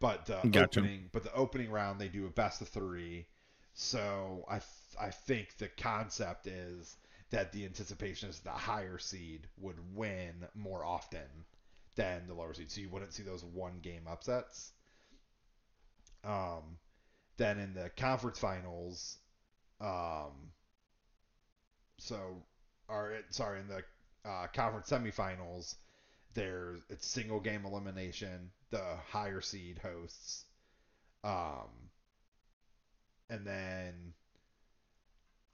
But 0.00 0.26
the 0.26 0.46
Gotcha. 0.50 0.56
opening, 0.56 1.08
but 1.12 1.22
the 1.24 1.32
opening 1.34 1.70
round, 1.70 2.00
they 2.00 2.08
do 2.08 2.26
a 2.26 2.30
best 2.30 2.60
of 2.62 2.68
three. 2.68 3.26
So 3.74 4.44
I, 4.48 4.58
th- 4.58 4.66
I 5.00 5.10
think 5.10 5.56
the 5.58 5.68
concept 5.68 6.46
is 6.46 6.96
that 7.32 7.50
the 7.50 7.64
anticipation 7.64 8.28
is 8.28 8.38
the 8.40 8.50
higher 8.50 8.98
seed 8.98 9.48
would 9.58 9.78
win 9.94 10.46
more 10.54 10.84
often 10.84 11.46
than 11.96 12.26
the 12.26 12.34
lower 12.34 12.54
seed. 12.54 12.70
So 12.70 12.80
you 12.80 12.90
wouldn't 12.90 13.14
see 13.14 13.22
those 13.22 13.42
one 13.42 13.80
game 13.82 14.02
upsets. 14.08 14.72
Um, 16.24 16.76
then 17.38 17.58
in 17.58 17.74
the 17.74 17.90
conference 17.96 18.38
finals, 18.38 19.16
um, 19.80 20.52
so 21.98 22.42
or 22.88 23.14
sorry, 23.30 23.60
in 23.60 23.68
the 23.68 23.82
uh, 24.28 24.46
conference 24.54 24.90
semifinals, 24.90 25.76
there's 26.34 26.80
it's 26.90 27.06
single 27.06 27.40
game 27.40 27.64
elimination. 27.64 28.50
The 28.70 28.84
higher 29.08 29.40
seed 29.40 29.80
hosts, 29.82 30.44
um, 31.24 31.68
and 33.30 33.46
then 33.46 34.12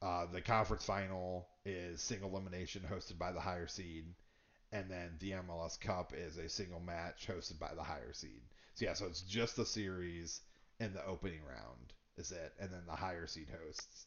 uh, 0.01 0.27
the 0.33 0.41
conference 0.41 0.85
final 0.85 1.49
is 1.65 2.01
single 2.01 2.31
elimination 2.31 2.83
hosted 2.91 3.19
by 3.19 3.33
the 3.33 3.41
higher 3.41 3.67
seed, 3.67 4.07
and 4.73 4.91
then 4.91 5.17
the 5.19 5.33
MLS 5.33 5.81
Cup 5.81 6.13
is 6.15 6.39
a 6.39 6.49
single 6.49 6.81
match 6.81 7.27
hosted 7.27 7.59
by 7.59 7.75
the 7.75 7.83
higher 7.83 8.13
seed. 8.13 8.43
So 8.75 8.85
yeah, 8.85 8.95
so 8.95 9.07
it's 9.07 9.23
just 9.23 9.57
the 9.57 9.67
series 9.67 10.41
and 10.79 10.95
the 10.95 11.05
opening 11.05 11.41
round 11.49 11.93
is 12.17 12.31
it, 12.31 12.53
and 12.61 12.71
then 12.71 12.83
the 12.87 12.95
higher 12.95 13.27
seed 13.27 13.49
hosts. 13.65 14.07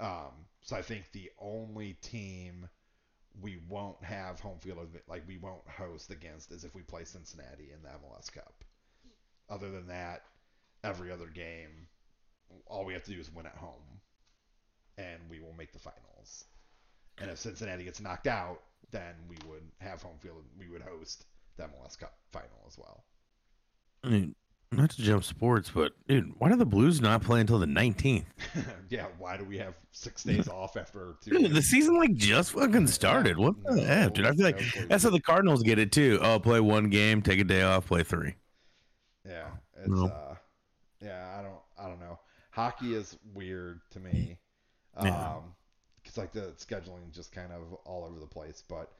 Um, 0.00 0.46
so 0.62 0.76
I 0.76 0.82
think 0.82 1.12
the 1.12 1.30
only 1.38 1.94
team 2.02 2.68
we 3.40 3.58
won't 3.68 4.02
have 4.02 4.40
home 4.40 4.58
field 4.58 4.88
like 5.08 5.26
we 5.26 5.38
won't 5.38 5.66
host 5.68 6.10
against 6.10 6.50
is 6.50 6.64
if 6.64 6.74
we 6.74 6.82
play 6.82 7.04
Cincinnati 7.04 7.70
in 7.72 7.82
the 7.82 7.88
MLS 7.88 8.30
Cup. 8.30 8.64
Other 9.48 9.70
than 9.70 9.86
that, 9.88 10.22
every 10.84 11.10
other 11.10 11.28
game, 11.28 11.86
all 12.66 12.84
we 12.84 12.92
have 12.92 13.04
to 13.04 13.12
do 13.12 13.20
is 13.20 13.32
win 13.32 13.46
at 13.46 13.56
home, 13.56 14.00
and 14.98 15.18
we 15.30 15.40
will 15.40 15.54
make 15.56 15.72
the 15.72 15.78
finals. 15.78 16.44
And 17.20 17.30
if 17.30 17.38
Cincinnati 17.38 17.84
gets 17.84 18.00
knocked 18.00 18.26
out, 18.26 18.60
then 18.90 19.14
we 19.28 19.36
would 19.48 19.62
have 19.80 20.02
home 20.02 20.18
field. 20.20 20.44
We 20.58 20.68
would 20.68 20.82
host 20.82 21.24
the 21.56 21.64
MLS 21.64 21.98
Cup 21.98 22.14
final 22.30 22.48
as 22.66 22.78
well. 22.78 23.04
I 24.04 24.08
mean, 24.08 24.34
not 24.72 24.90
to 24.90 25.02
jump 25.02 25.22
sports, 25.22 25.70
but 25.72 25.92
dude, 26.08 26.32
why 26.38 26.48
do 26.48 26.56
the 26.56 26.64
Blues 26.64 27.00
not 27.00 27.22
play 27.22 27.40
until 27.40 27.58
the 27.58 27.66
19th? 27.66 28.24
yeah, 28.88 29.06
why 29.18 29.36
do 29.36 29.44
we 29.44 29.58
have 29.58 29.74
six 29.92 30.24
days 30.24 30.48
off 30.48 30.76
after 30.76 31.14
two? 31.22 31.38
Dude, 31.38 31.52
the 31.54 31.62
season 31.62 31.96
like 31.98 32.14
just 32.14 32.52
fucking 32.52 32.86
started. 32.86 33.36
What 33.38 33.62
the 33.64 33.76
No, 33.76 33.82
F, 33.82 34.12
dude? 34.14 34.26
I 34.26 34.32
feel 34.32 34.46
like 34.46 34.60
no 34.60 34.86
that's 34.88 35.04
how 35.04 35.10
the 35.10 35.20
Cardinals 35.20 35.62
get 35.62 35.78
it 35.78 35.92
too. 35.92 36.18
Oh, 36.22 36.38
play 36.40 36.60
one 36.60 36.88
game, 36.88 37.20
take 37.22 37.38
a 37.40 37.44
day 37.44 37.62
off, 37.62 37.86
play 37.86 38.02
three. 38.02 38.34
Yeah, 39.28 39.48
it's 39.78 39.88
No. 39.88 40.06
uh, 40.06 40.34
yeah, 41.02 41.36
I 41.38 41.42
don't, 41.42 41.60
I 41.78 41.88
don't 41.88 42.00
know. 42.00 42.18
Hockey 42.50 42.94
is 42.94 43.16
weird 43.34 43.80
to 43.90 44.00
me, 44.00 44.38
um, 44.96 45.06
Yeah. 45.06 45.38
because 46.02 46.18
like 46.18 46.32
the 46.32 46.52
scheduling 46.58 47.10
just 47.12 47.32
kind 47.32 47.52
of 47.52 47.72
all 47.84 48.04
over 48.04 48.18
the 48.18 48.26
place. 48.26 48.62
But 48.68 48.90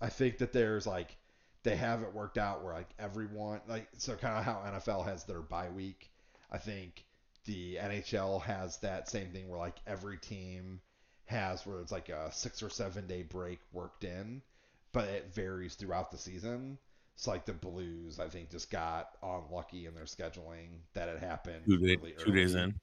I 0.00 0.08
think 0.08 0.38
that 0.38 0.52
there's 0.52 0.86
like 0.86 1.16
they 1.62 1.76
have 1.76 2.02
it 2.02 2.14
worked 2.14 2.38
out 2.38 2.64
where 2.64 2.74
like 2.74 2.88
everyone 2.98 3.60
like 3.68 3.88
so 3.98 4.14
kind 4.16 4.38
of 4.38 4.44
how 4.44 4.62
NFL 4.66 5.04
has 5.06 5.24
their 5.24 5.40
bye 5.42 5.68
week. 5.68 6.10
I 6.50 6.58
think 6.58 7.04
the 7.44 7.76
NHL 7.76 8.42
has 8.42 8.78
that 8.78 9.08
same 9.08 9.28
thing 9.30 9.48
where 9.48 9.58
like 9.58 9.76
every 9.86 10.18
team 10.18 10.80
has 11.26 11.64
where 11.64 11.80
it's 11.80 11.92
like 11.92 12.08
a 12.08 12.32
six 12.32 12.62
or 12.62 12.70
seven 12.70 13.06
day 13.06 13.22
break 13.22 13.60
worked 13.72 14.04
in, 14.04 14.42
but 14.92 15.04
it 15.08 15.32
varies 15.34 15.74
throughout 15.74 16.10
the 16.10 16.18
season. 16.18 16.78
It's 17.14 17.26
like 17.26 17.44
the 17.44 17.52
Blues, 17.52 18.18
I 18.18 18.28
think, 18.28 18.50
just 18.50 18.70
got 18.70 19.10
unlucky 19.22 19.84
in 19.86 19.94
their 19.94 20.04
scheduling 20.06 20.68
that 20.94 21.08
it 21.10 21.18
happened 21.20 21.62
Two, 21.66 21.76
day, 21.76 21.96
really 21.96 22.14
two 22.18 22.32
days 22.32 22.54
in. 22.54 22.74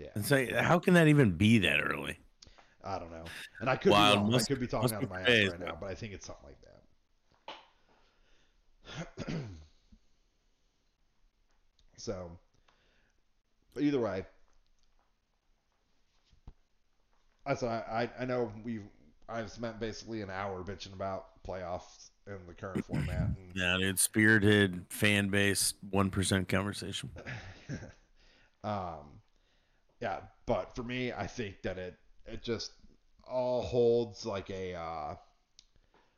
Yeah, 0.00 0.06
And 0.14 0.24
say, 0.24 0.50
how 0.50 0.78
can 0.78 0.94
that 0.94 1.08
even 1.08 1.32
be 1.32 1.58
that 1.58 1.78
early? 1.82 2.18
I 2.82 2.98
don't 2.98 3.10
know, 3.10 3.24
and 3.60 3.68
I 3.68 3.76
could 3.76 3.92
Wild. 3.92 4.14
be 4.14 4.22
wrong. 4.22 4.30
Must- 4.30 4.50
I 4.50 4.54
could 4.54 4.60
be 4.60 4.66
talking 4.66 4.94
out 4.96 5.02
of 5.02 5.10
my 5.10 5.20
ass 5.20 5.50
right 5.50 5.60
now, 5.60 5.76
but 5.78 5.90
I 5.90 5.94
think 5.94 6.14
it's 6.14 6.24
something 6.26 6.46
like 6.46 6.56
that. 9.26 9.34
so, 11.98 12.30
but 13.74 13.82
either 13.82 14.00
way, 14.00 14.24
I 17.44 17.54
said 17.54 17.68
I, 17.68 18.08
I 18.18 18.24
know 18.24 18.50
we've 18.64 18.84
I've 19.28 19.50
spent 19.50 19.78
basically 19.78 20.22
an 20.22 20.30
hour 20.30 20.64
bitching 20.64 20.94
about 20.94 21.42
playoffs 21.46 22.08
in 22.26 22.38
the 22.46 22.54
current 22.54 22.84
format. 22.86 23.28
And, 23.28 23.36
Yeah, 23.54 23.76
dude, 23.78 23.98
spirited 23.98 24.86
fan 24.88 25.28
base, 25.28 25.74
one 25.90 26.08
percent 26.10 26.48
conversation. 26.48 27.10
um, 28.64 29.19
yeah, 30.00 30.20
but 30.46 30.74
for 30.74 30.82
me, 30.82 31.12
I 31.12 31.26
think 31.26 31.62
that 31.62 31.78
it 31.78 31.96
it 32.26 32.42
just 32.42 32.72
all 33.28 33.62
holds 33.62 34.26
like 34.26 34.50
a 34.50 34.74
uh, 34.74 35.14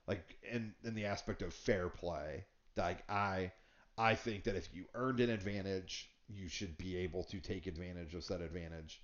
like 0.07 0.37
in 0.51 0.75
in 0.85 0.95
the 0.95 1.07
aspect 1.07 1.43
of 1.43 1.53
fair 1.53 1.89
play. 1.89 2.45
Like 2.77 3.09
I 3.11 3.53
I 3.99 4.15
think 4.15 4.45
that 4.45 4.57
if 4.57 4.73
you 4.73 4.87
earned 4.95 5.21
an 5.21 5.31
advantage, 5.31 6.11
you 6.29 6.49
should 6.49 6.79
be 6.79 6.97
able 6.99 7.25
to 7.25 7.41
take 7.41 7.67
advantage 7.67 8.15
of 8.15 8.25
said 8.25 8.41
advantage. 8.41 9.03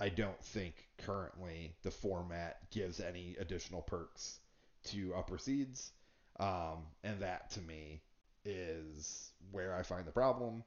I 0.00 0.08
don't 0.10 0.44
think 0.44 0.88
currently 0.98 1.74
the 1.82 1.90
format 1.90 2.70
gives 2.70 3.00
any 3.00 3.36
additional 3.40 3.82
perks 3.82 4.38
to 4.84 5.14
upper 5.14 5.38
seeds, 5.38 5.92
um, 6.38 6.86
and 7.02 7.20
that 7.20 7.50
to 7.52 7.60
me 7.62 8.02
is 8.44 9.32
where 9.50 9.74
I 9.74 9.82
find 9.82 10.06
the 10.06 10.12
problem. 10.12 10.62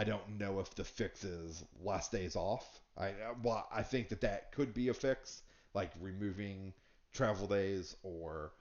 I 0.00 0.04
don't 0.04 0.38
know 0.38 0.60
if 0.60 0.74
the 0.74 0.82
fix 0.82 1.24
is 1.24 1.62
less 1.84 2.08
days 2.08 2.34
off. 2.34 2.80
I 2.96 3.12
well, 3.42 3.68
I 3.70 3.82
think 3.82 4.08
that 4.08 4.22
that 4.22 4.50
could 4.50 4.72
be 4.72 4.88
a 4.88 4.94
fix, 4.94 5.42
like 5.74 5.90
removing 6.00 6.72
travel 7.12 7.46
days 7.46 7.94
or 8.02 8.52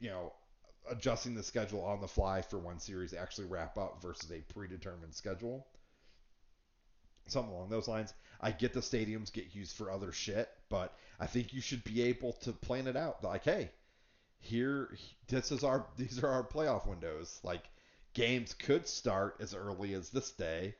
you 0.00 0.10
know 0.10 0.32
adjusting 0.90 1.36
the 1.36 1.44
schedule 1.44 1.84
on 1.84 2.00
the 2.00 2.08
fly 2.08 2.42
for 2.42 2.58
one 2.58 2.80
series 2.80 3.14
actually 3.14 3.46
wrap 3.46 3.78
up 3.78 4.02
versus 4.02 4.32
a 4.32 4.40
predetermined 4.52 5.14
schedule. 5.14 5.64
Something 7.28 7.54
along 7.54 7.68
those 7.68 7.86
lines. 7.86 8.12
I 8.40 8.50
get 8.50 8.72
the 8.72 8.80
stadiums 8.80 9.32
get 9.32 9.54
used 9.54 9.76
for 9.76 9.92
other 9.92 10.10
shit, 10.10 10.48
but 10.68 10.96
I 11.20 11.26
think 11.26 11.52
you 11.52 11.60
should 11.60 11.84
be 11.84 12.02
able 12.02 12.32
to 12.42 12.52
plan 12.52 12.88
it 12.88 12.96
out. 12.96 13.22
Like, 13.22 13.44
hey, 13.44 13.70
here, 14.40 14.96
this 15.28 15.52
is 15.52 15.62
our, 15.62 15.86
these 15.96 16.24
are 16.24 16.28
our 16.28 16.42
playoff 16.44 16.88
windows. 16.88 17.38
Like, 17.44 17.68
games 18.16 18.54
could 18.54 18.88
start 18.88 19.36
as 19.40 19.54
early 19.54 19.92
as 19.92 20.08
this 20.08 20.30
day, 20.30 20.74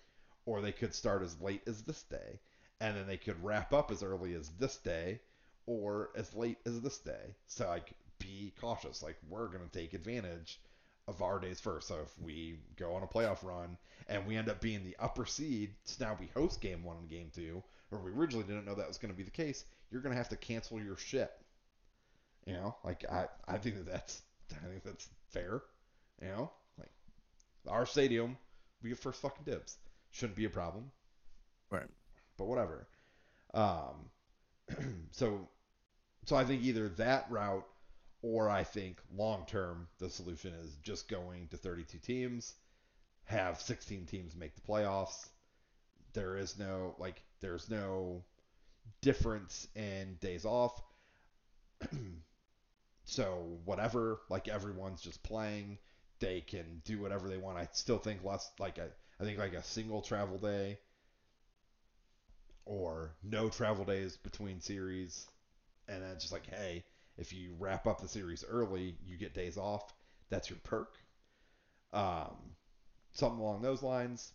or 0.47 0.63
they 0.63 0.73
could 0.73 0.95
start 0.95 1.23
as 1.23 1.39
late 1.39 1.61
as 1.67 1.83
this 1.83 2.03
day, 2.05 2.41
and 2.81 2.97
then 2.97 3.07
they 3.07 3.19
could 3.19 3.45
wrap 3.45 3.75
up 3.75 3.91
as 3.91 4.03
early 4.03 4.33
as 4.33 4.49
this 4.59 4.79
day, 4.79 5.21
or 5.67 6.09
as 6.17 6.35
late 6.35 6.57
as 6.65 6.81
this 6.81 6.97
day. 6.97 7.35
So, 7.47 7.69
like, 7.69 7.93
be 8.19 8.55
cautious. 8.59 9.03
Like, 9.03 9.19
we're 9.29 9.49
gonna 9.49 9.69
take 9.71 9.93
advantage 9.93 10.63
of 11.09 11.21
our 11.21 11.39
days 11.39 11.61
first. 11.61 11.89
So 11.89 11.97
if 12.03 12.19
we 12.19 12.59
go 12.77 12.95
on 12.95 13.03
a 13.03 13.07
playoff 13.07 13.45
run 13.45 13.77
and 14.09 14.27
we 14.27 14.37
end 14.37 14.49
up 14.49 14.63
being 14.63 14.83
the 14.83 14.97
upper 14.99 15.27
seed, 15.27 15.75
so 15.85 16.07
now 16.07 16.17
we 16.19 16.31
host 16.35 16.63
game 16.63 16.83
one 16.83 16.97
and 16.97 17.09
game 17.09 17.31
two, 17.35 17.63
or 17.91 17.99
we 17.99 18.13
originally 18.13 18.45
didn't 18.45 18.65
know 18.65 18.75
that 18.75 18.89
was 18.89 18.99
going 18.99 19.13
to 19.13 19.17
be 19.17 19.23
the 19.23 19.31
case, 19.31 19.67
you're 19.91 20.01
going 20.01 20.13
to 20.13 20.17
have 20.17 20.31
to 20.31 20.37
cancel 20.37 20.81
your 20.81 20.97
shit. 20.97 21.31
You 22.47 22.55
know, 22.55 22.77
like 22.83 23.05
I, 23.11 23.27
I 23.47 23.59
think 23.59 23.77
that 23.77 23.87
that's, 23.87 24.23
I 24.51 24.67
think 24.69 24.85
that's 24.85 25.09
fair. 25.29 25.63
You 26.23 26.29
know, 26.29 26.51
our 27.69 27.87
stadium, 27.87 28.37
we 28.83 28.91
get 28.91 28.99
first 28.99 29.21
fucking 29.21 29.45
dibs. 29.45 29.79
Shouldn't 30.11 30.37
be 30.37 30.45
a 30.45 30.51
problem. 30.51 30.91
Right. 31.71 31.89
But 32.37 32.47
whatever. 32.47 32.87
Um, 33.55 34.11
so, 35.11 35.49
so 36.25 36.37
I 36.37 36.45
think 36.45 36.63
either 36.63 36.89
that 36.91 37.27
route 37.31 37.67
or 38.23 38.49
I 38.49 38.65
think 38.65 39.01
long 39.15 39.45
term, 39.47 39.89
the 39.99 40.11
solution 40.11 40.53
is 40.55 40.77
just 40.83 41.09
going 41.09 41.49
to 41.49 41.57
32 41.57 41.99
teams, 41.99 42.55
have 43.25 43.61
16 43.61 44.07
teams 44.07 44.35
make 44.35 44.55
the 44.55 44.61
playoffs. 44.61 45.29
There 46.13 46.37
is 46.37 46.59
no, 46.59 46.95
like, 46.99 47.23
there's 47.41 47.69
no 47.71 48.25
difference 49.03 49.69
in 49.75 50.17
days 50.21 50.45
off. 50.45 50.81
so, 53.05 53.59
whatever, 53.65 54.21
like, 54.31 54.49
everyone's 54.49 55.03
just 55.03 55.23
playing. 55.23 55.79
They 56.19 56.41
can 56.41 56.83
do 56.85 57.01
whatever 57.01 57.29
they 57.29 57.37
want. 57.37 57.59
I 57.59 57.69
still 57.73 57.99
think 57.99 58.25
less, 58.25 58.51
like, 58.59 58.79
a, 58.79 58.89
I 59.21 59.25
think, 59.25 59.39
like, 59.39 59.55
a 59.55 59.63
single 59.63 60.03
travel 60.03 60.39
day 60.39 60.79
or 62.67 63.15
no 63.23 63.49
travel 63.49 63.85
days 63.85 64.17
between 64.17 64.61
series. 64.61 65.27
And 65.89 66.03
then 66.03 66.17
just 66.19 66.33
like, 66.33 66.47
hey, 66.47 66.85
if 67.17 67.33
you 67.33 67.55
wrap 67.59 67.87
up 67.87 68.01
the 68.01 68.09
series 68.09 68.45
early, 68.47 68.97
you 69.07 69.17
get 69.17 69.35
days 69.35 69.57
off. 69.57 69.95
That's 70.29 70.51
your 70.51 70.59
perk. 70.65 70.95
Um, 71.93 72.35
something 73.13 73.41
along 73.41 73.63
those 73.63 73.83
lines. 73.83 74.33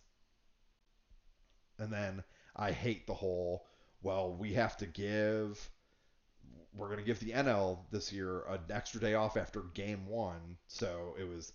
And 1.78 1.92
then 1.92 2.24
I 2.56 2.72
hate 2.72 3.06
the 3.06 3.14
whole, 3.14 3.66
well, 4.02 4.34
we 4.34 4.54
have 4.54 4.76
to 4.78 4.86
give, 4.86 5.70
we're 6.74 6.86
going 6.88 6.98
to 6.98 7.04
give 7.04 7.20
the 7.20 7.32
NL 7.32 7.80
this 7.90 8.12
year 8.12 8.44
an 8.48 8.60
extra 8.70 9.00
day 9.00 9.14
off 9.14 9.36
after 9.36 9.60
game 9.74 10.06
one. 10.06 10.56
So 10.68 11.14
it 11.18 11.28
was, 11.28 11.52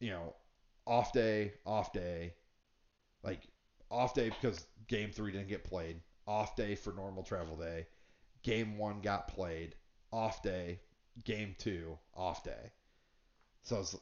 you 0.00 0.10
know, 0.10 0.34
off 0.86 1.12
day, 1.12 1.52
off 1.64 1.92
day, 1.92 2.34
like 3.22 3.40
off 3.90 4.14
day 4.14 4.30
because 4.30 4.66
game 4.88 5.10
three 5.10 5.32
didn't 5.32 5.48
get 5.48 5.64
played, 5.64 6.00
off 6.26 6.56
day 6.56 6.74
for 6.74 6.92
normal 6.92 7.22
travel 7.22 7.56
day, 7.56 7.86
game 8.42 8.78
one 8.78 9.00
got 9.00 9.28
played, 9.28 9.74
off 10.12 10.42
day, 10.42 10.80
game 11.24 11.54
two, 11.58 11.98
off 12.14 12.44
day. 12.44 12.72
So 13.62 13.80
it's 13.80 13.96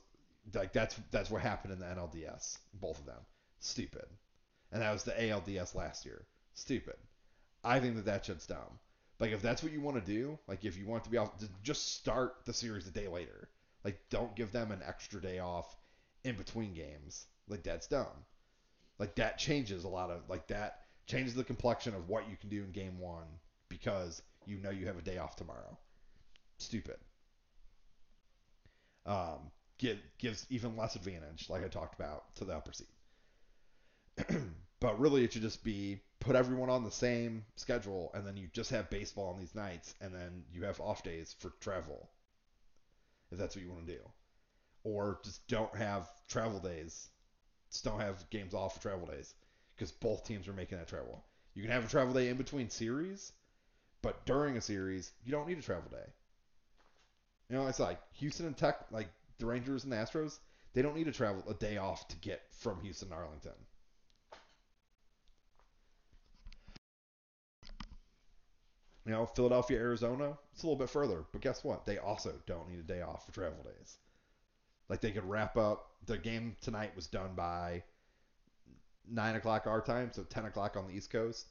like 0.52 0.72
that's 0.72 1.00
that's 1.10 1.30
what 1.30 1.42
happened 1.42 1.72
in 1.72 1.78
the 1.78 1.86
NLDS, 1.86 2.58
both 2.74 2.98
of 2.98 3.06
them. 3.06 3.20
Stupid. 3.60 4.06
And 4.72 4.82
that 4.82 4.92
was 4.92 5.04
the 5.04 5.12
ALDS 5.12 5.74
last 5.74 6.04
year. 6.04 6.26
Stupid. 6.54 6.96
I 7.62 7.80
think 7.80 7.96
that 7.96 8.04
that 8.04 8.26
shit's 8.26 8.46
dumb. 8.46 8.78
Like 9.20 9.30
if 9.30 9.40
that's 9.40 9.62
what 9.62 9.72
you 9.72 9.80
want 9.80 10.04
to 10.04 10.12
do, 10.12 10.38
like 10.46 10.64
if 10.64 10.76
you 10.76 10.86
want 10.86 11.04
to 11.04 11.10
be 11.10 11.16
off, 11.16 11.32
just 11.62 11.96
start 11.96 12.36
the 12.44 12.52
series 12.52 12.86
a 12.86 12.90
day 12.90 13.08
later. 13.08 13.48
Like 13.84 14.00
don't 14.10 14.36
give 14.36 14.52
them 14.52 14.72
an 14.72 14.82
extra 14.84 15.20
day 15.20 15.38
off 15.38 15.76
in 16.24 16.36
between 16.36 16.74
games. 16.74 17.26
Like 17.48 17.62
that's 17.62 17.86
dumb. 17.86 18.24
Like 18.98 19.14
that 19.16 19.38
changes 19.38 19.84
a 19.84 19.88
lot 19.88 20.10
of 20.10 20.22
like 20.28 20.46
that 20.48 20.80
changes 21.06 21.34
the 21.34 21.44
complexion 21.44 21.94
of 21.94 22.08
what 22.08 22.28
you 22.30 22.36
can 22.36 22.48
do 22.48 22.62
in 22.62 22.72
game 22.72 22.98
one 22.98 23.26
because 23.68 24.22
you 24.46 24.58
know 24.58 24.70
you 24.70 24.86
have 24.86 24.98
a 24.98 25.02
day 25.02 25.18
off 25.18 25.36
tomorrow 25.36 25.76
stupid. 26.58 26.96
Um, 29.06 29.50
give, 29.78 29.98
gives 30.18 30.46
even 30.50 30.76
less 30.76 30.96
advantage, 30.96 31.48
like 31.48 31.64
I 31.64 31.68
talked 31.68 31.94
about, 31.94 32.34
to 32.36 32.44
the 32.44 32.54
upper 32.54 32.72
seed. 32.72 32.86
but 34.80 34.98
really, 34.98 35.24
it 35.24 35.32
should 35.32 35.42
just 35.42 35.62
be 35.62 36.00
put 36.20 36.36
everyone 36.36 36.70
on 36.70 36.84
the 36.84 36.90
same 36.90 37.44
schedule, 37.56 38.10
and 38.14 38.26
then 38.26 38.36
you 38.36 38.48
just 38.52 38.70
have 38.70 38.88
baseball 38.90 39.32
on 39.32 39.38
these 39.38 39.54
nights, 39.54 39.94
and 40.00 40.14
then 40.14 40.44
you 40.52 40.64
have 40.64 40.80
off 40.80 41.02
days 41.02 41.34
for 41.38 41.50
travel, 41.60 42.08
if 43.30 43.38
that's 43.38 43.54
what 43.54 43.64
you 43.64 43.70
want 43.70 43.86
to 43.86 43.92
do. 43.92 44.00
Or 44.84 45.18
just 45.24 45.46
don't 45.48 45.74
have 45.76 46.08
travel 46.28 46.60
days. 46.60 47.08
Just 47.70 47.84
don't 47.84 48.00
have 48.00 48.28
games 48.30 48.54
off 48.54 48.76
for 48.76 48.82
travel 48.82 49.06
days, 49.06 49.34
because 49.74 49.90
both 49.90 50.24
teams 50.24 50.46
are 50.46 50.52
making 50.52 50.78
that 50.78 50.86
travel. 50.86 51.24
You 51.54 51.62
can 51.62 51.72
have 51.72 51.84
a 51.84 51.88
travel 51.88 52.14
day 52.14 52.28
in 52.28 52.36
between 52.36 52.70
series, 52.70 53.32
but 54.02 54.24
during 54.26 54.56
a 54.56 54.60
series, 54.60 55.12
you 55.24 55.32
don't 55.32 55.48
need 55.48 55.58
a 55.58 55.62
travel 55.62 55.90
day. 55.90 56.12
You 57.48 57.56
know, 57.56 57.66
it's 57.66 57.80
like 57.80 57.98
Houston 58.14 58.46
and 58.46 58.56
Tech, 58.56 58.86
like 58.90 59.08
the 59.38 59.46
Rangers 59.46 59.84
and 59.84 59.92
the 59.92 59.96
Astros, 59.96 60.38
they 60.72 60.82
don't 60.82 60.96
need 60.96 61.04
to 61.04 61.12
travel 61.12 61.42
a 61.48 61.54
day 61.54 61.76
off 61.78 62.06
to 62.08 62.16
get 62.16 62.42
from 62.52 62.80
Houston 62.82 63.08
to 63.08 63.14
Arlington. 63.14 63.52
You 69.06 69.12
know, 69.12 69.26
Philadelphia, 69.26 69.78
Arizona, 69.78 70.36
it's 70.52 70.62
a 70.62 70.66
little 70.66 70.78
bit 70.78 70.88
further, 70.88 71.24
but 71.30 71.42
guess 71.42 71.62
what? 71.62 71.84
They 71.86 71.98
also 71.98 72.32
don't 72.46 72.70
need 72.70 72.78
a 72.78 72.82
day 72.82 73.02
off 73.02 73.26
for 73.26 73.32
travel 73.32 73.62
days. 73.62 73.98
Like 74.88 75.00
they 75.00 75.10
could 75.10 75.24
wrap 75.24 75.56
up. 75.56 75.90
The 76.06 76.18
game 76.18 76.56
tonight 76.60 76.94
was 76.94 77.06
done 77.06 77.34
by 77.34 77.82
nine 79.10 79.36
o'clock 79.36 79.66
our 79.66 79.80
time, 79.80 80.10
so 80.12 80.22
ten 80.22 80.44
o'clock 80.44 80.76
on 80.76 80.86
the 80.86 80.94
East 80.94 81.10
Coast. 81.10 81.46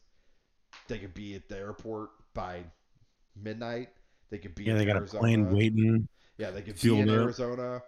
They 0.88 1.00
could 1.00 1.14
be 1.14 1.36
at 1.36 1.50
the 1.50 1.58
airport 1.58 2.12
by 2.34 2.64
midnight 3.36 3.90
they 4.34 4.40
could 4.40 4.56
be 4.56 4.64
yeah, 4.64 4.72
in 4.72 4.78
they 4.80 4.86
got 4.86 4.96
Arizona. 4.96 5.20
a 5.20 5.22
plane 5.22 5.52
waiting. 5.52 6.08
Yeah, 6.40 6.50
they 6.50 6.64
could 6.64 6.82
be 6.82 7.00
in 7.00 7.08
up. 7.08 7.16
Arizona 7.16 7.84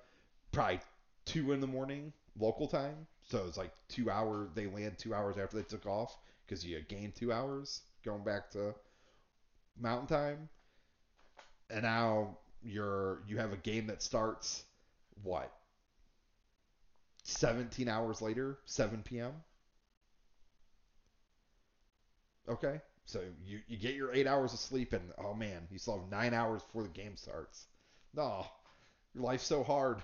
probably 0.52 0.80
two 1.26 1.54
in 1.54 1.60
the 1.60 1.66
morning 1.66 2.14
local 2.40 2.68
time. 2.68 3.08
So 3.28 3.46
it's 3.48 3.58
like 3.58 3.72
two 3.90 4.12
hours. 4.12 4.52
They 4.54 4.68
land 4.68 5.00
two 5.00 5.16
hours 5.16 5.40
after 5.40 5.58
they 5.58 5.64
took 5.64 5.88
off 5.88 6.16
because 6.46 6.64
you 6.64 6.80
gained 6.82 7.16
two 7.16 7.34
hours 7.34 7.82
going 8.04 8.24
back 8.24 8.52
to 8.52 8.76
mountain 9.82 10.06
time. 10.06 10.50
And 11.72 11.82
now 11.82 12.38
you're 12.62 13.24
you 13.28 13.38
have 13.38 13.52
a 13.52 13.58
game 13.58 13.88
that 13.88 14.04
starts 14.04 14.66
what 15.24 15.52
17 17.24 17.88
hours 17.90 18.22
later, 18.22 18.58
7 18.66 19.04
p.m. 19.04 19.44
Okay, 22.48 22.82
so 23.06 23.22
you, 23.44 23.60
you 23.68 23.78
get 23.78 23.96
your 23.96 24.14
eight 24.14 24.28
hours 24.28 24.54
of 24.54 24.60
sleep, 24.60 24.94
and 24.94 25.12
oh 25.18 25.34
man, 25.34 25.68
you 25.72 25.78
still 25.80 26.00
have 26.00 26.10
nine 26.10 26.34
hours 26.34 26.62
before 26.64 26.84
the 26.84 26.90
game 26.90 27.16
starts. 27.16 27.66
No, 28.14 28.46
your 29.14 29.24
life's 29.24 29.46
so 29.46 29.64
hard. 29.64 30.02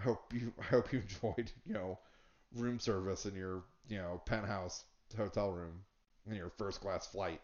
I 0.00 0.04
hope 0.04 0.32
you 0.34 0.52
I 0.60 0.64
hope 0.64 0.92
you 0.92 1.00
enjoyed 1.02 1.52
you 1.66 1.74
know 1.74 1.98
room 2.54 2.80
service 2.80 3.26
in 3.26 3.34
your 3.36 3.64
you 3.88 3.98
know 3.98 4.22
penthouse 4.26 4.84
hotel 5.16 5.52
room 5.52 5.84
in 6.26 6.34
your 6.36 6.50
first 6.50 6.80
class 6.80 7.06
flight. 7.06 7.40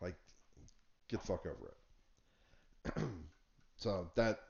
Like, 0.00 0.16
get 1.08 1.20
the 1.20 1.26
fuck 1.26 1.46
over 1.46 1.74
it. 2.86 3.02
so 3.78 4.10
that 4.16 4.40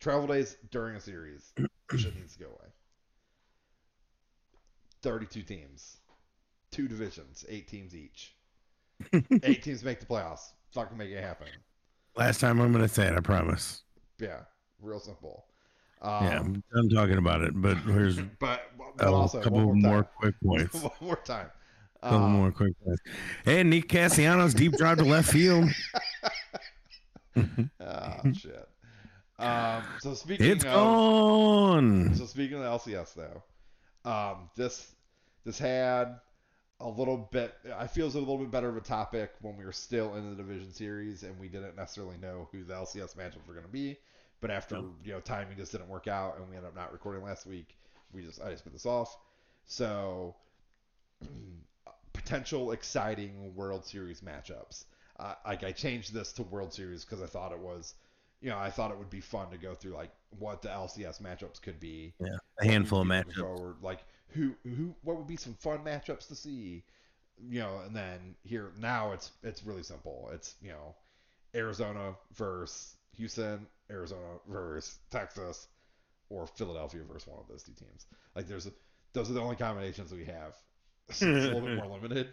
travel 0.00 0.26
days 0.26 0.56
during 0.72 0.96
a 0.96 1.00
series 1.00 1.52
shit 1.96 2.16
needs 2.16 2.32
to 2.34 2.40
go 2.40 2.46
away. 2.46 2.70
Thirty-two 5.02 5.42
teams, 5.42 5.98
two 6.70 6.88
divisions, 6.88 7.44
eight 7.48 7.68
teams 7.68 7.94
each. 7.94 8.34
eight 9.42 9.62
teams 9.62 9.84
make 9.84 10.00
the 10.00 10.06
playoffs. 10.06 10.52
Fucking 10.72 10.96
make 10.96 11.10
it 11.10 11.22
happen. 11.22 11.48
Last 12.16 12.40
time 12.40 12.58
I'm 12.60 12.72
gonna 12.72 12.88
say 12.88 13.06
it, 13.06 13.14
I 13.14 13.20
promise. 13.20 13.82
Yeah, 14.18 14.40
real 14.80 14.98
simple. 15.00 15.44
yeah, 16.02 16.38
Um, 16.40 16.62
I'm 16.74 16.88
done 16.88 16.96
talking 16.96 17.18
about 17.18 17.42
it, 17.42 17.52
but 17.60 17.76
here's 17.78 18.18
a 18.18 18.22
but, 18.40 18.62
but 18.96 19.08
also 19.08 19.42
couple 19.42 19.60
more, 19.60 19.74
more 19.74 20.04
quick 20.04 20.34
points. 20.44 20.74
one 20.82 20.90
more 21.00 21.16
time. 21.16 21.50
A 22.02 22.08
couple 22.10 22.24
Um, 22.26 22.32
more 22.32 22.52
quick 22.52 22.72
points. 22.84 23.02
Hey, 23.44 23.62
Nick 23.62 23.88
Castellanos's 23.88 24.54
deep 24.54 24.72
drive 24.76 24.98
to 24.98 25.04
left 25.04 25.30
field. 25.30 25.68
Ah, 27.80 28.20
shit. 28.32 28.68
Um, 29.38 29.82
so 30.00 30.14
speaking 30.14 30.46
It's 30.52 30.64
of, 30.64 30.72
gone. 30.72 32.14
so 32.14 32.26
speaking 32.26 32.56
of 32.62 32.84
the 32.84 32.92
LCS 32.92 33.14
though, 33.14 33.42
um, 34.10 34.48
this 34.56 34.94
this 35.44 35.58
had 35.58 36.20
a 36.80 36.88
little 36.88 37.28
bit. 37.32 37.54
I 37.76 37.86
feel 37.86 38.06
it's 38.06 38.14
a 38.14 38.18
little 38.20 38.38
bit 38.38 38.50
better 38.50 38.68
of 38.68 38.76
a 38.76 38.80
topic 38.80 39.32
when 39.40 39.56
we 39.56 39.64
were 39.64 39.72
still 39.72 40.14
in 40.16 40.30
the 40.30 40.36
division 40.36 40.72
series 40.72 41.22
and 41.24 41.38
we 41.40 41.48
didn't 41.48 41.76
necessarily 41.76 42.16
know 42.18 42.48
who 42.52 42.64
the 42.64 42.74
LCS 42.74 43.16
matchups 43.16 43.46
were 43.46 43.54
going 43.54 43.66
to 43.66 43.72
be. 43.72 43.98
But 44.40 44.50
after 44.50 44.76
No. 44.76 44.94
you 45.04 45.12
know 45.12 45.20
timing 45.20 45.56
just 45.56 45.72
didn't 45.72 45.88
work 45.88 46.06
out 46.08 46.36
and 46.38 46.48
we 46.48 46.56
ended 46.56 46.68
up 46.68 46.76
not 46.76 46.92
recording 46.92 47.24
last 47.24 47.46
week, 47.46 47.76
we 48.12 48.22
just 48.22 48.40
I 48.40 48.50
just 48.50 48.62
put 48.64 48.72
this 48.72 48.86
off. 48.86 49.16
So 49.66 50.36
potential 52.12 52.72
exciting 52.72 53.54
World 53.54 53.84
Series 53.84 54.20
matchups. 54.20 54.84
Uh, 55.18 55.34
like 55.46 55.62
I 55.62 55.72
changed 55.72 56.12
this 56.12 56.32
to 56.32 56.42
World 56.42 56.72
Series 56.72 57.04
because 57.04 57.22
I 57.22 57.26
thought 57.26 57.52
it 57.52 57.58
was, 57.58 57.94
you 58.40 58.50
know, 58.50 58.58
I 58.58 58.70
thought 58.70 58.90
it 58.90 58.98
would 58.98 59.10
be 59.10 59.20
fun 59.20 59.50
to 59.50 59.56
go 59.56 59.74
through 59.74 59.92
like 59.92 60.10
what 60.38 60.62
the 60.62 60.68
LCS 60.68 61.22
matchups 61.22 61.62
could 61.62 61.78
be. 61.78 62.14
Yeah, 62.20 62.36
a 62.60 62.64
handful 62.64 63.00
of 63.00 63.06
matchups. 63.06 63.36
Forward. 63.36 63.76
Like 63.80 64.00
who 64.28 64.54
who 64.64 64.94
what 65.02 65.16
would 65.16 65.28
be 65.28 65.36
some 65.36 65.54
fun 65.54 65.78
matchups 65.78 66.28
to 66.28 66.34
see, 66.34 66.82
you 67.48 67.60
know, 67.60 67.80
and 67.86 67.94
then 67.94 68.34
here 68.42 68.72
now 68.78 69.12
it's 69.12 69.30
it's 69.42 69.64
really 69.64 69.84
simple. 69.84 70.30
It's 70.32 70.56
you 70.60 70.70
know, 70.70 70.96
Arizona 71.54 72.14
versus 72.34 72.96
Houston, 73.16 73.66
Arizona 73.90 74.38
versus 74.48 74.98
Texas, 75.10 75.68
or 76.28 76.46
Philadelphia 76.46 77.02
versus 77.06 77.28
one 77.28 77.38
of 77.38 77.46
those 77.48 77.62
two 77.62 77.72
teams. 77.72 78.06
Like 78.34 78.48
there's 78.48 78.66
a, 78.66 78.72
those 79.12 79.30
are 79.30 79.34
the 79.34 79.40
only 79.40 79.56
combinations 79.56 80.12
we 80.12 80.24
have. 80.24 80.54
So 81.10 81.26
it's 81.28 81.44
a 81.44 81.48
little 81.48 81.60
bit 81.60 81.76
more 81.76 81.86
limited. 82.00 82.28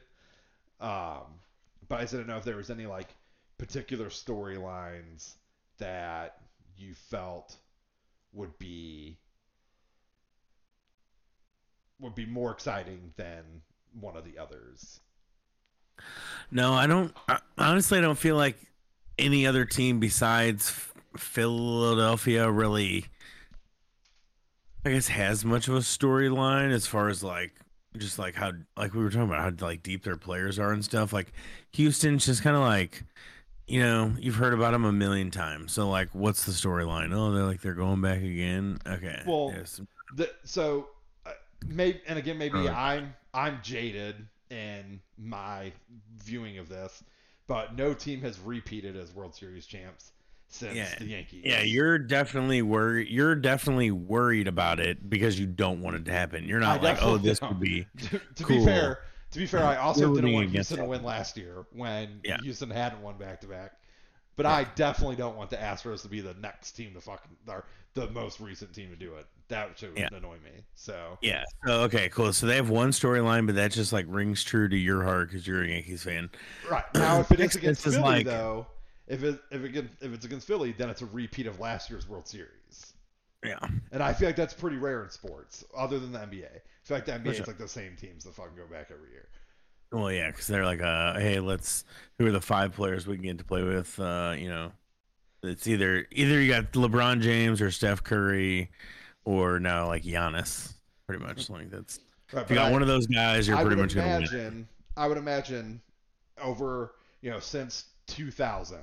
Um, 0.79 1.39
but 1.87 1.99
I 1.99 2.05
didn't 2.05 2.27
know 2.27 2.37
if 2.37 2.43
there 2.43 2.57
was 2.57 2.69
any 2.69 2.85
like 2.85 3.15
particular 3.57 4.07
storylines 4.07 5.35
that 5.77 6.37
you 6.77 6.93
felt 6.93 7.57
would 8.33 8.57
be 8.57 9.17
would 11.99 12.15
be 12.15 12.25
more 12.25 12.51
exciting 12.51 13.13
than 13.15 13.43
one 13.99 14.17
of 14.17 14.25
the 14.25 14.37
others. 14.37 14.99
No, 16.49 16.73
I 16.73 16.87
don't. 16.87 17.15
I, 17.27 17.39
honestly, 17.57 17.97
I 17.97 18.01
don't 18.01 18.17
feel 18.17 18.35
like 18.35 18.57
any 19.17 19.45
other 19.45 19.65
team 19.65 19.99
besides 19.99 20.73
Philadelphia 21.15 22.49
really, 22.49 23.05
I 24.85 24.91
guess, 24.91 25.09
has 25.09 25.45
much 25.45 25.67
of 25.67 25.75
a 25.75 25.79
storyline 25.79 26.71
as 26.71 26.87
far 26.87 27.09
as 27.09 27.23
like 27.23 27.53
just 27.97 28.17
like 28.19 28.35
how 28.35 28.51
like 28.77 28.93
we 28.93 29.03
were 29.03 29.09
talking 29.09 29.29
about 29.29 29.39
how 29.59 29.65
like 29.65 29.83
deep 29.83 30.03
their 30.03 30.17
players 30.17 30.59
are 30.59 30.71
and 30.71 30.83
stuff. 30.83 31.11
Like 31.13 31.33
Houston's 31.73 32.25
just 32.25 32.43
kind 32.43 32.55
of 32.55 32.63
like. 32.63 33.03
You 33.67 33.79
know, 33.79 34.13
you've 34.19 34.35
heard 34.35 34.53
about 34.53 34.71
them 34.71 34.83
a 34.83 34.91
million 34.91 35.31
times. 35.31 35.71
So, 35.71 35.87
like, 35.87 36.09
what's 36.11 36.43
the 36.43 36.51
storyline? 36.51 37.13
Oh, 37.13 37.31
they're 37.31 37.45
like 37.45 37.61
they're 37.61 37.73
going 37.73 38.01
back 38.01 38.17
again. 38.17 38.79
Okay. 38.85 39.21
Well, 39.25 39.53
yes. 39.55 39.79
The, 40.13 40.29
so 40.43 40.89
uh, 41.25 41.31
maybe 41.65 42.01
and 42.05 42.19
again 42.19 42.37
maybe 42.37 42.55
Really? 42.55 42.69
I'm 42.69 43.13
I'm 43.33 43.59
jaded 43.63 44.27
in 44.49 44.99
my 45.17 45.71
viewing 46.17 46.57
of 46.57 46.67
this, 46.67 47.01
but 47.47 47.77
no 47.77 47.93
team 47.93 48.19
has 48.21 48.39
repeated 48.41 48.97
as 48.97 49.13
World 49.13 49.33
Series 49.33 49.65
champs 49.65 50.11
since 50.51 50.75
Yeah. 50.75 50.93
the 50.99 51.05
Yankees. 51.05 51.41
Yeah, 51.45 51.61
you're 51.61 51.97
definitely 51.97 52.61
worried. 52.61 53.07
You're 53.09 53.35
definitely 53.35 53.89
worried 53.91 54.47
about 54.47 54.79
it 54.79 55.09
because 55.09 55.39
you 55.39 55.47
don't 55.47 55.81
want 55.81 55.95
it 55.95 56.05
to 56.05 56.11
happen. 56.11 56.45
You're 56.47 56.59
not 56.59 56.81
I 56.81 56.83
like, 56.83 57.01
oh, 57.01 57.17
this 57.17 57.41
would 57.41 57.59
be. 57.59 57.87
to, 58.09 58.19
to 58.35 58.43
Cool. 58.43 58.59
be 58.59 58.65
fair, 58.65 58.99
to 59.31 59.39
be 59.39 59.45
fair, 59.45 59.63
I 59.63 59.77
also 59.77 60.13
didn't 60.13 60.33
want 60.33 60.49
Houston 60.49 60.77
to 60.77 60.85
win 60.85 61.03
last 61.03 61.37
year 61.37 61.65
when 61.71 62.19
Yeah. 62.23 62.37
Houston 62.43 62.69
hadn't 62.69 63.01
won 63.01 63.17
back 63.17 63.41
to 63.41 63.47
back. 63.47 63.71
But 64.35 64.45
Yeah. 64.45 64.53
I 64.55 64.63
definitely 64.75 65.15
don't 65.15 65.35
want 65.37 65.49
the 65.49 65.57
Astros 65.57 66.01
to 66.03 66.07
be 66.09 66.21
the 66.21 66.33
next 66.35 66.71
team 66.73 66.93
to 66.93 67.01
fucking 67.01 67.31
or 67.47 67.65
the 67.93 68.09
most 68.11 68.39
recent 68.39 68.73
team 68.73 68.89
to 68.89 68.95
do 68.95 69.15
it. 69.15 69.25
That 69.49 69.77
should 69.77 69.97
Yeah. 69.97 70.07
annoy 70.13 70.35
me. 70.43 70.63
So 70.75 71.17
Yeah. 71.21 71.43
So 71.65 71.81
okay, 71.83 72.09
cool. 72.09 72.31
So 72.33 72.45
they 72.45 72.55
have 72.55 72.69
one 72.69 72.91
storyline, 72.91 73.45
but 73.45 73.55
that 73.55 73.71
just 73.71 73.91
like 73.93 74.05
rings 74.09 74.43
true 74.43 74.67
to 74.69 74.77
your 74.77 75.03
heart 75.03 75.29
because 75.29 75.45
you're 75.47 75.63
a 75.63 75.67
Yankees 75.67 76.03
fan. 76.03 76.29
right 76.69 76.83
now, 76.95 77.19
if 77.21 77.31
it 77.31 77.39
is 77.39 77.55
against 77.57 77.83
Philly 77.83 77.99
like- 77.99 78.25
though, 78.25 78.67
if 79.07 79.23
it 79.23 79.39
if 79.51 79.63
it 79.63 79.69
get- 79.69 79.89
if 80.01 80.13
it's 80.13 80.25
against 80.25 80.47
Philly, 80.47 80.71
then 80.73 80.89
it's 80.89 81.01
a 81.01 81.05
repeat 81.07 81.47
of 81.47 81.59
last 81.59 81.89
year's 81.89 82.07
World 82.07 82.27
Series. 82.27 82.93
Yeah. 83.43 83.57
And 83.91 84.03
I 84.03 84.13
feel 84.13 84.27
like 84.29 84.35
that's 84.35 84.53
pretty 84.53 84.77
rare 84.77 85.03
in 85.03 85.09
sports, 85.09 85.65
other 85.75 85.99
than 85.99 86.11
the 86.11 86.19
NBA. 86.19 86.45
I 86.45 86.59
feel 86.83 86.97
like 86.97 87.05
the 87.05 87.13
NBA 87.13 87.31
is 87.41 87.47
like 87.47 87.57
the 87.57 87.67
same 87.67 87.95
teams 87.95 88.23
that 88.25 88.35
fucking 88.35 88.55
go 88.55 88.65
back 88.67 88.91
every 88.91 89.09
year. 89.11 89.27
Well, 89.91 90.11
yeah, 90.11 90.29
because 90.29 90.47
they're 90.47 90.63
like, 90.65 90.81
uh, 90.81 91.19
hey, 91.19 91.39
let's. 91.39 91.83
Who 92.17 92.27
are 92.27 92.31
the 92.31 92.39
five 92.39 92.73
players 92.73 93.07
we 93.07 93.15
can 93.15 93.23
get 93.25 93.37
to 93.39 93.43
play 93.43 93.63
with? 93.63 93.99
Uh, 93.99 94.35
you 94.37 94.47
know, 94.47 94.71
it's 95.43 95.67
either 95.67 96.05
either 96.11 96.39
you 96.39 96.49
got 96.51 96.71
LeBron 96.71 97.19
James 97.21 97.61
or 97.61 97.71
Steph 97.71 98.03
Curry, 98.03 98.71
or 99.25 99.59
now 99.59 99.87
like 99.87 100.03
Giannis. 100.03 100.73
Pretty 101.07 101.23
much 101.25 101.49
like 101.49 101.69
that's. 101.71 101.99
Right, 102.31 102.43
If 102.43 102.49
you 102.51 102.55
got 102.55 102.67
I- 102.67 102.71
one 102.71 102.81
of 102.83 102.87
those 102.87 103.07
guys, 103.07 103.47
you're 103.47 103.57
I 103.57 103.63
pretty 103.63 103.81
much 103.81 103.93
gonna 103.95 104.07
win. 104.07 104.17
imagine. 104.21 104.67
I 104.95 105.07
would 105.07 105.17
imagine 105.17 105.81
over 106.41 106.93
you 107.21 107.29
know 107.31 107.39
since 107.39 107.85
2000, 108.11 108.79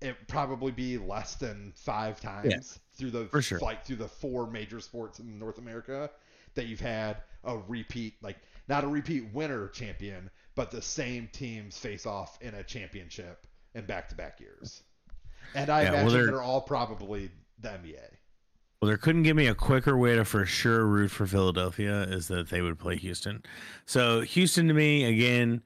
it 0.00 0.16
probably 0.28 0.72
be 0.72 0.98
less 0.98 1.36
than 1.36 1.72
five 1.76 2.20
times 2.20 2.78
through 2.96 3.10
the 3.10 3.26
for 3.26 3.40
sure. 3.42 3.58
like 3.60 3.84
through 3.84 3.96
the 3.96 4.08
four 4.08 4.46
major 4.50 4.80
sports 4.80 5.18
in 5.18 5.38
North 5.38 5.58
America 5.58 6.10
that 6.54 6.66
you've 6.66 6.80
had 6.80 7.18
a 7.44 7.56
repeat 7.68 8.14
like 8.22 8.36
not 8.68 8.84
a 8.84 8.86
repeat 8.86 9.24
winner 9.32 9.68
champion, 9.68 10.30
but 10.54 10.70
the 10.70 10.80
same 10.82 11.28
teams 11.32 11.76
face 11.78 12.06
off 12.06 12.38
in 12.40 12.54
a 12.54 12.62
championship 12.64 13.46
in 13.74 13.84
back-to-back 13.84 14.40
years. 14.40 14.82
And 15.54 15.68
I 15.70 15.82
Yeah, 15.82 15.90
well, 15.90 16.00
imagine 16.00 16.18
they're- 16.18 16.26
they're 16.26 16.42
all 16.42 16.60
probably 16.62 17.30
the 17.58 17.68
NBA. 17.72 18.00
Well, 18.80 18.88
there 18.88 18.96
couldn't 18.98 19.22
give 19.22 19.36
me 19.36 19.46
a 19.46 19.54
quicker 19.54 19.96
way 19.96 20.14
to 20.16 20.24
for 20.24 20.44
sure 20.44 20.84
root 20.86 21.10
for 21.10 21.26
Philadelphia 21.26 22.02
is 22.02 22.28
that 22.28 22.50
they 22.50 22.60
would 22.60 22.78
play 22.78 22.96
Houston. 22.96 23.42
So 23.86 24.20
Houston 24.22 24.68
to 24.68 24.74
me 24.74 25.04
again, 25.04 25.62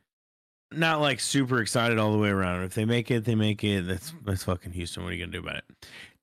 not 0.72 1.00
like 1.00 1.20
super 1.20 1.60
excited 1.60 1.98
all 1.98 2.12
the 2.12 2.18
way 2.18 2.28
around. 2.28 2.62
If 2.64 2.74
they 2.74 2.84
make 2.84 3.10
it, 3.10 3.24
they 3.24 3.34
make 3.34 3.64
it. 3.64 3.86
That's 3.86 4.12
that's 4.24 4.44
fucking 4.44 4.72
Houston. 4.72 5.02
What 5.02 5.10
are 5.10 5.14
you 5.14 5.24
gonna 5.24 5.32
do 5.32 5.40
about 5.40 5.56
it? 5.56 5.64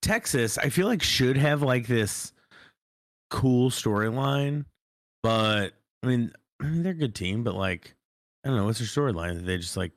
Texas, 0.01 0.57
I 0.57 0.69
feel 0.69 0.87
like 0.87 1.01
should 1.01 1.37
have 1.37 1.61
like 1.61 1.87
this 1.87 2.31
cool 3.31 3.69
storyline, 3.69 4.65
but 5.23 5.73
I 6.03 6.07
mean, 6.07 6.31
I 6.61 6.65
mean 6.65 6.83
they're 6.83 6.91
a 6.91 6.95
good 6.95 7.15
team, 7.15 7.43
but 7.43 7.55
like 7.55 7.95
I 8.43 8.49
don't 8.49 8.57
know 8.57 8.65
what's 8.65 8.79
their 8.79 8.87
storyline. 8.87 9.45
They 9.45 9.57
just 9.57 9.77
like 9.77 9.91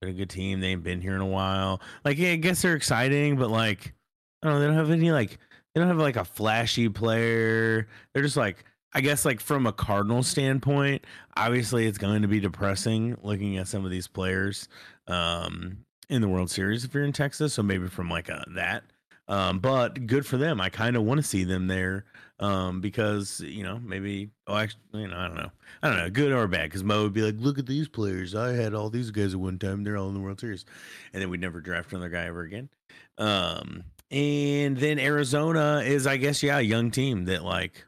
they're 0.00 0.10
a 0.10 0.14
good 0.14 0.30
team. 0.30 0.60
They 0.60 0.68
ain't 0.68 0.82
been 0.82 1.00
here 1.00 1.14
in 1.14 1.20
a 1.20 1.26
while. 1.26 1.80
Like 2.04 2.18
yeah, 2.18 2.32
I 2.32 2.36
guess 2.36 2.62
they're 2.62 2.76
exciting, 2.76 3.36
but 3.36 3.50
like 3.50 3.94
I 4.42 4.48
don't 4.48 4.54
know. 4.54 4.60
They 4.60 4.66
don't 4.66 4.76
have 4.76 4.90
any 4.90 5.12
like 5.12 5.38
they 5.74 5.80
don't 5.80 5.88
have 5.88 5.98
like 5.98 6.16
a 6.16 6.24
flashy 6.24 6.88
player. 6.88 7.88
They're 8.12 8.22
just 8.22 8.36
like 8.36 8.64
I 8.94 9.00
guess 9.00 9.24
like 9.24 9.40
from 9.40 9.66
a 9.66 9.72
Cardinal 9.72 10.22
standpoint, 10.22 11.04
obviously 11.36 11.86
it's 11.86 11.98
going 11.98 12.22
to 12.22 12.28
be 12.28 12.40
depressing 12.40 13.16
looking 13.22 13.56
at 13.56 13.68
some 13.68 13.84
of 13.84 13.90
these 13.90 14.08
players 14.08 14.68
um 15.06 15.78
in 16.08 16.20
the 16.20 16.28
World 16.28 16.50
Series 16.50 16.84
if 16.84 16.94
you're 16.94 17.04
in 17.04 17.12
Texas. 17.12 17.54
So 17.54 17.62
maybe 17.62 17.88
from 17.88 18.10
like 18.10 18.28
a, 18.28 18.44
that. 18.54 18.84
Um, 19.28 19.60
but 19.60 20.06
good 20.06 20.26
for 20.26 20.36
them. 20.36 20.60
I 20.60 20.68
kind 20.68 20.96
of 20.96 21.04
want 21.04 21.18
to 21.18 21.26
see 21.26 21.44
them 21.44 21.68
there 21.68 22.04
um, 22.38 22.80
because 22.80 23.40
you 23.40 23.62
know 23.62 23.78
maybe 23.78 24.30
oh 24.46 24.56
actually 24.56 24.80
you 24.94 25.08
know 25.08 25.16
I 25.16 25.26
don't 25.28 25.36
know 25.36 25.50
I 25.82 25.88
don't 25.88 25.96
know 25.96 26.10
good 26.10 26.32
or 26.32 26.48
bad 26.48 26.64
because 26.64 26.82
Mo 26.82 27.04
would 27.04 27.12
be 27.12 27.22
like 27.22 27.36
look 27.38 27.58
at 27.58 27.66
these 27.66 27.88
players 27.88 28.34
I 28.34 28.52
had 28.52 28.74
all 28.74 28.90
these 28.90 29.10
guys 29.10 29.32
at 29.32 29.40
one 29.40 29.58
time 29.58 29.84
they're 29.84 29.96
all 29.96 30.08
in 30.08 30.14
the 30.14 30.20
World 30.20 30.40
Series 30.40 30.64
and 31.12 31.22
then 31.22 31.30
we'd 31.30 31.40
never 31.40 31.60
draft 31.60 31.92
another 31.92 32.08
guy 32.08 32.26
ever 32.26 32.42
again. 32.42 32.68
Um, 33.16 33.84
and 34.10 34.76
then 34.76 34.98
Arizona 34.98 35.82
is 35.84 36.06
I 36.06 36.16
guess 36.16 36.42
yeah 36.42 36.58
a 36.58 36.62
young 36.62 36.90
team 36.90 37.26
that 37.26 37.44
like 37.44 37.86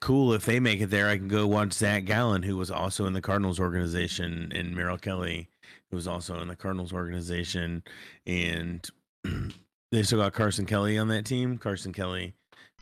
cool 0.00 0.32
if 0.32 0.44
they 0.44 0.60
make 0.60 0.80
it 0.80 0.86
there 0.90 1.08
I 1.08 1.16
can 1.18 1.28
go 1.28 1.46
watch 1.46 1.72
Zac 1.72 2.04
Gallen 2.04 2.42
who 2.42 2.56
was 2.56 2.70
also 2.70 3.06
in 3.06 3.12
the 3.12 3.20
Cardinals 3.22 3.58
organization 3.60 4.52
and 4.54 4.74
Merrill 4.76 4.98
Kelly 4.98 5.48
who 5.90 5.96
was 5.96 6.06
also 6.08 6.40
in 6.40 6.48
the 6.48 6.56
Cardinals 6.56 6.92
organization 6.92 7.82
and 8.26 8.88
they 9.92 10.02
still 10.02 10.18
got 10.18 10.32
Carson 10.32 10.66
Kelly 10.66 10.98
on 10.98 11.08
that 11.08 11.24
team. 11.24 11.58
Carson 11.58 11.92
Kelly, 11.92 12.34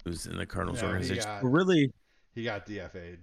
who's 0.05 0.27
in 0.27 0.37
the 0.37 0.47
Cardinals 0.47 0.81
No, 0.83 0.89
he 0.89 0.93
organization. 0.95 1.25
got- 1.25 1.45
really, 1.45 1.93
He 2.35 2.45
got 2.45 2.67
DFA'd. 2.67 3.19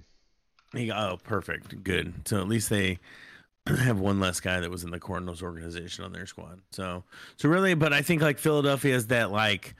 he 0.74 0.88
got, 0.88 1.12
oh, 1.12 1.18
perfect, 1.18 1.84
good. 1.84 2.14
So 2.28 2.40
at 2.40 2.48
least 2.48 2.70
they 2.70 3.00
have 3.68 4.00
one 4.00 4.20
less 4.20 4.40
guy 4.40 4.60
that 4.60 4.70
was 4.72 4.84
in 4.84 4.92
the 4.92 5.00
Cardinals 5.00 5.42
organization 5.44 6.06
on 6.06 6.14
their 6.14 6.26
squad. 6.28 6.62
So, 6.72 7.04
so 7.38 7.50
really, 7.50 7.74
but 7.74 7.92
I 7.94 8.02
think 8.04 8.22
like 8.22 8.38
Philadelphia 8.38 8.96
is 8.96 9.08
that 9.08 9.32
like. 9.32 9.76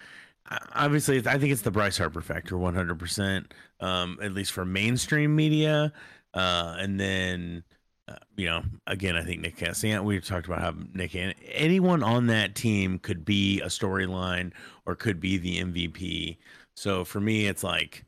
Obviously, 0.74 1.18
I 1.20 1.38
think 1.38 1.52
it's 1.54 1.62
the 1.62 1.72
Bryce 1.72 1.98
Harper 1.98 2.22
factor, 2.22 2.58
one 2.58 2.76
hundred 2.76 3.00
percent. 3.00 3.54
Um, 3.80 4.20
at 4.22 4.34
least 4.34 4.52
for 4.52 4.66
mainstream 4.66 5.36
media, 5.36 5.94
uh, 6.34 6.76
and 6.78 7.00
then 7.00 7.64
uh, 8.12 8.16
you 8.36 8.46
know, 8.46 8.64
again, 8.88 9.16
I 9.16 9.24
think 9.24 9.42
Nick 9.42 9.58
Castellanos. 9.58 10.06
We've 10.06 10.26
talked 10.26 10.48
about 10.48 10.62
how 10.62 10.74
Nick 10.94 11.16
and 11.16 11.34
anyone 11.54 12.04
on 12.04 12.28
that 12.28 12.56
team 12.56 13.00
could 13.00 13.24
be 13.24 13.62
a 13.62 13.68
storyline 13.68 14.52
or 14.86 14.96
could 14.96 15.20
be 15.20 15.38
the 15.38 15.62
MVP. 15.62 16.38
So 16.76 17.06
for 17.06 17.20
me, 17.20 17.46
it's 17.48 17.64
like, 17.64 18.04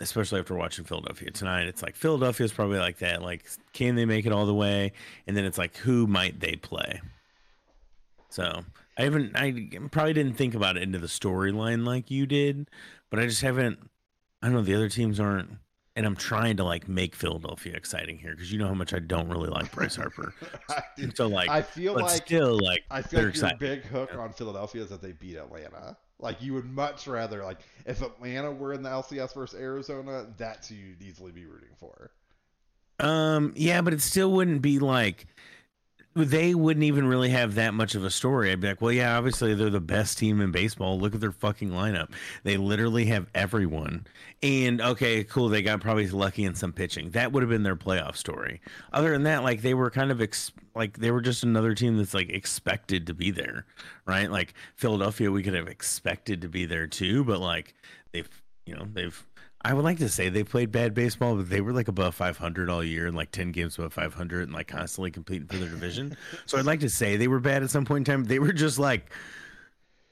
especially 0.00 0.40
after 0.40 0.54
watching 0.54 0.84
Philadelphia 0.84 1.30
tonight, 1.30 1.66
it's 1.66 1.82
like 1.82 1.96
Philadelphia 1.96 2.44
is 2.44 2.52
probably 2.52 2.78
like 2.78 2.98
that. 2.98 3.22
Like, 3.22 3.44
can 3.72 3.94
they 3.96 4.04
make 4.04 4.26
it 4.26 4.32
all 4.32 4.46
the 4.46 4.54
way? 4.54 4.92
And 5.26 5.36
then 5.36 5.44
it's 5.44 5.58
like, 5.58 5.76
who 5.76 6.06
might 6.06 6.38
they 6.38 6.56
play? 6.56 7.00
So 8.28 8.64
I 9.00 9.04
haven't. 9.04 9.34
I 9.36 9.68
probably 9.90 10.12
didn't 10.12 10.34
think 10.34 10.54
about 10.54 10.76
it 10.76 10.82
into 10.82 10.98
the 10.98 11.06
storyline 11.06 11.86
like 11.86 12.10
you 12.10 12.26
did, 12.26 12.68
but 13.10 13.18
I 13.18 13.26
just 13.26 13.40
haven't. 13.42 13.78
I 14.42 14.46
don't 14.46 14.54
know. 14.56 14.62
The 14.62 14.74
other 14.74 14.88
teams 14.88 15.18
aren't 15.20 15.50
and 15.96 16.06
I'm 16.06 16.16
trying 16.16 16.56
to 16.56 16.64
like 16.64 16.88
make 16.88 17.14
Philadelphia 17.14 17.74
exciting 17.74 18.18
here 18.18 18.30
because 18.34 18.52
you 18.52 18.58
know 18.58 18.68
how 18.68 18.74
much 18.74 18.94
I 18.94 19.00
don't 19.00 19.28
really 19.28 19.50
like 19.50 19.70
Bryce 19.72 19.96
Harper. 19.96 20.32
I, 20.70 20.82
do- 20.96 21.10
So 21.14 21.26
like, 21.26 21.48
I 21.48 21.62
feel 21.62 21.94
like 21.94 22.10
still 22.24 22.58
like 22.64 22.84
I 22.90 23.02
feel 23.02 23.24
like 23.24 23.36
your 23.36 23.56
big 23.58 23.84
hook 23.84 24.14
on 24.16 24.32
Philadelphia 24.32 24.82
is 24.82 24.88
that 24.90 25.02
they 25.02 25.12
beat 25.12 25.36
Atlanta. 25.36 25.96
Like 26.18 26.40
you 26.40 26.54
would 26.54 26.66
much 26.66 27.06
rather 27.06 27.44
like 27.44 27.58
if 27.86 28.02
Atlanta 28.02 28.52
were 28.52 28.72
in 28.72 28.82
the 28.82 28.88
LCS 28.90 29.34
versus 29.34 29.58
Arizona, 29.58 30.26
that's 30.36 30.68
who 30.68 30.74
you'd 30.76 31.02
easily 31.02 31.32
be 31.32 31.44
rooting 31.46 31.74
for. 31.78 32.10
Um, 32.98 33.52
yeah, 33.56 33.80
but 33.80 33.92
it 33.94 34.02
still 34.02 34.30
wouldn't 34.32 34.62
be 34.62 34.78
like 34.78 35.26
they 36.14 36.54
wouldn't 36.54 36.82
even 36.82 37.06
really 37.06 37.28
have 37.28 37.54
that 37.54 37.72
much 37.72 37.94
of 37.94 38.04
a 38.04 38.10
story. 38.10 38.50
I'd 38.50 38.60
be 38.60 38.68
like, 38.68 38.80
well, 38.80 38.92
yeah, 38.92 39.16
obviously 39.16 39.54
they're 39.54 39.70
the 39.70 39.80
best 39.80 40.18
team 40.18 40.40
in 40.40 40.50
baseball. 40.50 40.98
Look 40.98 41.14
at 41.14 41.20
their 41.20 41.30
fucking 41.30 41.70
lineup. 41.70 42.10
They 42.42 42.56
literally 42.56 43.06
have 43.06 43.28
everyone. 43.32 44.06
And 44.42 44.80
okay, 44.80 45.22
cool. 45.22 45.48
They 45.48 45.62
got 45.62 45.80
probably 45.80 46.08
lucky 46.08 46.44
in 46.44 46.56
some 46.56 46.72
pitching. 46.72 47.10
That 47.10 47.30
would 47.30 47.42
have 47.44 47.50
been 47.50 47.62
their 47.62 47.76
playoff 47.76 48.16
story. 48.16 48.60
Other 48.92 49.12
than 49.12 49.22
that, 49.22 49.44
like 49.44 49.62
they 49.62 49.74
were 49.74 49.90
kind 49.90 50.10
of 50.10 50.20
ex- 50.20 50.50
like 50.74 50.98
they 50.98 51.12
were 51.12 51.20
just 51.20 51.44
another 51.44 51.74
team 51.74 51.96
that's 51.96 52.14
like 52.14 52.28
expected 52.28 53.06
to 53.06 53.14
be 53.14 53.30
there, 53.30 53.66
right? 54.04 54.30
Like 54.30 54.54
Philadelphia, 54.74 55.30
we 55.30 55.44
could 55.44 55.54
have 55.54 55.68
expected 55.68 56.42
to 56.42 56.48
be 56.48 56.66
there 56.66 56.88
too, 56.88 57.22
but 57.24 57.38
like 57.38 57.74
they've, 58.12 58.28
you 58.66 58.74
know, 58.74 58.88
they've 58.92 59.26
I 59.62 59.74
would 59.74 59.84
like 59.84 59.98
to 59.98 60.08
say 60.08 60.30
they 60.30 60.44
played 60.44 60.72
bad 60.72 60.94
baseball, 60.94 61.36
but 61.36 61.50
they 61.50 61.60
were 61.60 61.72
like 61.72 61.88
above 61.88 62.14
500 62.14 62.70
all 62.70 62.82
year 62.82 63.06
and 63.06 63.14
like 63.14 63.30
10 63.30 63.52
games 63.52 63.76
above 63.78 63.92
500 63.92 64.44
and 64.44 64.52
like 64.52 64.68
constantly 64.68 65.10
competing 65.10 65.46
for 65.48 65.58
their 65.58 65.68
division. 65.68 66.16
so 66.46 66.58
I'd 66.58 66.64
like 66.64 66.80
to 66.80 66.88
say 66.88 67.16
they 67.16 67.28
were 67.28 67.40
bad 67.40 67.62
at 67.62 67.70
some 67.70 67.84
point 67.84 68.08
in 68.08 68.12
time. 68.14 68.24
They 68.24 68.38
were 68.38 68.52
just 68.54 68.78
like 68.78 69.12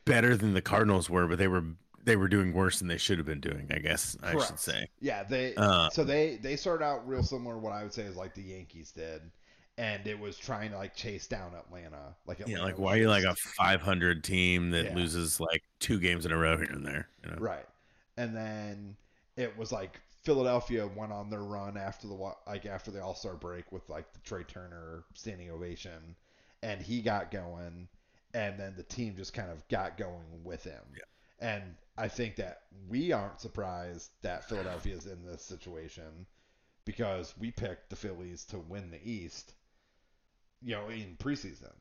better 0.04 0.36
than 0.36 0.52
the 0.52 0.60
Cardinals 0.62 1.08
were, 1.08 1.26
but 1.26 1.38
they 1.38 1.48
were 1.48 1.64
they 2.04 2.16
were 2.16 2.28
doing 2.28 2.52
worse 2.52 2.78
than 2.78 2.88
they 2.88 2.98
should 2.98 3.18
have 3.18 3.26
been 3.26 3.40
doing. 3.40 3.68
I 3.70 3.78
guess 3.78 4.16
I 4.22 4.32
should 4.38 4.58
say. 4.58 4.88
Yeah, 5.00 5.22
they 5.24 5.54
Uh, 5.56 5.88
so 5.90 6.04
they 6.04 6.36
they 6.36 6.56
started 6.56 6.84
out 6.84 7.08
real 7.08 7.22
similar 7.22 7.54
to 7.54 7.60
what 7.60 7.72
I 7.72 7.82
would 7.82 7.92
say 7.92 8.02
is 8.02 8.16
like 8.16 8.34
the 8.34 8.42
Yankees 8.42 8.90
did, 8.90 9.22
and 9.78 10.06
it 10.06 10.18
was 10.18 10.36
trying 10.36 10.72
to 10.72 10.76
like 10.76 10.94
chase 10.94 11.26
down 11.26 11.54
Atlanta. 11.54 12.14
Like 12.26 12.40
Yeah, 12.46 12.60
like 12.60 12.78
why 12.78 12.94
are 12.94 12.98
you 12.98 13.08
like 13.08 13.24
a 13.24 13.34
500 13.34 14.22
team 14.24 14.70
that 14.70 14.86
Yeah. 14.86 14.94
loses 14.94 15.40
like 15.40 15.62
two 15.80 15.98
games 15.98 16.26
in 16.26 16.32
a 16.32 16.36
row 16.36 16.58
here 16.58 16.70
and 16.70 16.84
there? 16.84 17.08
You 17.24 17.30
know? 17.30 17.36
right, 17.38 17.66
and 18.16 18.36
then 18.36 18.96
it 19.38 19.56
was 19.56 19.70
like 19.70 20.00
Philadelphia 20.24 20.86
went 20.86 21.12
on 21.12 21.30
their 21.30 21.44
run 21.44 21.76
after 21.76 22.08
the 22.08 22.34
like 22.46 22.66
after 22.66 22.90
the 22.90 23.02
All 23.02 23.14
Star 23.14 23.34
break 23.34 23.70
with 23.72 23.88
like 23.88 24.12
the 24.12 24.18
Trea 24.18 24.44
Turner 24.44 25.04
standing 25.14 25.50
ovation, 25.50 26.16
and 26.62 26.82
he 26.82 27.00
got 27.00 27.30
going, 27.30 27.88
and 28.34 28.58
then 28.58 28.74
the 28.76 28.82
team 28.82 29.14
just 29.16 29.32
kind 29.32 29.50
of 29.50 29.66
got 29.68 29.96
going 29.96 30.42
with 30.44 30.64
him. 30.64 30.82
Yeah. 30.92 31.50
And 31.52 31.62
I 31.96 32.08
think 32.08 32.36
that 32.36 32.62
we 32.88 33.12
aren't 33.12 33.40
surprised 33.40 34.10
that 34.22 34.48
Philadelphia 34.48 34.96
is 34.96 35.06
in 35.06 35.24
this 35.24 35.42
situation 35.42 36.26
because 36.84 37.32
we 37.38 37.52
picked 37.52 37.90
the 37.90 37.96
Phillies 37.96 38.44
to 38.46 38.58
win 38.58 38.90
the 38.90 39.00
East, 39.08 39.54
you 40.60 40.74
know, 40.74 40.88
in 40.88 41.16
preseason. 41.16 41.74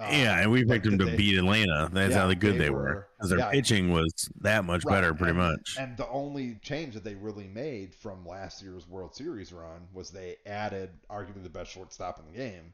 Uh, 0.00 0.08
Yeah, 0.10 0.38
and 0.40 0.50
we 0.50 0.64
picked 0.64 0.84
them 0.86 0.98
to 0.98 1.04
they- 1.04 1.16
beat 1.16 1.36
Atlanta. 1.38 1.90
That's 1.92 2.12
Yeah, 2.14 2.20
how 2.20 2.32
good 2.34 2.54
they 2.54 2.58
they, 2.58 2.70
were- 2.70 3.06
because 3.18 3.30
their 3.30 3.38
yeah. 3.40 3.50
pitching 3.50 3.90
was 3.90 4.12
that 4.40 4.64
much 4.64 4.84
Right, 4.84 4.94
better, 4.94 5.12
pretty 5.14 5.30
and- 5.30 5.38
much. 5.38 5.76
And 5.78 5.96
the 5.96 6.08
only 6.08 6.54
change 6.62 6.94
that 6.94 7.04
they 7.04 7.14
really 7.14 7.48
made 7.48 7.94
from 7.94 8.24
last 8.26 8.62
year's 8.62 8.88
World 8.88 9.14
Series 9.14 9.52
run 9.52 9.86
was 9.92 10.10
they 10.10 10.36
added 10.46 10.90
arguably 11.10 11.42
the 11.42 11.50
best 11.50 11.70
shortstop 11.72 12.18
in 12.18 12.26
the 12.32 12.38
game. 12.38 12.72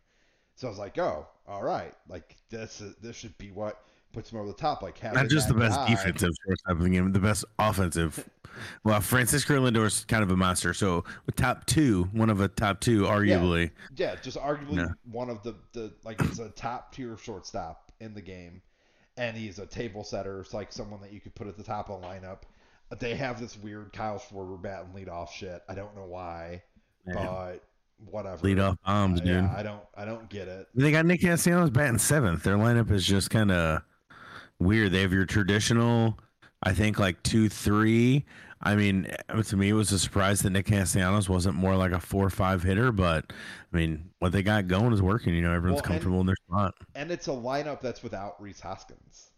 So 0.54 0.68
I 0.68 0.70
was 0.70 0.78
like, 0.78 0.96
oh, 0.98 1.26
all 1.46 1.62
right, 1.62 1.94
like 2.08 2.36
this 2.48 2.80
is, 2.80 2.94
this 2.96 3.16
should 3.16 3.36
be 3.38 3.50
what 3.50 3.82
puts 4.16 4.30
them 4.30 4.38
over 4.40 4.48
the 4.48 4.54
top. 4.54 4.80
Like 4.82 5.00
Not 5.12 5.28
just 5.28 5.46
the 5.46 5.54
best 5.54 5.76
guy- 5.78 5.90
defensive 5.90 6.30
shortstop 6.46 6.72
in 6.78 6.82
the 6.84 6.88
game, 6.88 7.12
the 7.12 7.18
best 7.20 7.44
offensive. 7.58 8.28
well, 8.84 9.00
Francisco 9.02 9.60
Lindor 9.68 9.84
is 9.84 10.04
kind 10.06 10.22
of 10.22 10.30
a 10.30 10.36
monster. 10.36 10.72
So 10.72 11.04
top 11.36 11.66
two, 11.66 12.04
one 12.12 12.30
of 12.30 12.40
a 12.40 12.48
top 12.48 12.80
two, 12.80 13.02
arguably. 13.02 13.70
Yeah, 13.94 14.16
just 14.22 14.38
arguably 14.38 14.78
Yeah. 14.78 14.86
one 15.10 15.28
of 15.28 15.42
the 15.42 15.54
the 15.72 15.92
like 16.02 16.20
he's 16.22 16.38
a 16.38 16.48
top 16.48 16.94
tier 16.94 17.16
shortstop 17.18 17.92
in 18.00 18.14
the 18.14 18.22
game, 18.22 18.62
and 19.18 19.36
he's 19.36 19.58
a 19.58 19.66
table 19.66 20.02
setter. 20.02 20.40
It's 20.40 20.54
like 20.54 20.72
someone 20.72 21.02
that 21.02 21.12
you 21.12 21.20
could 21.20 21.34
put 21.34 21.46
at 21.46 21.56
the 21.58 21.62
top 21.62 21.90
of 21.90 22.00
the 22.00 22.06
lineup. 22.06 22.38
They 22.98 23.14
have 23.16 23.38
this 23.38 23.58
weird 23.58 23.92
Kyle 23.92 24.18
Schwarber 24.18 24.60
bat 24.62 24.84
and 24.86 24.94
lead 24.94 25.08
off 25.10 25.34
shit. 25.34 25.60
I 25.68 25.74
don't 25.74 25.94
know 25.94 26.06
why, 26.06 26.62
but 27.04 27.62
whatever. 28.10 28.38
Lead 28.42 28.60
off 28.60 28.76
bombs, 28.86 29.20
Uh, 29.20 29.24
dude. 29.24 29.34
Yeah, 29.44 29.54
I 29.56 29.62
don't 29.62 29.82
I 29.94 30.04
don't 30.06 30.28
get 30.30 30.48
it. 30.48 30.68
They 30.74 30.90
got 30.92 31.04
Nick 31.04 31.20
Castellanos 31.20 31.68
batting 31.70 31.98
seventh. 31.98 32.44
Their 32.44 32.56
lineup 32.56 32.90
is 32.90 33.04
just 33.04 33.28
kind 33.30 33.50
of 33.50 33.82
weird. 34.58 34.92
They 34.92 35.02
have 35.02 35.12
your 35.12 35.26
traditional, 35.26 36.18
I 36.62 36.72
think, 36.72 36.98
like 36.98 37.22
two, 37.22 37.48
three. 37.48 38.24
I 38.62 38.74
mean, 38.74 39.06
to 39.44 39.56
me, 39.56 39.68
it 39.68 39.74
was 39.74 39.92
a 39.92 39.98
surprise 39.98 40.40
that 40.42 40.50
Nick 40.50 40.66
Castellanos 40.66 41.28
wasn't 41.28 41.56
more 41.56 41.76
like 41.76 41.92
a 41.92 42.00
four 42.00 42.24
or 42.24 42.30
five 42.30 42.62
hitter, 42.62 42.90
but 42.90 43.32
I 43.72 43.76
mean, 43.76 44.10
what 44.18 44.32
they 44.32 44.42
got 44.42 44.66
going 44.66 44.92
is 44.92 45.02
working. 45.02 45.34
You 45.34 45.42
know, 45.42 45.52
everyone's 45.52 45.82
Well, 45.82 45.92
and- 45.92 45.92
comfortable 45.92 46.20
in 46.20 46.26
their 46.26 46.36
spot. 46.48 46.74
And 46.94 47.10
it's 47.10 47.28
a 47.28 47.32
lineup 47.32 47.80
that's 47.80 48.02
without 48.02 48.40
Rhys 48.42 48.60
Hoskins. 48.60 49.30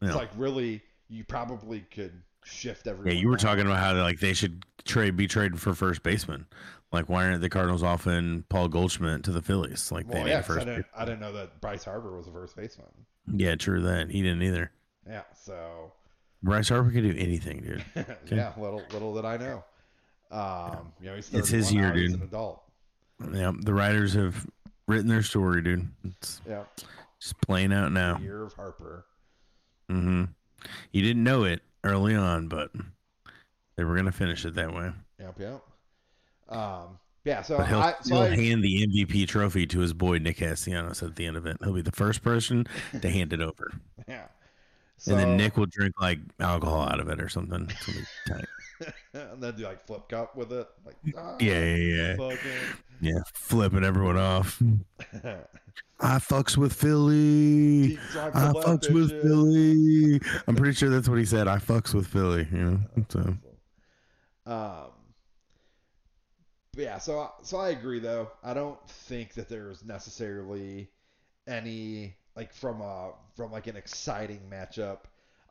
Yeah. 0.00 0.08
It's 0.08 0.16
like 0.16 0.30
really 0.36 0.82
you 1.08 1.24
probably 1.24 1.80
could 1.90 2.20
shift 2.44 2.86
everything. 2.86 3.12
Yeah, 3.12 3.20
you 3.20 3.28
were 3.28 3.34
around. 3.34 3.38
talking 3.40 3.64
about 3.66 3.78
how 3.78 3.94
like 4.02 4.20
they 4.20 4.34
should 4.34 4.64
trade, 4.84 5.16
be 5.16 5.26
traded 5.28 5.60
for 5.60 5.72
first 5.74 6.02
baseman. 6.02 6.46
Like, 6.92 7.08
why 7.08 7.26
aren't 7.26 7.42
the 7.42 7.50
Cardinals 7.50 7.82
offering 7.82 8.44
Paul 8.48 8.68
Goldschmidt 8.68 9.22
to 9.24 9.30
the 9.30 9.42
Phillies? 9.42 9.92
Like, 9.92 10.08
they 10.08 10.14
Well, 10.14 10.24
need 10.24 10.30
yeah, 10.30 10.38
I 10.38 10.42
first. 10.42 10.66
didn't. 10.66 10.86
I 10.96 11.04
didn't 11.04 11.20
know 11.20 11.32
that 11.34 11.60
Bryce 11.60 11.84
Harper 11.84 12.16
was 12.16 12.26
a 12.26 12.32
first 12.32 12.56
baseman. 12.56 12.88
Yeah, 13.34 13.54
true 13.56 13.82
that 13.82 14.10
he 14.10 14.22
didn't 14.22 14.42
either. 14.42 14.70
Yeah, 15.08 15.22
so 15.34 15.92
Bryce 16.42 16.68
Harper 16.68 16.90
could 16.90 17.02
do 17.02 17.14
anything, 17.18 17.60
dude. 17.60 17.84
yeah, 18.30 18.52
little 18.58 18.82
little 18.92 19.14
did 19.14 19.24
I 19.24 19.36
know. 19.36 19.64
Um, 20.30 20.92
you 21.00 21.06
know, 21.08 21.16
he's 21.16 21.32
It's 21.32 21.48
his 21.48 21.72
year, 21.72 21.88
now, 21.88 21.94
he's 21.94 22.10
dude. 22.12 22.20
an 22.20 22.26
adult. 22.26 22.62
Yeah, 23.32 23.52
the 23.58 23.72
writers 23.74 24.14
have 24.14 24.46
written 24.86 25.08
their 25.08 25.22
story, 25.22 25.62
dude. 25.62 25.88
It's 26.04 26.40
Yeah, 26.48 26.64
just 27.20 27.40
playing 27.40 27.72
out 27.72 27.92
now. 27.92 28.18
year 28.18 28.42
of 28.42 28.52
Harper. 28.52 29.06
Mm-hmm. 29.90 30.24
You 30.92 31.02
didn't 31.02 31.24
know 31.24 31.44
it 31.44 31.62
early 31.84 32.14
on, 32.14 32.48
but 32.48 32.70
they 33.76 33.84
were 33.84 33.96
gonna 33.96 34.12
finish 34.12 34.44
it 34.44 34.54
that 34.54 34.72
way. 34.74 34.92
Yep, 35.18 35.40
yep. 35.40 35.62
Um, 36.48 36.98
yeah, 37.28 37.42
so 37.42 37.60
he'll, 37.62 37.80
I 37.80 37.94
so 38.00 38.14
he'll 38.14 38.32
I, 38.32 38.36
hand 38.36 38.64
the 38.64 38.86
MVP 38.86 39.28
trophy 39.28 39.66
to 39.66 39.80
his 39.80 39.92
boy 39.92 40.16
Nick 40.16 40.38
Castellanos 40.38 41.02
at 41.02 41.16
the 41.16 41.26
end 41.26 41.36
of 41.36 41.44
it. 41.44 41.58
He'll 41.62 41.74
be 41.74 41.82
the 41.82 41.92
first 41.92 42.22
person 42.22 42.66
to 43.02 43.10
hand 43.10 43.34
it 43.34 43.40
over, 43.42 43.72
yeah. 44.08 44.28
So, 44.96 45.12
and 45.12 45.20
then 45.20 45.36
Nick 45.36 45.56
will 45.58 45.66
drink 45.66 45.94
like 46.00 46.18
alcohol 46.40 46.82
out 46.82 47.00
of 47.00 47.08
it 47.08 47.20
or 47.20 47.28
something. 47.28 47.68
It's 47.70 47.86
gonna 47.86 47.98
be 47.98 48.32
tight. 48.32 48.92
and 49.32 49.42
then 49.42 49.56
do 49.56 49.64
like 49.64 49.86
flip 49.86 50.08
cup 50.08 50.36
with 50.36 50.52
it. 50.52 50.66
Like, 50.86 50.96
ah, 51.16 51.36
Yeah, 51.38 51.64
yeah, 51.74 52.16
yeah, 52.18 52.36
yeah. 53.00 53.20
Flipping 53.34 53.84
everyone 53.84 54.16
off. 54.16 54.60
I 56.00 56.18
fucks 56.18 56.56
with 56.56 56.72
Philly. 56.72 57.98
I 58.14 58.30
fucks 58.30 58.92
with. 58.92 59.10
Philly. 59.22 60.20
I'm 60.46 60.56
pretty 60.56 60.74
sure 60.74 60.88
that's 60.88 61.08
what 61.08 61.18
he 61.18 61.24
said. 61.24 61.46
I 61.46 61.58
fucks 61.58 61.92
with 61.92 62.06
Philly. 62.06 62.48
You 62.50 62.58
know. 62.58 63.04
So 63.08 63.34
Um, 64.46 64.90
but 66.78 66.84
yeah, 66.86 66.98
so 66.98 67.32
so 67.42 67.58
I 67.58 67.70
agree 67.70 68.00
though. 68.00 68.32
I 68.44 68.54
don't 68.54 68.80
think 68.88 69.34
that 69.34 69.50
there's 69.50 69.84
necessarily 69.84 70.90
any 71.48 72.16
like 72.36 72.54
from 72.54 72.82
a 72.82 73.12
from 73.36 73.52
like 73.52 73.68
an 73.68 73.76
exciting 73.76 74.42
matchup. 74.50 75.00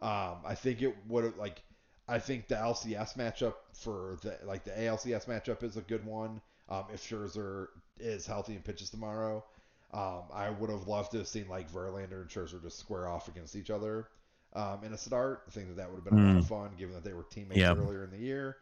Um, 0.01 0.39
I 0.45 0.55
think 0.55 0.83
it 0.83 0.95
would 1.07 1.25
have 1.25 1.37
like 1.37 1.63
I 2.07 2.19
think 2.19 2.49
the 2.49 2.55
LCS 2.55 3.17
matchup 3.17 3.55
for 3.73 4.17
the 4.23 4.39
like 4.45 4.65
the 4.65 4.71
ALCS 4.71 5.27
matchup 5.27 5.63
is 5.63 5.77
a 5.77 5.81
good 5.83 6.05
one. 6.05 6.41
Um, 6.69 6.85
if 6.93 7.01
Scherzer 7.03 7.69
is 7.99 8.27
healthy 8.27 8.55
and 8.55 8.65
pitches 8.65 8.91
tomorrow, 8.91 9.45
um, 9.93 10.23
I 10.33 10.49
would 10.51 10.69
have 10.69 10.87
loved 10.87 11.11
to 11.13 11.19
have 11.19 11.27
seen 11.29 11.49
like 11.49 11.71
Verlander 11.71 12.21
and 12.21 12.29
Scherzer 12.29 12.61
just 12.61 12.79
square 12.79 13.09
off 13.09 13.29
against 13.29 13.55
each 13.55 13.71
other. 13.71 14.09
um, 14.53 14.83
in 14.83 14.93
a 14.93 14.97
start. 14.97 15.43
I 15.47 15.51
think 15.51 15.69
that 15.69 15.77
that 15.77 15.89
would 15.89 15.97
have 15.97 16.05
been 16.05 16.15
a 16.15 16.21
lot 16.21 16.37
of 16.37 16.45
fun, 16.45 16.71
given 16.77 16.95
that 16.95 17.05
they 17.05 17.13
were 17.13 17.25
teammates 17.25 17.59
Yeah. 17.61 17.73
earlier 17.73 18.03
in 18.05 18.11
the 18.11 18.17
year. 18.17 18.57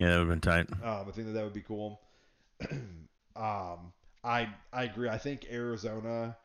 Yeah, 0.00 0.08
that 0.08 0.18
would 0.18 0.28
have 0.28 0.40
been 0.40 0.40
tight. 0.40 0.66
Um, 0.82 1.08
I 1.08 1.10
think 1.12 1.26
that 1.26 1.34
that 1.34 1.44
would 1.44 1.52
be 1.52 1.60
cool. 1.60 2.00
um, 3.36 3.92
I 4.24 4.48
I 4.72 4.84
agree. 4.84 5.10
I 5.10 5.18
think 5.18 5.46
Arizona 5.52 6.36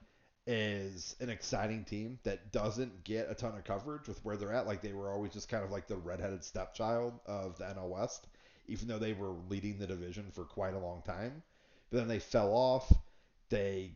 is 0.46 1.16
an 1.22 1.30
exciting 1.30 1.86
team 1.86 2.20
that 2.24 2.52
doesn't 2.52 3.04
get 3.06 3.32
a 3.32 3.34
ton 3.34 3.56
of 3.58 3.64
coverage 3.64 4.08
with 4.10 4.24
where 4.26 4.36
they're 4.36 4.54
at. 4.54 4.68
Like 4.68 4.82
they 4.82 4.92
were 4.92 5.10
always 5.10 5.32
just 5.32 5.48
kind 5.48 5.64
of 5.64 5.72
like 5.72 5.88
the 5.88 5.96
redheaded 5.96 6.44
stepchild 6.44 7.14
of 7.26 7.58
the 7.58 7.64
NL 7.64 7.90
West, 7.90 8.28
even 8.68 8.90
though 8.90 9.00
they 9.00 9.14
were 9.14 9.34
leading 9.50 9.80
the 9.80 9.88
division 9.88 10.30
for 10.34 10.44
quite 10.44 10.74
a 10.74 10.80
long 10.80 11.02
time. 11.04 11.42
But 11.90 12.00
then 12.00 12.08
they 12.10 12.20
fell 12.20 12.52
off. 12.52 12.92
They 13.50 13.94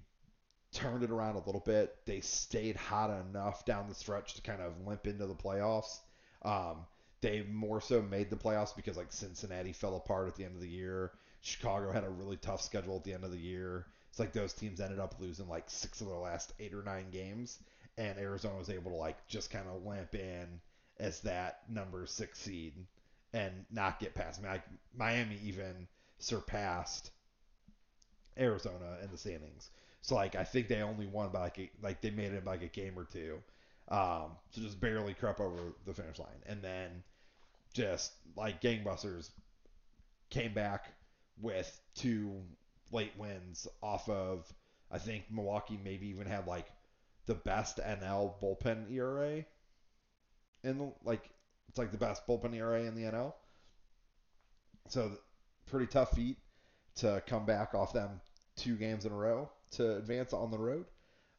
turned 0.71 1.03
it 1.03 1.11
around 1.11 1.35
a 1.35 1.45
little 1.45 1.63
bit. 1.65 1.97
They 2.05 2.21
stayed 2.21 2.77
hot 2.77 3.09
enough 3.09 3.65
down 3.65 3.89
the 3.89 3.95
stretch 3.95 4.35
to 4.35 4.41
kind 4.41 4.61
of 4.61 4.87
limp 4.87 5.05
into 5.05 5.25
the 5.25 5.35
playoffs. 5.35 5.99
Um, 6.43 6.85
they 7.21 7.43
more 7.43 7.81
so 7.81 8.01
made 8.01 8.29
the 8.29 8.35
playoffs 8.35 8.75
because 8.75 8.97
like 8.97 9.11
Cincinnati 9.11 9.73
fell 9.73 9.95
apart 9.95 10.27
at 10.27 10.35
the 10.35 10.45
end 10.45 10.55
of 10.55 10.61
the 10.61 10.69
year. 10.69 11.11
Chicago 11.41 11.91
had 11.91 12.03
a 12.03 12.09
really 12.09 12.37
tough 12.37 12.61
schedule 12.61 12.97
at 12.97 13.03
the 13.03 13.13
end 13.13 13.23
of 13.23 13.31
the 13.31 13.37
year. 13.37 13.85
It's 14.09 14.19
like 14.19 14.33
those 14.33 14.53
teams 14.53 14.81
ended 14.81 14.99
up 14.99 15.15
losing 15.19 15.47
like 15.47 15.69
six 15.69 16.01
of 16.01 16.07
their 16.07 16.17
last 16.17 16.53
eight 16.59 16.73
or 16.73 16.83
nine 16.83 17.09
games, 17.11 17.59
and 17.97 18.17
Arizona 18.17 18.57
was 18.57 18.69
able 18.69 18.91
to 18.91 18.97
like 18.97 19.27
just 19.27 19.51
kind 19.51 19.67
of 19.67 19.85
limp 19.85 20.15
in 20.15 20.59
as 20.99 21.21
that 21.21 21.61
number 21.69 22.05
six 22.05 22.39
seed 22.39 22.73
and 23.33 23.53
not 23.71 23.99
get 23.99 24.15
past. 24.15 24.39
I 24.39 24.43
mean, 24.43 24.51
like, 24.51 24.63
Miami 24.97 25.39
even 25.43 25.87
surpassed 26.17 27.11
Arizona 28.37 28.97
in 29.03 29.11
the 29.11 29.17
standings. 29.17 29.69
So 30.01 30.15
like 30.15 30.35
I 30.35 30.43
think 30.43 30.67
they 30.67 30.81
only 30.81 31.05
won 31.05 31.29
by 31.29 31.41
like 31.41 31.59
a, 31.59 31.69
like 31.81 32.01
they 32.01 32.09
made 32.09 32.33
it 32.33 32.45
by 32.45 32.51
like 32.51 32.63
a 32.63 32.67
game 32.67 32.97
or 32.97 33.05
two. 33.05 33.39
Um, 33.89 34.37
so 34.51 34.61
just 34.61 34.79
barely 34.79 35.13
crept 35.13 35.39
over 35.39 35.73
the 35.85 35.93
finish 35.93 36.19
line, 36.19 36.43
and 36.45 36.61
then 36.61 37.03
just 37.73 38.13
like 38.35 38.61
gangbusters 38.61 39.31
came 40.29 40.53
back 40.53 40.93
with 41.41 41.79
two 41.95 42.41
late 42.91 43.13
wins 43.17 43.67
off 43.81 44.07
of 44.09 44.51
I 44.91 44.97
think 44.97 45.25
Milwaukee 45.31 45.79
maybe 45.83 46.07
even 46.07 46.27
had 46.27 46.47
like 46.47 46.67
the 47.25 47.35
best 47.35 47.77
NL 47.77 48.33
bullpen 48.41 48.91
ERA 48.91 49.45
the 50.63 50.91
like 51.03 51.29
it's 51.67 51.77
like 51.77 51.91
the 51.91 51.97
best 51.97 52.25
bullpen 52.27 52.55
ERA 52.55 52.83
in 52.83 52.95
the 52.95 53.03
NL. 53.03 53.33
So 54.89 55.11
pretty 55.67 55.85
tough 55.85 56.11
feat 56.11 56.37
to 56.95 57.21
come 57.27 57.45
back 57.45 57.73
off 57.75 57.93
them 57.93 58.21
two 58.55 58.75
games 58.75 59.05
in 59.05 59.11
a 59.11 59.15
row 59.15 59.49
to 59.71 59.97
advance 59.97 60.33
on 60.33 60.51
the 60.51 60.57
road. 60.57 60.85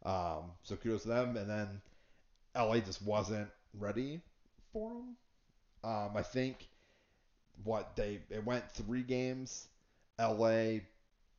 Um, 0.05 0.53
so 0.63 0.77
kudos 0.77 1.03
to 1.03 1.09
them. 1.09 1.37
And 1.37 1.51
then 1.51 1.83
LA 2.57 2.79
just 2.79 3.03
wasn't 3.03 3.49
ready 3.79 4.21
for 4.73 4.91
them. 4.91 5.17
Um, 5.83 6.11
I 6.17 6.23
think 6.23 6.69
what 7.65 7.97
they 7.97 8.21
it 8.31 8.45
went 8.45 8.71
three 8.73 9.03
games. 9.03 9.69
LA 10.19 10.81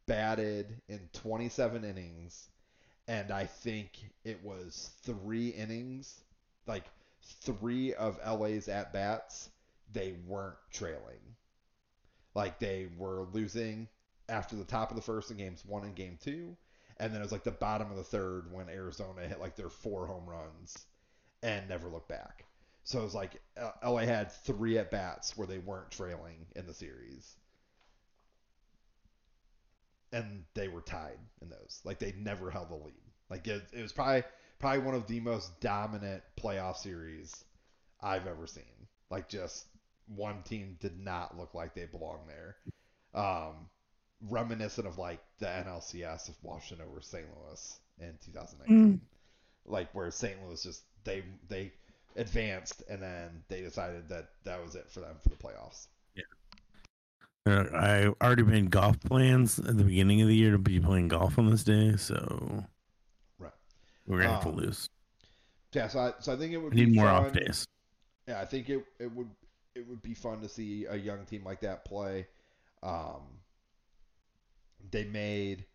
batted 0.08 0.82
in 0.88 1.00
27 1.14 1.84
innings, 1.84 2.50
and 3.08 3.32
I 3.32 3.46
think 3.46 3.92
it 4.24 4.44
was 4.44 4.92
three 5.04 5.50
innings, 5.50 6.22
like 6.66 6.86
three 7.42 7.94
of 7.94 8.20
LA's 8.26 8.68
at 8.68 8.92
bats, 8.94 9.50
they 9.94 10.16
weren't 10.26 10.58
trailing. 10.72 11.20
Like 12.34 12.60
they 12.60 12.88
were 12.98 13.28
losing 13.34 13.88
after 14.30 14.56
the 14.56 14.64
top 14.64 14.90
of 14.90 14.96
the 14.96 15.02
first 15.02 15.30
in 15.30 15.38
games 15.38 15.64
one 15.66 15.84
and 15.84 15.96
game 15.96 16.18
two, 16.24 16.56
and 16.98 17.14
then 17.14 17.22
it 17.22 17.24
was 17.24 17.32
like 17.32 17.44
the 17.44 17.52
bottom 17.52 17.92
of 17.92 17.98
the 17.98 18.04
third 18.04 18.52
when 18.52 18.70
Arizona 18.70 19.28
hit 19.28 19.40
like 19.40 19.56
their 19.56 19.70
four 19.70 20.08
home 20.08 20.26
runs 20.26 20.86
and 21.44 21.68
never 21.70 21.90
looked 21.90 22.10
back. 22.10 22.46
So 22.84 23.00
it 23.00 23.04
was 23.04 23.16
like 23.16 23.42
uh, 23.58 23.72
LA 23.90 24.02
had 24.02 24.32
three 24.32 24.78
at 24.78 24.92
bats 24.92 25.38
where 25.38 25.48
they 25.48 25.60
weren't 25.60 25.92
trailing 25.92 26.48
in 26.56 26.66
the 26.66 26.74
series. 26.74 27.36
And 30.12 30.44
they 30.56 30.68
were 30.68 30.82
tied 30.82 31.20
in 31.42 31.50
those. 31.50 31.82
Like 31.84 32.00
they 32.00 32.14
never 32.18 32.52
held 32.52 32.70
the 32.70 32.76
lead. 32.76 32.94
Like 33.30 33.48
it, 33.48 33.64
it 33.72 33.82
was 33.82 33.94
probably 33.94 34.24
probably 34.60 34.80
one 34.80 34.96
of 34.96 35.08
the 35.08 35.20
most 35.20 35.60
dominant 35.62 36.22
playoff 36.40 36.78
series 36.78 37.46
I've 38.02 38.28
ever 38.28 38.46
seen. 38.46 38.64
Like 39.10 39.30
just 39.30 39.66
one 40.08 40.44
team 40.44 40.78
did 40.82 41.00
not 41.00 41.38
look 41.38 41.54
like 41.54 41.74
they 41.74 41.86
belonged 41.86 42.28
there. 42.28 42.56
Um, 43.14 43.70
reminiscent 44.30 44.88
of 44.88 44.98
like 44.98 45.22
the 45.40 45.46
NLCS 45.46 46.30
of 46.30 46.36
Washington 46.44 46.86
over 46.90 47.02
St. 47.02 47.26
Louis 47.26 47.80
in 48.00 48.18
2019. 48.26 49.02
Like 49.66 49.94
where 49.94 50.12
St. 50.12 50.36
Louis 50.46 50.62
just 50.62 50.84
they 51.04 51.24
they 51.50 51.72
advanced 52.16 52.84
and 52.90 53.02
then 53.02 53.44
they 53.48 53.62
decided 53.62 54.10
that 54.10 54.30
that 54.44 54.62
was 54.64 54.76
it 54.76 54.90
for 54.90 55.00
them 55.00 55.16
for 55.22 55.30
the 55.30 55.36
playoffs. 55.36 55.88
Uh, 57.46 57.66
I 57.74 58.06
already 58.24 58.44
made 58.44 58.70
golf 58.70 59.00
plans 59.00 59.58
at 59.58 59.76
the 59.78 59.84
beginning 59.84 60.22
of 60.22 60.28
the 60.28 60.36
year 60.36 60.52
to 60.52 60.60
be 60.60 60.80
playing 60.80 61.08
golf 61.08 61.40
on 61.40 61.50
this 61.50 61.64
day, 61.64 61.96
so 61.98 62.66
Right. 63.38 63.54
we're 64.08 64.20
gonna 64.22 64.30
have 64.32 64.42
Um, 64.46 64.56
to 64.56 64.62
lose. 64.62 64.90
Yeah, 65.74 65.88
so 65.88 66.00
I, 66.00 66.14
so 66.20 66.34
I 66.34 66.38
think 66.38 66.54
it 66.54 66.58
would 66.58 66.74
I 66.74 66.76
need 66.76 66.92
be 66.92 66.92
more 66.94 67.08
fun. 67.08 67.26
off 67.26 67.32
days. 67.32 67.66
Yeah, 68.28 68.42
I 68.42 68.46
think 68.46 68.70
it 68.70 68.86
it 69.00 69.12
would 69.12 69.30
it 69.76 69.88
would 69.88 70.02
be 70.02 70.14
fun 70.14 70.42
to 70.42 70.50
see 70.50 70.86
a 70.86 70.96
young 70.96 71.26
team 71.26 71.44
like 71.44 71.62
that 71.62 71.86
play. 71.86 72.28
Um, 72.84 73.42
they 74.90 75.06
made 75.06 75.66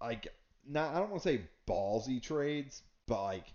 like 0.00 0.28
not 0.66 0.94
I 0.94 0.98
don't 0.98 1.10
want 1.10 1.22
to 1.22 1.28
say 1.28 1.42
ballsy 1.66 2.22
trades, 2.22 2.82
but 3.06 3.22
like 3.22 3.52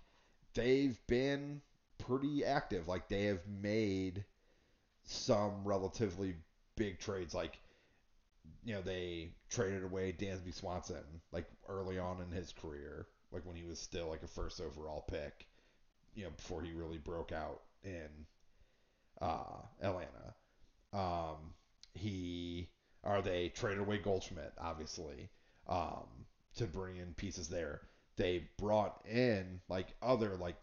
they've 0.54 1.00
been 1.08 1.62
pretty 1.98 2.44
active. 2.44 2.88
Like 2.88 3.08
they 3.08 3.26
have 3.26 3.46
made 3.48 4.26
some 5.04 5.64
relatively 5.64 6.36
big 6.76 7.00
trades. 7.00 7.34
Like 7.34 7.60
you 8.64 8.74
know 8.74 8.82
they 8.82 9.32
traded 9.50 9.84
away 9.84 10.14
Dansby 10.18 10.54
Swanson 10.54 11.04
like 11.32 11.46
early 11.68 12.00
on 12.00 12.22
in 12.22 12.32
his 12.32 12.54
career, 12.54 13.08
like 13.32 13.46
when 13.46 13.56
he 13.56 13.64
was 13.64 13.80
still 13.80 14.08
like 14.10 14.24
a 14.24 14.28
first 14.28 14.62
overall 14.62 15.06
pick. 15.10 15.48
You 16.14 16.26
know 16.26 16.32
before 16.32 16.62
he 16.62 16.72
really 16.72 16.98
broke 16.98 17.32
out 17.32 17.62
in 17.84 18.10
uh, 19.22 19.62
Atlanta. 19.82 20.36
Um, 20.94 21.54
he 21.94 22.70
or 23.04 23.22
they 23.22 23.50
traded 23.50 23.80
away 23.80 23.98
Goldschmidt, 23.98 24.54
obviously, 24.60 25.30
um, 25.68 26.06
to 26.56 26.66
bring 26.66 26.98
in 26.98 27.14
pieces 27.14 27.48
there. 27.48 27.82
They 28.18 28.50
brought 28.58 29.06
in 29.06 29.62
like 29.70 29.88
other 30.02 30.36
like 30.38 30.58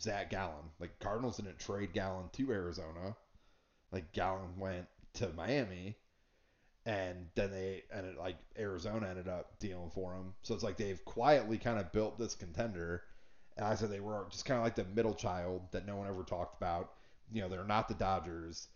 Zac 0.00 0.30
Gallen. 0.30 0.70
Like 0.78 0.98
Cardinals 1.00 1.36
didn't 1.36 1.58
trade 1.58 1.92
Gallen 1.92 2.28
to 2.32 2.52
Arizona. 2.52 3.16
Like 3.90 4.12
Gallen 4.12 4.58
went 4.58 4.86
to 5.14 5.28
Miami, 5.30 5.96
and 6.86 7.26
then 7.34 7.50
they 7.50 7.82
ended 7.92 8.16
like 8.16 8.36
Arizona 8.58 9.08
ended 9.08 9.28
up 9.28 9.58
dealing 9.58 9.90
for 9.90 10.14
him. 10.14 10.34
So 10.42 10.54
it's 10.54 10.64
like 10.64 10.76
they've 10.76 11.04
quietly 11.04 11.58
kind 11.58 11.78
of 11.78 11.92
built 11.92 12.18
this 12.18 12.34
contender. 12.34 13.02
And 13.56 13.66
I 13.66 13.74
said 13.74 13.90
they 13.90 14.00
were 14.00 14.26
just 14.30 14.44
kind 14.44 14.58
of 14.58 14.64
like 14.64 14.76
the 14.76 14.84
middle 14.84 15.14
child 15.14 15.62
that 15.72 15.86
no 15.86 15.96
one 15.96 16.08
ever 16.08 16.22
talked 16.22 16.56
about. 16.56 16.92
You 17.32 17.42
know, 17.42 17.48
they're 17.48 17.64
not 17.64 17.88
the 17.88 17.94
Dodgers. 17.94 18.68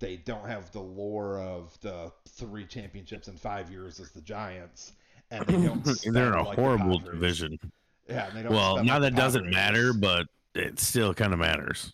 They 0.00 0.16
don't 0.16 0.48
have 0.48 0.72
the 0.72 0.80
lore 0.80 1.38
of 1.38 1.78
the 1.80 2.12
three 2.28 2.66
championships 2.66 3.28
in 3.28 3.36
five 3.36 3.70
years 3.70 4.00
as 4.00 4.10
the 4.10 4.20
Giants, 4.20 4.92
and 5.38 5.46
they 5.46 5.66
don't. 5.66 5.84
They're 6.12 6.28
in 6.28 6.34
a 6.34 6.42
like 6.42 6.58
horrible 6.58 6.98
division. 6.98 7.58
Yeah, 8.08 8.28
and 8.28 8.36
they 8.36 8.42
don't. 8.42 8.52
Well, 8.52 8.82
now 8.84 8.94
like 8.94 9.02
that 9.02 9.16
doesn't 9.16 9.50
matter, 9.50 9.92
but 9.92 10.26
it 10.54 10.78
still 10.78 11.14
kind 11.14 11.32
of 11.32 11.38
matters. 11.38 11.92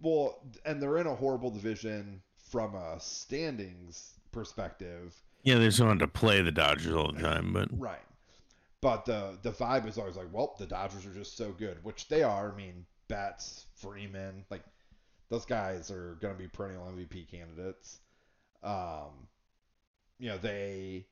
Well, 0.00 0.40
and 0.64 0.82
they're 0.82 0.98
in 0.98 1.06
a 1.06 1.14
horrible 1.14 1.50
division 1.50 2.22
from 2.50 2.74
a 2.74 2.98
standings 2.98 4.14
perspective. 4.32 5.14
Yeah, 5.44 5.58
they 5.58 5.66
just 5.66 5.80
wanted 5.80 6.00
to 6.00 6.08
play 6.08 6.42
the 6.42 6.52
Dodgers 6.52 6.94
all 6.94 7.12
the 7.12 7.20
time, 7.20 7.52
but 7.52 7.68
Right. 7.72 7.98
But 8.80 9.04
the 9.04 9.38
the 9.42 9.52
vibe 9.52 9.86
is 9.86 9.96
always 9.96 10.16
like, 10.16 10.26
well, 10.32 10.56
the 10.58 10.66
Dodgers 10.66 11.06
are 11.06 11.14
just 11.14 11.36
so 11.36 11.52
good, 11.52 11.82
which 11.84 12.08
they 12.08 12.24
are. 12.24 12.52
I 12.52 12.56
mean, 12.56 12.84
Betts, 13.06 13.66
Freeman, 13.76 14.44
like 14.50 14.62
those 15.28 15.44
guys 15.44 15.90
are 15.90 16.16
going 16.20 16.34
to 16.34 16.38
be 16.38 16.48
perennial 16.48 16.84
MVP 16.86 17.30
candidates. 17.30 18.00
Um, 18.62 19.28
you 20.18 20.28
know, 20.28 20.38
they 20.38 21.06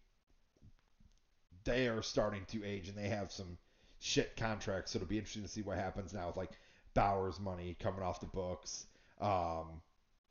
they 1.65 1.89
are 1.89 2.03
starting 2.03 2.45
to 2.49 2.65
age 2.65 2.89
and 2.89 2.97
they 2.97 3.09
have 3.09 3.31
some 3.31 3.59
shit 3.99 4.37
contracts, 4.37 4.93
so 4.93 4.99
it'll 4.99 5.09
be 5.09 5.19
interesting 5.19 5.43
to 5.43 5.49
see 5.49 5.63
what 5.63 5.77
happens 5.77 6.13
now 6.13 6.27
with 6.27 6.37
like 6.37 6.53
Bauer's 6.95 7.39
money 7.41 7.77
coming 7.81 8.03
off 8.03 8.21
the 8.21 8.27
books. 8.27 8.87
Um, 9.21 9.81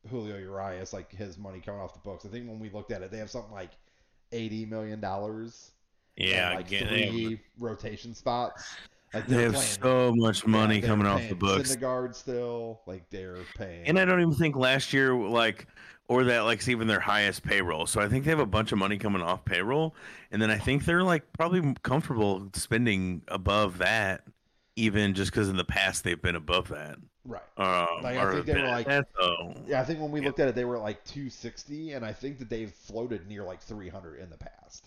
Julio 0.10 0.38
Urias, 0.38 0.93
like 0.93 1.11
his 1.11 1.38
money 1.38 1.60
coming 1.60 1.81
off 1.81 1.93
the 1.93 1.99
books. 1.99 2.26
I 2.26 2.30
think 2.30 2.47
when 2.47 2.60
we 2.60 2.69
looked 2.69 2.91
at 2.91 3.01
it, 3.01 3.11
they 3.11 3.18
have 3.18 3.30
something 3.30 3.51
like 3.53 3.72
eighty 4.31 4.65
million 4.65 4.99
dollars 4.99 5.72
yeah, 6.19 6.53
like 6.56 6.68
again, 6.68 6.88
they 6.88 7.39
rotation 7.57 8.14
spots. 8.14 8.76
Like 9.14 9.26
they 9.26 9.43
have 9.43 9.53
playing, 9.53 9.68
so 9.81 10.14
much 10.15 10.45
money 10.45 10.80
yeah, 10.80 10.85
coming 10.85 11.07
off 11.07 11.27
the 11.27 11.35
books. 11.35 11.76
Syndergaard 11.76 12.14
still, 12.14 12.81
like 12.85 13.10
they're 13.10 13.38
paying. 13.57 13.88
And 13.88 13.97
I 13.97 14.06
don't 14.06 14.19
even 14.19 14.35
think 14.35 14.56
last 14.56 14.93
year, 14.93 15.15
like, 15.15 15.65
or 16.10 16.23
that, 16.26 16.40
like, 16.41 16.57
it's 16.60 16.68
even 16.68 16.88
their 16.88 16.99
highest 16.99 17.44
payroll. 17.44 17.86
So 17.86 18.02
I 18.02 18.10
think 18.10 18.26
they 18.26 18.31
have 18.31 18.40
a 18.40 18.45
bunch 18.45 18.72
of 18.72 18.80
money 18.80 18.98
coming 18.98 19.22
off 19.22 19.45
payroll. 19.45 19.95
And 20.31 20.41
then 20.41 20.49
I 20.49 20.57
think 20.57 20.84
they're, 20.86 21.03
like, 21.03 21.31
probably 21.34 21.76
comfortable 21.84 22.49
spending 22.53 23.22
above 23.27 23.77
that 23.77 24.23
even 24.76 25.14
just 25.14 25.31
because 25.31 25.49
in 25.49 25.57
the 25.57 25.65
past 25.65 26.03
they've 26.03 26.22
been 26.22 26.36
above 26.36 26.69
that. 26.69 26.98
Right. 27.26 27.41
Um, 27.57 28.02
Like, 28.02 28.18
I 28.18 28.31
think 28.34 28.45
they 28.45 28.53
were 28.61 28.68
like- 28.68 28.88
so- 29.19 29.53
Yeah, 29.68 29.81
I 29.81 29.84
think 29.84 29.99
when 29.99 30.10
we 30.10 30.22
Yeah. 30.22 30.27
looked 30.27 30.40
at 30.40 30.48
it, 30.48 30.56
they 30.56 30.64
were 30.65 30.80
like 30.80 31.03
260, 31.06 31.91
and 31.94 32.03
I 32.06 32.14
think 32.14 32.40
that 32.40 32.49
they've 32.49 32.73
floated 32.73 33.27
near 33.27 33.44
like 33.44 33.61
300 33.61 34.19
in 34.19 34.30
the 34.30 34.38
past. 34.38 34.86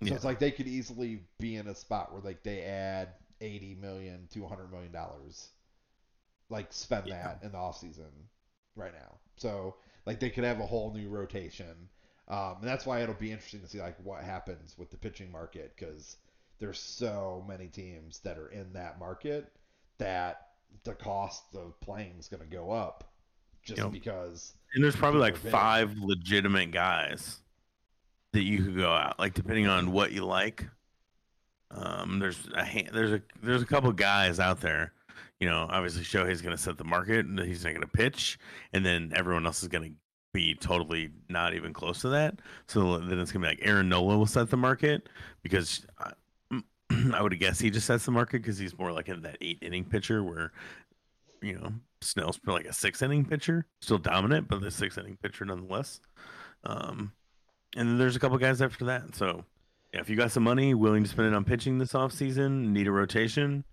So 0.00 0.08
Yeah. 0.08 0.14
it's 0.14 0.24
like 0.24 0.38
they 0.38 0.50
could 0.50 0.66
easily 0.66 1.20
be 1.38 1.56
in 1.56 1.68
a 1.68 1.74
spot 1.74 2.12
where 2.12 2.22
like 2.22 2.42
they 2.42 2.62
add 2.62 3.10
80 3.40 3.74
million 3.76 4.26
to 4.32 4.40
100 4.42 4.70
million 4.72 4.90
dollars, 4.90 5.50
like 6.48 6.72
spend 6.72 7.06
Yeah. 7.06 7.22
that 7.22 7.42
in 7.44 7.52
the 7.52 7.58
off 7.58 7.78
season 7.78 8.10
right 8.74 8.94
now. 8.94 9.18
So 9.36 9.76
like 10.06 10.20
they 10.20 10.30
could 10.30 10.44
have 10.44 10.60
a 10.60 10.66
whole 10.66 10.92
new 10.94 11.08
rotation, 11.08 11.88
um, 12.28 12.56
and 12.60 12.68
that's 12.68 12.86
why 12.86 13.02
it'll 13.02 13.14
be 13.14 13.32
interesting 13.32 13.60
to 13.60 13.66
see 13.68 13.80
like 13.80 13.96
what 14.04 14.22
happens 14.24 14.76
with 14.78 14.90
the 14.90 14.96
pitching 14.96 15.30
market 15.30 15.72
because 15.76 16.16
there's 16.58 16.78
so 16.80 17.44
many 17.48 17.68
teams 17.68 18.20
that 18.20 18.38
are 18.38 18.48
in 18.48 18.72
that 18.72 18.98
market 18.98 19.52
that 19.98 20.48
the 20.84 20.94
cost 20.94 21.54
of 21.54 21.78
playing 21.80 22.14
is 22.18 22.28
going 22.28 22.42
to 22.42 22.46
go 22.48 22.70
up 22.70 23.04
just 23.62 23.78
Yep. 23.82 23.90
because 23.90 24.54
And 24.74 24.82
there's 24.84 24.96
probably 24.96 25.20
like 25.20 25.42
big. 25.42 25.52
five 25.52 25.96
legitimate 25.98 26.70
guys 26.70 27.40
that 28.32 28.42
you 28.42 28.62
could 28.62 28.76
go 28.76 28.92
out, 28.92 29.18
like 29.18 29.34
depending 29.34 29.66
on 29.66 29.92
what 29.92 30.12
you 30.12 30.24
like. 30.24 30.66
Um, 31.70 32.18
there's 32.20 32.46
a 32.54 32.64
hand, 32.64 32.90
there's 32.92 33.12
a 33.12 33.22
there's 33.42 33.62
a 33.62 33.66
couple 33.66 33.90
guys 33.92 34.38
out 34.38 34.60
there. 34.60 34.92
You 35.40 35.48
know, 35.48 35.66
obviously 35.68 36.02
Shohei's 36.02 36.40
going 36.40 36.56
to 36.56 36.62
set 36.62 36.78
the 36.78 36.84
market, 36.84 37.26
and 37.26 37.38
he's 37.40 37.64
not 37.64 37.70
going 37.70 37.82
to 37.82 37.88
pitch, 37.88 38.38
and 38.72 38.84
then 38.84 39.12
everyone 39.14 39.46
else 39.46 39.62
is 39.62 39.68
going 39.68 39.90
to 39.90 39.96
be 40.32 40.54
totally 40.54 41.10
not 41.28 41.54
even 41.54 41.72
close 41.72 42.00
to 42.02 42.10
that. 42.10 42.40
So 42.68 42.98
then 42.98 43.18
it's 43.18 43.32
going 43.32 43.42
to 43.42 43.48
be 43.48 43.56
like 43.56 43.66
Aaron 43.66 43.88
Nola 43.88 44.18
will 44.18 44.26
set 44.26 44.50
the 44.50 44.56
market 44.56 45.08
because 45.42 45.86
I, 45.98 46.12
I 47.14 47.22
would 47.22 47.38
guess 47.38 47.58
he 47.58 47.70
just 47.70 47.86
sets 47.86 48.04
the 48.04 48.10
market 48.10 48.42
because 48.42 48.58
he's 48.58 48.78
more 48.78 48.92
like 48.92 49.08
in 49.08 49.22
that 49.22 49.38
eight 49.40 49.58
inning 49.62 49.84
pitcher 49.84 50.22
where 50.22 50.52
you 51.42 51.54
know 51.54 51.72
Snell's 52.00 52.38
like 52.46 52.66
a 52.66 52.72
six 52.72 53.02
inning 53.02 53.24
pitcher, 53.24 53.66
still 53.80 53.98
dominant, 53.98 54.48
but 54.48 54.60
the 54.60 54.70
six 54.70 54.98
inning 54.98 55.18
pitcher 55.22 55.44
nonetheless. 55.44 56.00
Um, 56.64 57.12
and 57.76 57.88
then 57.88 57.98
there's 57.98 58.16
a 58.16 58.20
couple 58.20 58.38
guys 58.38 58.62
after 58.62 58.86
that. 58.86 59.14
So 59.14 59.44
yeah, 59.92 60.00
if 60.00 60.10
you 60.10 60.16
got 60.16 60.32
some 60.32 60.42
money, 60.42 60.74
willing 60.74 61.04
to 61.04 61.08
spend 61.08 61.28
it 61.28 61.34
on 61.34 61.44
pitching 61.44 61.78
this 61.78 61.92
offseason, 61.92 62.72
need 62.72 62.86
a 62.86 62.92
rotation, 62.92 63.64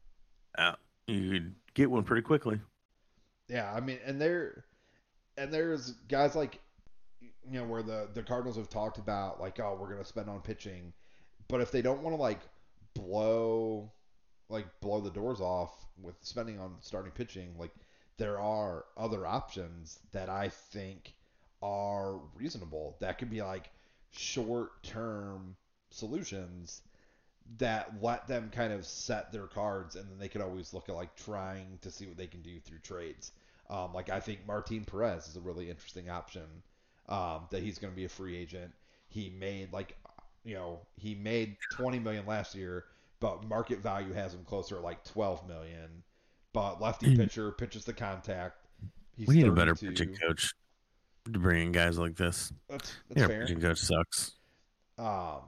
uh, 0.57 0.73
you 1.07 1.31
could 1.31 1.55
get 1.73 1.91
one 1.91 2.03
pretty 2.03 2.21
quickly. 2.21 2.59
Yeah, 3.47 3.71
I 3.73 3.79
mean, 3.79 3.99
and 4.05 4.19
there, 4.19 4.65
and 5.37 5.53
there's 5.53 5.91
guys 6.07 6.35
like, 6.35 6.59
you 7.21 7.59
know, 7.59 7.65
where 7.65 7.83
the 7.83 8.09
the 8.13 8.23
Cardinals 8.23 8.57
have 8.57 8.69
talked 8.69 8.97
about 8.97 9.39
like, 9.39 9.59
oh, 9.59 9.77
we're 9.79 9.89
gonna 9.89 10.05
spend 10.05 10.29
on 10.29 10.41
pitching, 10.41 10.93
but 11.47 11.61
if 11.61 11.71
they 11.71 11.81
don't 11.81 12.01
want 12.01 12.15
to 12.15 12.21
like 12.21 12.39
blow, 12.93 13.91
like 14.49 14.67
blow 14.81 15.01
the 15.01 15.11
doors 15.11 15.41
off 15.41 15.71
with 16.01 16.15
spending 16.21 16.59
on 16.59 16.75
starting 16.81 17.11
pitching, 17.11 17.55
like 17.57 17.71
there 18.17 18.39
are 18.39 18.85
other 18.95 19.25
options 19.25 19.99
that 20.11 20.29
I 20.29 20.49
think 20.49 21.13
are 21.61 22.19
reasonable. 22.35 22.97
That 22.99 23.17
could 23.17 23.29
be 23.29 23.41
like 23.41 23.69
short 24.11 24.83
term 24.83 25.55
solutions 25.89 26.81
that 27.57 27.91
let 28.01 28.27
them 28.27 28.49
kind 28.53 28.73
of 28.73 28.85
set 28.85 29.31
their 29.31 29.47
cards 29.47 29.95
and 29.95 30.09
then 30.09 30.17
they 30.17 30.27
could 30.27 30.41
always 30.41 30.73
look 30.73 30.89
at 30.89 30.95
like 30.95 31.15
trying 31.15 31.77
to 31.81 31.91
see 31.91 32.05
what 32.05 32.17
they 32.17 32.27
can 32.27 32.41
do 32.41 32.59
through 32.59 32.79
trades. 32.79 33.31
Um, 33.69 33.93
like 33.93 34.09
I 34.09 34.19
think 34.19 34.45
Martin 34.47 34.83
Perez 34.85 35.27
is 35.27 35.35
a 35.35 35.41
really 35.41 35.69
interesting 35.69 36.09
option. 36.09 36.45
Um, 37.09 37.41
that 37.51 37.61
he's 37.61 37.79
going 37.79 37.91
to 37.91 37.97
be 37.97 38.05
a 38.05 38.09
free 38.09 38.37
agent. 38.37 38.71
He 39.09 39.29
made 39.29 39.73
like, 39.73 39.97
you 40.45 40.55
know, 40.55 40.79
he 40.95 41.15
made 41.15 41.57
20 41.73 41.99
million 41.99 42.25
last 42.25 42.55
year, 42.55 42.85
but 43.19 43.43
market 43.47 43.79
value 43.79 44.13
has 44.13 44.33
him 44.33 44.43
closer 44.45 44.75
to 44.75 44.81
like 44.81 45.03
12 45.03 45.47
million. 45.47 46.03
But 46.53 46.79
lefty 46.81 47.07
Mm. 47.07 47.17
pitcher 47.17 47.51
pitches 47.51 47.83
the 47.83 47.93
contact. 47.93 48.55
He's 49.17 49.27
we 49.27 49.35
need 49.35 49.47
a 49.47 49.51
better 49.51 49.75
pitching 49.75 50.15
coach 50.15 50.53
to 51.31 51.39
bring 51.39 51.61
in 51.67 51.71
guys 51.71 51.97
like 51.97 52.15
this. 52.15 52.51
That's, 52.69 52.93
that's 53.09 53.21
Yeah, 53.21 53.27
fair. 53.27 53.41
pitching 53.41 53.59
coach 53.61 53.79
sucks. 53.79 54.31
Um, 54.97 55.41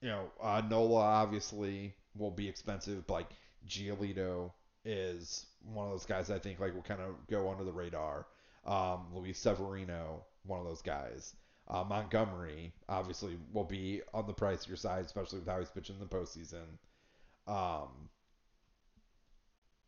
you 0.00 0.08
know, 0.08 0.30
uh, 0.40 0.62
Nola 0.68 1.00
obviously 1.00 1.94
will 2.16 2.30
be 2.30 2.48
expensive, 2.48 3.06
but 3.06 3.14
like 3.14 3.30
Giolito 3.66 4.52
is 4.84 5.46
one 5.62 5.86
of 5.86 5.92
those 5.92 6.06
guys 6.06 6.30
I 6.30 6.38
think 6.38 6.60
like 6.60 6.74
will 6.74 6.82
kind 6.82 7.00
of 7.00 7.14
go 7.28 7.50
under 7.50 7.64
the 7.64 7.72
radar. 7.72 8.26
Um, 8.64 9.06
Luis 9.12 9.38
Severino, 9.38 10.24
one 10.44 10.60
of 10.60 10.66
those 10.66 10.82
guys. 10.82 11.34
Uh, 11.68 11.84
Montgomery 11.84 12.72
obviously 12.88 13.36
will 13.52 13.64
be 13.64 14.00
on 14.14 14.26
the 14.26 14.32
pricier 14.32 14.78
side, 14.78 15.04
especially 15.04 15.40
with 15.40 15.48
how 15.48 15.58
he's 15.58 15.68
pitching 15.70 15.96
in 15.96 16.00
the 16.00 16.06
postseason. 16.06 16.64
Um, 17.46 18.08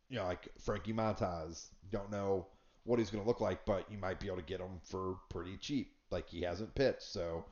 you 0.08 0.16
know, 0.16 0.24
like 0.24 0.48
Frankie 0.58 0.92
Montas, 0.92 1.68
don't 1.90 2.10
know 2.10 2.46
what 2.84 2.98
he's 2.98 3.10
going 3.10 3.22
to 3.22 3.28
look 3.28 3.40
like, 3.40 3.64
but 3.64 3.90
you 3.90 3.96
might 3.96 4.20
be 4.20 4.26
able 4.26 4.38
to 4.38 4.42
get 4.42 4.60
him 4.60 4.80
for 4.82 5.16
pretty 5.30 5.56
cheap. 5.56 5.92
Like 6.10 6.28
he 6.28 6.42
hasn't 6.42 6.74
pitched, 6.74 7.02
so 7.02 7.44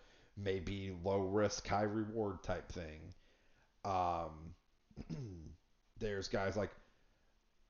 maybe 0.43 0.95
low 1.05 1.21
risk, 1.21 1.67
high 1.67 1.83
reward 1.83 2.43
type 2.43 2.71
thing. 2.71 3.01
Um, 3.85 4.55
there's 5.99 6.29
guys 6.29 6.57
like 6.57 6.71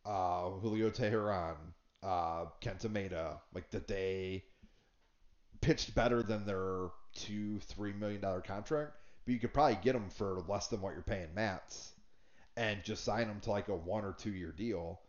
uh, 0.05 0.51
Julio 0.51 0.91
Teheran, 0.91 1.57
uh, 2.03 2.47
Kenta 2.61 3.39
like 3.55 3.71
that 3.71 3.89
they 3.89 4.45
pitched 5.61 5.95
better 5.95 6.23
than 6.23 6.47
their 6.47 6.89
two, 7.15 7.59
three 7.61 7.93
million 7.93 8.21
dollar 8.21 8.41
contract, 8.41 8.93
but 9.25 9.33
you 9.33 9.39
could 9.41 9.53
probably 9.53 9.79
get 9.83 9.93
them 9.93 10.09
for 10.11 10.43
less 10.49 10.69
than 10.69 10.81
what 10.81 10.95
you're 10.95 11.03
paying 11.03 11.35
Matz, 11.35 11.93
and 12.57 12.83
just 12.85 13.05
sign 13.05 13.27
them 13.29 13.41
to 13.41 13.51
like 13.51 13.69
a 13.69 13.77
one 13.77 14.05
or 14.05 14.13
two 14.13 14.33
year 14.33 14.53
deal. 14.53 15.01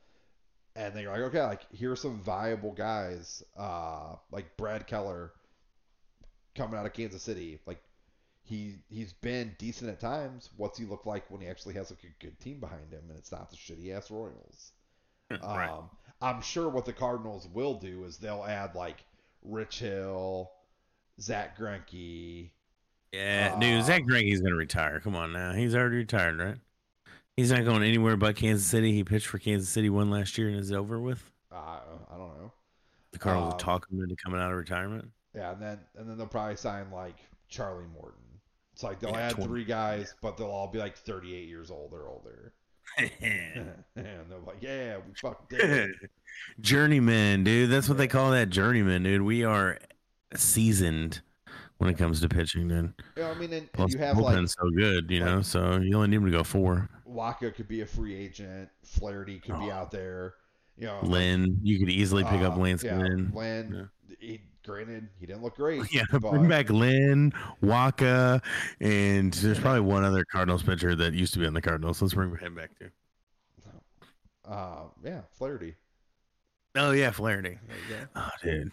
And 0.76 0.94
then 0.94 1.04
you're 1.04 1.12
like, 1.12 1.22
okay, 1.22 1.44
like 1.44 1.62
here's 1.74 2.02
some 2.02 2.22
viable 2.22 2.72
guys, 2.72 3.44
uh, 3.58 4.16
like 4.32 4.56
Brad 4.56 4.88
Keller, 4.88 5.34
coming 6.56 6.80
out 6.80 6.86
of 6.86 6.94
Kansas 6.94 7.24
City. 7.24 7.60
Like 7.66 7.82
he 8.44 8.76
he's 8.90 9.14
been 9.14 9.56
decent 9.58 9.90
at 9.90 10.00
times. 10.00 10.50
What's 10.58 10.78
he 10.78 10.86
look 10.86 11.06
like 11.06 11.30
when 11.30 11.42
he 11.42 11.48
actually 11.48 11.76
has 11.76 11.92
like 11.92 12.04
a 12.04 12.24
good 12.24 12.40
team 12.40 12.60
behind 12.60 12.92
him, 12.92 13.04
and 13.10 13.18
it's 13.18 13.32
not 13.32 13.50
the 13.50 13.58
shitty 13.58 13.96
ass 13.96 14.10
Royals? 14.12 14.72
right. 15.32 15.70
Um, 15.70 15.90
I'm 16.22 16.42
sure 16.42 16.70
what 16.70 16.86
the 16.86 16.94
Cardinals 16.94 17.48
will 17.54 17.76
do 17.76 18.04
is 18.04 18.18
they'll 18.18 18.44
add 18.44 18.76
like 18.76 19.06
Rich 19.44 19.80
Hill, 19.80 20.52
Zack 21.22 21.58
Greinke. 21.58 22.50
Yeah, 23.14 23.54
uh, 23.56 23.60
dude, 23.60 23.84
Zack 23.86 24.04
Greinke's 24.04 24.42
gonna 24.42 24.56
retire. 24.56 25.00
Come 25.00 25.16
on 25.16 25.32
now, 25.32 25.54
he's 25.54 25.76
already 25.76 25.98
retired, 25.98 26.40
right? 26.40 26.58
He's 27.38 27.52
not 27.52 27.64
going 27.64 27.84
anywhere 27.84 28.18
but 28.18 28.36
Kansas 28.36 28.66
City. 28.68 28.92
He 28.92 29.04
pitched 29.04 29.28
for 29.28 29.40
Kansas 29.40 29.70
City 29.70 29.90
one 29.90 30.10
last 30.10 30.38
year 30.38 30.50
and 30.50 30.60
is 30.60 30.72
it 30.72 30.76
over 30.76 31.00
with. 31.00 31.32
Uh, 31.52 31.80
I 32.12 32.18
don't 32.18 32.38
know. 32.38 32.52
The 33.12 33.20
Cardinals 33.20 33.54
Um, 33.54 33.60
talking 33.60 33.98
him 33.98 34.04
into 34.04 34.16
coming 34.18 34.40
out 34.40 34.52
of 34.52 34.58
retirement. 34.58 35.12
Yeah, 35.36 35.52
and 35.52 35.62
then 35.62 35.80
and 35.98 36.10
then 36.10 36.18
they'll 36.18 36.28
probably 36.28 36.56
sign 36.56 36.92
like 36.92 37.16
Charlie 37.48 37.86
Morton. 37.94 38.20
It's 38.74 38.84
like 38.84 39.00
they'll 39.00 39.12
Yeah, 39.12 39.28
add 39.28 39.32
20. 39.34 39.48
three 39.48 39.66
guys, 39.66 40.14
but 40.22 40.38
they'll 40.38 40.48
all 40.48 40.68
be 40.68 40.80
like 40.80 40.96
38 40.98 41.48
years 41.48 41.70
old 41.70 41.94
or 41.94 42.08
older. 42.08 42.54
and 42.98 43.74
they're 43.96 44.40
like, 44.46 44.58
yeah, 44.62 44.98
we 44.98 45.14
fucked 45.16 45.54
it. 45.54 45.92
journeyman, 46.62 47.44
dude. 47.44 47.70
That's 47.70 47.88
what 47.90 47.98
they 47.98 48.08
call 48.08 48.32
that 48.32 48.50
journeyman, 48.50 49.04
dude. 49.04 49.22
We 49.22 49.44
are 49.44 49.78
seasoned 50.36 51.22
when 51.78 51.90
it 51.90 51.98
comes 51.98 52.22
to 52.22 52.30
pitching, 52.30 52.68
dude. 52.68 52.94
You 53.18 53.24
I 53.24 53.34
mean, 53.36 53.54
and, 53.54 53.72
Plus, 53.74 53.94
you 53.94 54.00
have 54.00 54.18
like 54.18 54.36
bullpen's 54.36 54.56
so 54.60 54.70
good, 54.76 55.12
you 55.12 55.20
know. 55.20 55.42
So 55.42 55.78
you 55.78 55.96
only 55.96 56.08
need 56.10 56.18
him 56.18 56.26
to 56.26 56.32
go 56.32 56.44
four. 56.44 56.90
Wacha 57.08 57.54
could 57.54 57.68
be 57.68 57.82
a 57.82 57.86
free 57.86 58.16
agent. 58.16 58.70
Flaherty 58.84 59.40
could 59.40 59.60
be 59.60 59.70
Oh. 59.70 59.72
out 59.72 59.92
there. 59.92 60.36
You 60.78 60.86
know, 60.86 61.00
Lynn, 61.04 61.60
you 61.62 61.78
could 61.78 61.90
easily 61.90 62.24
pick 62.24 62.42
up 62.42 62.54
uh, 62.54 62.58
Lance 62.60 62.84
yeah, 62.84 62.98
Lynn. 62.98 63.32
Lynn, 63.34 63.90
he, 64.20 64.40
granted, 64.66 65.08
he 65.20 65.26
didn't 65.26 65.42
look 65.44 65.56
great. 65.56 65.82
Yeah, 65.92 66.04
but, 66.12 66.22
bring 66.22 66.48
back 66.48 66.70
Lynn, 66.70 67.34
Wacha, 67.64 68.42
and 68.80 69.34
there's 69.34 69.60
probably 69.60 69.82
one 69.82 70.04
other 70.04 70.24
Cardinals 70.26 70.64
pitcher 70.64 70.96
that 70.96 71.14
used 71.14 71.34
to 71.34 71.40
be 71.40 71.46
on 71.48 71.54
the 71.54 71.62
Cardinals. 71.62 72.02
Let's 72.02 72.14
bring 72.14 72.36
him 72.38 72.56
back 72.56 72.78
too. 72.78 72.90
Uh, 74.48 74.86
yeah, 75.04 75.22
Flaherty. 75.38 75.76
Oh 76.76 76.92
yeah, 76.92 77.12
Flaherty. 77.12 77.58
There 77.68 77.78
you 77.90 77.96
go. 77.96 78.08
Oh, 78.16 78.30
dude, 78.44 78.72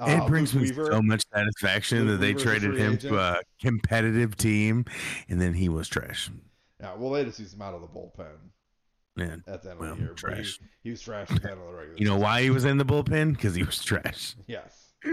Uh, 0.00 0.20
it 0.22 0.28
brings 0.28 0.54
Luke 0.54 0.62
me 0.64 0.70
Weaver, 0.70 0.86
so 0.92 1.02
much 1.02 1.24
satisfaction 1.32 1.98
Luke 2.00 2.08
that 2.08 2.16
they 2.18 2.28
Weaver's 2.34 2.42
traded 2.42 2.76
him 2.76 2.92
agent. 2.94 3.00
to 3.12 3.18
a 3.18 3.40
competitive 3.60 4.36
team, 4.36 4.84
and 5.28 5.40
then 5.40 5.54
he 5.54 5.68
was 5.68 5.88
trash. 5.88 6.30
Yeah, 6.80 6.94
well, 6.96 7.10
they 7.10 7.24
just 7.24 7.38
used 7.38 7.54
him 7.54 7.62
out 7.62 7.74
of 7.74 7.80
the 7.82 7.88
bullpen 7.88 8.26
Man, 9.16 9.42
at 9.46 9.62
the 9.62 9.70
end 9.72 9.80
well, 9.80 9.92
of 9.92 9.98
the 9.98 10.04
year. 10.04 10.14
but 10.20 10.30
he- 10.30 10.34
trash. 10.36 10.60
He, 10.82 10.90
was 10.90 11.00
trash 11.02 11.30
at 11.30 11.42
the 11.42 11.50
end 11.50 11.60
of 11.60 11.66
the 11.66 11.72
regular. 11.74 11.98
You 11.98 12.04
know 12.06 12.12
season. 12.12 12.22
why 12.22 12.42
he 12.42 12.50
was 12.50 12.64
in 12.64 12.78
the 12.78 12.84
bullpen? 12.84 13.32
Because 13.34 13.54
he 13.54 13.62
was 13.62 13.82
trash. 13.82 14.36
Yes. 14.46 14.77
Yeah. 15.04 15.12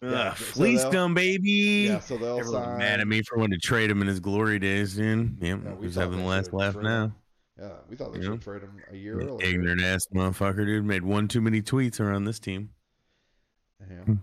Ugh, 0.00 0.10
Yeah, 0.12 0.34
so 0.34 0.44
fleeced 0.44 0.90
they'll- 0.90 1.08
baby. 1.08 1.86
Yeah. 1.88 2.00
So 2.00 2.16
they'll 2.18 2.38
Everyone 2.38 2.64
sign. 2.64 2.78
mad 2.78 3.00
at 3.00 3.08
me 3.08 3.22
for 3.22 3.36
wanting 3.38 3.58
to 3.58 3.66
trade 3.66 3.90
him 3.90 4.00
in 4.02 4.06
his 4.08 4.20
glory 4.20 4.58
days, 4.58 4.94
dude. 4.94 5.36
Yep, 5.42 5.60
Yeah, 5.64 5.74
we 5.74 5.86
he's 5.86 5.96
having 5.96 6.18
the 6.18 6.24
last 6.24 6.52
laugh 6.52 6.74
traded 6.74 6.90
now. 6.90 7.12
Yeah, 7.58 7.72
we 7.88 7.96
thought 7.96 8.12
they 8.12 8.18
You 8.18 8.24
should 8.24 8.30
know? 8.32 8.36
trade 8.36 8.62
him 8.62 8.80
a 8.92 8.96
year 8.96 9.20
earlier. 9.20 9.44
Ignorant 9.48 9.82
ass 9.82 10.06
motherfucker, 10.14 10.64
dude. 10.64 10.84
Made 10.84 11.02
one 11.02 11.26
too 11.26 11.40
many 11.40 11.60
tweets 11.60 11.98
around 11.98 12.24
this 12.24 12.38
team. 12.38 12.70
Yeah. 13.90 14.14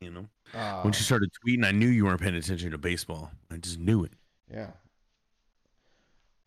You 0.00 0.10
know, 0.10 0.28
Uh, 0.54 0.80
when 0.82 0.92
she 0.94 1.02
started 1.02 1.30
tweeting, 1.44 1.64
I 1.66 1.72
knew 1.72 1.88
you 1.88 2.04
weren't 2.06 2.20
paying 2.20 2.34
attention 2.36 2.70
to 2.70 2.78
baseball. 2.78 3.30
I 3.50 3.56
just 3.58 3.78
knew 3.78 4.04
it. 4.04 4.12
yeah. 4.50 4.70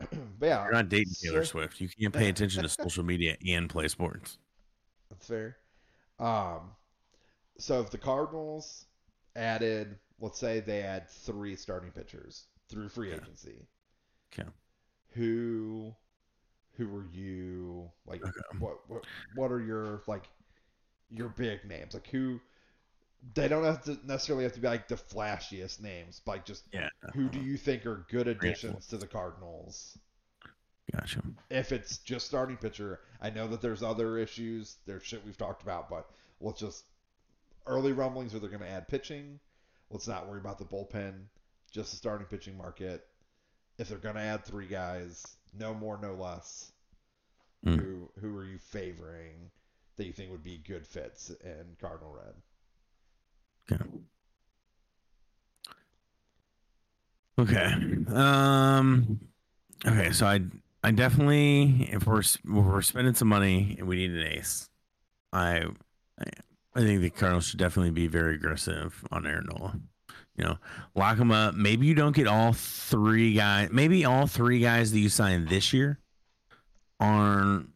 but 0.00 0.46
yeah, 0.46 0.64
You're 0.64 0.72
not 0.72 0.88
dating 0.88 1.12
Taylor 1.22 1.44
so- 1.44 1.52
Swift. 1.52 1.80
You 1.80 1.88
can't 1.88 2.12
pay 2.12 2.28
attention 2.28 2.62
to 2.64 2.68
social 2.82 3.04
media 3.04 3.36
and 3.46 3.68
play 3.70 3.86
sports. 3.88 4.38
That's 5.10 5.26
fair. 5.28 5.56
Um, 6.18 6.70
so 7.58 7.80
if 7.80 7.90
the 7.90 7.98
Cardinals 7.98 8.86
added, 9.36 9.98
let's 10.20 10.38
say 10.38 10.60
they 10.60 10.82
add 10.82 11.08
three 11.08 11.56
starting 11.56 11.90
pitchers 11.90 12.46
through 12.68 12.88
free 12.88 13.10
Yeah. 13.10 13.16
agency, 13.16 13.66
Okay. 14.32 14.48
who, 15.14 15.94
who 16.76 16.88
were 16.88 17.04
you 17.12 17.90
like? 18.06 18.22
Okay. 18.24 18.40
What 18.58 18.88
what 18.88 19.04
what 19.34 19.52
are 19.52 19.60
your 19.60 20.02
like 20.06 20.28
your 21.10 21.28
big 21.28 21.64
names? 21.64 21.94
Like 21.94 22.08
who? 22.08 22.40
They 23.34 23.46
don't 23.46 23.62
have 23.64 23.84
to 23.84 23.98
necessarily 24.04 24.42
have 24.44 24.54
to 24.54 24.60
be 24.60 24.66
like 24.66 24.88
the 24.88 24.96
flashiest 24.96 25.80
names, 25.80 26.20
but 26.24 26.32
like 26.32 26.44
just 26.44 26.64
Yeah. 26.72 26.88
who 27.14 27.28
do 27.28 27.38
you 27.38 27.56
think 27.56 27.86
are 27.86 28.04
good 28.10 28.26
additions 28.26 28.86
to 28.88 28.96
the 28.96 29.06
Cardinals? 29.06 29.96
Gotcha. 30.90 31.22
if 31.48 31.70
it's 31.72 31.98
just 31.98 32.26
starting 32.26 32.56
pitcher, 32.56 33.00
I 33.20 33.30
know 33.30 33.46
that 33.48 33.60
there's 33.62 33.82
other 33.82 34.18
issues, 34.18 34.76
there's 34.86 35.04
shit 35.04 35.24
we've 35.24 35.38
talked 35.38 35.62
about, 35.62 35.88
but 35.88 36.10
let's 36.40 36.58
just 36.60 36.84
early 37.66 37.92
rumblings 37.92 38.32
where 38.32 38.40
they're 38.40 38.50
going 38.50 38.62
to 38.62 38.70
add 38.70 38.88
pitching. 38.88 39.38
Let's 39.90 40.08
not 40.08 40.28
worry 40.28 40.40
about 40.40 40.58
the 40.58 40.64
bullpen, 40.64 41.24
just 41.70 41.90
the 41.90 41.96
starting 41.96 42.26
pitching 42.26 42.56
market. 42.56 43.04
If 43.78 43.88
they're 43.88 43.98
going 43.98 44.14
to 44.14 44.20
add 44.20 44.44
three 44.44 44.66
guys, 44.66 45.26
no 45.58 45.74
more, 45.74 45.98
no 46.00 46.14
less. 46.14 46.72
Mm. 47.66 47.80
Who 47.80 48.10
who 48.20 48.36
are 48.36 48.44
you 48.44 48.58
favoring 48.58 49.50
that 49.96 50.06
you 50.06 50.12
think 50.12 50.30
would 50.30 50.42
be 50.42 50.58
good 50.58 50.86
fits 50.86 51.30
in 51.44 51.76
Cardinal 51.80 52.12
Red? 52.12 52.34
Okay. 53.70 53.84
Okay. 57.38 57.72
Um. 58.12 59.20
Okay. 59.86 60.10
So 60.10 60.26
I 60.26 60.40
I 60.82 60.90
definitely 60.90 61.88
if 61.92 62.06
we're 62.06 62.20
if 62.20 62.40
we're 62.44 62.82
spending 62.82 63.14
some 63.14 63.28
money 63.28 63.76
and 63.78 63.86
we 63.86 63.96
need 63.96 64.10
an 64.10 64.26
ace, 64.26 64.68
I 65.32 65.66
I, 66.74 66.80
think 66.80 67.00
the 67.00 67.10
Cardinals 67.10 67.46
should 67.46 67.58
definitely 67.58 67.90
be 67.90 68.06
very 68.06 68.34
aggressive 68.34 69.04
on 69.10 69.26
Aaron 69.26 69.48
Nola. 69.50 69.78
You 70.36 70.44
know, 70.44 70.58
lock 70.94 71.18
him 71.18 71.30
up. 71.30 71.54
Maybe 71.54 71.86
you 71.86 71.94
don't 71.94 72.16
get 72.16 72.26
all 72.26 72.52
three 72.54 73.34
guys. 73.34 73.68
Maybe 73.70 74.04
all 74.04 74.26
three 74.26 74.60
guys 74.60 74.90
that 74.92 74.98
you 74.98 75.10
sign 75.10 75.44
this 75.44 75.72
year 75.72 75.98
aren't 76.98 77.68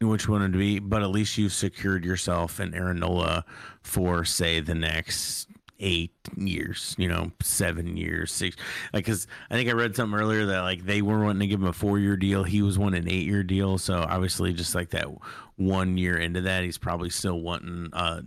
which 0.00 0.28
one 0.28 0.42
would 0.42 0.52
be, 0.52 0.78
but 0.78 1.02
at 1.02 1.10
least 1.10 1.38
you've 1.38 1.52
secured 1.52 2.04
yourself 2.04 2.58
an 2.58 2.74
Aaron 2.74 3.00
Nola 3.00 3.44
for 3.82 4.24
say 4.24 4.60
the 4.60 4.74
next 4.74 5.48
eight 5.78 6.12
years, 6.36 6.94
you 6.98 7.08
know, 7.08 7.32
seven 7.42 7.96
years, 7.96 8.32
six. 8.32 8.56
Like, 8.92 9.06
cause 9.06 9.26
I 9.50 9.54
think 9.54 9.68
I 9.68 9.72
read 9.72 9.96
something 9.96 10.18
earlier 10.18 10.46
that 10.46 10.60
like 10.60 10.84
they 10.84 11.02
were 11.02 11.24
wanting 11.24 11.40
to 11.40 11.46
give 11.46 11.60
him 11.60 11.66
a 11.66 11.72
four 11.72 11.98
year 11.98 12.16
deal. 12.16 12.44
He 12.44 12.62
was 12.62 12.78
wanting 12.78 13.02
an 13.02 13.10
eight 13.10 13.26
year 13.26 13.42
deal. 13.42 13.78
So 13.78 14.06
obviously, 14.08 14.52
just 14.52 14.74
like 14.74 14.90
that 14.90 15.08
one 15.60 15.98
year 15.98 16.16
into 16.16 16.40
that, 16.40 16.64
he's 16.64 16.78
probably 16.78 17.10
still 17.10 17.40
wanting 17.40 17.90
uh, 17.92 18.22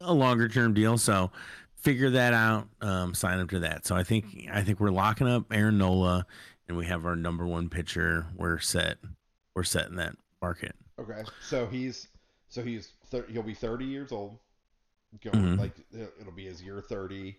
a 0.00 0.12
longer 0.12 0.48
term 0.48 0.74
deal. 0.74 0.98
So 0.98 1.30
figure 1.76 2.10
that 2.10 2.34
out, 2.34 2.68
um, 2.82 3.14
sign 3.14 3.38
him 3.40 3.48
to 3.48 3.60
that. 3.60 3.86
So 3.86 3.96
I 3.96 4.04
think 4.04 4.48
I 4.52 4.62
think 4.62 4.78
we're 4.78 4.90
locking 4.90 5.26
up 5.26 5.46
Aaron 5.50 5.78
Nola, 5.78 6.26
and 6.68 6.76
we 6.76 6.86
have 6.86 7.06
our 7.06 7.16
number 7.16 7.46
one 7.46 7.68
pitcher. 7.70 8.26
We're 8.36 8.58
set. 8.58 8.98
We're 9.54 9.64
set 9.64 9.88
in 9.88 9.96
that 9.96 10.14
market. 10.42 10.74
Okay, 10.98 11.22
so 11.40 11.66
he's 11.66 12.08
so 12.48 12.62
he's 12.62 12.92
thir- 13.06 13.26
he'll 13.30 13.42
be 13.42 13.54
30 13.54 13.86
years 13.86 14.12
old. 14.12 14.38
Going 15.22 15.56
Mhm. 15.56 15.58
like 15.58 15.78
it- 15.90 16.14
it'll 16.20 16.32
be 16.32 16.44
his 16.46 16.62
year 16.62 16.80
30 16.80 17.36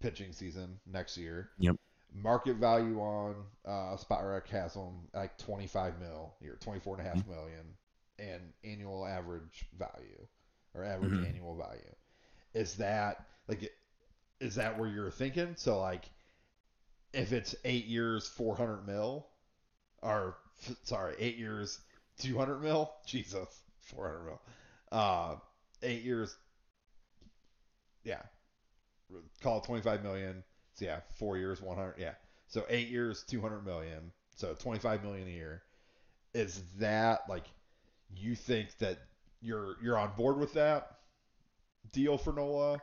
pitching 0.00 0.32
season 0.32 0.78
next 0.86 1.16
year. 1.16 1.50
Yep. 1.58 1.76
Market 2.14 2.56
value 2.56 3.00
on 3.00 3.34
uh 3.66 3.96
Spotrac 3.96 4.48
has 4.48 4.74
him 4.74 5.08
like 5.12 5.36
25 5.36 5.98
mil 6.00 6.34
here, 6.40 6.56
24 6.60 6.98
and 6.98 7.06
a 7.06 7.10
half 7.10 7.26
million 7.26 7.64
and 8.18 8.52
annual 8.64 9.06
average 9.06 9.66
value 9.78 10.26
or 10.74 10.84
average 10.84 11.18
Mhm. 11.18 11.24
annual 11.24 11.56
value. 11.56 11.94
Is 12.54 12.76
that 12.76 13.26
like 13.48 13.72
is 14.40 14.56
that 14.56 14.78
where 14.78 14.88
you're 14.88 15.10
thinking? 15.10 15.54
So 15.56 15.80
like 15.80 16.10
if 17.12 17.32
it's 17.32 17.54
8 17.64 17.86
years 17.86 18.28
400 18.28 18.86
mil 18.86 19.26
or 20.02 20.38
f- 20.62 20.76
sorry, 20.84 21.16
8 21.18 21.36
years 21.38 21.80
200 22.18 22.60
mil, 22.62 22.92
Jesus, 23.06 23.62
400 23.80 24.24
mil. 24.24 24.42
Uh 24.92 25.36
8 25.82 26.02
years 26.02 26.36
yeah. 28.04 28.22
Call 29.42 29.58
it 29.58 29.64
25 29.64 30.02
million. 30.02 30.42
So 30.74 30.84
yeah, 30.84 31.00
4 31.18 31.38
years 31.38 31.60
100 31.60 31.94
yeah. 31.98 32.14
So 32.48 32.64
8 32.68 32.88
years 32.88 33.22
200 33.24 33.64
million. 33.64 34.12
So 34.34 34.54
25 34.54 35.02
million 35.02 35.28
a 35.28 35.30
year. 35.30 35.62
Is 36.34 36.62
that 36.78 37.22
like 37.28 37.44
you 38.16 38.34
think 38.34 38.76
that 38.78 38.98
you're 39.40 39.76
you're 39.82 39.98
on 39.98 40.10
board 40.16 40.38
with 40.38 40.52
that 40.54 40.98
deal 41.92 42.18
for 42.18 42.32
Nola 42.32 42.80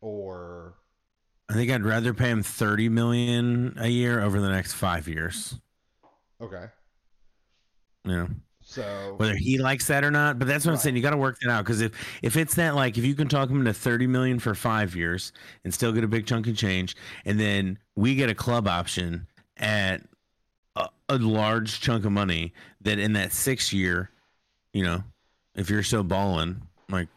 or 0.00 0.74
I 1.48 1.54
think 1.54 1.70
I'd 1.70 1.84
rather 1.84 2.14
pay 2.14 2.30
him 2.30 2.42
thirty 2.42 2.88
million 2.88 3.74
a 3.78 3.88
year 3.88 4.20
over 4.20 4.40
the 4.40 4.48
next 4.48 4.74
five 4.74 5.08
years. 5.08 5.58
okay. 6.40 6.66
Yeah. 8.04 8.28
So 8.62 9.14
whether 9.16 9.34
he 9.34 9.58
likes 9.58 9.88
that 9.88 10.04
or 10.04 10.12
not. 10.12 10.38
But 10.38 10.46
that's 10.46 10.64
what 10.64 10.72
I'm 10.72 10.78
saying. 10.78 10.94
You 10.94 11.02
got 11.02 11.10
to 11.10 11.16
work 11.16 11.38
that 11.42 11.50
out 11.50 11.64
because 11.64 11.80
if 11.80 11.92
if 12.22 12.36
it's 12.36 12.54
that 12.54 12.76
like 12.76 12.96
if 12.96 13.04
you 13.04 13.16
can 13.16 13.26
talk 13.26 13.50
him 13.50 13.58
into 13.58 13.72
thirty 13.72 14.06
million 14.06 14.38
for 14.38 14.54
five 14.54 14.94
years 14.94 15.32
and 15.64 15.74
still 15.74 15.92
get 15.92 16.04
a 16.04 16.08
big 16.08 16.24
chunk 16.24 16.46
of 16.46 16.56
change, 16.56 16.94
and 17.24 17.40
then 17.40 17.78
we 17.96 18.14
get 18.14 18.30
a 18.30 18.34
club 18.34 18.68
option 18.68 19.26
at 19.56 20.02
a, 20.76 20.88
a 21.08 21.18
large 21.18 21.80
chunk 21.80 22.04
of 22.04 22.12
money, 22.12 22.54
that 22.82 23.00
in 23.00 23.14
that 23.14 23.32
six 23.32 23.72
year, 23.72 24.10
you 24.72 24.84
know, 24.84 25.02
if 25.54 25.70
you're 25.70 25.82
still 25.82 26.04
balling, 26.04 26.62
like 26.88 27.08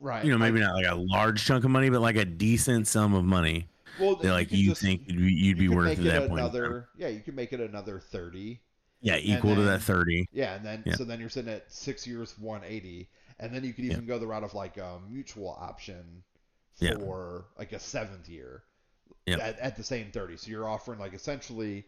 right. 0.00 0.24
you 0.24 0.30
know, 0.32 0.38
maybe 0.38 0.58
I- 0.62 0.66
not 0.66 0.74
like 0.74 0.86
a 0.86 0.94
large 0.94 1.44
chunk 1.44 1.64
of 1.64 1.70
money, 1.70 1.90
but 1.90 2.00
like 2.00 2.16
a 2.16 2.24
decent 2.24 2.86
sum 2.86 3.14
of 3.14 3.24
money 3.24 3.68
well, 4.00 4.16
that 4.16 4.32
like 4.32 4.48
could 4.50 4.58
you 4.58 4.70
just- 4.70 4.82
think 4.82 5.02
you'd 5.06 5.18
be, 5.18 5.32
you'd 5.32 5.58
be 5.58 5.64
you 5.64 5.70
could 5.70 5.76
worth 5.78 5.98
at 5.98 6.04
that 6.04 6.28
point. 6.28 6.40
another 6.40 6.88
yeah, 6.96 7.08
you 7.08 7.20
can 7.20 7.34
make 7.34 7.52
it 7.52 7.60
another 7.60 7.98
30 8.00 8.60
Yeah, 9.00 9.16
equal 9.20 9.54
to 9.54 9.62
that 9.62 9.82
thirty. 9.82 10.26
Yeah, 10.32 10.54
and 10.56 10.64
then 10.64 10.82
Yeah. 10.86 10.96
so 10.96 11.04
then 11.04 11.20
you're 11.20 11.28
sitting 11.28 11.52
at 11.52 11.70
six 11.72 12.06
years, 12.06 12.36
one 12.38 12.62
eighty, 12.64 13.08
and 13.38 13.54
then 13.54 13.64
you 13.64 13.72
could 13.72 13.84
Yeah. 13.84 13.92
even 13.92 14.06
go 14.06 14.18
the 14.18 14.26
route 14.26 14.44
of 14.44 14.54
like 14.54 14.76
a 14.76 14.98
mutual 15.08 15.50
option 15.60 16.22
Yeah. 16.78 16.94
for 16.94 17.46
like 17.58 17.72
a 17.72 17.78
seventh 17.78 18.28
year 18.28 18.64
Yeah. 19.26 19.38
at, 19.38 19.58
at 19.60 19.76
the 19.76 19.84
same 19.84 20.10
thirty. 20.10 20.36
So 20.36 20.50
you're 20.50 20.68
offering 20.68 20.98
like 20.98 21.14
essentially, 21.14 21.84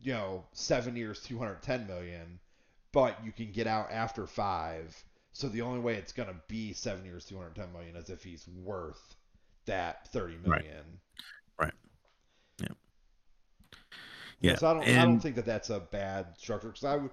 you 0.00 0.12
know, 0.14 0.44
seven 0.52 0.96
years, 0.96 1.20
two 1.22 1.38
hundred 1.38 1.62
ten 1.62 1.86
million, 1.86 2.40
but 2.92 3.24
you 3.24 3.32
can 3.32 3.52
get 3.52 3.66
out 3.66 3.90
after 3.90 4.26
five. 4.26 5.04
So 5.32 5.48
the 5.48 5.62
only 5.62 5.80
way 5.80 5.94
it's 5.96 6.12
gonna 6.12 6.40
be 6.48 6.72
seven 6.72 7.04
years, 7.04 7.24
two 7.24 7.36
hundred 7.36 7.56
ten 7.56 7.72
million 7.72 7.96
is 7.96 8.10
if 8.10 8.22
he's 8.24 8.46
worth 8.48 9.16
that 9.66 10.08
30 10.12 10.38
million. 10.38 11.00
Right. 11.58 11.58
Right. 11.58 11.72
Yeah. 12.58 12.68
Yeah, 14.40 14.54
so 14.54 14.68
I 14.70 14.74
don't, 14.74 14.90
I 14.96 15.04
don't 15.04 15.20
think 15.20 15.36
that 15.36 15.46
that's 15.46 15.70
a 15.70 15.80
bad 15.80 16.26
structure 16.38 16.68
because 16.68 16.84
I 16.84 16.96
would, 16.96 17.10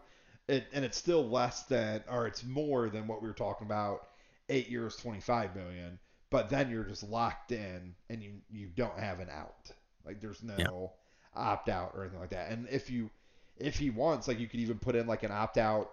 it, 0.47 0.67
and 0.73 0.85
it's 0.85 0.97
still 0.97 1.27
less 1.27 1.63
than, 1.63 2.03
or 2.09 2.27
it's 2.27 2.43
more 2.43 2.89
than 2.89 3.07
what 3.07 3.21
we 3.21 3.27
were 3.27 3.33
talking 3.33 3.65
about, 3.65 4.07
eight 4.49 4.69
years, 4.69 4.95
twenty 4.95 5.19
five 5.21 5.55
million. 5.55 5.97
But 6.29 6.49
then 6.49 6.69
you're 6.69 6.83
just 6.83 7.03
locked 7.03 7.51
in, 7.51 7.95
and 8.09 8.21
you 8.21 8.33
you 8.51 8.67
don't 8.75 8.97
have 8.99 9.19
an 9.19 9.29
out. 9.31 9.71
Like 10.05 10.21
there's 10.21 10.43
no 10.43 10.55
Yeah. 10.57 11.41
opt 11.41 11.69
out 11.69 11.93
or 11.95 12.01
anything 12.03 12.19
like 12.19 12.29
that. 12.29 12.51
And 12.51 12.67
if 12.69 12.89
you, 12.91 13.09
if 13.57 13.77
he 13.77 13.89
wants, 13.89 14.27
like 14.27 14.39
you 14.39 14.47
could 14.47 14.59
even 14.59 14.79
put 14.79 14.95
in 14.95 15.07
like 15.07 15.23
an 15.23 15.31
opt 15.31 15.57
out 15.57 15.91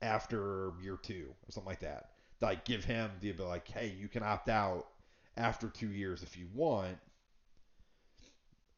after 0.00 0.72
year 0.82 0.98
two 1.02 1.28
or 1.46 1.50
something 1.50 1.68
like 1.68 1.80
that. 1.80 2.10
Like 2.40 2.64
give 2.64 2.84
him 2.84 3.10
the 3.20 3.30
ability, 3.30 3.50
like, 3.50 3.68
hey, 3.68 3.94
you 3.98 4.08
can 4.08 4.22
opt 4.22 4.48
out 4.48 4.86
after 5.36 5.68
two 5.68 5.90
years 5.90 6.22
if 6.22 6.36
you 6.36 6.46
want, 6.54 6.98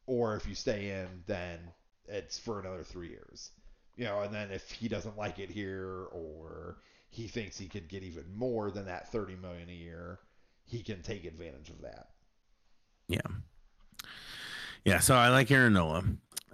or 0.06 0.34
if 0.36 0.46
you 0.46 0.54
stay 0.54 0.90
in, 0.90 1.06
then 1.26 1.58
it's 2.06 2.38
for 2.38 2.58
another 2.58 2.82
three 2.82 3.08
years. 3.08 3.50
You 3.96 4.06
know, 4.06 4.20
and 4.20 4.32
then 4.32 4.50
if 4.50 4.70
he 4.70 4.88
doesn't 4.88 5.18
like 5.18 5.38
it 5.38 5.50
here, 5.50 6.06
or 6.12 6.78
he 7.10 7.28
thinks 7.28 7.58
he 7.58 7.66
could 7.66 7.88
get 7.88 8.02
even 8.02 8.24
more 8.34 8.70
than 8.70 8.86
that 8.86 9.12
thirty 9.12 9.36
million 9.36 9.68
a 9.68 9.72
year, 9.72 10.20
he 10.64 10.82
can 10.82 11.02
take 11.02 11.26
advantage 11.26 11.68
of 11.68 11.82
that. 11.82 12.08
Yeah. 13.08 13.20
Yeah, 14.84 15.00
so 15.00 15.14
I 15.14 15.28
like 15.28 15.50
Aaron 15.50 15.74
Nola. 15.74 16.02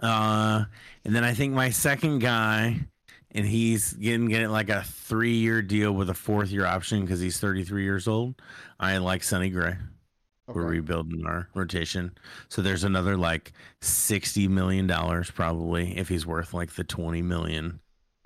Uh, 0.01 0.65
and 1.03 1.15
then 1.15 1.23
I 1.23 1.33
think 1.33 1.53
my 1.53 1.69
second 1.69 2.19
guy, 2.19 2.79
and 3.31 3.45
he's 3.45 3.93
getting 3.93 4.27
getting 4.27 4.49
like 4.49 4.69
a 4.69 4.83
three 4.83 5.35
year 5.35 5.61
deal 5.61 5.91
with 5.91 6.09
a 6.09 6.13
fourth 6.13 6.49
year 6.49 6.65
option 6.65 7.01
because 7.01 7.19
he's 7.19 7.39
33 7.39 7.83
years 7.83 8.07
old. 8.07 8.35
I 8.79 8.97
like 8.97 9.23
Sonny 9.23 9.49
Gray. 9.49 9.75
We're 10.47 10.65
rebuilding 10.65 11.25
our 11.25 11.49
rotation. 11.55 12.17
So 12.47 12.61
there's 12.61 12.85
another 12.85 13.17
like 13.17 13.51
$60 13.81 14.47
million 14.47 14.87
probably 15.33 15.97
if 15.97 16.07
he's 16.07 16.25
worth 16.25 16.53
like 16.53 16.73
the 16.75 16.85
20 16.85 17.21
million 17.21 17.81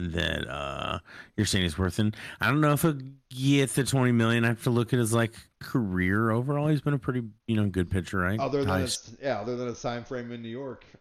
that 0.09 0.47
uh 0.47 0.99
you're 1.37 1.45
saying 1.45 1.63
he's 1.63 1.77
worth. 1.77 1.99
And 1.99 2.15
I 2.39 2.47
don't 2.47 2.61
know 2.61 2.73
if 2.73 2.81
he'll 2.81 2.97
get 3.29 3.69
the 3.71 3.83
20 3.83 4.11
million. 4.11 4.43
I 4.45 4.49
have 4.49 4.63
to 4.63 4.69
look 4.69 4.93
at 4.93 4.99
his 4.99 5.13
like 5.13 5.33
career 5.59 6.31
overall. 6.31 6.67
He's 6.67 6.81
been 6.81 6.93
a 6.93 6.99
pretty 6.99 7.23
you 7.47 7.55
know 7.55 7.67
good 7.69 7.89
pitcher, 7.89 8.17
right? 8.19 8.39
Other 8.39 8.65
than 8.65 8.81
his, 8.81 9.15
yeah, 9.21 9.39
other 9.39 9.55
than 9.55 9.67
his 9.67 9.81
time 9.81 10.03
frame 10.03 10.31
in 10.31 10.41
New 10.41 10.49
York. 10.49 10.85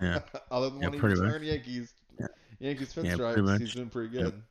Yeah. 0.00 0.20
other 0.50 0.68
than 0.70 0.80
Yeah, 0.80 0.86
when 0.88 0.92
he 0.94 0.98
pretty 1.00 1.12
was 1.14 1.20
much. 1.22 1.28
wearing 1.30 1.44
Yankees, 1.48 1.92
Yeah. 2.20 2.26
Yankees 2.58 2.94
Yeah, 2.96 3.16
pretty 3.16 3.22
pinstripes, 3.22 3.44
much. 3.44 3.60
he's 3.60 3.74
been 3.74 3.88
pretty 3.88 4.10
good. 4.10 4.42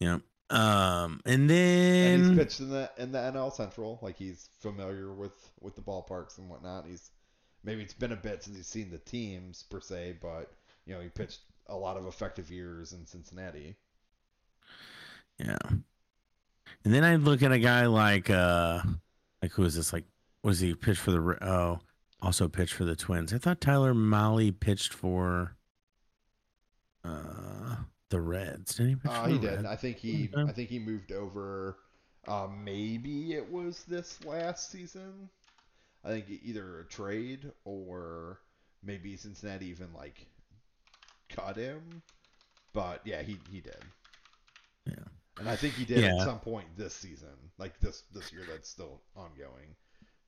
yeah. 0.00 0.18
Um, 0.50 1.20
and 1.24 1.48
And 1.48 1.50
then 1.50 2.28
he's 2.28 2.36
pitched 2.38 2.60
in 2.60 2.68
the 2.70 2.90
in 2.98 3.12
the 3.12 3.18
NL 3.18 3.52
Central, 3.52 3.98
like 4.02 4.16
he's 4.18 4.48
familiar 4.60 5.12
with 5.12 5.50
with 5.60 5.74
the 5.76 5.80
ballparks 5.82 6.38
and 6.38 6.48
whatnot. 6.50 6.84
He's 6.86 7.10
maybe 7.64 7.82
it's 7.82 7.94
been 7.94 8.12
a 8.12 8.16
bit 8.16 8.42
since 8.42 8.56
he's 8.56 8.66
seen 8.66 8.90
the 8.90 8.98
teams 8.98 9.62
per 9.62 9.80
se, 9.80 10.16
but 10.20 10.52
you 10.84 10.94
know 10.94 11.00
he 11.00 11.08
pitched 11.08 11.40
a 11.72 11.76
lot 11.76 11.96
of 11.96 12.06
effective 12.06 12.50
years 12.50 12.92
in 12.92 13.06
Cincinnati. 13.06 13.76
Yeah. 15.38 15.56
And 16.84 16.92
then 16.94 17.04
I 17.04 17.16
look 17.16 17.42
at 17.42 17.52
a 17.52 17.58
guy 17.58 17.86
like 17.86 18.28
uh 18.30 18.82
like 19.40 19.52
who 19.52 19.64
is 19.64 19.74
this 19.74 19.92
like 19.92 20.04
was 20.42 20.60
he 20.60 20.74
pitched 20.74 21.00
for 21.00 21.10
the 21.12 21.38
oh 21.46 21.80
also 22.20 22.48
pitched 22.48 22.74
for 22.74 22.84
the 22.84 22.94
Twins. 22.96 23.32
I 23.32 23.38
thought 23.38 23.60
Tyler 23.60 23.94
Mahle 23.94 24.52
pitched 24.58 24.92
for 24.92 25.56
uh 27.04 27.76
the 28.10 28.20
Reds. 28.20 28.74
Didn't 28.74 28.90
he 28.90 28.96
pitch 28.96 29.10
Uh, 29.10 29.22
for 29.24 29.28
he 29.30 29.34
the 29.38 29.40
did. 29.40 29.56
Reds? 29.56 29.66
I 29.66 29.76
think 29.76 29.96
he. 29.96 30.30
I 30.36 30.52
think 30.52 30.68
he 30.68 30.78
moved 30.78 31.12
over. 31.12 31.78
Uh, 32.28 32.46
maybe 32.62 33.32
it 33.34 33.50
was 33.50 33.82
this 33.84 34.24
last 34.24 34.70
season. 34.70 35.28
I 36.04 36.10
think 36.10 36.26
either 36.44 36.80
a 36.80 36.84
trade 36.84 37.50
or 37.64 38.40
maybe 38.82 39.16
Cincinnati 39.16 39.66
even 39.66 39.92
like 39.94 40.26
cut 41.34 41.56
him. 41.56 42.02
But 42.72 43.00
yeah, 43.04 43.22
he 43.22 43.38
he 43.50 43.60
did. 43.60 43.76
Yeah. 44.86 44.94
And 45.38 45.48
I 45.48 45.56
think 45.56 45.74
he 45.74 45.84
did 45.84 45.98
Yeah. 45.98 46.16
at 46.18 46.24
some 46.26 46.40
point 46.40 46.66
this 46.76 46.94
season, 46.94 47.34
like 47.58 47.78
this 47.80 48.02
this 48.14 48.32
year 48.32 48.42
that's 48.48 48.68
still 48.68 49.00
ongoing. 49.16 49.74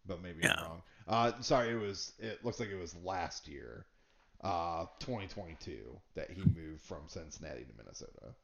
But 0.06 0.22
maybe 0.22 0.40
Yeah. 0.42 0.54
I'm 0.58 0.64
wrong. 0.64 0.82
Uh, 1.06 1.32
sorry, 1.40 1.70
it 1.70 1.80
was. 1.80 2.12
It 2.18 2.44
looks 2.44 2.60
like 2.60 2.68
it 2.70 2.78
was 2.78 2.94
last 2.96 3.46
year, 3.48 3.86
uh, 4.42 4.86
2022, 5.00 6.00
that 6.14 6.30
he 6.30 6.42
moved 6.42 6.82
from 6.82 7.08
Cincinnati 7.08 7.64
to 7.64 7.72
Minnesota. 7.76 8.34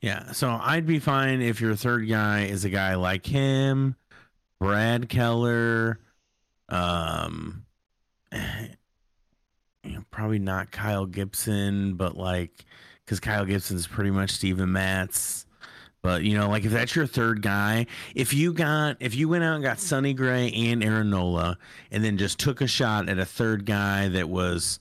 Yeah, 0.00 0.32
so 0.32 0.50
I'd 0.50 0.86
be 0.86 0.98
fine 0.98 1.40
if 1.40 1.60
your 1.60 1.76
third 1.76 2.08
guy 2.08 2.44
is 2.46 2.64
a 2.64 2.68
guy 2.70 2.96
like 2.96 3.24
him, 3.26 3.94
Brad 4.58 5.08
Keller, 5.08 6.00
um, 6.68 7.64
you 9.84 9.94
know, 9.94 10.04
probably 10.10 10.38
not 10.38 10.70
Kyle 10.70 11.06
Gibson, 11.06 11.94
but 11.94 12.16
like, 12.16 12.64
because 13.04 13.20
Kyle 13.20 13.44
Gibson's 13.44 13.86
pretty 13.86 14.10
much 14.10 14.30
Steven 14.30 14.72
Matz. 14.72 15.46
But 16.02 16.24
you 16.24 16.36
know, 16.36 16.48
like 16.48 16.64
if 16.64 16.72
that's 16.72 16.96
your 16.96 17.06
third 17.06 17.42
guy, 17.42 17.86
if 18.14 18.34
you 18.34 18.52
got 18.52 18.96
if 18.98 19.14
you 19.14 19.28
went 19.28 19.44
out 19.44 19.54
and 19.54 19.62
got 19.62 19.78
Sonny 19.78 20.14
Gray 20.14 20.50
and 20.52 20.82
Aaron 20.82 21.10
Nola, 21.10 21.58
and 21.92 22.02
then 22.02 22.18
just 22.18 22.40
took 22.40 22.60
a 22.60 22.66
shot 22.66 23.08
at 23.08 23.18
a 23.18 23.24
third 23.24 23.66
guy 23.66 24.08
that 24.08 24.28
was 24.28 24.80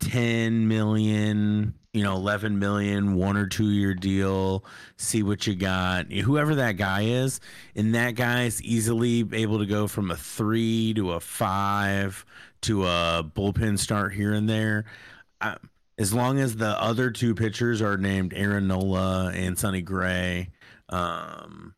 10 0.00 0.66
million, 0.66 1.74
you 1.92 2.02
know, 2.02 2.14
11 2.14 2.58
million, 2.58 3.14
one 3.14 3.36
or 3.36 3.46
two 3.46 3.70
year 3.70 3.94
deal, 3.94 4.64
see 4.96 5.22
what 5.22 5.46
you 5.46 5.54
got. 5.54 6.10
Whoever 6.12 6.56
that 6.56 6.72
guy 6.72 7.02
is, 7.02 7.40
and 7.76 7.94
that 7.94 8.16
guy 8.16 8.44
is 8.44 8.60
easily 8.62 9.24
able 9.32 9.60
to 9.60 9.66
go 9.66 9.86
from 9.86 10.10
a 10.10 10.16
three 10.16 10.92
to 10.94 11.12
a 11.12 11.20
five 11.20 12.24
to 12.62 12.84
a 12.86 13.24
bullpen 13.36 13.78
start 13.78 14.14
here 14.14 14.32
and 14.32 14.48
there. 14.48 14.84
I, 15.40 15.56
as 15.98 16.14
long 16.14 16.38
as 16.38 16.56
the 16.56 16.80
other 16.80 17.10
two 17.10 17.34
pitchers 17.34 17.82
are 17.82 17.96
named 17.96 18.32
Aaron 18.34 18.68
Nola 18.68 19.32
and 19.34 19.58
Sonny 19.58 19.82
Gray, 19.82 20.50
um, 20.88 21.74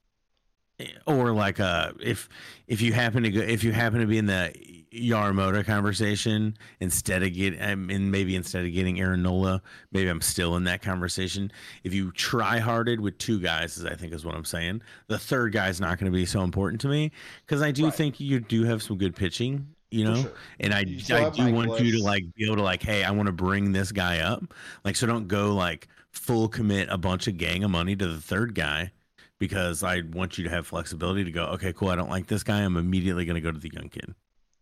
or 1.06 1.32
like 1.32 1.60
uh 1.60 1.92
if 2.00 2.28
if 2.66 2.80
you 2.80 2.92
happen 2.94 3.22
to 3.22 3.30
go 3.30 3.40
if 3.40 3.62
you 3.64 3.72
happen 3.72 4.00
to 4.00 4.06
be 4.06 4.16
in 4.16 4.24
the 4.26 4.50
Yamamoto 4.92 5.64
conversation 5.64 6.56
instead 6.80 7.22
of 7.22 7.34
get 7.34 7.60
I 7.60 7.74
mean 7.74 8.10
maybe 8.10 8.34
instead 8.34 8.64
of 8.64 8.72
getting 8.72 8.98
Aaron 8.98 9.22
Nola, 9.22 9.60
maybe 9.92 10.08
I'm 10.08 10.22
still 10.22 10.56
in 10.56 10.64
that 10.64 10.80
conversation. 10.80 11.52
If 11.84 11.92
you 11.92 12.12
try 12.12 12.58
harded 12.58 13.00
with 13.00 13.18
two 13.18 13.40
guys, 13.40 13.76
is 13.76 13.84
I 13.84 13.94
think 13.94 14.14
is 14.14 14.24
what 14.24 14.34
I'm 14.34 14.44
saying. 14.46 14.80
The 15.08 15.18
third 15.18 15.52
guy's 15.52 15.80
not 15.80 15.98
going 15.98 16.10
to 16.10 16.16
be 16.16 16.24
so 16.26 16.40
important 16.42 16.80
to 16.82 16.88
me 16.88 17.12
because 17.46 17.60
I 17.62 17.72
do 17.72 17.84
Right. 17.84 17.94
think 17.94 18.18
you 18.18 18.40
do 18.40 18.64
have 18.64 18.82
some 18.82 18.96
good 18.96 19.14
pitching, 19.14 19.68
you 19.90 20.04
know. 20.04 20.14
sure. 20.22 20.32
And 20.60 20.72
I, 20.72 20.80
I 20.80 20.84
do 21.30 21.52
want 21.52 21.80
you 21.80 21.98
to 21.98 22.02
like 22.02 22.24
be 22.34 22.46
able 22.46 22.56
to 22.56 22.62
like, 22.62 22.82
hey, 22.82 23.02
I 23.04 23.10
want 23.10 23.26
to 23.26 23.32
bring 23.32 23.72
this 23.72 23.92
guy 23.92 24.20
up. 24.20 24.42
Like, 24.84 24.96
so 24.96 25.06
don't 25.06 25.28
go 25.28 25.54
like 25.54 25.88
full 26.12 26.48
commit 26.48 26.88
a 26.90 26.98
bunch 26.98 27.26
of 27.28 27.36
gang 27.36 27.64
of 27.64 27.70
money 27.70 27.96
to 27.96 28.06
the 28.06 28.20
third 28.20 28.54
guy 28.54 28.92
because 29.38 29.82
I 29.82 30.02
want 30.12 30.38
you 30.38 30.44
to 30.44 30.50
have 30.50 30.66
flexibility 30.66 31.24
to 31.24 31.30
go, 31.32 31.44
okay, 31.46 31.72
cool. 31.72 31.88
I 31.88 31.96
don't 31.96 32.10
like 32.10 32.26
this 32.26 32.42
guy. 32.42 32.60
I'm 32.60 32.76
immediately 32.76 33.24
going 33.24 33.36
to 33.36 33.40
go 33.40 33.50
to 33.50 33.58
the 33.58 33.70
young 33.72 33.88
kid. 33.88 34.14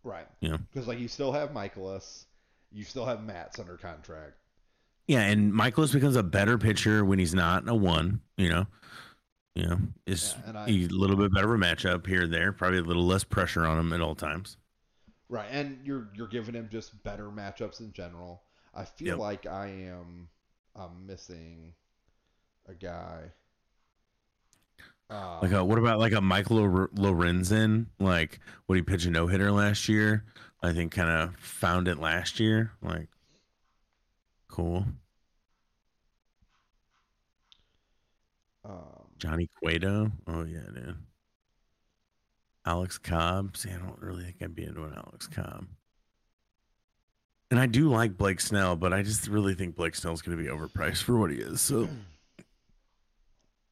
Right. 0.05 0.27
Yeah. 0.41 0.59
Because 0.73 0.87
like 0.89 0.99
you 0.99 1.09
still 1.09 1.33
have 1.33 1.51
Mikolas, 1.51 2.25
you 2.73 2.85
still 2.85 3.05
have 3.05 3.23
Matz 3.25 3.59
under 3.59 3.77
contract. 3.77 4.35
Yeah. 5.07 5.21
And 5.23 5.53
Mikolas 5.53 5.93
becomes 5.93 6.17
a 6.17 6.23
better 6.23 6.59
pitcher 6.59 7.05
when 7.05 7.19
he's 7.19 7.35
not 7.35 7.69
a 7.69 7.75
one, 7.75 8.21
you 8.37 8.49
know, 8.49 8.67
you 9.55 9.67
know, 9.67 9.79
is 10.07 10.37
Yeah, 10.45 10.49
and 10.51 10.59
I- 10.59 10.69
a 10.69 10.87
little 10.89 11.17
bit 11.17 11.35
better 11.35 11.53
of 11.53 11.61
a 11.61 11.65
matchup 11.65 12.07
here 12.07 12.23
or 12.23 12.27
there, 12.29 12.53
probably 12.53 12.79
a 12.79 12.83
little 12.83 13.07
less 13.07 13.25
pressure 13.25 13.65
on 13.67 13.79
him 13.79 13.93
at 13.93 14.01
all 14.01 14.15
times. 14.15 14.57
Right, 15.31 15.49
and 15.51 15.85
you're 15.87 16.09
you're 16.15 16.27
giving 16.29 16.55
him 16.55 16.69
just 16.71 17.03
better 17.03 17.29
matchups 17.31 17.81
in 17.81 17.93
general. 17.93 18.43
I 18.75 18.85
feel 18.85 19.15
Yep. 19.15 19.19
like 19.19 19.47
I 19.47 19.67
am 19.69 20.29
um, 20.75 21.07
missing 21.07 21.75
a 22.69 22.75
guy. 22.75 23.33
Um, 25.11 25.43
Like, 25.43 25.53
a, 25.53 25.65
what 25.65 25.79
about 25.79 25.99
like 26.01 26.13
a 26.13 26.21
Michael 26.21 26.59
Lorenzen? 26.95 27.87
Like, 27.99 28.41
would 28.67 28.77
he 28.77 28.83
pitch 28.83 29.05
a 29.05 29.11
no 29.11 29.27
hitter 29.29 29.53
last 29.53 29.89
year? 29.89 30.25
I 30.63 30.73
think 30.73 30.93
kind 30.93 31.09
of 31.11 31.37
found 31.37 31.87
it 31.89 31.99
last 31.99 32.41
year. 32.41 32.73
Like, 32.83 33.09
cool. 34.49 34.87
um, 38.65 39.09
Johnny 39.19 39.47
Cueto. 39.47 40.11
Oh 40.27 40.45
yeah, 40.45 40.63
dude. 40.75 40.97
Alex 42.69 42.99
Cobb. 42.99 43.57
See, 43.57 43.71
I 43.71 43.79
don't 43.79 43.99
really 44.01 44.25
think 44.25 44.37
I'd 44.43 44.55
be 44.55 44.65
into 44.65 44.85
an 44.85 44.93
Alex 44.95 45.27
Cobb. 45.27 45.67
And 47.51 47.59
I 47.59 47.67
do 47.67 47.89
like 47.89 48.17
Blake 48.19 48.41
Snell, 48.41 48.77
but 48.77 48.93
I 48.93 49.03
just 49.03 49.27
really 49.29 49.55
think 49.55 49.75
Blake 49.75 49.95
Snell's 49.95 50.21
going 50.23 50.37
to 50.37 50.43
be 50.43 50.51
overpriced 50.51 51.03
for 51.03 51.17
what 51.19 51.31
he 51.31 51.39
is. 51.39 51.61
So 51.63 51.89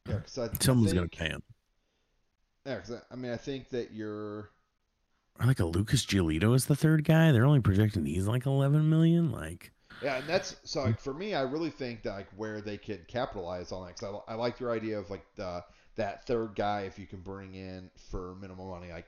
yeah, 0.07 0.19
I 0.37 0.49
someone's 0.59 0.93
going 0.93 1.07
to 1.09 1.15
pay 1.15 1.27
him. 1.29 1.43
Yeah, 2.65 2.81
I, 2.89 3.13
I 3.13 3.15
mean, 3.15 3.31
I 3.31 3.37
think 3.37 3.69
that 3.69 3.93
you're 3.93 4.51
Or 5.39 5.45
like 5.45 5.59
a 5.59 5.65
Lucas 5.65 6.05
Giolito 6.05 6.55
is 6.55 6.65
the 6.65 6.75
third 6.75 7.03
guy. 7.03 7.31
They're 7.31 7.45
only 7.45 7.61
projecting 7.61 8.05
he's 8.05 8.27
like 8.27 8.45
11 8.45 8.89
million. 8.89 9.31
Like, 9.31 9.71
Yeah, 10.01 10.17
and 10.17 10.27
that's 10.27 10.55
so 10.63 10.83
like 10.83 10.99
for 10.99 11.13
me, 11.13 11.33
I 11.33 11.41
really 11.41 11.69
think 11.69 12.03
that 12.03 12.13
like 12.13 12.29
where 12.35 12.61
they 12.61 12.77
could 12.77 13.07
capitalize 13.07 13.71
on 13.71 13.85
that 13.85 13.95
because 13.95 14.21
I, 14.27 14.33
I 14.33 14.35
like 14.35 14.59
your 14.59 14.71
idea 14.71 14.99
of 14.99 15.09
like 15.09 15.25
the 15.35 15.63
that 15.97 16.25
third 16.25 16.55
guy 16.55 16.81
if 16.81 16.97
you 16.97 17.05
can 17.05 17.19
bring 17.19 17.53
in 17.55 17.89
for 18.09 18.35
minimal 18.39 18.69
money. 18.69 18.91
Like 18.91 19.07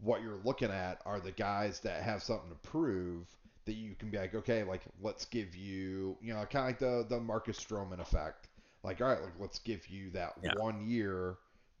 what 0.00 0.22
you're 0.22 0.40
looking 0.44 0.70
at 0.70 1.00
are 1.06 1.20
the 1.20 1.32
guys 1.32 1.80
that 1.80 2.02
have 2.02 2.22
something 2.22 2.50
to 2.50 2.56
prove 2.68 3.26
that 3.64 3.74
you 3.74 3.94
can 3.94 4.10
be 4.10 4.18
like, 4.18 4.34
okay, 4.34 4.62
like 4.62 4.82
let's 5.00 5.24
give 5.24 5.56
you, 5.56 6.16
you 6.20 6.34
know, 6.34 6.44
kind 6.46 6.64
of 6.64 6.68
like 6.70 6.78
the 6.78 7.06
the 7.08 7.20
Marcus 7.20 7.58
Stroman 7.58 8.00
effect. 8.00 8.48
Like, 8.82 9.00
all 9.00 9.08
right, 9.08 9.22
like 9.22 9.38
let's 9.38 9.58
give 9.60 9.88
you 9.88 10.10
that 10.10 10.34
Yeah. 10.42 10.52
one 10.56 10.86
year 10.86 11.36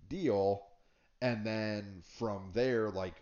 deal, 0.08 0.62
and 1.20 1.44
then 1.44 2.02
from 2.18 2.50
there, 2.54 2.90
like 2.90 3.14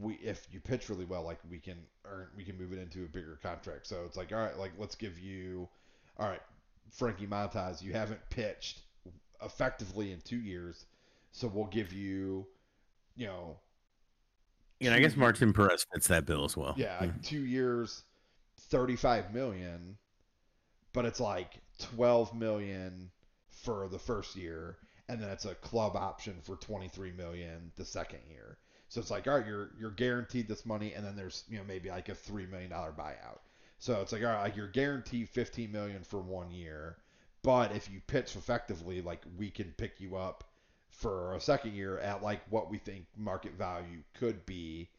we 0.00 0.14
if 0.16 0.46
you 0.52 0.60
pitch 0.60 0.88
really 0.90 1.04
well, 1.06 1.22
like 1.22 1.38
we 1.50 1.58
can 1.58 1.78
earn, 2.04 2.28
we 2.36 2.44
can 2.44 2.58
move 2.58 2.72
it 2.72 2.78
into 2.78 3.04
a 3.04 3.08
bigger 3.08 3.38
contract. 3.42 3.86
So 3.86 4.04
it's 4.04 4.16
like, 4.16 4.32
all 4.32 4.38
right, 4.38 4.58
like 4.58 4.72
let's 4.76 4.94
give 4.96 5.18
you, 5.18 5.68
all 6.18 6.28
right, 6.28 6.42
Frankie 6.90 7.26
Montas, 7.26 7.80
you 7.82 7.92
haven't 7.92 8.20
pitched 8.28 8.80
effectively 9.44 10.12
in 10.12 10.20
two 10.20 10.40
years, 10.40 10.86
so 11.30 11.48
we'll 11.48 11.66
give 11.66 11.92
you, 11.92 12.46
you 13.16 13.26
know, 13.26 13.58
and 14.80 14.92
I 14.94 14.98
guess 14.98 15.16
Martin 15.16 15.52
Perez 15.52 15.86
fits 15.92 16.08
that 16.08 16.26
bill 16.26 16.44
as 16.44 16.56
well. 16.56 16.74
yeah, 16.76 16.98
like 17.00 17.22
two 17.22 17.44
years, 17.44 18.02
thirty-five 18.58 19.32
million, 19.32 19.96
but 20.92 21.04
it's 21.04 21.20
like 21.20 21.60
twelve 21.78 22.34
million 22.34 23.10
for 23.48 23.88
the 23.88 23.98
first 23.98 24.34
year, 24.34 24.78
and 25.08 25.20
then 25.22 25.28
it's 25.28 25.44
a 25.44 25.54
club 25.54 25.94
option 25.96 26.34
for 26.42 26.56
twenty-three 26.56 27.12
million 27.12 27.70
the 27.76 27.84
second 27.84 28.20
year. 28.28 28.58
So 28.88 29.00
it's 29.00 29.10
like, 29.10 29.26
all 29.26 29.38
right, 29.38 29.46
you're 29.46 29.70
you're 29.78 29.90
guaranteed 29.90 30.48
this 30.48 30.66
money, 30.66 30.92
and 30.94 31.04
then 31.06 31.16
there's 31.16 31.44
you 31.48 31.58
know 31.58 31.64
maybe 31.66 31.88
like 31.88 32.08
a 32.08 32.14
three 32.14 32.46
million 32.46 32.70
dollar 32.70 32.92
buyout. 32.92 33.38
So 33.78 34.00
it's 34.00 34.12
like, 34.12 34.22
all 34.22 34.28
right, 34.28 34.42
like 34.42 34.56
you're 34.56 34.68
guaranteed 34.68 35.28
fifteen 35.28 35.72
million 35.72 36.02
for 36.02 36.20
one 36.20 36.50
year, 36.50 36.98
but 37.42 37.72
if 37.74 37.90
you 37.90 38.00
pitch 38.06 38.36
effectively, 38.36 39.02
like 39.02 39.22
we 39.36 39.50
can 39.50 39.72
pick 39.76 40.00
you 40.00 40.16
up 40.16 40.44
for 40.90 41.34
a 41.34 41.40
second 41.40 41.74
year 41.74 41.98
at 41.98 42.22
like 42.22 42.40
what 42.50 42.70
we 42.70 42.78
think 42.78 43.06
market 43.16 43.52
value 43.54 44.02
could 44.14 44.44
be 44.46 44.90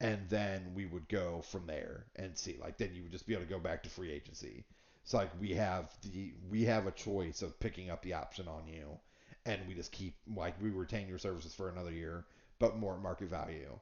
and 0.00 0.28
then 0.28 0.72
we 0.74 0.86
would 0.86 1.08
go 1.08 1.40
from 1.42 1.66
there 1.66 2.06
and 2.16 2.36
see 2.36 2.56
like 2.60 2.76
then 2.78 2.94
you 2.94 3.02
would 3.02 3.12
just 3.12 3.26
be 3.26 3.32
able 3.34 3.44
to 3.44 3.50
go 3.50 3.58
back 3.58 3.82
to 3.82 3.88
free 3.90 4.10
agency 4.12 4.64
So 5.04 5.16
like 5.18 5.30
we 5.40 5.50
have 5.54 5.96
the 6.02 6.34
we 6.50 6.64
have 6.64 6.86
a 6.86 6.92
choice 6.92 7.42
of 7.42 7.58
picking 7.60 7.90
up 7.90 8.02
the 8.02 8.14
option 8.14 8.46
on 8.48 8.66
you, 8.68 8.98
and 9.46 9.60
we 9.66 9.74
just 9.74 9.92
keep 9.92 10.14
like 10.36 10.60
we 10.60 10.70
retain 10.70 11.08
your 11.08 11.18
services 11.18 11.54
for 11.54 11.68
another 11.68 11.92
year, 11.92 12.26
but 12.58 12.76
more 12.78 12.94
at 12.94 13.02
market 13.02 13.28
value. 13.30 13.78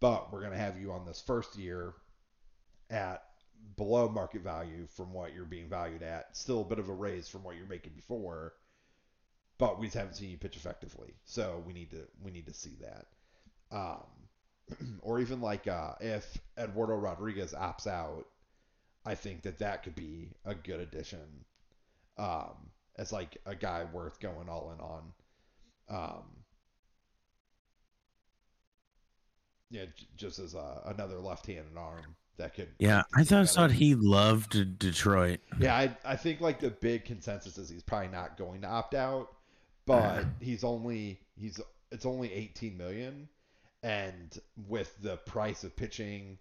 But 0.00 0.32
we're 0.32 0.42
gonna 0.42 0.58
have 0.58 0.78
you 0.80 0.92
on 0.92 1.06
this 1.06 1.20
first 1.20 1.56
year 1.56 1.94
at 2.90 3.27
below 3.76 4.08
market 4.08 4.42
value 4.42 4.86
from 4.86 5.12
what 5.12 5.34
you're 5.34 5.44
being 5.44 5.68
valued 5.68 6.02
at. 6.02 6.36
Still 6.36 6.62
a 6.62 6.64
bit 6.64 6.78
of 6.78 6.88
a 6.88 6.92
raise 6.92 7.28
from 7.28 7.44
what 7.44 7.56
you're 7.56 7.66
making 7.66 7.92
before, 7.94 8.54
but 9.56 9.78
we 9.78 9.86
just 9.86 9.96
haven't 9.96 10.14
seen 10.14 10.30
you 10.30 10.36
pitch 10.36 10.56
effectively. 10.56 11.14
So 11.24 11.62
we 11.66 11.72
need 11.72 11.90
to 11.90 12.06
we 12.22 12.30
need 12.30 12.46
to 12.46 12.54
see 12.54 12.76
that. 12.80 13.06
Um, 13.70 14.98
or 15.02 15.20
even 15.20 15.40
like 15.40 15.66
uh, 15.66 15.92
if 16.00 16.38
Eduardo 16.58 16.96
Rodriguez 16.96 17.54
opts 17.54 17.86
out, 17.86 18.26
I 19.06 19.14
think 19.14 19.42
that 19.42 19.58
that 19.60 19.82
could 19.82 19.94
be 19.94 20.32
a 20.44 20.54
good 20.54 20.80
addition 20.80 21.44
um, 22.18 22.70
as 22.96 23.12
like 23.12 23.38
a 23.46 23.54
guy 23.54 23.86
worth 23.92 24.20
going 24.20 24.48
all 24.48 24.72
in 24.72 24.80
on. 24.80 25.02
Um, 25.88 26.24
yeah, 29.70 29.84
just 30.16 30.38
as 30.38 30.54
a, 30.54 30.82
another 30.86 31.18
left-handed 31.18 31.76
arm 31.76 32.16
that 32.38 32.54
could. 32.54 32.68
Yeah, 32.78 33.02
I 33.14 33.24
thought 33.24 33.42
I 33.42 33.46
thought 33.46 33.72
he 33.72 33.94
loved 33.94 34.78
Detroit. 34.78 35.40
Yeah, 35.58 35.76
I, 35.76 35.96
I 36.04 36.16
think 36.16 36.40
like 36.40 36.60
the 36.60 36.70
big 36.70 37.04
consensus 37.04 37.58
is 37.58 37.68
he's 37.68 37.82
probably 37.82 38.08
not 38.08 38.36
going 38.36 38.62
to 38.62 38.68
opt 38.68 38.94
out, 38.94 39.34
but 39.86 40.02
uh-huh. 40.02 40.24
he's 40.40 40.64
only 40.64 41.20
he's 41.36 41.60
it's 41.90 42.06
only 42.06 42.32
18 42.32 42.76
million, 42.76 43.28
and 43.82 44.38
with 44.68 44.94
the 45.02 45.16
price 45.18 45.64
of 45.64 45.76
pitching 45.76 46.38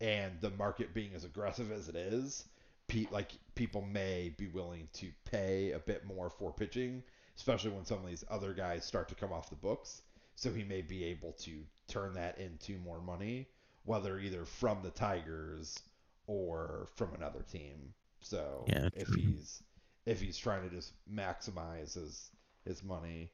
and 0.00 0.40
the 0.40 0.50
market 0.50 0.94
being 0.94 1.14
as 1.14 1.24
aggressive 1.24 1.70
as 1.70 1.88
it 1.88 1.96
is, 1.96 2.44
pe- 2.88 3.06
like 3.10 3.32
people 3.54 3.82
may 3.82 4.34
be 4.38 4.46
willing 4.48 4.88
to 4.94 5.10
pay 5.24 5.72
a 5.72 5.78
bit 5.78 6.04
more 6.06 6.30
for 6.30 6.52
pitching, 6.52 7.02
especially 7.36 7.70
when 7.70 7.84
some 7.84 7.98
of 7.98 8.06
these 8.06 8.24
other 8.30 8.54
guys 8.54 8.84
start 8.84 9.08
to 9.08 9.14
come 9.14 9.32
off 9.32 9.50
the 9.50 9.56
books. 9.56 10.02
So 10.36 10.50
he 10.50 10.64
may 10.64 10.80
be 10.80 11.04
able 11.04 11.32
to 11.40 11.60
turn 11.86 12.14
that 12.14 12.38
into 12.38 12.78
more 12.78 13.00
money, 13.00 13.48
whether 13.84 14.18
either 14.18 14.44
from 14.44 14.82
the 14.82 14.90
Tigers 14.90 15.78
or 16.26 16.88
from 16.96 17.14
another 17.14 17.42
team. 17.42 17.94
So 18.20 18.66
Yeah, 18.66 18.88
if 18.94 19.08
true. 19.08 19.16
he's 19.16 19.62
if 20.06 20.20
he's 20.20 20.38
trying 20.38 20.68
to 20.68 20.74
just 20.74 20.92
maximize 21.12 21.94
his 21.94 22.30
his 22.64 22.82
money, 22.82 23.30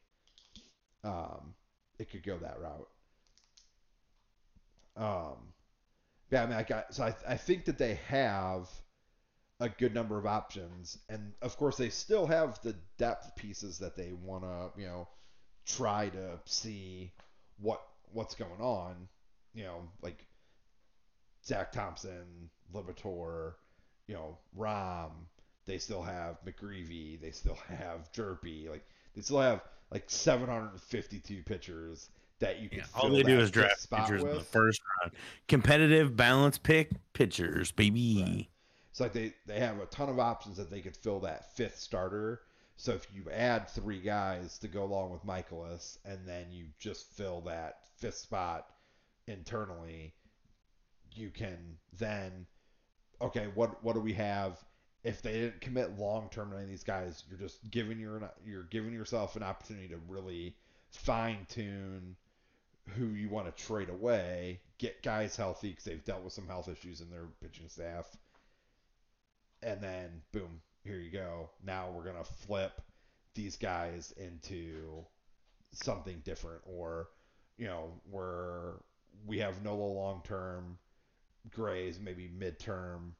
um, 1.04 1.54
it 1.98 2.10
could 2.10 2.22
go 2.22 2.38
that 2.38 2.60
route. 2.60 2.88
Um, 4.96 5.52
yeah, 6.30 6.42
I 6.42 6.46
mean, 6.46 6.56
I 6.56 6.62
got 6.62 6.94
so 6.94 7.04
I 7.04 7.14
I 7.28 7.36
think 7.36 7.66
that 7.66 7.78
they 7.78 7.94
have 8.08 8.68
a 9.60 9.68
good 9.68 9.94
number 9.94 10.18
of 10.18 10.26
options, 10.26 10.98
and 11.08 11.32
of 11.42 11.56
course 11.56 11.76
they 11.76 11.90
still 11.90 12.26
have 12.26 12.60
the 12.62 12.74
depth 12.98 13.36
pieces 13.36 13.78
that 13.78 13.96
they 13.96 14.12
want 14.12 14.44
to 14.44 14.80
you 14.80 14.86
know 14.86 15.08
try 15.66 16.08
to 16.10 16.40
see 16.46 17.12
what 17.58 17.82
what's 18.12 18.34
going 18.34 18.60
on. 18.60 19.08
You 19.54 19.64
know, 19.64 19.82
like 20.02 20.26
Zack 21.46 21.72
Thompson, 21.72 22.50
Libator, 22.74 23.54
you 24.06 24.14
know, 24.14 24.38
Rom. 24.54 25.12
They 25.66 25.78
still 25.78 26.02
have 26.02 26.38
McGreevy. 26.44 27.20
They 27.20 27.30
still 27.30 27.58
have 27.68 28.10
Jerpy. 28.12 28.68
Like 28.68 28.86
they 29.14 29.22
still 29.22 29.40
have 29.40 29.62
like 29.90 30.04
752 30.06 31.42
pitchers 31.42 32.10
that 32.38 32.60
you 32.60 32.68
can. 32.68 32.78
Yeah, 32.78 32.84
all 32.94 33.02
fill 33.02 33.16
they 33.16 33.22
do 33.22 33.38
is 33.38 33.50
draft 33.50 33.90
pitchers 33.90 34.22
in 34.22 34.28
the 34.28 34.36
with. 34.36 34.48
first 34.48 34.80
round. 35.00 35.12
Competitive 35.48 36.16
balance 36.16 36.58
pick 36.58 36.90
pitchers, 37.12 37.72
baby. 37.72 38.22
Right. 38.22 38.48
It's 38.90 39.00
like 39.00 39.12
they, 39.12 39.34
they 39.46 39.60
have 39.60 39.78
a 39.78 39.86
ton 39.86 40.08
of 40.08 40.18
options 40.18 40.56
that 40.56 40.70
they 40.70 40.80
could 40.80 40.96
fill 40.96 41.20
that 41.20 41.54
fifth 41.54 41.78
starter. 41.78 42.42
So 42.76 42.92
if 42.92 43.06
you 43.14 43.30
add 43.30 43.68
three 43.68 44.00
guys 44.00 44.58
to 44.58 44.68
go 44.68 44.84
along 44.84 45.10
with 45.10 45.24
Mikolas, 45.24 45.98
and 46.04 46.18
then 46.26 46.46
you 46.50 46.66
just 46.78 47.10
fill 47.12 47.40
that 47.42 47.80
fifth 47.98 48.16
spot 48.16 48.66
internally, 49.26 50.14
you 51.16 51.30
can 51.30 51.78
then 51.98 52.46
okay, 53.20 53.48
what 53.54 53.82
what 53.82 53.94
do 53.94 54.00
we 54.00 54.12
have? 54.14 54.58
If 55.04 55.22
they 55.22 55.32
didn't 55.32 55.60
commit 55.60 55.98
long 55.98 56.28
term 56.30 56.50
to 56.50 56.56
any 56.56 56.64
of 56.64 56.70
these 56.70 56.84
guys, 56.84 57.24
you're 57.28 57.38
just 57.38 57.70
giving 57.70 57.98
your 57.98 58.30
you're 58.44 58.64
giving 58.64 58.92
yourself 58.92 59.36
an 59.36 59.42
opportunity 59.42 59.88
to 59.88 59.98
really 60.08 60.56
fine 60.90 61.46
tune 61.48 62.16
who 62.90 63.06
you 63.06 63.28
want 63.28 63.46
to 63.46 63.64
trade 63.64 63.88
away, 63.88 64.60
get 64.78 65.02
guys 65.02 65.36
healthy 65.36 65.70
because 65.70 65.84
they've 65.84 66.04
dealt 66.04 66.22
with 66.22 66.32
some 66.32 66.46
health 66.46 66.68
issues 66.68 67.00
in 67.00 67.10
their 67.10 67.26
pitching 67.40 67.68
staff, 67.68 68.06
and 69.62 69.80
then 69.80 70.22
boom, 70.32 70.60
here 70.84 70.98
you 70.98 71.10
go. 71.10 71.50
Now 71.64 71.90
we're 71.90 72.04
gonna 72.04 72.24
flip 72.24 72.80
these 73.34 73.56
guys 73.56 74.12
into 74.16 75.04
something 75.72 76.20
different, 76.24 76.62
or 76.64 77.08
you 77.58 77.66
know, 77.66 77.92
where 78.10 78.74
we 79.26 79.38
have 79.38 79.62
Nola 79.64 79.92
long 79.92 80.22
term, 80.24 80.78
Gray's 81.50 81.98
maybe 81.98 82.28
midterm, 82.28 83.12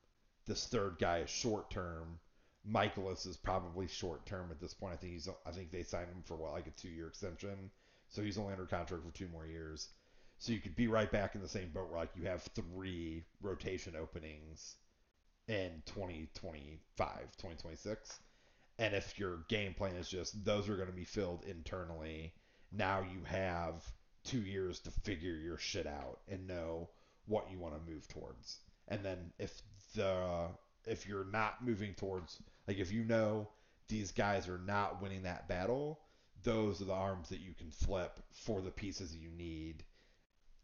this 0.46 0.66
third 0.66 0.96
guy 0.98 1.18
is 1.18 1.30
short 1.30 1.70
term. 1.70 2.18
Mikolas 2.68 3.26
is 3.26 3.36
probably 3.36 3.86
short 3.86 4.26
term 4.26 4.48
at 4.50 4.60
this 4.60 4.74
point. 4.74 4.94
I 4.94 4.96
think 4.96 5.12
he's 5.12 5.28
I 5.44 5.50
think 5.50 5.70
they 5.70 5.82
signed 5.82 6.08
him 6.08 6.22
for 6.24 6.36
what 6.36 6.52
like 6.52 6.66
a 6.66 6.70
two 6.70 6.88
year 6.88 7.08
extension, 7.08 7.70
so 8.08 8.22
he's 8.22 8.38
only 8.38 8.52
under 8.52 8.66
contract 8.66 9.04
for 9.04 9.10
two 9.12 9.28
more 9.28 9.46
years. 9.46 9.88
So 10.38 10.52
you 10.52 10.60
could 10.60 10.76
be 10.76 10.88
right 10.88 11.10
back 11.10 11.34
in 11.34 11.40
the 11.40 11.48
same 11.48 11.70
boat 11.70 11.90
where 11.90 12.00
like 12.00 12.10
you 12.16 12.26
have 12.26 12.42
three 12.42 13.24
rotation 13.40 13.94
openings 13.96 14.76
in 15.48 15.82
2025, 15.86 17.08
2026. 17.08 18.18
And 18.78 18.94
if 18.94 19.18
your 19.18 19.38
game 19.48 19.74
plan 19.74 19.96
is 19.96 20.08
just 20.08 20.44
those 20.44 20.68
are 20.68 20.76
going 20.76 20.88
to 20.88 20.94
be 20.94 21.04
filled 21.04 21.44
internally, 21.44 22.34
now 22.72 23.00
you 23.00 23.22
have 23.24 23.74
two 24.24 24.40
years 24.40 24.80
to 24.80 24.90
figure 24.90 25.36
your 25.36 25.56
shit 25.56 25.86
out 25.86 26.18
and 26.28 26.46
know 26.46 26.90
what 27.26 27.50
you 27.50 27.58
want 27.58 27.74
to 27.74 27.92
move 27.92 28.06
towards. 28.08 28.58
And 28.88 29.04
then 29.04 29.32
if 29.38 29.62
the 29.94 30.48
if 30.86 31.06
you're 31.06 31.24
not 31.24 31.64
moving 31.64 31.94
towards 31.94 32.40
like 32.68 32.78
if 32.78 32.92
you 32.92 33.04
know 33.04 33.48
these 33.88 34.12
guys 34.12 34.48
are 34.48 34.58
not 34.58 35.00
winning 35.02 35.22
that 35.22 35.48
battle, 35.48 36.00
those 36.42 36.80
are 36.80 36.86
the 36.86 36.92
arms 36.92 37.28
that 37.28 37.40
you 37.40 37.54
can 37.54 37.70
flip 37.70 38.20
for 38.32 38.60
the 38.60 38.70
pieces 38.70 39.16
you 39.16 39.30
need 39.30 39.84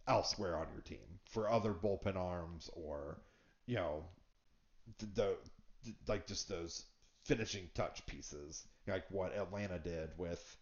elsewhere 0.08 0.56
on 0.56 0.66
your 0.72 0.82
team 0.82 1.20
for 1.30 1.48
other 1.48 1.72
bullpen 1.72 2.16
arms 2.16 2.68
or 2.74 3.20
you 3.66 3.76
know 3.76 4.04
the, 4.98 5.06
the, 5.14 5.36
the 5.84 5.94
like 6.08 6.26
just 6.26 6.48
those 6.48 6.84
finishing 7.24 7.68
touch 7.74 8.04
pieces 8.06 8.66
like 8.88 9.04
what 9.10 9.34
Atlanta 9.36 9.78
did 9.78 10.10
with 10.18 10.56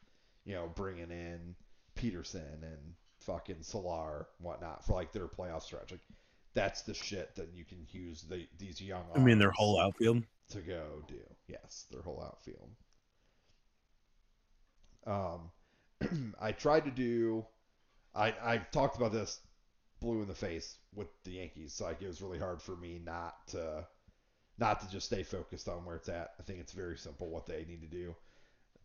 you 0.45 0.55
know 0.55 0.71
bringing 0.75 1.11
in 1.11 1.55
Pederson 1.97 2.63
and 2.63 2.95
fucking 3.21 3.63
Soler 3.63 4.27
whatnot 4.39 4.85
for 4.85 4.95
like 4.95 5.13
their 5.13 5.29
playoff 5.29 5.63
stretch 5.63 5.91
like 5.91 6.01
that's 6.55 6.83
the 6.83 6.95
shit 6.95 7.35
that 7.37 7.53
you 7.55 7.65
can 7.65 7.87
use 7.91 8.23
the, 8.23 8.47
these 8.59 8.81
young 8.81 9.05
I 9.15 9.19
mean, 9.19 9.39
their 9.39 9.53
whole 9.53 9.81
outfield. 9.81 10.23
to 10.51 10.61
go 10.61 11.05
do. 11.07 11.21
Yes, 11.47 11.87
their 11.91 12.03
whole 12.03 12.23
outfield. 12.25 12.71
Um, 15.07 16.35
I 16.41 16.53
tried 16.53 16.85
to 16.85 16.91
do. 16.91 17.47
I 18.15 18.35
I 18.43 18.59
talked 18.73 18.97
about 18.97 19.13
this 19.13 19.41
blue 20.01 20.23
in 20.23 20.29
the 20.29 20.35
face 20.35 20.77
with 20.95 21.09
the 21.25 21.33
Yankees, 21.33 21.75
so 21.75 21.85
like 21.85 22.03
it 22.03 22.09
was 22.09 22.23
really 22.23 22.39
hard 22.39 22.61
for 22.61 22.77
me 22.77 23.01
not 23.05 23.35
to 23.49 23.87
not 24.59 24.81
to 24.81 24.91
just 24.91 25.07
stay 25.07 25.23
focused 25.23 25.69
on 25.69 25.85
where 25.85 25.97
it's 25.97 26.09
at. 26.09 26.31
I 26.39 26.43
think 26.43 26.59
it's 26.59 26.73
very 26.73 26.97
simple 26.97 27.31
what 27.31 27.47
they 27.47 27.65
need 27.69 27.83
to 27.83 27.87
do. 27.87 28.15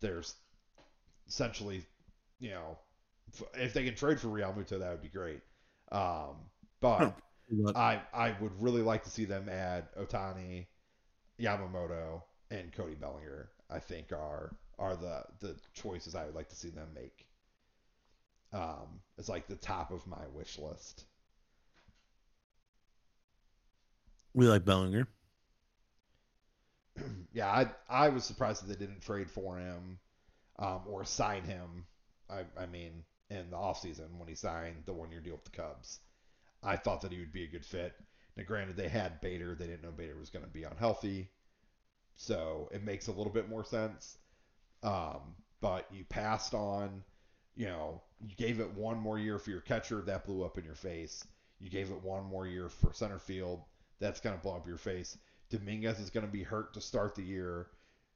There's 0.01 0.35
essentially, 1.27 1.83
you 2.39 2.51
know, 2.51 2.77
if 3.53 3.73
they 3.73 3.83
can 3.83 3.95
trade 3.95 4.19
for 4.19 4.27
Realmuto, 4.27 4.79
that 4.79 4.91
would 4.91 5.01
be 5.01 5.09
great. 5.09 5.41
Um, 5.91 6.35
but 6.81 7.15
I 7.75 8.01
I 8.13 8.35
would 8.39 8.61
really 8.61 8.81
like 8.81 9.03
to 9.03 9.09
see 9.09 9.25
them 9.25 9.49
add 9.49 9.87
Ohtani, 9.99 10.67
Yamamoto, 11.39 12.21
and 12.51 12.71
Cody 12.73 12.95
Bellinger. 12.95 13.49
I 13.69 13.79
think 13.79 14.11
are 14.11 14.55
are 14.77 14.95
the 14.95 15.23
the 15.39 15.55
choices 15.73 16.15
I 16.15 16.25
would 16.25 16.35
like 16.35 16.49
to 16.49 16.55
see 16.55 16.69
them 16.69 16.89
make. 16.93 17.25
Um, 18.53 19.01
it's 19.17 19.29
like 19.29 19.47
the 19.47 19.55
top 19.55 19.91
of 19.91 20.07
my 20.07 20.27
wish 20.33 20.57
list. 20.57 21.05
we 24.35 24.47
like 24.47 24.65
Bellinger. 24.65 25.07
yeah, 27.33 27.47
I 27.49 27.71
I 27.89 28.09
was 28.09 28.25
surprised 28.25 28.63
that 28.63 28.67
they 28.67 28.85
didn't 28.85 29.01
trade 29.01 29.31
for 29.31 29.57
him 29.57 29.97
um, 30.59 30.81
or 30.87 31.05
sign 31.05 31.43
him. 31.43 31.85
I, 32.29 32.43
I 32.57 32.65
mean, 32.65 33.03
in 33.29 33.49
the 33.49 33.57
offseason 33.57 34.17
when 34.17 34.27
he 34.27 34.35
signed 34.35 34.83
the 34.85 34.93
one 34.93 35.11
year 35.11 35.21
deal 35.21 35.35
with 35.35 35.45
the 35.45 35.51
Cubs. 35.51 35.99
I 36.63 36.75
thought 36.77 37.01
that 37.01 37.11
he 37.11 37.19
would 37.19 37.33
be 37.33 37.43
a 37.43 37.49
good 37.49 37.65
fit. 37.65 37.93
Now, 38.35 38.43
granted, 38.43 38.75
they 38.75 38.89
had 38.89 39.21
Bader. 39.21 39.55
They 39.55 39.67
didn't 39.67 39.83
know 39.83 39.91
Bader 39.91 40.17
was 40.17 40.29
going 40.29 40.45
to 40.45 40.51
be 40.51 40.63
unhealthy. 40.63 41.29
So 42.15 42.69
it 42.73 42.83
makes 42.83 43.07
a 43.07 43.11
little 43.11 43.31
bit 43.31 43.49
more 43.49 43.63
sense. 43.63 44.17
Um, 44.83 45.35
but 45.61 45.87
you 45.91 46.03
passed 46.05 46.53
on, 46.53 47.03
you 47.55 47.65
know, 47.65 48.01
you 48.19 48.35
gave 48.35 48.59
it 48.59 48.73
one 48.73 48.97
more 48.97 49.17
year 49.17 49.39
for 49.39 49.49
your 49.49 49.61
catcher. 49.61 50.01
That 50.01 50.25
blew 50.25 50.43
up 50.43 50.57
in 50.57 50.65
your 50.65 50.75
face. 50.75 51.25
You 51.59 51.69
gave 51.69 51.91
it 51.91 52.03
one 52.03 52.25
more 52.25 52.45
year 52.45 52.69
for 52.69 52.93
center 52.93 53.19
field. 53.19 53.63
That's 53.99 54.19
going 54.19 54.35
to 54.35 54.41
blow 54.41 54.55
up 54.55 54.67
your 54.67 54.77
face. 54.77 55.17
Dominguez 55.49 55.99
is 55.99 56.09
going 56.09 56.25
to 56.25 56.31
be 56.31 56.43
hurt 56.43 56.73
to 56.73 56.81
start 56.81 57.15
the 57.15 57.23
year. 57.23 57.67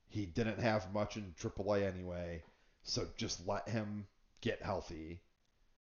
He 0.07 0.25
didn't 0.25 0.59
have 0.59 0.91
much 0.93 1.17
in 1.17 1.33
AAA 1.39 1.87
anyway, 1.87 2.41
so 2.83 3.07
just 3.15 3.45
let 3.47 3.69
him 3.69 4.07
get 4.41 4.61
healthy. 4.61 5.21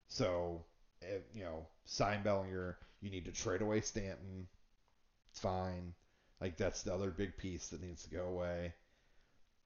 So, 0.09 0.65
if, 1.03 1.23
you 1.35 1.45
know, 1.45 1.67
sign 1.89 2.23
Bellinger. 2.23 2.79
You 3.01 3.11
need 3.11 3.25
to 3.25 3.33
trade 3.33 3.63
away 3.63 3.81
Stanton. 3.81 4.49
It's 5.31 5.41
fine. 5.41 5.95
Like 6.41 6.57
that's 6.57 6.83
the 6.83 6.95
other 6.95 7.11
big 7.11 7.37
piece 7.37 7.69
that 7.69 7.83
needs 7.83 8.05
to 8.05 8.11
go 8.11 8.25
away. 8.27 8.75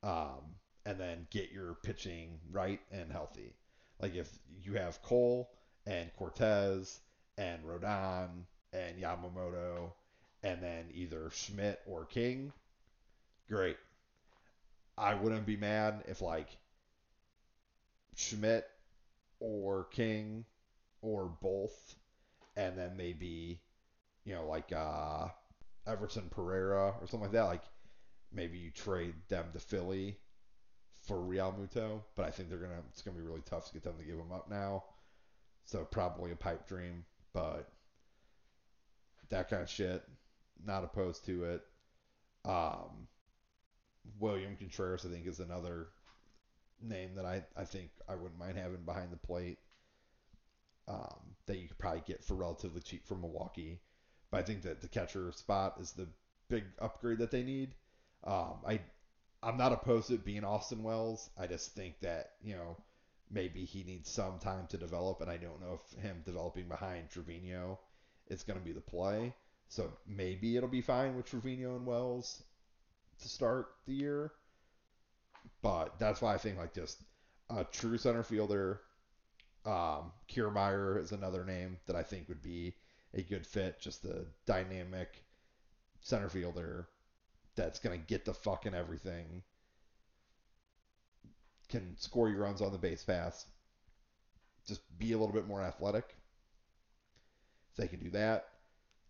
Um, 0.02 0.56
and 0.84 0.98
then 0.98 1.26
get 1.30 1.52
your 1.52 1.74
pitching 1.74 2.38
right 2.50 2.80
and 2.90 3.10
healthy. 3.10 3.54
Like 4.00 4.14
if 4.14 4.28
you 4.62 4.74
have 4.74 5.02
Cole 5.02 5.50
and 5.86 6.14
Cortes 6.16 7.00
and 7.38 7.62
Rodon 7.64 8.44
and 8.72 9.00
Yamamoto 9.00 9.92
and 10.42 10.62
then 10.62 10.86
either 10.92 11.30
Schmidt 11.30 11.80
or 11.86 12.04
King, 12.04 12.52
great. 13.48 13.76
I 14.98 15.14
wouldn't 15.14 15.46
be 15.46 15.56
mad 15.56 16.04
if 16.06 16.20
like 16.20 16.48
Schmidt 18.16 18.66
or 19.42 19.84
King 19.90 20.44
or 21.02 21.26
both, 21.42 21.96
and 22.56 22.78
then 22.78 22.96
maybe 22.96 23.60
you 24.24 24.34
know 24.34 24.46
like 24.46 24.72
uh, 24.72 25.26
Everson 25.86 26.28
Pereira 26.30 26.94
or 27.00 27.06
something 27.06 27.22
like 27.22 27.32
that. 27.32 27.44
Like 27.44 27.64
maybe 28.32 28.58
you 28.58 28.70
trade 28.70 29.14
them 29.28 29.46
to 29.52 29.58
Philly 29.58 30.16
for 31.06 31.16
Realmuto, 31.16 32.02
but 32.14 32.24
I 32.24 32.30
think 32.30 32.48
they're 32.48 32.58
gonna 32.58 32.82
it's 32.90 33.02
gonna 33.02 33.16
be 33.16 33.22
really 33.22 33.42
tough 33.44 33.66
to 33.66 33.72
get 33.72 33.82
them 33.82 33.98
to 33.98 34.04
give 34.04 34.16
him 34.18 34.32
up 34.32 34.48
now. 34.48 34.84
So 35.64 35.84
probably 35.84 36.30
a 36.30 36.36
pipe 36.36 36.68
dream, 36.68 37.04
but 37.32 37.68
that 39.30 39.48
kind 39.50 39.62
of 39.62 39.70
shit, 39.70 40.02
not 40.64 40.84
opposed 40.84 41.26
to 41.26 41.44
it. 41.44 41.62
Um, 42.44 43.08
William 44.18 44.56
Contreras, 44.56 45.06
I 45.06 45.08
think, 45.08 45.26
is 45.26 45.40
another 45.40 45.88
name 46.82 47.14
that 47.16 47.24
I, 47.24 47.42
I 47.56 47.64
think 47.64 47.90
I 48.08 48.14
wouldn't 48.14 48.38
mind 48.38 48.58
having 48.58 48.84
behind 48.84 49.12
the 49.12 49.16
plate. 49.16 49.58
Um, 50.88 51.36
that 51.46 51.58
you 51.58 51.68
could 51.68 51.78
probably 51.78 52.02
get 52.06 52.24
for 52.24 52.34
relatively 52.34 52.80
cheap 52.80 53.06
from 53.06 53.20
Milwaukee. 53.20 53.80
But 54.30 54.40
I 54.40 54.42
think 54.42 54.62
that 54.62 54.80
the 54.80 54.88
catcher 54.88 55.30
spot 55.32 55.76
is 55.80 55.92
the 55.92 56.08
big 56.48 56.64
upgrade 56.80 57.18
that 57.18 57.30
they 57.30 57.42
need. 57.42 57.74
Um, 58.24 58.56
I 58.66 58.80
I'm 59.42 59.56
not 59.56 59.72
opposed 59.72 60.08
to 60.08 60.14
it 60.14 60.24
being 60.24 60.44
Austin 60.44 60.82
Wells. 60.82 61.30
I 61.38 61.46
just 61.46 61.74
think 61.74 62.00
that 62.00 62.32
you 62.42 62.54
know 62.54 62.76
maybe 63.30 63.64
he 63.64 63.82
needs 63.82 64.10
some 64.10 64.38
time 64.38 64.66
to 64.68 64.76
develop, 64.76 65.20
and 65.20 65.30
I 65.30 65.36
don't 65.36 65.60
know 65.60 65.78
if 65.80 66.02
him 66.02 66.22
developing 66.24 66.68
behind 66.68 67.10
Trevino 67.10 67.80
is 68.28 68.42
going 68.42 68.58
to 68.58 68.64
be 68.64 68.72
the 68.72 68.80
play. 68.80 69.34
So 69.68 69.90
maybe 70.06 70.56
it'll 70.56 70.68
be 70.68 70.82
fine 70.82 71.16
with 71.16 71.26
Trevino 71.26 71.76
and 71.76 71.86
Wells 71.86 72.42
to 73.22 73.28
start 73.28 73.68
the 73.86 73.94
year. 73.94 74.32
But 75.62 75.98
that's 75.98 76.20
why 76.20 76.34
I 76.34 76.38
think 76.38 76.58
like 76.58 76.74
just 76.74 77.02
a 77.48 77.64
true 77.64 77.98
center 77.98 78.22
fielder. 78.22 78.80
Um, 79.64 80.10
Kiermaier 80.28 81.00
is 81.00 81.12
another 81.12 81.44
name 81.44 81.78
that 81.86 81.94
I 81.94 82.02
think 82.02 82.28
would 82.28 82.42
be 82.42 82.74
a 83.14 83.22
good 83.22 83.46
fit. 83.46 83.80
Just 83.80 84.04
a 84.04 84.24
dynamic 84.44 85.24
center 86.00 86.28
fielder 86.28 86.88
that's 87.54 87.78
gonna 87.78 87.98
get 87.98 88.24
the 88.24 88.34
fucking 88.34 88.74
everything. 88.74 89.42
Can 91.68 91.96
score 91.96 92.28
your 92.28 92.40
runs 92.40 92.60
on 92.60 92.72
the 92.72 92.78
base 92.78 93.04
pass. 93.04 93.46
Just 94.66 94.80
be 94.98 95.12
a 95.12 95.18
little 95.18 95.34
bit 95.34 95.46
more 95.46 95.62
athletic. 95.62 96.16
If 97.70 97.76
they 97.76 97.88
can 97.88 98.00
do 98.00 98.10
that, 98.10 98.48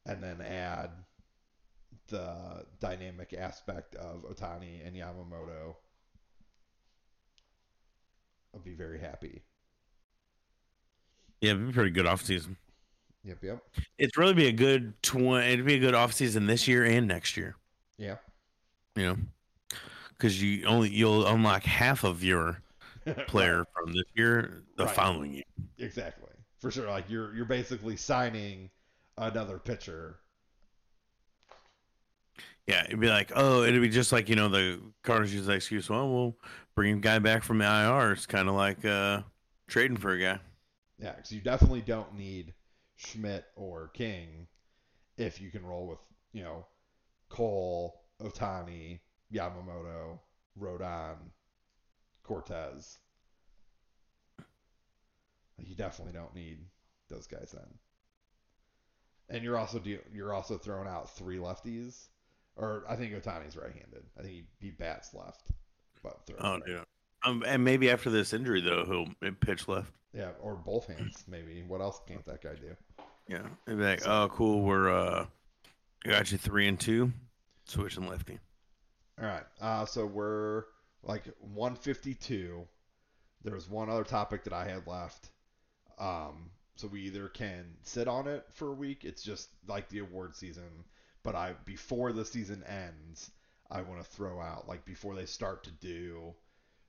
and 0.06 0.22
then 0.22 0.40
add 0.40 0.90
the 2.08 2.66
dynamic 2.80 3.32
aspect 3.32 3.94
of 3.96 4.24
Ohtani 4.24 4.86
and 4.86 4.96
Yamamoto, 4.96 5.76
I'll 8.54 8.60
be 8.60 8.74
very 8.74 8.98
happy. 9.00 9.42
Yeah, 11.40 11.52
it'd 11.52 11.66
be 11.66 11.72
pretty 11.72 11.90
good 11.90 12.06
off 12.06 12.22
season. 12.22 12.56
Yep, 13.24 13.38
yep. 13.42 13.62
It'd 13.98 14.16
really 14.16 14.34
be 14.34 14.46
a 14.48 14.52
good 14.52 15.00
twenty. 15.02 15.52
It'd 15.52 15.64
be 15.66 15.74
a 15.74 15.78
good 15.78 15.94
off 15.94 16.12
season 16.12 16.46
this 16.46 16.66
year 16.68 16.84
and 16.84 17.06
next 17.06 17.36
year. 17.36 17.56
Yeah. 17.98 18.16
You 18.96 19.06
know, 19.06 19.16
because 20.10 20.42
you 20.42 20.66
only 20.66 20.90
you'll 20.90 21.26
unlock 21.26 21.62
half 21.62 22.04
of 22.04 22.22
your 22.24 22.62
player 23.26 23.58
Right, 23.58 23.66
from 23.74 23.92
this 23.92 24.04
year 24.14 24.62
the 24.76 24.84
Right. 24.86 24.94
following 24.94 25.34
year. 25.34 25.44
Exactly. 25.78 26.30
For 26.58 26.70
sure. 26.70 26.88
Like 26.88 27.08
you're 27.08 27.34
you're 27.34 27.44
basically 27.44 27.96
signing 27.96 28.70
another 29.18 29.58
pitcher. 29.58 30.16
Yeah, 32.66 32.84
it'd 32.84 33.00
be 33.00 33.08
like, 33.08 33.32
oh, 33.34 33.64
it'd 33.64 33.82
be 33.82 33.88
just 33.88 34.12
like 34.12 34.28
you 34.28 34.36
know 34.36 34.48
the 34.48 34.80
Cardinals 35.02 35.32
use 35.32 35.46
the 35.46 35.52
excuse. 35.52 35.90
Well, 35.90 36.08
we'll 36.08 36.36
bring 36.74 36.98
a 36.98 37.00
guy 37.00 37.18
back 37.18 37.42
from 37.42 37.58
the 37.58 37.64
IR. 37.64 38.12
It's 38.12 38.26
kind 38.26 38.48
of 38.48 38.54
like 38.54 38.84
uh, 38.84 39.22
trading 39.66 39.96
for 39.96 40.12
a 40.12 40.20
guy. 40.20 40.38
Yeah, 40.98 41.12
because 41.12 41.32
you 41.32 41.40
definitely 41.40 41.80
don't 41.80 42.16
need 42.16 42.54
Schmidt 42.96 43.46
or 43.56 43.88
King 43.88 44.46
if 45.16 45.40
you 45.40 45.50
can 45.50 45.64
roll 45.66 45.86
with, 45.88 45.98
you 46.32 46.42
know, 46.42 46.66
Cole, 47.28 48.02
Ohtani, 48.20 49.00
Yamamoto, 49.32 50.18
Rodon, 50.60 51.16
Cortes. 52.22 52.98
You 55.58 55.74
definitely 55.74 56.12
don't 56.12 56.34
need 56.34 56.58
those 57.08 57.26
guys 57.26 57.52
then. 57.52 57.78
And 59.28 59.44
you're 59.44 59.56
also 59.56 59.80
you're 60.12 60.34
also 60.34 60.58
throwing 60.58 60.88
out 60.88 61.14
three 61.16 61.38
lefties, 61.38 62.08
or 62.56 62.84
I 62.88 62.96
think 62.96 63.12
Ohtani's 63.14 63.56
right-handed. 63.56 64.02
I 64.18 64.22
think 64.22 64.32
he, 64.34 64.44
he 64.60 64.70
bats 64.70 65.14
left, 65.14 65.42
but 66.02 66.26
throws 66.26 66.40
Oh, 66.42 66.52
right. 66.54 66.62
yeah. 66.68 66.82
Um, 67.24 67.44
and 67.46 67.62
maybe 67.64 67.90
after 67.90 68.10
this 68.10 68.32
injury 68.32 68.60
though, 68.60 68.84
he'll 69.20 69.32
pitch 69.34 69.68
left. 69.68 69.92
yeah, 70.12 70.30
or 70.40 70.54
both 70.56 70.86
hands 70.88 71.24
maybe. 71.28 71.62
What 71.66 71.80
else 71.80 72.00
can't 72.08 72.24
that 72.26 72.42
guy 72.42 72.54
do? 72.54 72.74
Yeah, 73.28 73.46
it'd 73.66 73.78
be 73.78 73.84
like, 73.84 74.06
oh, 74.06 74.28
cool. 74.32 74.62
We're 74.62 74.90
uh, 74.92 75.26
got 76.04 76.32
you 76.32 76.38
three 76.38 76.66
and 76.66 76.78
two, 76.78 77.12
switching 77.64 78.08
lefty. 78.08 78.38
All 79.20 79.26
right. 79.26 79.44
Uh, 79.60 79.86
so 79.86 80.04
we're 80.04 80.64
like 81.04 81.24
152. 81.40 82.66
There 83.44 83.54
was 83.54 83.68
one 83.68 83.88
other 83.88 84.04
topic 84.04 84.42
that 84.44 84.52
I 84.52 84.64
had 84.68 84.86
left. 84.86 85.30
Um, 85.98 86.50
so 86.74 86.88
we 86.88 87.02
either 87.02 87.28
can 87.28 87.64
sit 87.82 88.08
on 88.08 88.26
it 88.26 88.44
for 88.52 88.68
a 88.68 88.74
week. 88.74 89.04
It's 89.04 89.22
just 89.22 89.50
like 89.68 89.88
the 89.88 90.00
award 90.00 90.34
season. 90.34 90.84
But 91.24 91.34
I 91.34 91.54
before 91.64 92.12
the 92.12 92.24
season 92.24 92.62
ends, 92.64 93.30
I 93.70 93.82
want 93.82 94.02
to 94.02 94.08
throw 94.10 94.40
out 94.40 94.68
like 94.68 94.84
before 94.84 95.14
they 95.14 95.26
start 95.26 95.64
to 95.64 95.70
do 95.70 96.34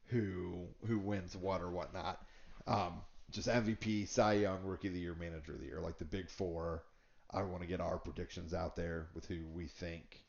who 0.05 0.65
who 0.87 0.99
wins 0.99 1.35
what 1.35 1.61
or 1.61 1.69
whatnot. 1.69 2.25
Um, 2.67 3.01
just 3.31 3.47
MVP, 3.47 4.07
Cy 4.07 4.33
Young, 4.33 4.59
Rookie 4.63 4.87
of 4.89 4.93
the 4.93 4.99
Year, 4.99 5.15
Manager 5.19 5.53
of 5.53 5.59
the 5.59 5.65
Year, 5.65 5.79
like 5.81 5.97
the 5.97 6.05
big 6.05 6.29
four. 6.29 6.83
I 7.31 7.41
want 7.41 7.61
to 7.61 7.67
get 7.67 7.81
our 7.81 7.97
predictions 7.97 8.53
out 8.53 8.75
there 8.75 9.07
with 9.15 9.25
who 9.25 9.39
we 9.53 9.65
think 9.65 10.23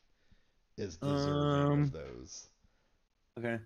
is 0.77 0.97
deserving 0.97 1.71
Um, 1.71 1.81
of 1.83 1.91
those. 1.91 2.47
Okay. 3.37 3.59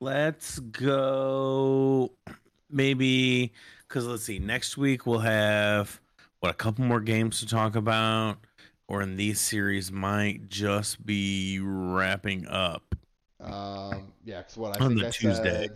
Let's 0.00 0.58
go. 0.60 2.12
Maybe 2.70 3.52
because 3.88 4.06
let's 4.06 4.24
see. 4.24 4.38
Next 4.38 4.76
week 4.76 5.06
we'll 5.06 5.20
have 5.20 6.00
what 6.40 6.50
a 6.50 6.54
couple 6.54 6.84
more 6.84 7.00
games 7.00 7.40
to 7.40 7.46
talk 7.46 7.74
about, 7.74 8.38
or 8.88 9.02
in 9.02 9.16
these 9.16 9.40
series 9.40 9.90
might 9.90 10.48
just 10.48 11.04
be 11.04 11.58
wrapping 11.60 12.46
up. 12.48 12.94
Um, 13.40 14.12
yeah, 14.24 14.38
because 14.38 14.56
what 14.56 14.80
I 14.80 14.84
On 14.84 14.90
think 14.90 15.00
the 15.00 15.08
I 15.08 15.10
Tuesday. 15.10 15.66
said, 15.68 15.70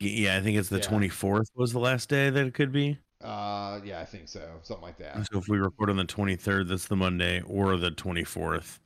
Yeah, 0.00 0.36
I 0.36 0.40
think 0.42 0.56
it's 0.58 0.68
the 0.68 0.78
Yeah. 0.78 0.82
twenty 0.82 1.08
fourth 1.08 1.48
was 1.54 1.72
the 1.72 1.78
last 1.80 2.08
day 2.08 2.30
that 2.30 2.46
it 2.46 2.54
could 2.54 2.72
be. 2.72 2.98
uh, 3.22 3.80
yeah, 3.84 4.00
I 4.00 4.04
think 4.04 4.28
so, 4.28 4.60
something 4.62 4.82
like 4.84 4.98
that. 4.98 5.16
So 5.32 5.38
if 5.38 5.48
we 5.48 5.58
record 5.58 5.90
on 5.90 5.96
the 5.96 6.04
twenty 6.04 6.36
third, 6.36 6.68
that's 6.68 6.86
the 6.86 6.96
Monday, 6.96 7.42
or 7.42 7.76
the 7.76 7.90
twenty 7.90 8.24
fourth. 8.24 8.80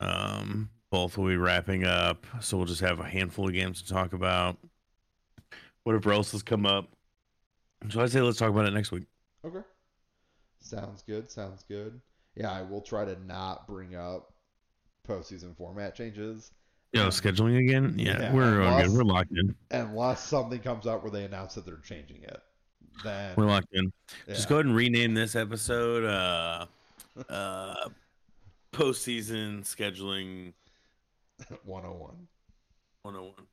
Um, 0.00 0.70
both 0.90 1.18
will 1.18 1.26
be 1.28 1.36
wrapping 1.36 1.84
up. 1.84 2.26
So 2.40 2.56
we'll 2.56 2.66
just 2.66 2.80
have 2.80 3.00
a 3.00 3.04
handful 3.04 3.46
of 3.48 3.52
games 3.54 3.82
to 3.82 3.88
talk 3.92 4.12
about. 4.12 4.56
Whatever 5.84 6.12
else 6.12 6.32
has 6.32 6.42
come 6.42 6.64
up. 6.66 6.88
So 7.90 8.00
I 8.00 8.06
say 8.06 8.20
let's 8.20 8.38
talk 8.38 8.50
about 8.50 8.66
it 8.66 8.72
next 8.72 8.92
week. 8.92 9.04
Okay, 9.44 9.60
sounds 10.60 11.02
good. 11.02 11.30
Sounds 11.30 11.64
good. 11.68 12.00
Yeah, 12.36 12.50
I 12.52 12.62
will 12.62 12.80
try 12.80 13.04
to 13.04 13.16
not 13.26 13.66
bring 13.66 13.94
up 13.94 14.32
postseason 15.08 15.56
format 15.56 15.94
changes 15.94 16.52
know, 16.94 17.04
Um, 17.04 17.10
scheduling 17.10 17.58
again. 17.58 17.94
Yeah, 17.98 18.20
yeah, 18.20 18.32
we're 18.34 18.60
unless- 18.62 18.88
good. 18.88 18.96
We're 18.96 19.04
locked 19.04 19.30
in. 19.32 19.54
unless 19.70 20.24
something 20.26 20.58
comes 20.60 20.86
up 20.86 21.02
where 21.02 21.10
they 21.12 21.24
announce 21.24 21.54
that 21.54 21.64
they're 21.64 21.76
changing 21.78 22.22
it. 22.24 22.42
Then 23.04 23.34
We're 23.36 23.46
locked 23.46 23.72
in. 23.72 23.92
yeah. 24.26 24.34
Just 24.34 24.48
go 24.48 24.56
ahead 24.56 24.66
and 24.66 24.74
rename 24.74 25.14
this 25.14 25.36
episode. 25.36 26.04
Uh, 26.04 26.66
uh, 27.32 27.88
postseason 28.72 29.60
scheduling 29.62 30.52
101. 31.64 32.26
101. 33.02 33.46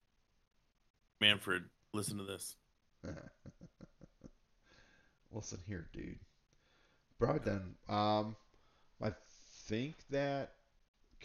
Manfred, 1.21 1.63
listen 1.93 2.17
to 2.17 2.23
this. 2.23 2.55
Listen 5.31 5.59
here, 5.67 5.87
dude. 5.93 6.19
But 7.19 7.43
then, 7.45 7.75
um, 7.89 8.35
think 9.67 9.95
that 10.09 10.53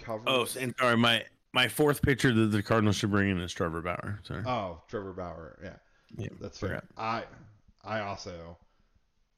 oh, 0.01 0.03
covers. 0.03 0.57
Oh, 0.57 0.61
and 0.61 0.75
sorry, 0.79 0.97
my 0.97 1.25
my 1.53 1.69
fourth 1.69 2.03
pitcher 2.03 2.33
that 2.33 2.47
the 2.47 2.63
Cardinals 2.63 2.97
should 2.97 3.11
bring 3.11 3.31
in 3.31 3.41
is 3.41 3.53
Trevor 3.53 3.83
Bauer. 3.83 4.21
Sorry. 4.25 4.43
Oh, 4.47 4.81
Trevor 4.89 5.13
Bauer. 5.13 5.59
Yeah, 5.63 5.77
Yeah, 6.17 6.29
that's 6.41 6.59
fair. 6.59 6.83
I 6.97 7.25
I 7.85 8.01
also, 8.01 8.57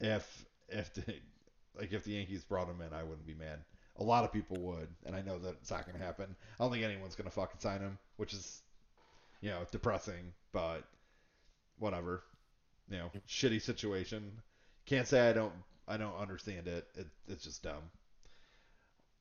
if 0.00 0.46
if 0.68 0.92
the 0.94 1.04
like 1.78 1.92
if 1.92 2.04
the 2.04 2.12
Yankees 2.12 2.44
brought 2.44 2.68
him 2.68 2.80
in, 2.80 2.92
I 2.92 3.02
wouldn't 3.02 3.26
be 3.26 3.34
mad. 3.34 3.60
A 3.98 4.04
lot 4.04 4.24
of 4.24 4.32
people 4.32 4.56
would, 4.60 4.88
and 5.06 5.14
I 5.14 5.22
know 5.22 5.38
that 5.38 5.54
it's 5.60 5.70
not 5.70 5.86
going 5.86 5.98
to 5.98 6.04
happen. 6.04 6.34
I 6.58 6.64
don't 6.64 6.72
think 6.72 6.84
anyone's 6.84 7.14
going 7.14 7.30
to 7.30 7.34
fucking 7.34 7.60
sign 7.60 7.78
him, 7.78 7.96
which 8.16 8.32
is, 8.32 8.62
you 9.40 9.50
know, 9.50 9.60
depressing. 9.70 10.32
But 10.52 10.82
whatever. 11.78 12.24
You 12.90 12.98
know, 12.98 13.10
shitty 13.28 13.62
situation. 13.62 14.30
Can't 14.86 15.06
say 15.06 15.28
I 15.28 15.32
don't 15.32 15.52
I 15.86 15.96
don't 15.96 16.16
understand 16.16 16.68
it. 16.68 16.86
it 16.96 17.06
it's 17.28 17.44
just 17.44 17.62
dumb. 17.62 17.90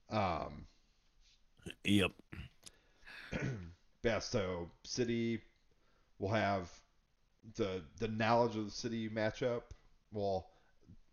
Um, 0.09 0.67
Yep. 1.83 2.11
so 4.19 4.69
City 4.83 5.41
will 6.19 6.29
have 6.29 6.69
the 7.55 7.83
the 7.99 8.07
knowledge 8.07 8.55
of 8.55 8.65
the 8.65 8.71
City 8.71 9.09
matchup. 9.09 9.63
Well, 10.11 10.47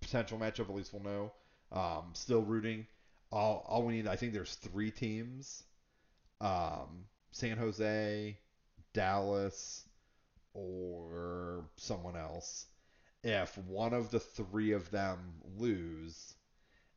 potential 0.01 0.39
matchup 0.39 0.69
at 0.69 0.75
least 0.75 0.93
we'll 0.93 1.03
know. 1.03 1.33
Um, 1.73 2.11
still 2.15 2.43
rooting. 2.43 2.87
All 3.33 3.65
all 3.69 3.85
we 3.85 3.95
need, 3.95 4.07
I 4.09 4.17
think 4.17 4.33
there's 4.33 4.55
three 4.57 4.91
teams. 4.91 5.63
Um, 6.41 7.05
San 7.33 7.59
Jose, 7.59 8.39
Dallas, 8.93 9.89
or 10.55 11.65
someone 11.77 12.17
else. 12.17 12.67
If 13.23 13.57
one 13.59 13.93
of 13.93 14.11
the 14.11 14.21
three 14.21 14.73
of 14.73 14.91
them 14.91 15.19
lose, 15.57 16.35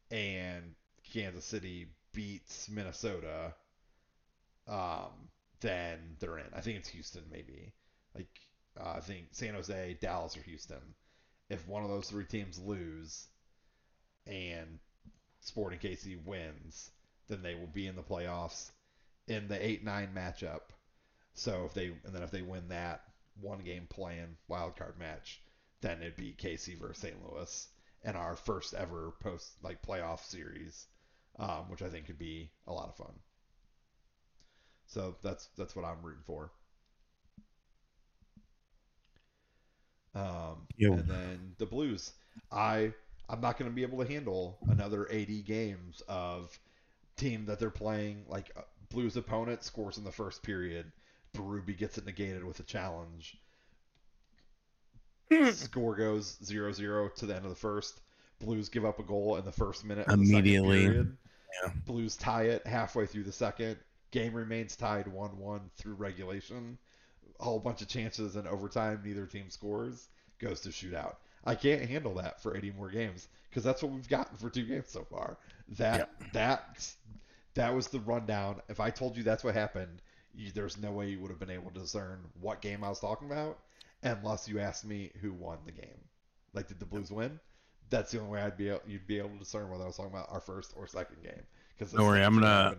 and 0.10 0.74
Kansas 1.14 1.45
City 1.45 1.88
beats 2.14 2.69
Minnesota, 2.69 3.53
um, 4.68 5.30
then 5.61 5.99
they're 6.19 6.40
in. 6.40 6.45
I 6.53 6.61
think 6.61 6.77
it's 6.77 6.90
Houston, 6.90 7.23
maybe. 7.31 7.73
Like 8.15 8.30
uh, 8.80 8.94
I 8.98 8.99
think 8.99 9.27
San 9.31 9.53
Jose, 9.53 9.98
Dallas, 10.02 10.35
or 10.35 10.41
Houston. 10.41 10.95
If 11.49 11.68
one 11.68 11.84
of 11.84 11.90
those 11.90 12.10
three 12.10 12.26
teams 12.26 12.60
lose, 12.60 13.27
and 14.26 14.80
Sporting 15.41 15.80
KC 15.80 16.23
wins, 16.26 16.91
then 17.27 17.41
they 17.41 17.56
will 17.56 17.68
be 17.68 17.88
in 17.88 17.95
the 17.95 18.02
playoffs 18.02 18.72
in 19.27 19.48
the 19.48 19.65
eight 19.65 19.84
nine 19.84 20.10
matchup. 20.15 20.61
So 21.34 21.65
if 21.65 21.73
they 21.73 21.88
and 21.88 22.14
then 22.14 22.23
if 22.23 22.31
they 22.31 22.41
win 22.41 22.69
that 22.69 23.02
one 23.40 23.60
game 23.60 23.88
playing 23.90 24.38
wild 24.48 24.77
card 24.77 24.98
match, 24.98 25.41
then 25.81 26.02
it'd 26.02 26.15
be 26.15 26.34
KC 26.38 26.80
versus 26.80 26.99
St. 26.99 27.15
Louis 27.23 27.68
in 28.03 28.15
our 28.15 28.35
first 28.35 28.73
ever 28.73 29.14
post 29.19 29.52
like 29.61 29.81
playoff 29.81 30.23
series, 30.23 30.88
um, 31.40 31.70
which 31.70 31.82
I 31.82 31.90
think 31.90 32.06
could 32.06 32.20
be 32.20 32.50
a 32.68 32.74
lot 32.74 32.90
of 32.90 32.96
fun. 32.96 33.14
So 34.88 35.16
that's 35.24 35.50
that's 35.58 35.76
what 35.76 35.86
I'm 35.86 36.02
rooting 36.02 36.24
for. 36.26 36.52
Um, 40.16 40.68
and 40.94 41.08
then 41.08 41.56
the 41.58 41.66
Blues. 41.66 42.14
I 42.52 42.94
I'm 43.30 43.42
not 43.42 43.58
going 43.58 43.70
to 43.70 43.76
be 43.76 43.84
able 43.84 44.04
to 44.04 44.12
handle 44.12 44.58
another 44.70 45.08
80 45.10 45.42
games 45.44 46.02
of 46.08 46.58
team 47.16 47.46
that 47.46 47.60
they're 47.60 47.70
playing 47.70 48.26
like 48.28 48.52
uh, 48.56 48.62
Blues 48.90 49.18
opponent 49.18 49.64
scores 49.64 49.98
in 49.98 50.04
the 50.04 50.12
first 50.12 50.44
period. 50.44 50.92
Berube 51.36 51.78
gets 51.78 51.98
it 51.98 52.06
negated 52.06 52.44
with 52.44 52.60
a 52.60 52.64
challenge. 52.64 53.40
Score 55.54 55.96
goes 55.96 56.38
0-0 56.44 57.16
to 57.16 57.26
the 57.26 57.36
end 57.36 57.46
of 57.46 57.50
the 57.50 57.56
first. 57.56 58.02
Blues 58.40 58.70
give 58.70 58.86
up 58.86 59.00
a 59.00 59.04
goal 59.04 59.38
in 59.38 59.46
the 59.46 59.52
first 59.52 59.84
minute 59.84 60.08
of 60.08 60.20
the 60.20 60.26
Immediately. 60.26 61.08
Yeah. 61.62 61.72
Blues 61.86 62.16
tie 62.18 62.44
it 62.44 62.66
halfway 62.66 63.06
through 63.06 63.24
the 63.24 63.32
second. 63.32 63.78
Game 64.12 64.34
remains 64.34 64.76
tied 64.76 65.06
1-1 65.06 65.62
through 65.78 65.96
regulation. 65.96 66.78
A 67.40 67.44
whole 67.44 67.60
bunch 67.60 67.82
of 67.82 67.88
chances 67.88 68.36
in 68.36 68.48
overtime. 68.48 69.02
Neither 69.04 69.26
team 69.26 69.50
scores. 69.50 70.08
Goes 70.40 70.62
to 70.62 70.70
shootout. 70.70 71.16
I 71.46 71.56
can't 71.56 71.88
handle 71.90 72.16
that 72.16 72.42
for 72.42 72.56
80 72.56 72.72
more 72.72 72.90
games 72.90 73.28
because 73.50 73.64
that's 73.64 73.84
what 73.84 73.92
we've 73.92 74.08
gotten 74.08 74.38
for 74.38 74.50
two 74.50 74.66
games 74.66 74.90
so 74.90 75.04
far. 75.04 75.38
That 75.78 76.10
that 76.34 76.88
that 77.56 77.74
was 77.74 77.88
the 77.88 78.00
rundown. 78.00 78.62
If 78.70 78.80
I 78.80 78.90
told 78.90 79.18
you 79.18 79.24
that's 79.24 79.44
what 79.44 79.54
happened, 79.54 80.02
you, 80.34 80.52
there's 80.52 80.78
no 80.78 80.92
way 80.92 81.10
you 81.10 81.20
would 81.20 81.30
have 81.32 81.40
been 81.40 81.50
able 81.50 81.72
to 81.72 81.80
discern 81.80 82.20
what 82.40 82.62
game 82.62 82.84
I 82.84 82.90
was 82.90 83.00
talking 83.00 83.30
about 83.32 83.60
unless 84.02 84.48
you 84.48 84.60
asked 84.60 84.86
me 84.86 85.12
who 85.22 85.34
won 85.34 85.58
the 85.66 85.72
game. 85.72 86.00
Like, 86.54 86.68
did 86.68 86.80
the 86.80 86.86
Blues 86.86 87.12
win? 87.12 87.40
That's 87.90 88.12
the 88.12 88.20
only 88.20 88.32
way 88.32 88.42
I'd 88.42 88.58
be 88.58 88.70
able, 88.70 88.82
you'd 88.88 89.08
be 89.08 89.20
able 89.20 89.30
to 89.30 89.38
discern 89.40 89.70
whether 89.70 89.84
I 89.84 89.88
was 89.88 89.98
talking 89.98 90.12
about 90.12 90.28
our 90.32 90.40
first 90.42 90.74
or 90.76 90.88
second 90.88 91.18
game. 91.24 91.44
Because 91.78 91.94
Don't 91.94 92.06
worry, 92.06 92.24
I'm 92.24 92.34
gonna-. 92.36 92.76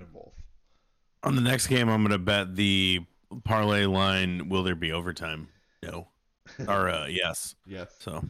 On 1.23 1.35
the 1.35 1.41
next 1.41 1.69
game, 1.69 1.89
I'm 1.89 2.03
gonna 2.03 2.19
bet 2.19 2.55
the 2.57 3.01
parlay 3.45 3.87
line. 3.87 4.49
Will 4.49 4.63
there 4.63 4.75
be 4.75 4.93
overtime? 4.93 5.49
No. 5.83 6.09
Or 6.69 6.91
uh, 6.91 7.07
yes. 7.07 7.55
yes. 7.67 7.97
So 8.01 8.23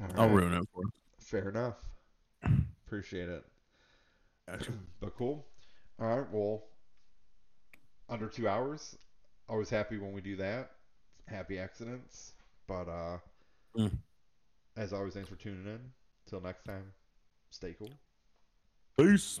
All 0.00 0.08
I'll 0.16 0.28
ruin 0.28 0.52
it 0.52 0.66
for. 0.74 0.82
Him. 0.82 0.92
Fair 1.20 1.48
enough. 1.48 1.76
Appreciate 2.86 3.28
it. 3.28 3.44
Gotcha. 4.48 4.72
but 5.00 5.16
cool. 5.16 5.46
All 6.00 6.18
right. 6.18 6.26
Well, 6.32 6.64
under 8.08 8.26
two 8.26 8.48
hours. 8.48 8.98
Always 9.48 9.70
happy 9.70 9.96
when 9.96 10.12
we 10.12 10.20
do 10.20 10.34
that. 10.36 10.72
Happy 11.28 11.58
accidents. 11.58 12.32
But 12.66 12.88
uh, 12.88 13.18
Mm. 13.76 13.92
As 14.76 14.92
always, 14.92 15.14
thanks 15.14 15.28
for 15.28 15.36
tuning 15.36 15.66
in. 15.66 15.80
Till 16.28 16.40
next 16.40 16.64
time, 16.64 16.92
stay 17.50 17.74
cool. 17.78 17.92
Peace. 18.98 19.40